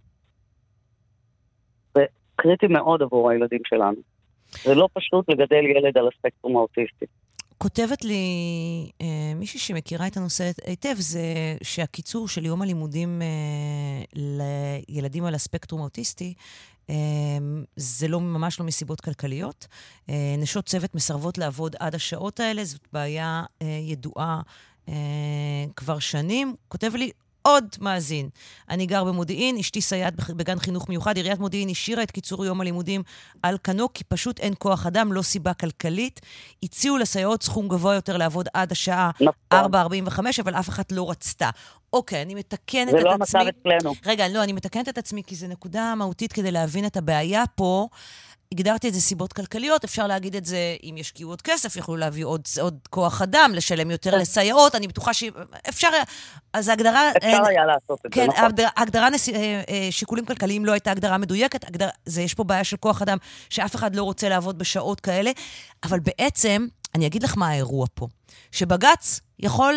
קריטי 2.37 2.67
מאוד 2.67 3.03
עבור 3.03 3.31
הילדים 3.31 3.61
שלנו. 3.65 4.01
זה 4.65 4.75
לא 4.75 4.89
פשוט 4.93 5.29
לגדל 5.29 5.65
ילד 5.77 5.99
על 5.99 6.09
הספקטרום 6.09 6.57
האוטיסטי. 6.57 7.07
כותבת 7.59 8.05
לי 8.05 8.15
אה, 9.03 9.33
מישהי 9.37 9.61
שמכירה 9.61 10.07
את 10.07 10.17
הנושא 10.17 10.51
היטב, 10.67 10.95
זה 10.95 11.21
שהקיצור 11.63 12.29
של 12.29 12.47
יום 12.47 12.63
הלימודים 12.63 13.23
אה, 13.23 14.23
לילדים 14.89 15.25
על 15.25 15.35
הספקטרום 15.35 15.81
האוטיסטי, 15.81 16.35
אה, 16.91 16.95
זה 17.77 18.09
לא 18.09 18.21
ממש 18.21 18.61
לא 18.61 18.67
מסיבות 18.67 19.01
כלכליות. 19.01 19.67
אה, 20.11 20.35
נשות 20.39 20.65
צוות 20.65 20.95
מסרבות 20.95 21.39
לעבוד 21.39 21.77
עד 21.81 21.95
השעות 21.95 22.41
האלה, 22.41 22.65
זאת 22.65 22.89
בעיה 22.93 23.45
אה, 23.63 23.67
ידועה 23.67 24.41
כבר 25.77 25.99
שנים. 25.99 26.55
כותב 26.69 26.93
לי 26.95 27.11
עוד 27.47 27.65
מאזין. 27.81 28.29
אני 28.71 28.87
גר 28.87 29.05
במודיעין, 29.05 29.57
אשתי 29.57 29.81
סייעת 29.81 30.15
בגן 30.31 30.59
חינוך 30.59 30.89
מיוחד. 30.89 31.17
עיריית 31.17 31.39
מודיעין 31.39 31.69
השאירה 31.69 32.03
את 32.03 32.11
קיצור 32.11 32.45
יום 32.45 32.61
הלימודים 32.61 33.03
על 33.43 33.59
כנו, 33.65 33.93
כי 33.93 34.05
פשוט 34.05 34.41
אין 34.41 34.55
כוח 34.59 34.87
אדם, 34.87 35.13
לא 35.13 35.23
סיבה 35.23 35.55
כלכלית. 35.55 36.21
הציעו 36.63 36.99
לסייעות 36.99 37.43
סכום 37.43 37.69
גבוה 37.69 37.95
יותר 37.95 38.17
לעבוד 38.17 38.49
עד 38.55 38.73
השעה 38.73 39.11
נכון. 39.21 39.75
4.45, 39.75 40.21
אבל 40.43 40.55
אף 40.55 40.69
אחת 40.69 40.93
לא 40.93 41.11
רצתה. 41.11 41.51
אוקיי, 41.93 42.23
אני 42.23 42.35
מתקנת 42.35 42.89
את 42.89 42.95
עצמי. 42.95 43.01
זה 43.01 43.05
לא 43.05 43.13
המצב 43.13 43.39
אצלנו. 43.39 43.95
רגע, 44.07 44.29
לא, 44.29 44.43
אני 44.43 44.53
מתקנת 44.53 44.89
את 44.89 44.99
עצמי, 44.99 45.23
כי 45.27 45.35
זו 45.35 45.47
נקודה 45.47 45.95
מהותית 45.95 46.33
כדי 46.33 46.51
להבין 46.51 46.87
את 46.87 46.97
הבעיה 46.97 47.45
פה. 47.55 47.89
הגדרתי 48.53 48.89
את 48.89 48.95
זה 48.95 49.01
סיבות 49.01 49.33
כלכליות, 49.33 49.85
אפשר 49.85 50.07
להגיד 50.07 50.37
את 50.37 50.45
זה, 50.45 50.77
אם 50.83 50.95
ישקיעו 50.99 51.31
עוד 51.31 51.43
כסף, 51.43 51.77
יוכלו 51.77 51.97
להביא 51.97 52.25
עוד, 52.25 52.43
עוד 52.61 52.79
כוח 52.91 53.23
אדם, 53.23 53.51
לשלם 53.55 53.91
יותר 53.91 54.11
כן. 54.11 54.19
לסייעות, 54.19 54.75
אני 54.75 54.89
בטוחה 54.89 55.15
שאפשר, 55.15 55.89
אז 56.53 56.69
ההגדרה... 56.69 57.11
אפשר 57.17 57.29
אין, 57.29 57.45
היה 57.45 57.67
לעשות 57.67 58.07
את 58.07 58.15
כן, 58.15 58.21
זה, 58.21 58.27
נכון. 58.27 58.57
כן, 58.57 58.65
ההגדרה, 58.77 59.11
נס... 59.11 59.29
אה, 59.29 59.63
אה, 59.69 59.89
שיקולים 59.91 60.25
כלכליים 60.25 60.65
לא 60.65 60.73
הייתה 60.73 60.91
הגדרה 60.91 61.19
מדויקת, 61.19 61.69
הגדר, 61.69 61.89
זה, 62.05 62.23
יש 62.23 62.35
פה 62.35 62.45
בעיה 62.45 62.65
של 62.65 62.77
כוח 62.77 63.03
אדם, 63.03 63.19
שאף 63.51 63.75
אחד 63.75 63.97
לא 63.97 64.03
רוצה 64.03 64.29
לעבוד 64.29 64.59
בשעות 64.59 65.01
כאלה, 65.01 65.31
אבל 65.85 66.01
בעצם, 66.01 66.67
אני 66.95 67.07
אגיד 67.07 67.23
לך 67.23 67.39
מה 67.39 67.49
האירוע 67.49 67.87
פה, 67.95 68.07
שבג"ץ 68.53 69.21
יכול 69.39 69.75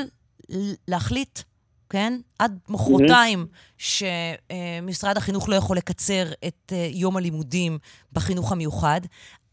להחליט 0.88 1.40
כן? 1.90 2.20
עד 2.40 2.60
מחרתיים, 2.70 3.48
שמשרד 3.78 5.18
החינוך 5.18 5.50
לא 5.50 5.56
יכול 5.56 5.78
לקצר 5.78 6.32
את 6.48 6.74
אה, 6.76 6.90
יום 6.92 7.18
הלימודים 7.18 7.78
בחינוך 8.14 8.52
המיוחד, 8.52 9.02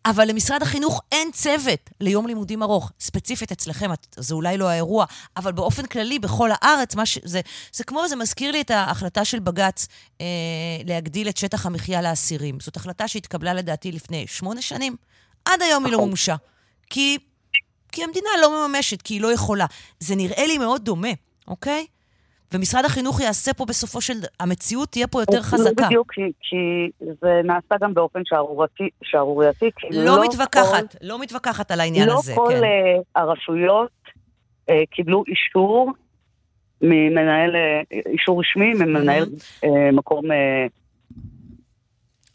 אבל 0.06 0.28
למשרד 0.28 0.62
החינוך 0.62 1.02
אין 1.12 1.30
צוות 1.32 1.90
ליום 2.00 2.26
לימודים 2.26 2.62
ארוך. 2.62 2.92
ספציפית 3.00 3.52
אצלכם, 3.52 3.90
זה 4.16 4.34
אולי 4.34 4.58
לא 4.58 4.68
האירוע, 4.68 5.04
אבל 5.36 5.52
באופן 5.52 5.86
כללי, 5.86 6.18
בכל 6.18 6.50
הארץ, 6.52 6.94
ש... 7.04 7.18
זה, 7.24 7.40
זה 7.72 7.84
כמו, 7.84 8.08
זה 8.08 8.16
מזכיר 8.16 8.50
לי 8.50 8.60
את 8.60 8.70
ההחלטה 8.70 9.24
של 9.24 9.38
בג"ץ 9.38 9.86
אה, 10.20 10.26
להגדיל 10.84 11.28
את 11.28 11.36
שטח 11.36 11.66
המחיה 11.66 12.02
לאסירים. 12.02 12.60
זאת 12.60 12.76
החלטה 12.76 13.08
שהתקבלה 13.08 13.54
לדעתי 13.54 13.92
לפני 13.92 14.26
שמונה 14.26 14.62
שנים. 14.62 14.96
עד 15.44 15.62
היום 15.62 15.84
היא 15.84 15.92
לא 15.92 15.98
נכון. 15.98 16.08
מומשה. 16.08 16.36
כי, 16.90 17.18
כי 17.92 18.04
המדינה 18.04 18.28
לא 18.42 18.68
מממשת, 18.68 19.02
כי 19.02 19.14
היא 19.14 19.20
לא 19.20 19.32
יכולה. 19.32 19.66
זה 20.00 20.14
נראה 20.14 20.46
לי 20.46 20.58
מאוד 20.58 20.84
דומה, 20.84 21.12
אוקיי? 21.48 21.86
ומשרד 22.54 22.84
החינוך 22.84 23.20
יעשה 23.20 23.54
פה 23.54 23.64
בסופו 23.64 24.00
של... 24.00 24.14
המציאות 24.40 24.88
תהיה 24.88 25.06
פה 25.06 25.22
יותר 25.22 25.42
חזקה. 25.42 25.82
לא 25.82 25.86
בדיוק, 25.86 26.12
כי, 26.12 26.20
כי 26.40 26.90
זה 27.20 27.40
נעשה 27.44 27.74
גם 27.80 27.94
באופן 27.94 28.20
שערורייתי. 29.02 29.70
לא, 29.90 30.04
לא 30.04 30.24
מתווכחת, 30.24 30.92
כל, 30.92 31.06
לא 31.06 31.20
מתווכחת 31.20 31.70
על 31.70 31.80
העניין 31.80 32.08
לא 32.08 32.18
הזה, 32.18 32.34
כן. 32.34 32.40
לא 32.40 32.46
כל 32.46 32.54
uh, 32.54 33.20
הרשויות 33.20 33.90
uh, 34.70 34.72
קיבלו 34.90 35.24
אישור 35.28 35.92
ממנהל, 36.82 37.50
אישור 38.06 38.40
רשמי 38.40 38.74
ממנהל 38.74 39.24
mm-hmm. 39.24 39.64
uh, 39.64 39.68
מקום 39.92 40.24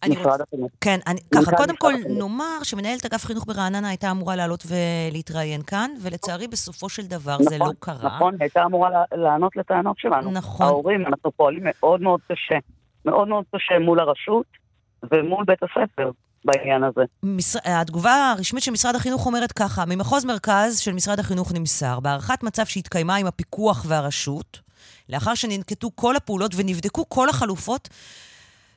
משרד 0.09 0.41
החינוך. 0.41 0.71
כן, 0.81 0.99
אני, 1.07 1.19
ככה, 1.35 1.57
קודם 1.57 1.75
כל 1.75 1.93
נאמר 2.09 2.63
שמנהלת 2.63 3.05
אגף 3.05 3.25
חינוך 3.25 3.45
ברעננה 3.47 3.89
הייתה 3.89 4.11
אמורה 4.11 4.35
לעלות 4.35 4.63
ולהתראיין 4.67 5.61
כאן, 5.61 5.91
ולצערי 6.01 6.47
בסופו 6.47 6.89
של 6.89 7.05
דבר 7.05 7.33
נכון, 7.33 7.49
זה 7.49 7.57
לא 7.57 7.71
קרה. 7.79 8.15
נכון, 8.15 8.35
הייתה 8.39 8.63
אמורה 8.65 8.89
לענות 9.13 9.55
לטענות 9.55 9.97
שלנו. 9.99 10.31
נכון. 10.31 10.65
ההורים, 10.65 11.05
אנחנו 11.07 11.31
פועלים 11.31 11.63
מאוד 11.63 12.01
מאוד 12.01 12.19
קשה, 12.27 12.57
מאוד 13.05 13.27
מאוד 13.27 13.43
קשה 13.55 13.79
מול 13.79 13.99
הרשות 13.99 14.45
ומול 15.11 15.45
בית 15.47 15.59
הספר. 15.63 16.11
בעניין 16.45 16.83
הזה. 16.83 17.01
מש... 17.23 17.55
התגובה 17.65 18.31
הרשמית 18.31 18.63
של 18.63 18.71
משרד 18.71 18.95
החינוך 18.95 19.25
אומרת 19.25 19.51
ככה, 19.51 19.83
ממחוז 19.87 20.25
מרכז 20.25 20.79
של 20.79 20.93
משרד 20.93 21.19
החינוך 21.19 21.53
נמסר, 21.53 21.99
בהערכת 21.99 22.43
מצב 22.43 22.65
שהתקיימה 22.65 23.15
עם 23.15 23.27
הפיקוח 23.27 23.85
והרשות, 23.87 24.59
לאחר 25.09 25.35
שננקטו 25.35 25.89
כל 25.95 26.15
הפעולות 26.15 26.51
ונבדקו 26.55 27.09
כל 27.09 27.29
החלופות, 27.29 27.89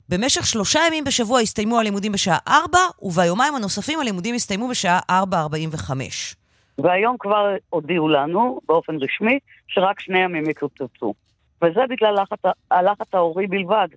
במשך 0.08 0.46
שלושה 0.46 0.80
ימים 0.86 1.04
בשבוע 1.04 1.40
הסתיימו 1.40 1.78
הלימודים 1.78 2.12
בשעה 2.12 2.38
4, 2.48 2.78
וביומיים 3.02 3.54
הנוספים 3.54 4.00
הלימודים 4.00 4.34
הסתיימו 4.34 4.68
בשעה 4.68 5.00
4.45. 5.10 5.92
והיום 6.78 7.16
כבר 7.18 7.54
הודיעו 7.70 8.08
לנו, 8.08 8.60
באופן 8.68 8.96
רשמי, 8.96 9.38
שרק 9.68 10.00
שני 10.00 10.18
ימים 10.18 10.50
יקוצצו. 10.50 11.14
וזה 11.62 11.80
בגלל 11.88 12.14
הלחץ 12.70 13.14
ההורי 13.14 13.46
בלבד. 13.46 13.88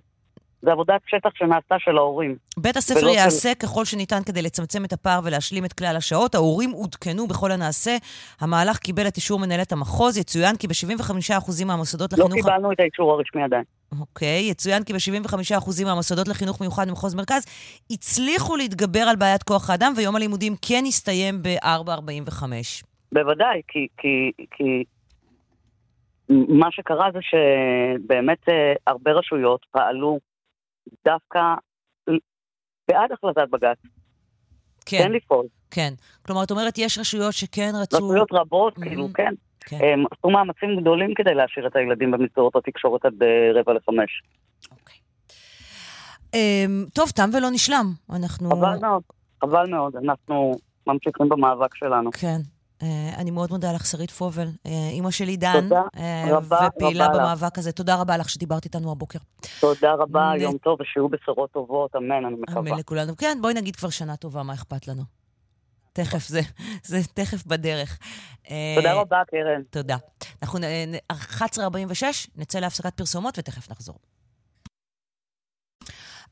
זה 0.62 0.72
עבודת 0.72 1.00
שטח 1.06 1.30
שנעשתה 1.34 1.76
של 1.78 1.96
ההורים. 1.98 2.36
בית 2.58 2.76
הספר 2.76 3.08
יעשה 3.08 3.48
של... 3.48 3.54
ככל 3.54 3.84
שניתן 3.84 4.22
כדי 4.26 4.42
לצמצם 4.42 4.84
את 4.84 4.92
הפער 4.92 5.20
ולהשלים 5.24 5.64
את 5.64 5.72
כלל 5.72 5.96
השעות. 5.96 6.34
ההורים 6.34 6.70
עודכנו 6.70 7.26
בכל 7.26 7.50
הנעשה. 7.50 7.96
המהלך 8.40 8.78
קיבל 8.78 9.08
את 9.08 9.16
אישור 9.16 9.38
מנהלת 9.38 9.72
המחוז. 9.72 10.18
יצוין 10.18 10.56
כי 10.56 10.66
ב-75% 10.68 11.64
מהמוסדות 11.66 12.12
לא 12.12 12.24
לחינוך... 12.24 12.46
לא 12.46 12.52
קיבלנו 12.52 12.72
את 12.72 12.80
האישור 12.80 13.12
הרשמי 13.12 13.42
עדיין. 13.42 13.64
אוקיי, 14.00 14.46
יצוין 14.50 14.84
כי 14.84 14.92
ב-75% 14.92 15.84
מהמוסדות 15.84 16.28
לחינוך 16.28 16.60
מיוחד 16.60 16.88
במחוז 16.88 17.14
מרכז 17.14 17.44
הצליחו 17.90 18.56
להתגבר 18.56 19.00
על 19.00 19.16
בעיית 19.16 19.42
כוח 19.42 19.70
האדם, 19.70 19.92
ויום 19.96 20.16
הלימודים 20.16 20.52
כן 20.68 20.82
הסתיים 20.86 21.42
ב-4.45. 21.42 22.42
בוודאי, 23.12 23.60
כי, 23.68 23.86
כי, 23.98 24.32
כי 24.50 24.84
מה 26.28 26.70
שקרה 26.70 27.08
זה 27.12 27.18
שבאמת 27.22 28.48
אה, 28.48 28.72
הרבה 28.86 29.12
רשויות 29.12 29.66
פעלו 29.70 30.18
דווקא 31.04 31.40
בעד 32.88 33.12
החלטת 33.12 33.50
בג"ץ. 33.50 33.78
כן. 34.86 34.98
כן 34.98 35.12
לפעול. 35.12 35.46
כן. 35.70 35.94
כלומר, 36.26 36.44
את 36.44 36.50
אומרת, 36.50 36.78
יש 36.78 36.98
רשויות 36.98 37.32
שכן 37.32 37.72
רצו... 37.82 37.96
רשויות 37.96 38.32
רבות, 38.32 38.78
mm-hmm. 38.78 38.82
כאילו, 38.82 39.08
כן. 39.14 39.34
כן. 39.60 39.76
הם 39.80 40.04
עשו 40.10 40.30
מאמצים 40.30 40.80
גדולים 40.80 41.14
כדי 41.14 41.34
להשאיר 41.34 41.66
את 41.66 41.76
הילדים 41.76 42.10
במסגרות 42.10 42.56
התקשורת 42.56 43.04
עד 43.04 43.22
אה, 43.22 43.60
רבע 43.60 43.72
לחמש. 43.72 44.22
אוקיי. 44.70 44.96
אמ, 46.34 46.84
טוב, 46.94 47.10
תם 47.10 47.30
ולא 47.32 47.50
נשלם. 47.50 47.86
אנחנו... 48.10 48.50
חבל 48.50 48.78
מאוד, 48.80 49.02
חבל 49.40 49.70
מאוד. 49.70 49.96
אנחנו 49.96 50.54
ממשיכים 50.86 51.28
במאבק 51.28 51.74
שלנו. 51.74 52.10
כן. 52.12 52.38
Uh, 52.78 52.84
אני 53.16 53.30
מאוד 53.30 53.50
מודה 53.50 53.72
לך, 53.72 53.86
שרית 53.86 54.10
פובל, 54.10 54.46
uh, 54.46 54.68
אימא 54.90 55.10
שלי 55.10 55.36
דן, 55.36 55.62
תודה 55.62 55.82
uh, 55.96 56.00
רבה, 56.30 56.68
ופעילה 56.76 57.08
במאבק. 57.08 57.58
הזה. 57.58 57.72
תודה 57.72 57.96
רבה 57.96 58.16
לך 58.16 58.28
שדיברת 58.28 58.64
איתנו 58.64 58.92
הבוקר. 58.92 59.18
תודה 59.60 59.94
רבה. 59.94 60.32
יום 60.38 60.58
טוב, 60.58 60.80
ושיהיו 60.80 61.08
בשורות 61.08 61.50
טובות, 61.52 61.96
אמן, 61.96 62.24
אני 62.24 62.34
מקווה. 62.34 62.60
אמן 62.60 62.78
לכולנו. 62.78 63.16
כן, 63.16 63.38
בואי 63.40 63.54
נגיד 63.54 63.76
כבר 63.76 63.90
שנה 63.90 64.16
טובה, 64.16 64.42
מה 64.42 64.54
אכפת 64.54 64.88
לנו? 64.88 65.02
תכף, 65.92 66.28
זה, 66.28 66.40
זה 66.90 66.98
תכף 67.14 67.46
בדרך. 67.46 67.98
תודה 68.76 68.92
רבה, 68.92 69.22
קרן. 69.30 69.62
תודה. 69.70 69.96
אנחנו 70.42 70.58
11.46, 71.12 72.04
נצא 72.36 72.58
להפסקת 72.58 72.96
פרסומות 72.96 73.38
ותכף 73.38 73.70
נחזור. 73.70 73.96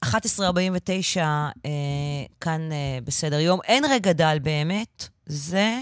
11.49 0.05 0.11
אה, 1.19 1.51
כאן 2.41 2.73
אה, 2.73 2.99
בסדר 3.05 3.41
יום. 3.41 3.61
אין 3.65 3.85
רגע 3.91 4.13
דל 4.13 4.39
באמת, 4.43 5.09
זה 5.27 5.79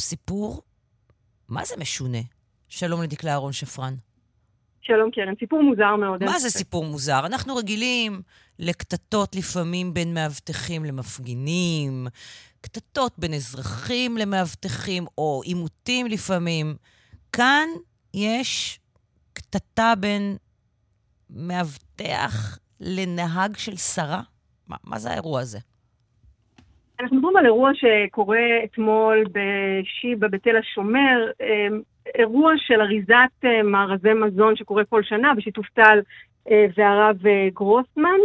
סיפור, 0.00 0.62
מה 1.48 1.64
זה 1.64 1.74
משונה? 1.78 2.18
שלום 2.68 3.02
לדקלה 3.02 3.30
אהרון 3.32 3.52
שפרן. 3.52 3.94
שלום 4.80 5.10
קרן, 5.10 5.34
סיפור 5.38 5.62
מוזר 5.62 5.96
מאוד. 5.96 6.24
מה 6.24 6.38
זה 6.38 6.50
סיפור 6.50 6.84
מוזר? 6.84 7.26
אנחנו 7.26 7.56
רגילים 7.56 8.22
לקטטות 8.58 9.34
לפעמים 9.34 9.94
בין 9.94 10.14
מאבטחים 10.14 10.84
למפגינים, 10.84 12.06
קטטות 12.60 13.18
בין 13.18 13.34
אזרחים 13.34 14.16
למאבטחים, 14.16 15.06
או 15.18 15.40
עימותים 15.44 16.06
לפעמים. 16.06 16.76
כאן 17.32 17.68
יש 18.14 18.80
קטטה 19.32 19.94
בין 20.00 20.36
מאבטח 21.30 22.58
לנהג 22.80 23.56
של 23.56 23.76
שרה? 23.76 24.22
מה, 24.66 24.76
מה 24.84 24.98
זה 24.98 25.10
האירוע 25.10 25.40
הזה? 25.40 25.58
אנחנו 27.00 27.16
מדברים 27.16 27.36
על 27.36 27.46
אירוע 27.46 27.70
שקורה 27.74 28.64
אתמול 28.64 29.24
בשיבא, 29.32 30.28
בתל 30.28 30.56
השומר, 30.56 31.30
אמ, 31.40 31.80
אירוע 32.18 32.52
של 32.56 32.80
אריזת 32.80 33.44
אה, 33.44 33.62
מארזי 33.62 34.12
מזון 34.12 34.56
שקורה 34.56 34.84
כל 34.84 35.02
שנה 35.02 35.34
בשיתוף 35.34 35.66
טל 35.74 36.00
אה, 36.50 36.66
והרב 36.76 37.26
אה, 37.26 37.48
גרוסמן. 37.54 38.18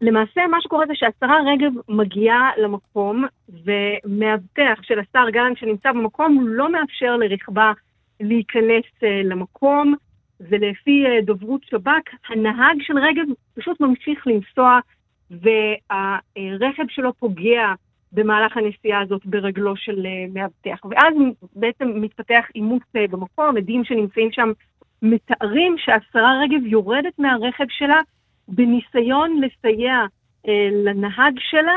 למעשה 0.00 0.46
מה 0.46 0.60
שקורה 0.60 0.86
זה 0.86 0.92
שהשרה 0.94 1.36
רגב 1.46 1.72
מגיעה 1.88 2.50
למקום 2.56 3.24
ומאבטח 3.64 4.82
של 4.82 4.98
השר 4.98 5.30
גלנט 5.30 5.58
שנמצא 5.58 5.92
במקום 5.92 6.48
לא 6.48 6.72
מאפשר 6.72 7.16
לרכבה 7.16 7.72
להיכנס 8.20 8.84
למקום. 9.24 9.94
ולפי 10.40 11.04
דוברות 11.22 11.60
שב"כ, 11.64 12.14
הנהג 12.28 12.76
של 12.80 12.98
רגב 12.98 13.24
פשוט 13.54 13.80
ממשיך 13.80 14.26
לנסוע 14.26 14.78
והרכב 15.30 16.84
שלו 16.88 17.14
פוגע 17.14 17.74
במהלך 18.14 18.56
הנסיעה 18.56 19.00
הזאת 19.00 19.26
ברגלו 19.26 19.76
של 19.76 20.06
אה, 20.06 20.24
מאבטח. 20.34 20.84
ואז 20.90 21.14
בעצם 21.56 21.92
מתפתח 21.94 22.44
עימות 22.54 22.82
אה, 22.96 23.06
במקום, 23.10 23.56
עדים 23.56 23.84
שנמצאים 23.84 24.32
שם 24.32 24.52
מתארים 25.02 25.76
שהשרה 25.78 26.40
רגב 26.42 26.66
יורדת 26.66 27.18
מהרכב 27.18 27.64
שלה 27.68 28.00
בניסיון 28.48 29.40
לסייע 29.40 29.94
אה, 30.48 30.68
לנהג 30.84 31.34
שלה. 31.38 31.76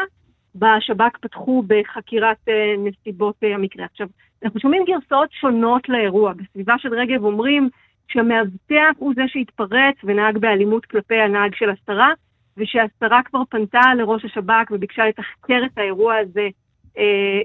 בשב"כ 0.59 1.17
פתחו 1.21 1.63
בחקירת 1.67 2.37
נסיבות 2.77 3.35
המקרה. 3.41 3.85
עכשיו, 3.85 4.07
אנחנו 4.43 4.59
שומעים 4.59 4.83
גרסאות 4.85 5.29
שונות 5.31 5.89
לאירוע. 5.89 6.33
בסביבה 6.33 6.73
של 6.77 6.93
רגב 6.93 7.23
אומרים 7.23 7.69
שהמאבטח 8.07 8.97
הוא 8.97 9.13
זה 9.15 9.21
שהתפרץ 9.27 9.95
ונהג 10.03 10.37
באלימות 10.37 10.85
כלפי 10.85 11.15
הנהג 11.15 11.55
של 11.55 11.69
השרה, 11.69 12.13
ושהשרה 12.57 13.23
כבר 13.23 13.41
פנתה 13.49 13.93
לראש 13.97 14.25
השב"כ 14.25 14.71
וביקשה 14.71 15.05
לתחקר 15.07 15.61
את 15.65 15.77
האירוע 15.77 16.15
הזה, 16.15 16.47
אה, 16.97 17.41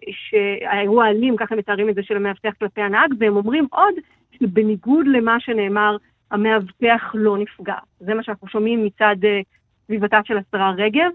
האירוע 0.71 1.05
האלים, 1.05 1.37
ככה 1.37 1.57
מתארים 1.57 1.89
את 1.89 1.95
זה, 1.95 2.03
של 2.03 2.17
המאבטח 2.17 2.53
כלפי 2.59 2.81
הנהג, 2.81 3.15
והם 3.19 3.37
אומרים 3.37 3.67
עוד 3.71 3.95
שבניגוד 4.33 5.07
למה 5.07 5.41
שנאמר, 5.41 5.97
המאבטח 6.31 7.11
לא 7.15 7.39
נפגע. 7.39 7.77
זה 8.01 8.15
מה 8.15 8.23
שאנחנו 8.23 8.49
שומעים 8.49 8.85
מצד 8.85 9.17
אה, 9.25 9.41
סביבתה 9.87 10.21
של 10.25 10.39
השרה 10.39 10.71
רגב. 10.71 11.11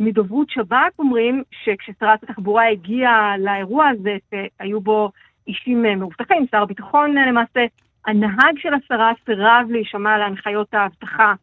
מדוברות 0.00 0.50
שב"כ 0.50 0.98
אומרים 0.98 1.42
שכששרת 1.64 2.22
התחבורה 2.22 2.68
הגיעה 2.68 3.38
לאירוע 3.38 3.88
הזה, 3.88 4.16
שהיו 4.30 4.80
בו 4.80 5.10
אישים 5.46 5.82
מאובטחים, 5.82 6.46
שר 6.50 6.62
הביטחון 6.62 7.14
למעשה, 7.14 7.64
הנהג 8.06 8.58
של 8.58 8.74
השרה 8.74 9.12
סירב 9.26 9.66
להישמע 9.70 10.18
להנחיות 10.18 10.74
האבטחה 10.74 11.24
אה, 11.24 11.34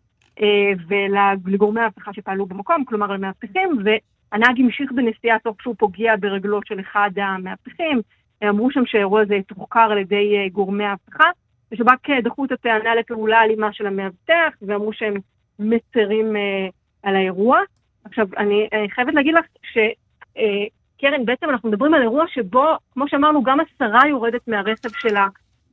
ולגורמי 1.46 1.82
האבטחה 1.82 2.14
שפעלו 2.14 2.46
במקום, 2.46 2.86
כלומר 2.86 3.08
למאבטחים, 3.08 3.70
והנהג 3.84 4.60
המשיך 4.60 4.92
בנסיעה 4.92 5.40
תוך 5.40 5.56
שהוא 5.62 5.76
פוגע 5.78 6.16
ברגלו 6.20 6.60
של 6.66 6.80
אחד 6.80 7.12
המאבטחים. 7.16 8.02
אמרו 8.44 8.72
שם 8.72 8.86
שהאירוע 8.86 9.22
הזה 9.22 9.36
יתוחקר 9.36 9.88
על 9.92 9.98
ידי 9.98 10.38
אה, 10.38 10.50
גורמי 10.50 10.84
האבטחה, 10.84 11.30
ושב"כ 11.72 12.10
דחו 12.24 12.46
את 12.46 12.52
הטענה 12.52 12.96
לפעולה 12.96 13.44
אלימה 13.44 13.74
של 13.74 13.88
המאבטח, 13.88 14.54
ואמרו 14.62 14.94
שהם 14.94 15.14
מצרים 15.60 16.36
אה, 16.36 16.68
על 17.04 17.16
האירוע. 17.16 17.60
עכשיו, 18.06 18.28
אני 18.38 18.70
חייבת 18.90 19.14
להגיד 19.14 19.34
לך 19.34 19.46
שקרן, 19.62 21.26
בעצם 21.26 21.50
אנחנו 21.50 21.70
מדברים 21.70 21.94
על 21.94 22.02
אירוע 22.02 22.26
שבו, 22.28 22.66
כמו 22.94 23.08
שאמרנו, 23.08 23.44
גם 23.44 23.58
השרה 23.60 24.00
יורדת 24.10 24.48
מהרכב 24.48 24.90
שלה 24.90 25.28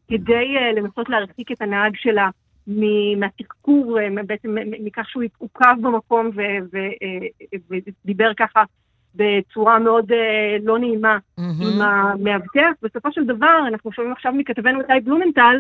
כדי 0.08 0.54
לנסות 0.76 1.08
להרחיק 1.08 1.52
את 1.52 1.62
הנהג 1.62 1.96
שלה 1.96 2.28
מהתחקור, 3.16 3.98
אה, 4.00 4.22
בעצם 4.26 4.56
מכך 4.84 5.08
שהוא 5.08 5.24
עוכב 5.38 5.74
במקום 5.80 6.30
אה, 6.40 6.58
ודיבר 8.04 8.34
ככה 8.36 8.62
בצורה 9.14 9.78
מאוד 9.78 10.12
אה, 10.12 10.56
לא 10.62 10.78
נעימה 10.78 11.18
mm-hmm. 11.18 11.42
עם 11.42 11.82
המאבטח. 11.82 12.70
בסופו 12.82 13.12
של 13.12 13.24
דבר, 13.24 13.58
אנחנו 13.68 13.92
שומעים 13.92 14.12
עכשיו 14.12 14.32
מכתבנו 14.32 14.80
איתי 14.80 15.00
בלומנטל, 15.04 15.58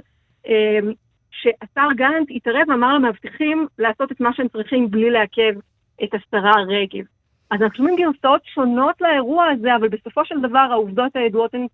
שהשר 1.30 1.88
גלנט 1.96 2.28
התערב 2.30 2.68
ואמר 2.68 2.94
למאבטחים 2.94 3.66
לעשות 3.78 4.12
את 4.12 4.20
מה 4.20 4.30
שהם 4.34 4.48
צריכים 4.48 4.90
בלי 4.90 5.10
לעכב 5.10 5.54
את 6.04 6.10
השרה 6.14 6.52
רגב. 6.68 7.04
אז 7.50 7.62
אנחנו 7.62 7.76
שומעים 7.76 7.96
גרסאות 7.96 8.40
שונות 8.44 9.00
לאירוע 9.00 9.46
הזה, 9.46 9.76
אבל 9.76 9.88
בסופו 9.88 10.24
של 10.24 10.40
דבר 10.40 10.66
העובדות 10.70 11.16
הידועות 11.16 11.54
הן 11.54 11.66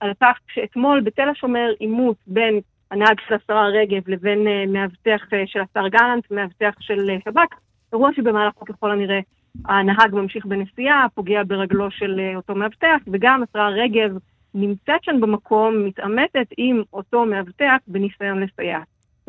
על 0.00 0.12
כך 0.20 0.38
שאתמול 0.54 1.00
בתל 1.00 1.28
השומר 1.28 1.68
עימות 1.78 2.16
בין 2.26 2.60
הנהג 2.92 3.16
של 3.28 3.34
השרה 3.34 3.66
רגב 3.68 4.08
לבין 4.08 4.46
uh, 4.46 4.70
מאבטח 4.72 5.24
uh, 5.24 5.36
של 5.46 5.60
השר 5.60 5.88
גלנט, 5.88 6.30
מאבטח 6.30 6.74
של 6.80 7.10
uh, 7.10 7.24
שב"כ, 7.24 7.56
אירוע 7.92 8.10
שבמהלכו 8.16 8.64
ככל 8.64 8.90
הנראה 8.90 9.20
הנהג 9.64 10.14
ממשיך 10.14 10.46
בנסיעה, 10.46 11.06
פוגע 11.14 11.42
ברגלו 11.46 11.90
של 11.90 12.20
אותו 12.36 12.54
מאבטח, 12.54 12.96
וגם 13.12 13.42
השרה 13.42 13.68
רגב 13.68 14.10
נמצאת 14.54 15.04
שם 15.04 15.20
במקום, 15.20 15.84
מתעמתת 15.84 16.46
עם 16.56 16.82
אותו 16.92 17.24
מאבטח 17.24 17.76
בניסיון 17.86 18.42
לסייע 18.42 18.78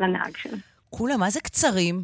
לנהג 0.00 0.36
שלה. 0.36 0.58
כולם, 0.90 1.20
מה 1.20 1.30
זה 1.30 1.40
קצרים? 1.40 2.02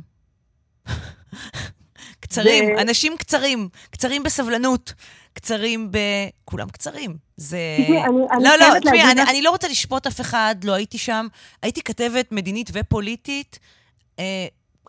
קצרים, 2.31 2.65
ו... 2.77 2.81
אנשים 2.81 3.17
קצרים, 3.17 3.69
קצרים 3.91 4.23
בסבלנות. 4.23 4.93
קצרים 5.33 5.91
ב... 5.91 5.99
כולם 6.45 6.69
קצרים. 6.69 7.17
זה... 7.37 7.59
אני, 8.33 8.45
לא, 8.45 8.57
לא, 8.57 8.67
תשמעי, 8.81 9.03
אני, 9.03 9.23
אני 9.23 9.43
לא 9.43 9.51
רוצה 9.51 9.69
לשפוט 9.69 10.07
אף 10.07 10.21
אחד, 10.21 10.55
לא 10.65 10.73
הייתי 10.73 10.99
שם. 10.99 11.27
הייתי 11.63 11.83
כתבת 11.83 12.33
מדינית 12.33 12.71
ופוליטית. 12.73 13.59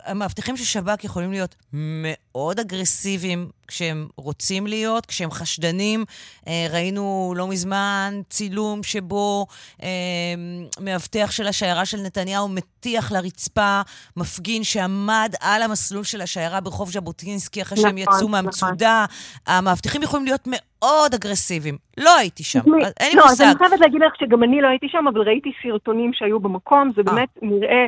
אה, 0.06 0.12
המאבטחים 0.12 0.58
של 0.58 0.64
שב"כ 0.64 1.04
יכולים 1.04 1.32
להיות 1.32 1.56
מאוד 1.74 2.60
אגרסיביים 2.60 3.48
כשהם 3.68 4.08
רוצים 4.18 4.68
להיות, 4.68 5.06
כשהם 5.06 5.32
חשדנים. 5.32 6.06
אה, 6.48 6.68
ראינו 6.72 7.34
לא 7.38 7.48
מזמן 7.48 8.14
צילום 8.30 8.84
שבו 8.84 9.46
אה, 9.84 9.88
מאבטח 10.82 11.32
של 11.32 11.48
השיירה 11.48 11.86
של 11.86 11.98
נתניהו 11.98 12.48
מטיח 12.48 13.12
לרצפה 13.12 13.82
מפגין 14.18 14.64
שעמד 14.64 15.34
על 15.42 15.62
המסלול 15.62 16.04
של 16.04 16.22
השיירה 16.22 16.62
ברחוב 16.62 16.90
ז'בוטינסקי 16.90 17.62
אחרי 17.62 17.78
שהם 17.78 17.98
נכון, 17.98 17.98
יצאו 17.98 18.18
נכון. 18.18 18.32
מהמצודה. 18.32 19.06
המאבטחים 19.48 20.04
יכולים 20.04 20.26
להיות 20.26 20.48
מאוד 20.48 21.14
אגרסיביים. 21.14 21.78
לא 21.98 22.18
הייתי 22.18 22.44
שם, 22.44 22.60
אין 23.00 23.10
לי 23.10 23.16
מושג. 23.16 23.16
לא, 23.16 23.32
אז 23.32 23.42
אני 23.42 23.56
חייבת 23.58 23.80
להגיד 23.80 24.02
לך 24.02 24.14
שגם 24.20 24.44
אני 24.44 24.62
לא 24.62 24.68
הייתי 24.68 24.88
שם, 24.90 25.08
אבל 25.08 25.22
ראיתי 25.22 25.52
סרטונים 25.64 26.14
שהיו 26.14 26.40
במקום, 26.40 26.92
זה 26.96 27.04
באמת 27.04 27.30
נראה... 27.42 27.86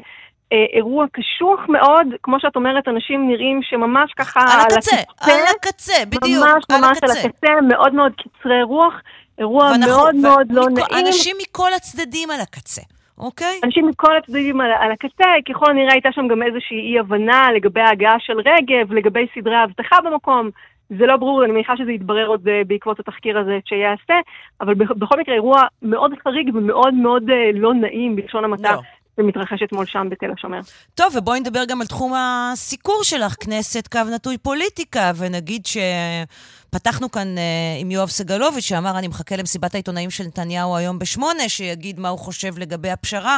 אה, 0.54 0.66
אירוע 0.74 1.06
קשוח 1.12 1.60
מאוד, 1.70 2.08
כמו 2.24 2.40
שאת 2.40 2.56
אומרת, 2.56 2.88
אנשים 2.88 3.28
נראים 3.28 3.60
שממש 3.64 4.14
ככה 4.14 4.40
על 4.40 4.60
הקצה, 4.62 4.96
על 5.22 5.40
הקצה, 5.56 6.06
בדיוק, 6.06 6.46
ממש 6.46 6.64
על 6.70 6.82
ממש 6.82 6.98
הקצה. 6.98 7.20
על 7.20 7.26
הקצה, 7.26 7.62
מאוד 7.68 7.94
מאוד 7.94 8.12
קצרי 8.12 8.64
רוח, 8.64 8.94
אירוע 9.38 9.64
ואנחנו, 9.64 9.88
מאוד 9.88 10.16
מאוד 10.16 10.48
לא 10.52 10.66
נעים. 10.70 11.06
אנשים 11.08 11.36
מכל 11.42 11.74
הצדדים 11.76 12.32
על 12.32 12.40
הקצה. 12.42 12.82
אוקיי. 13.18 13.60
Okay. 13.62 13.66
אנשים 13.66 13.88
מכל 13.88 14.18
הצדדים 14.18 14.62
על, 14.62 14.72
על 14.80 14.92
הקצה, 14.92 15.26
ככל 15.50 15.66
הנראה 15.70 15.94
הייתה 15.94 16.10
שם 16.12 16.28
גם 16.28 16.44
איזושהי 16.44 16.80
אי-הבנה 16.80 17.52
לגבי 17.56 17.82
ההגעה 17.82 18.16
של 18.20 18.40
רגב, 18.40 18.94
לגבי 18.94 19.26
סדרי 19.36 19.56
האבטחה 19.56 20.02
במקום. 20.02 20.50
זה 20.90 21.06
לא 21.06 21.18
ברור, 21.18 21.44
אני 21.44 21.52
מניחה 21.52 21.78
שזה 21.78 21.92
יתברר 21.92 22.28
עוד 22.28 22.48
אה, 22.48 22.62
בעקבות 22.68 23.00
התחקיר 23.00 23.40
הזה 23.40 23.60
שיעשה, 23.66 24.14
אבל 24.62 24.74
בכל 24.74 25.20
מקרה 25.20 25.36
אירוע 25.36 25.62
מאוד 25.82 26.12
חריג 26.24 26.56
ומאוד 26.56 26.94
מאוד 26.94 27.30
אה, 27.30 27.50
לא 27.54 27.74
נעים, 27.74 28.16
בלשון 28.16 28.44
המעטה, 28.44 28.76
לא. 29.18 29.24
ומתרחש 29.24 29.64
אתמול 29.64 29.86
שם 29.86 30.08
בתל 30.12 30.32
השומר. 30.38 30.60
טוב, 30.96 31.14
ובואי 31.16 31.40
נדבר 31.40 31.66
גם 31.66 31.82
על 31.82 31.88
תחום 31.88 32.14
הסיקור 32.16 33.04
שלך, 33.04 33.36
כנסת 33.40 33.88
קו 33.92 34.00
נטוי 34.16 34.38
פוליטיקה, 34.38 35.12
ונגיד 35.16 35.66
שפתחנו 35.66 37.12
כאן 37.12 37.36
uh, 37.38 37.82
עם 37.82 37.92
יואב 37.92 38.10
סגלוביץ', 38.10 38.64
שאמר, 38.64 39.00
אני 39.00 39.08
מחכה 39.08 39.36
למסיבת 39.36 39.74
העיתונאים 39.74 40.10
של 40.10 40.24
נתניהו 40.24 40.76
היום 40.76 41.00
בשמונה, 41.00 41.50
שיגיד 41.50 42.00
מה 42.00 42.10
הוא 42.10 42.20
חושב 42.20 42.58
לגבי 42.58 42.90
הפשרה. 42.90 43.38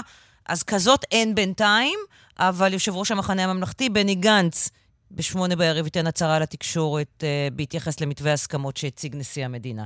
אז 0.50 0.64
כזאת 0.64 1.06
אין 1.12 1.36
בינתיים, 1.36 2.00
אבל 2.40 2.74
יושב 2.74 2.96
ראש 2.96 3.12
המחנה 3.12 3.44
הממלכתי, 3.44 3.90
בני 3.90 4.16
גנץ, 4.16 4.70
בשמונה 5.12 5.56
בערב 5.56 5.86
ייתן 5.86 6.08
הצהרה 6.08 6.40
לתקשורת 6.40 7.24
uh, 7.24 7.54
בהתייחס 7.56 8.02
למתווה 8.02 8.34
הסכמות 8.34 8.78
שהציג 8.78 9.16
נשיא 9.16 9.46
המדינה. 9.46 9.84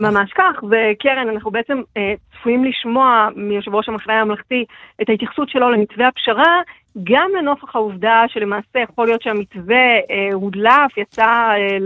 ממש 0.00 0.32
כך, 0.34 0.62
וקרן, 0.62 1.28
אנחנו 1.28 1.50
בעצם 1.50 1.82
אה, 1.96 2.14
צפויים 2.32 2.64
לשמוע 2.64 3.28
מיושב 3.36 3.74
ראש 3.74 3.88
המחנה 3.88 4.20
הממלכתי 4.20 4.64
את 5.02 5.08
ההתייחסות 5.08 5.48
שלו 5.48 5.70
למתווה 5.70 6.08
הפשרה, 6.08 6.60
גם 7.04 7.30
לנוכח 7.38 7.76
העובדה 7.76 8.24
שלמעשה 8.28 8.78
יכול 8.78 9.06
להיות 9.06 9.22
שהמתווה 9.22 9.94
אה, 10.10 10.28
הודלף, 10.32 10.98
יצא 10.98 11.26
אה, 11.26 11.78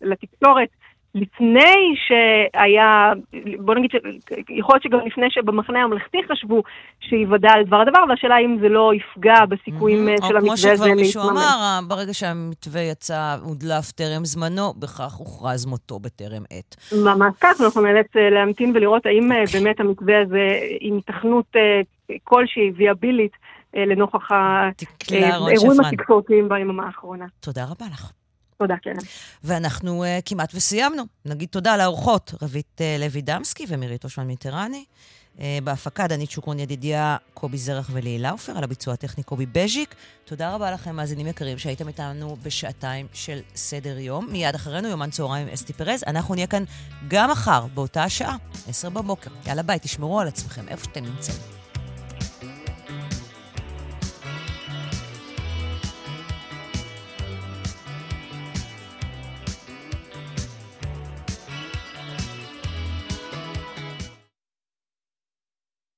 לתקשורת 0.00 0.68
לפני 1.20 1.94
שהיה, 2.06 3.12
בוא 3.58 3.74
נגיד, 3.74 3.90
יכול 4.48 4.74
להיות 4.74 4.82
שגם 4.82 4.98
לפני 5.06 5.26
שבמחנה 5.30 5.82
הממלכתי 5.82 6.18
חשבו 6.32 6.62
שיוודע 7.00 7.48
על 7.52 7.64
דבר 7.64 7.80
הדבר, 7.80 7.98
והשאלה 8.08 8.38
אם 8.38 8.56
זה 8.60 8.68
לא 8.68 8.92
יפגע 8.94 9.46
בסיכויים 9.48 10.08
mm-hmm. 10.08 10.28
של 10.28 10.36
המתווה 10.36 10.72
הזה 10.72 10.86
להתממש. 10.86 11.16
או 11.16 11.22
כמו 11.22 11.26
שכבר 11.26 11.26
מישהו 11.26 11.30
אמר, 11.30 11.80
ברגע 11.88 12.14
שהמתווה 12.14 12.80
יצא, 12.80 13.36
הודלף 13.42 13.92
טרם 13.92 14.24
זמנו, 14.24 14.74
בכך 14.78 15.12
הוכרז 15.14 15.66
מותו 15.66 15.98
בטרם 15.98 16.42
עת. 16.50 16.76
ממש 17.04 17.34
כך, 17.40 17.60
אנחנו 17.60 17.80
נאלץ 17.80 18.16
אה, 18.16 18.30
להמתין 18.30 18.72
ולראות 18.74 19.06
האם 19.06 19.32
אה, 19.32 19.44
באמת 19.52 19.80
המתווה 19.80 20.22
הזה, 20.22 20.48
עם 20.80 20.94
היתכנות 20.94 21.52
כלשהי, 22.24 22.70
ויאבילית, 22.76 23.32
לנוכח 23.74 24.30
האירועים 24.30 25.80
התקשורתיים 25.80 26.48
ביממה 26.48 26.86
האחרונה. 26.86 27.26
תודה 27.40 27.64
רבה 27.64 27.86
לך. 27.92 28.12
תודה, 28.58 28.74
קרן. 28.82 28.92
ואנחנו 29.44 30.04
uh, 30.04 30.06
כמעט 30.24 30.54
וסיימנו. 30.54 31.02
נגיד 31.24 31.48
תודה 31.48 31.76
לאורחות, 31.76 32.34
רבית 32.42 32.80
uh, 32.80 33.00
לוי 33.00 33.22
דמסקי 33.22 33.64
ומירית 33.68 34.04
אושמן 34.04 34.26
מיטרני. 34.26 34.84
Uh, 35.36 35.40
בהפקה 35.64 36.06
דנית 36.06 36.30
שוקרון 36.30 36.60
ידידיה, 36.60 37.16
קובי 37.34 37.58
זרח 37.58 37.90
וליהי 37.92 38.18
לאופר, 38.18 38.58
על 38.58 38.64
הביצוע 38.64 38.94
הטכני 38.94 39.24
קובי 39.24 39.46
בז'יק. 39.46 39.94
תודה 40.24 40.54
רבה 40.54 40.70
לכם, 40.70 40.96
מאזינים 40.96 41.26
יקרים, 41.26 41.58
שהייתם 41.58 41.88
איתנו 41.88 42.36
בשעתיים 42.42 43.06
של 43.12 43.40
סדר 43.54 43.98
יום. 43.98 44.26
מיד 44.30 44.54
אחרינו, 44.54 44.88
יומן 44.88 45.10
צהריים 45.10 45.46
עם 45.46 45.52
אסתי 45.52 45.72
פרז. 45.72 46.04
אנחנו 46.06 46.34
נהיה 46.34 46.46
כאן 46.46 46.64
גם 47.08 47.30
מחר, 47.30 47.66
באותה 47.74 48.04
השעה, 48.04 48.36
עשר 48.68 48.90
בבוקר. 48.90 49.30
יאללה 49.46 49.62
ביי, 49.62 49.78
תשמרו 49.78 50.20
על 50.20 50.28
עצמכם, 50.28 50.68
איפה 50.68 50.84
שאתם 50.84 51.04
נמצאים. 51.04 51.57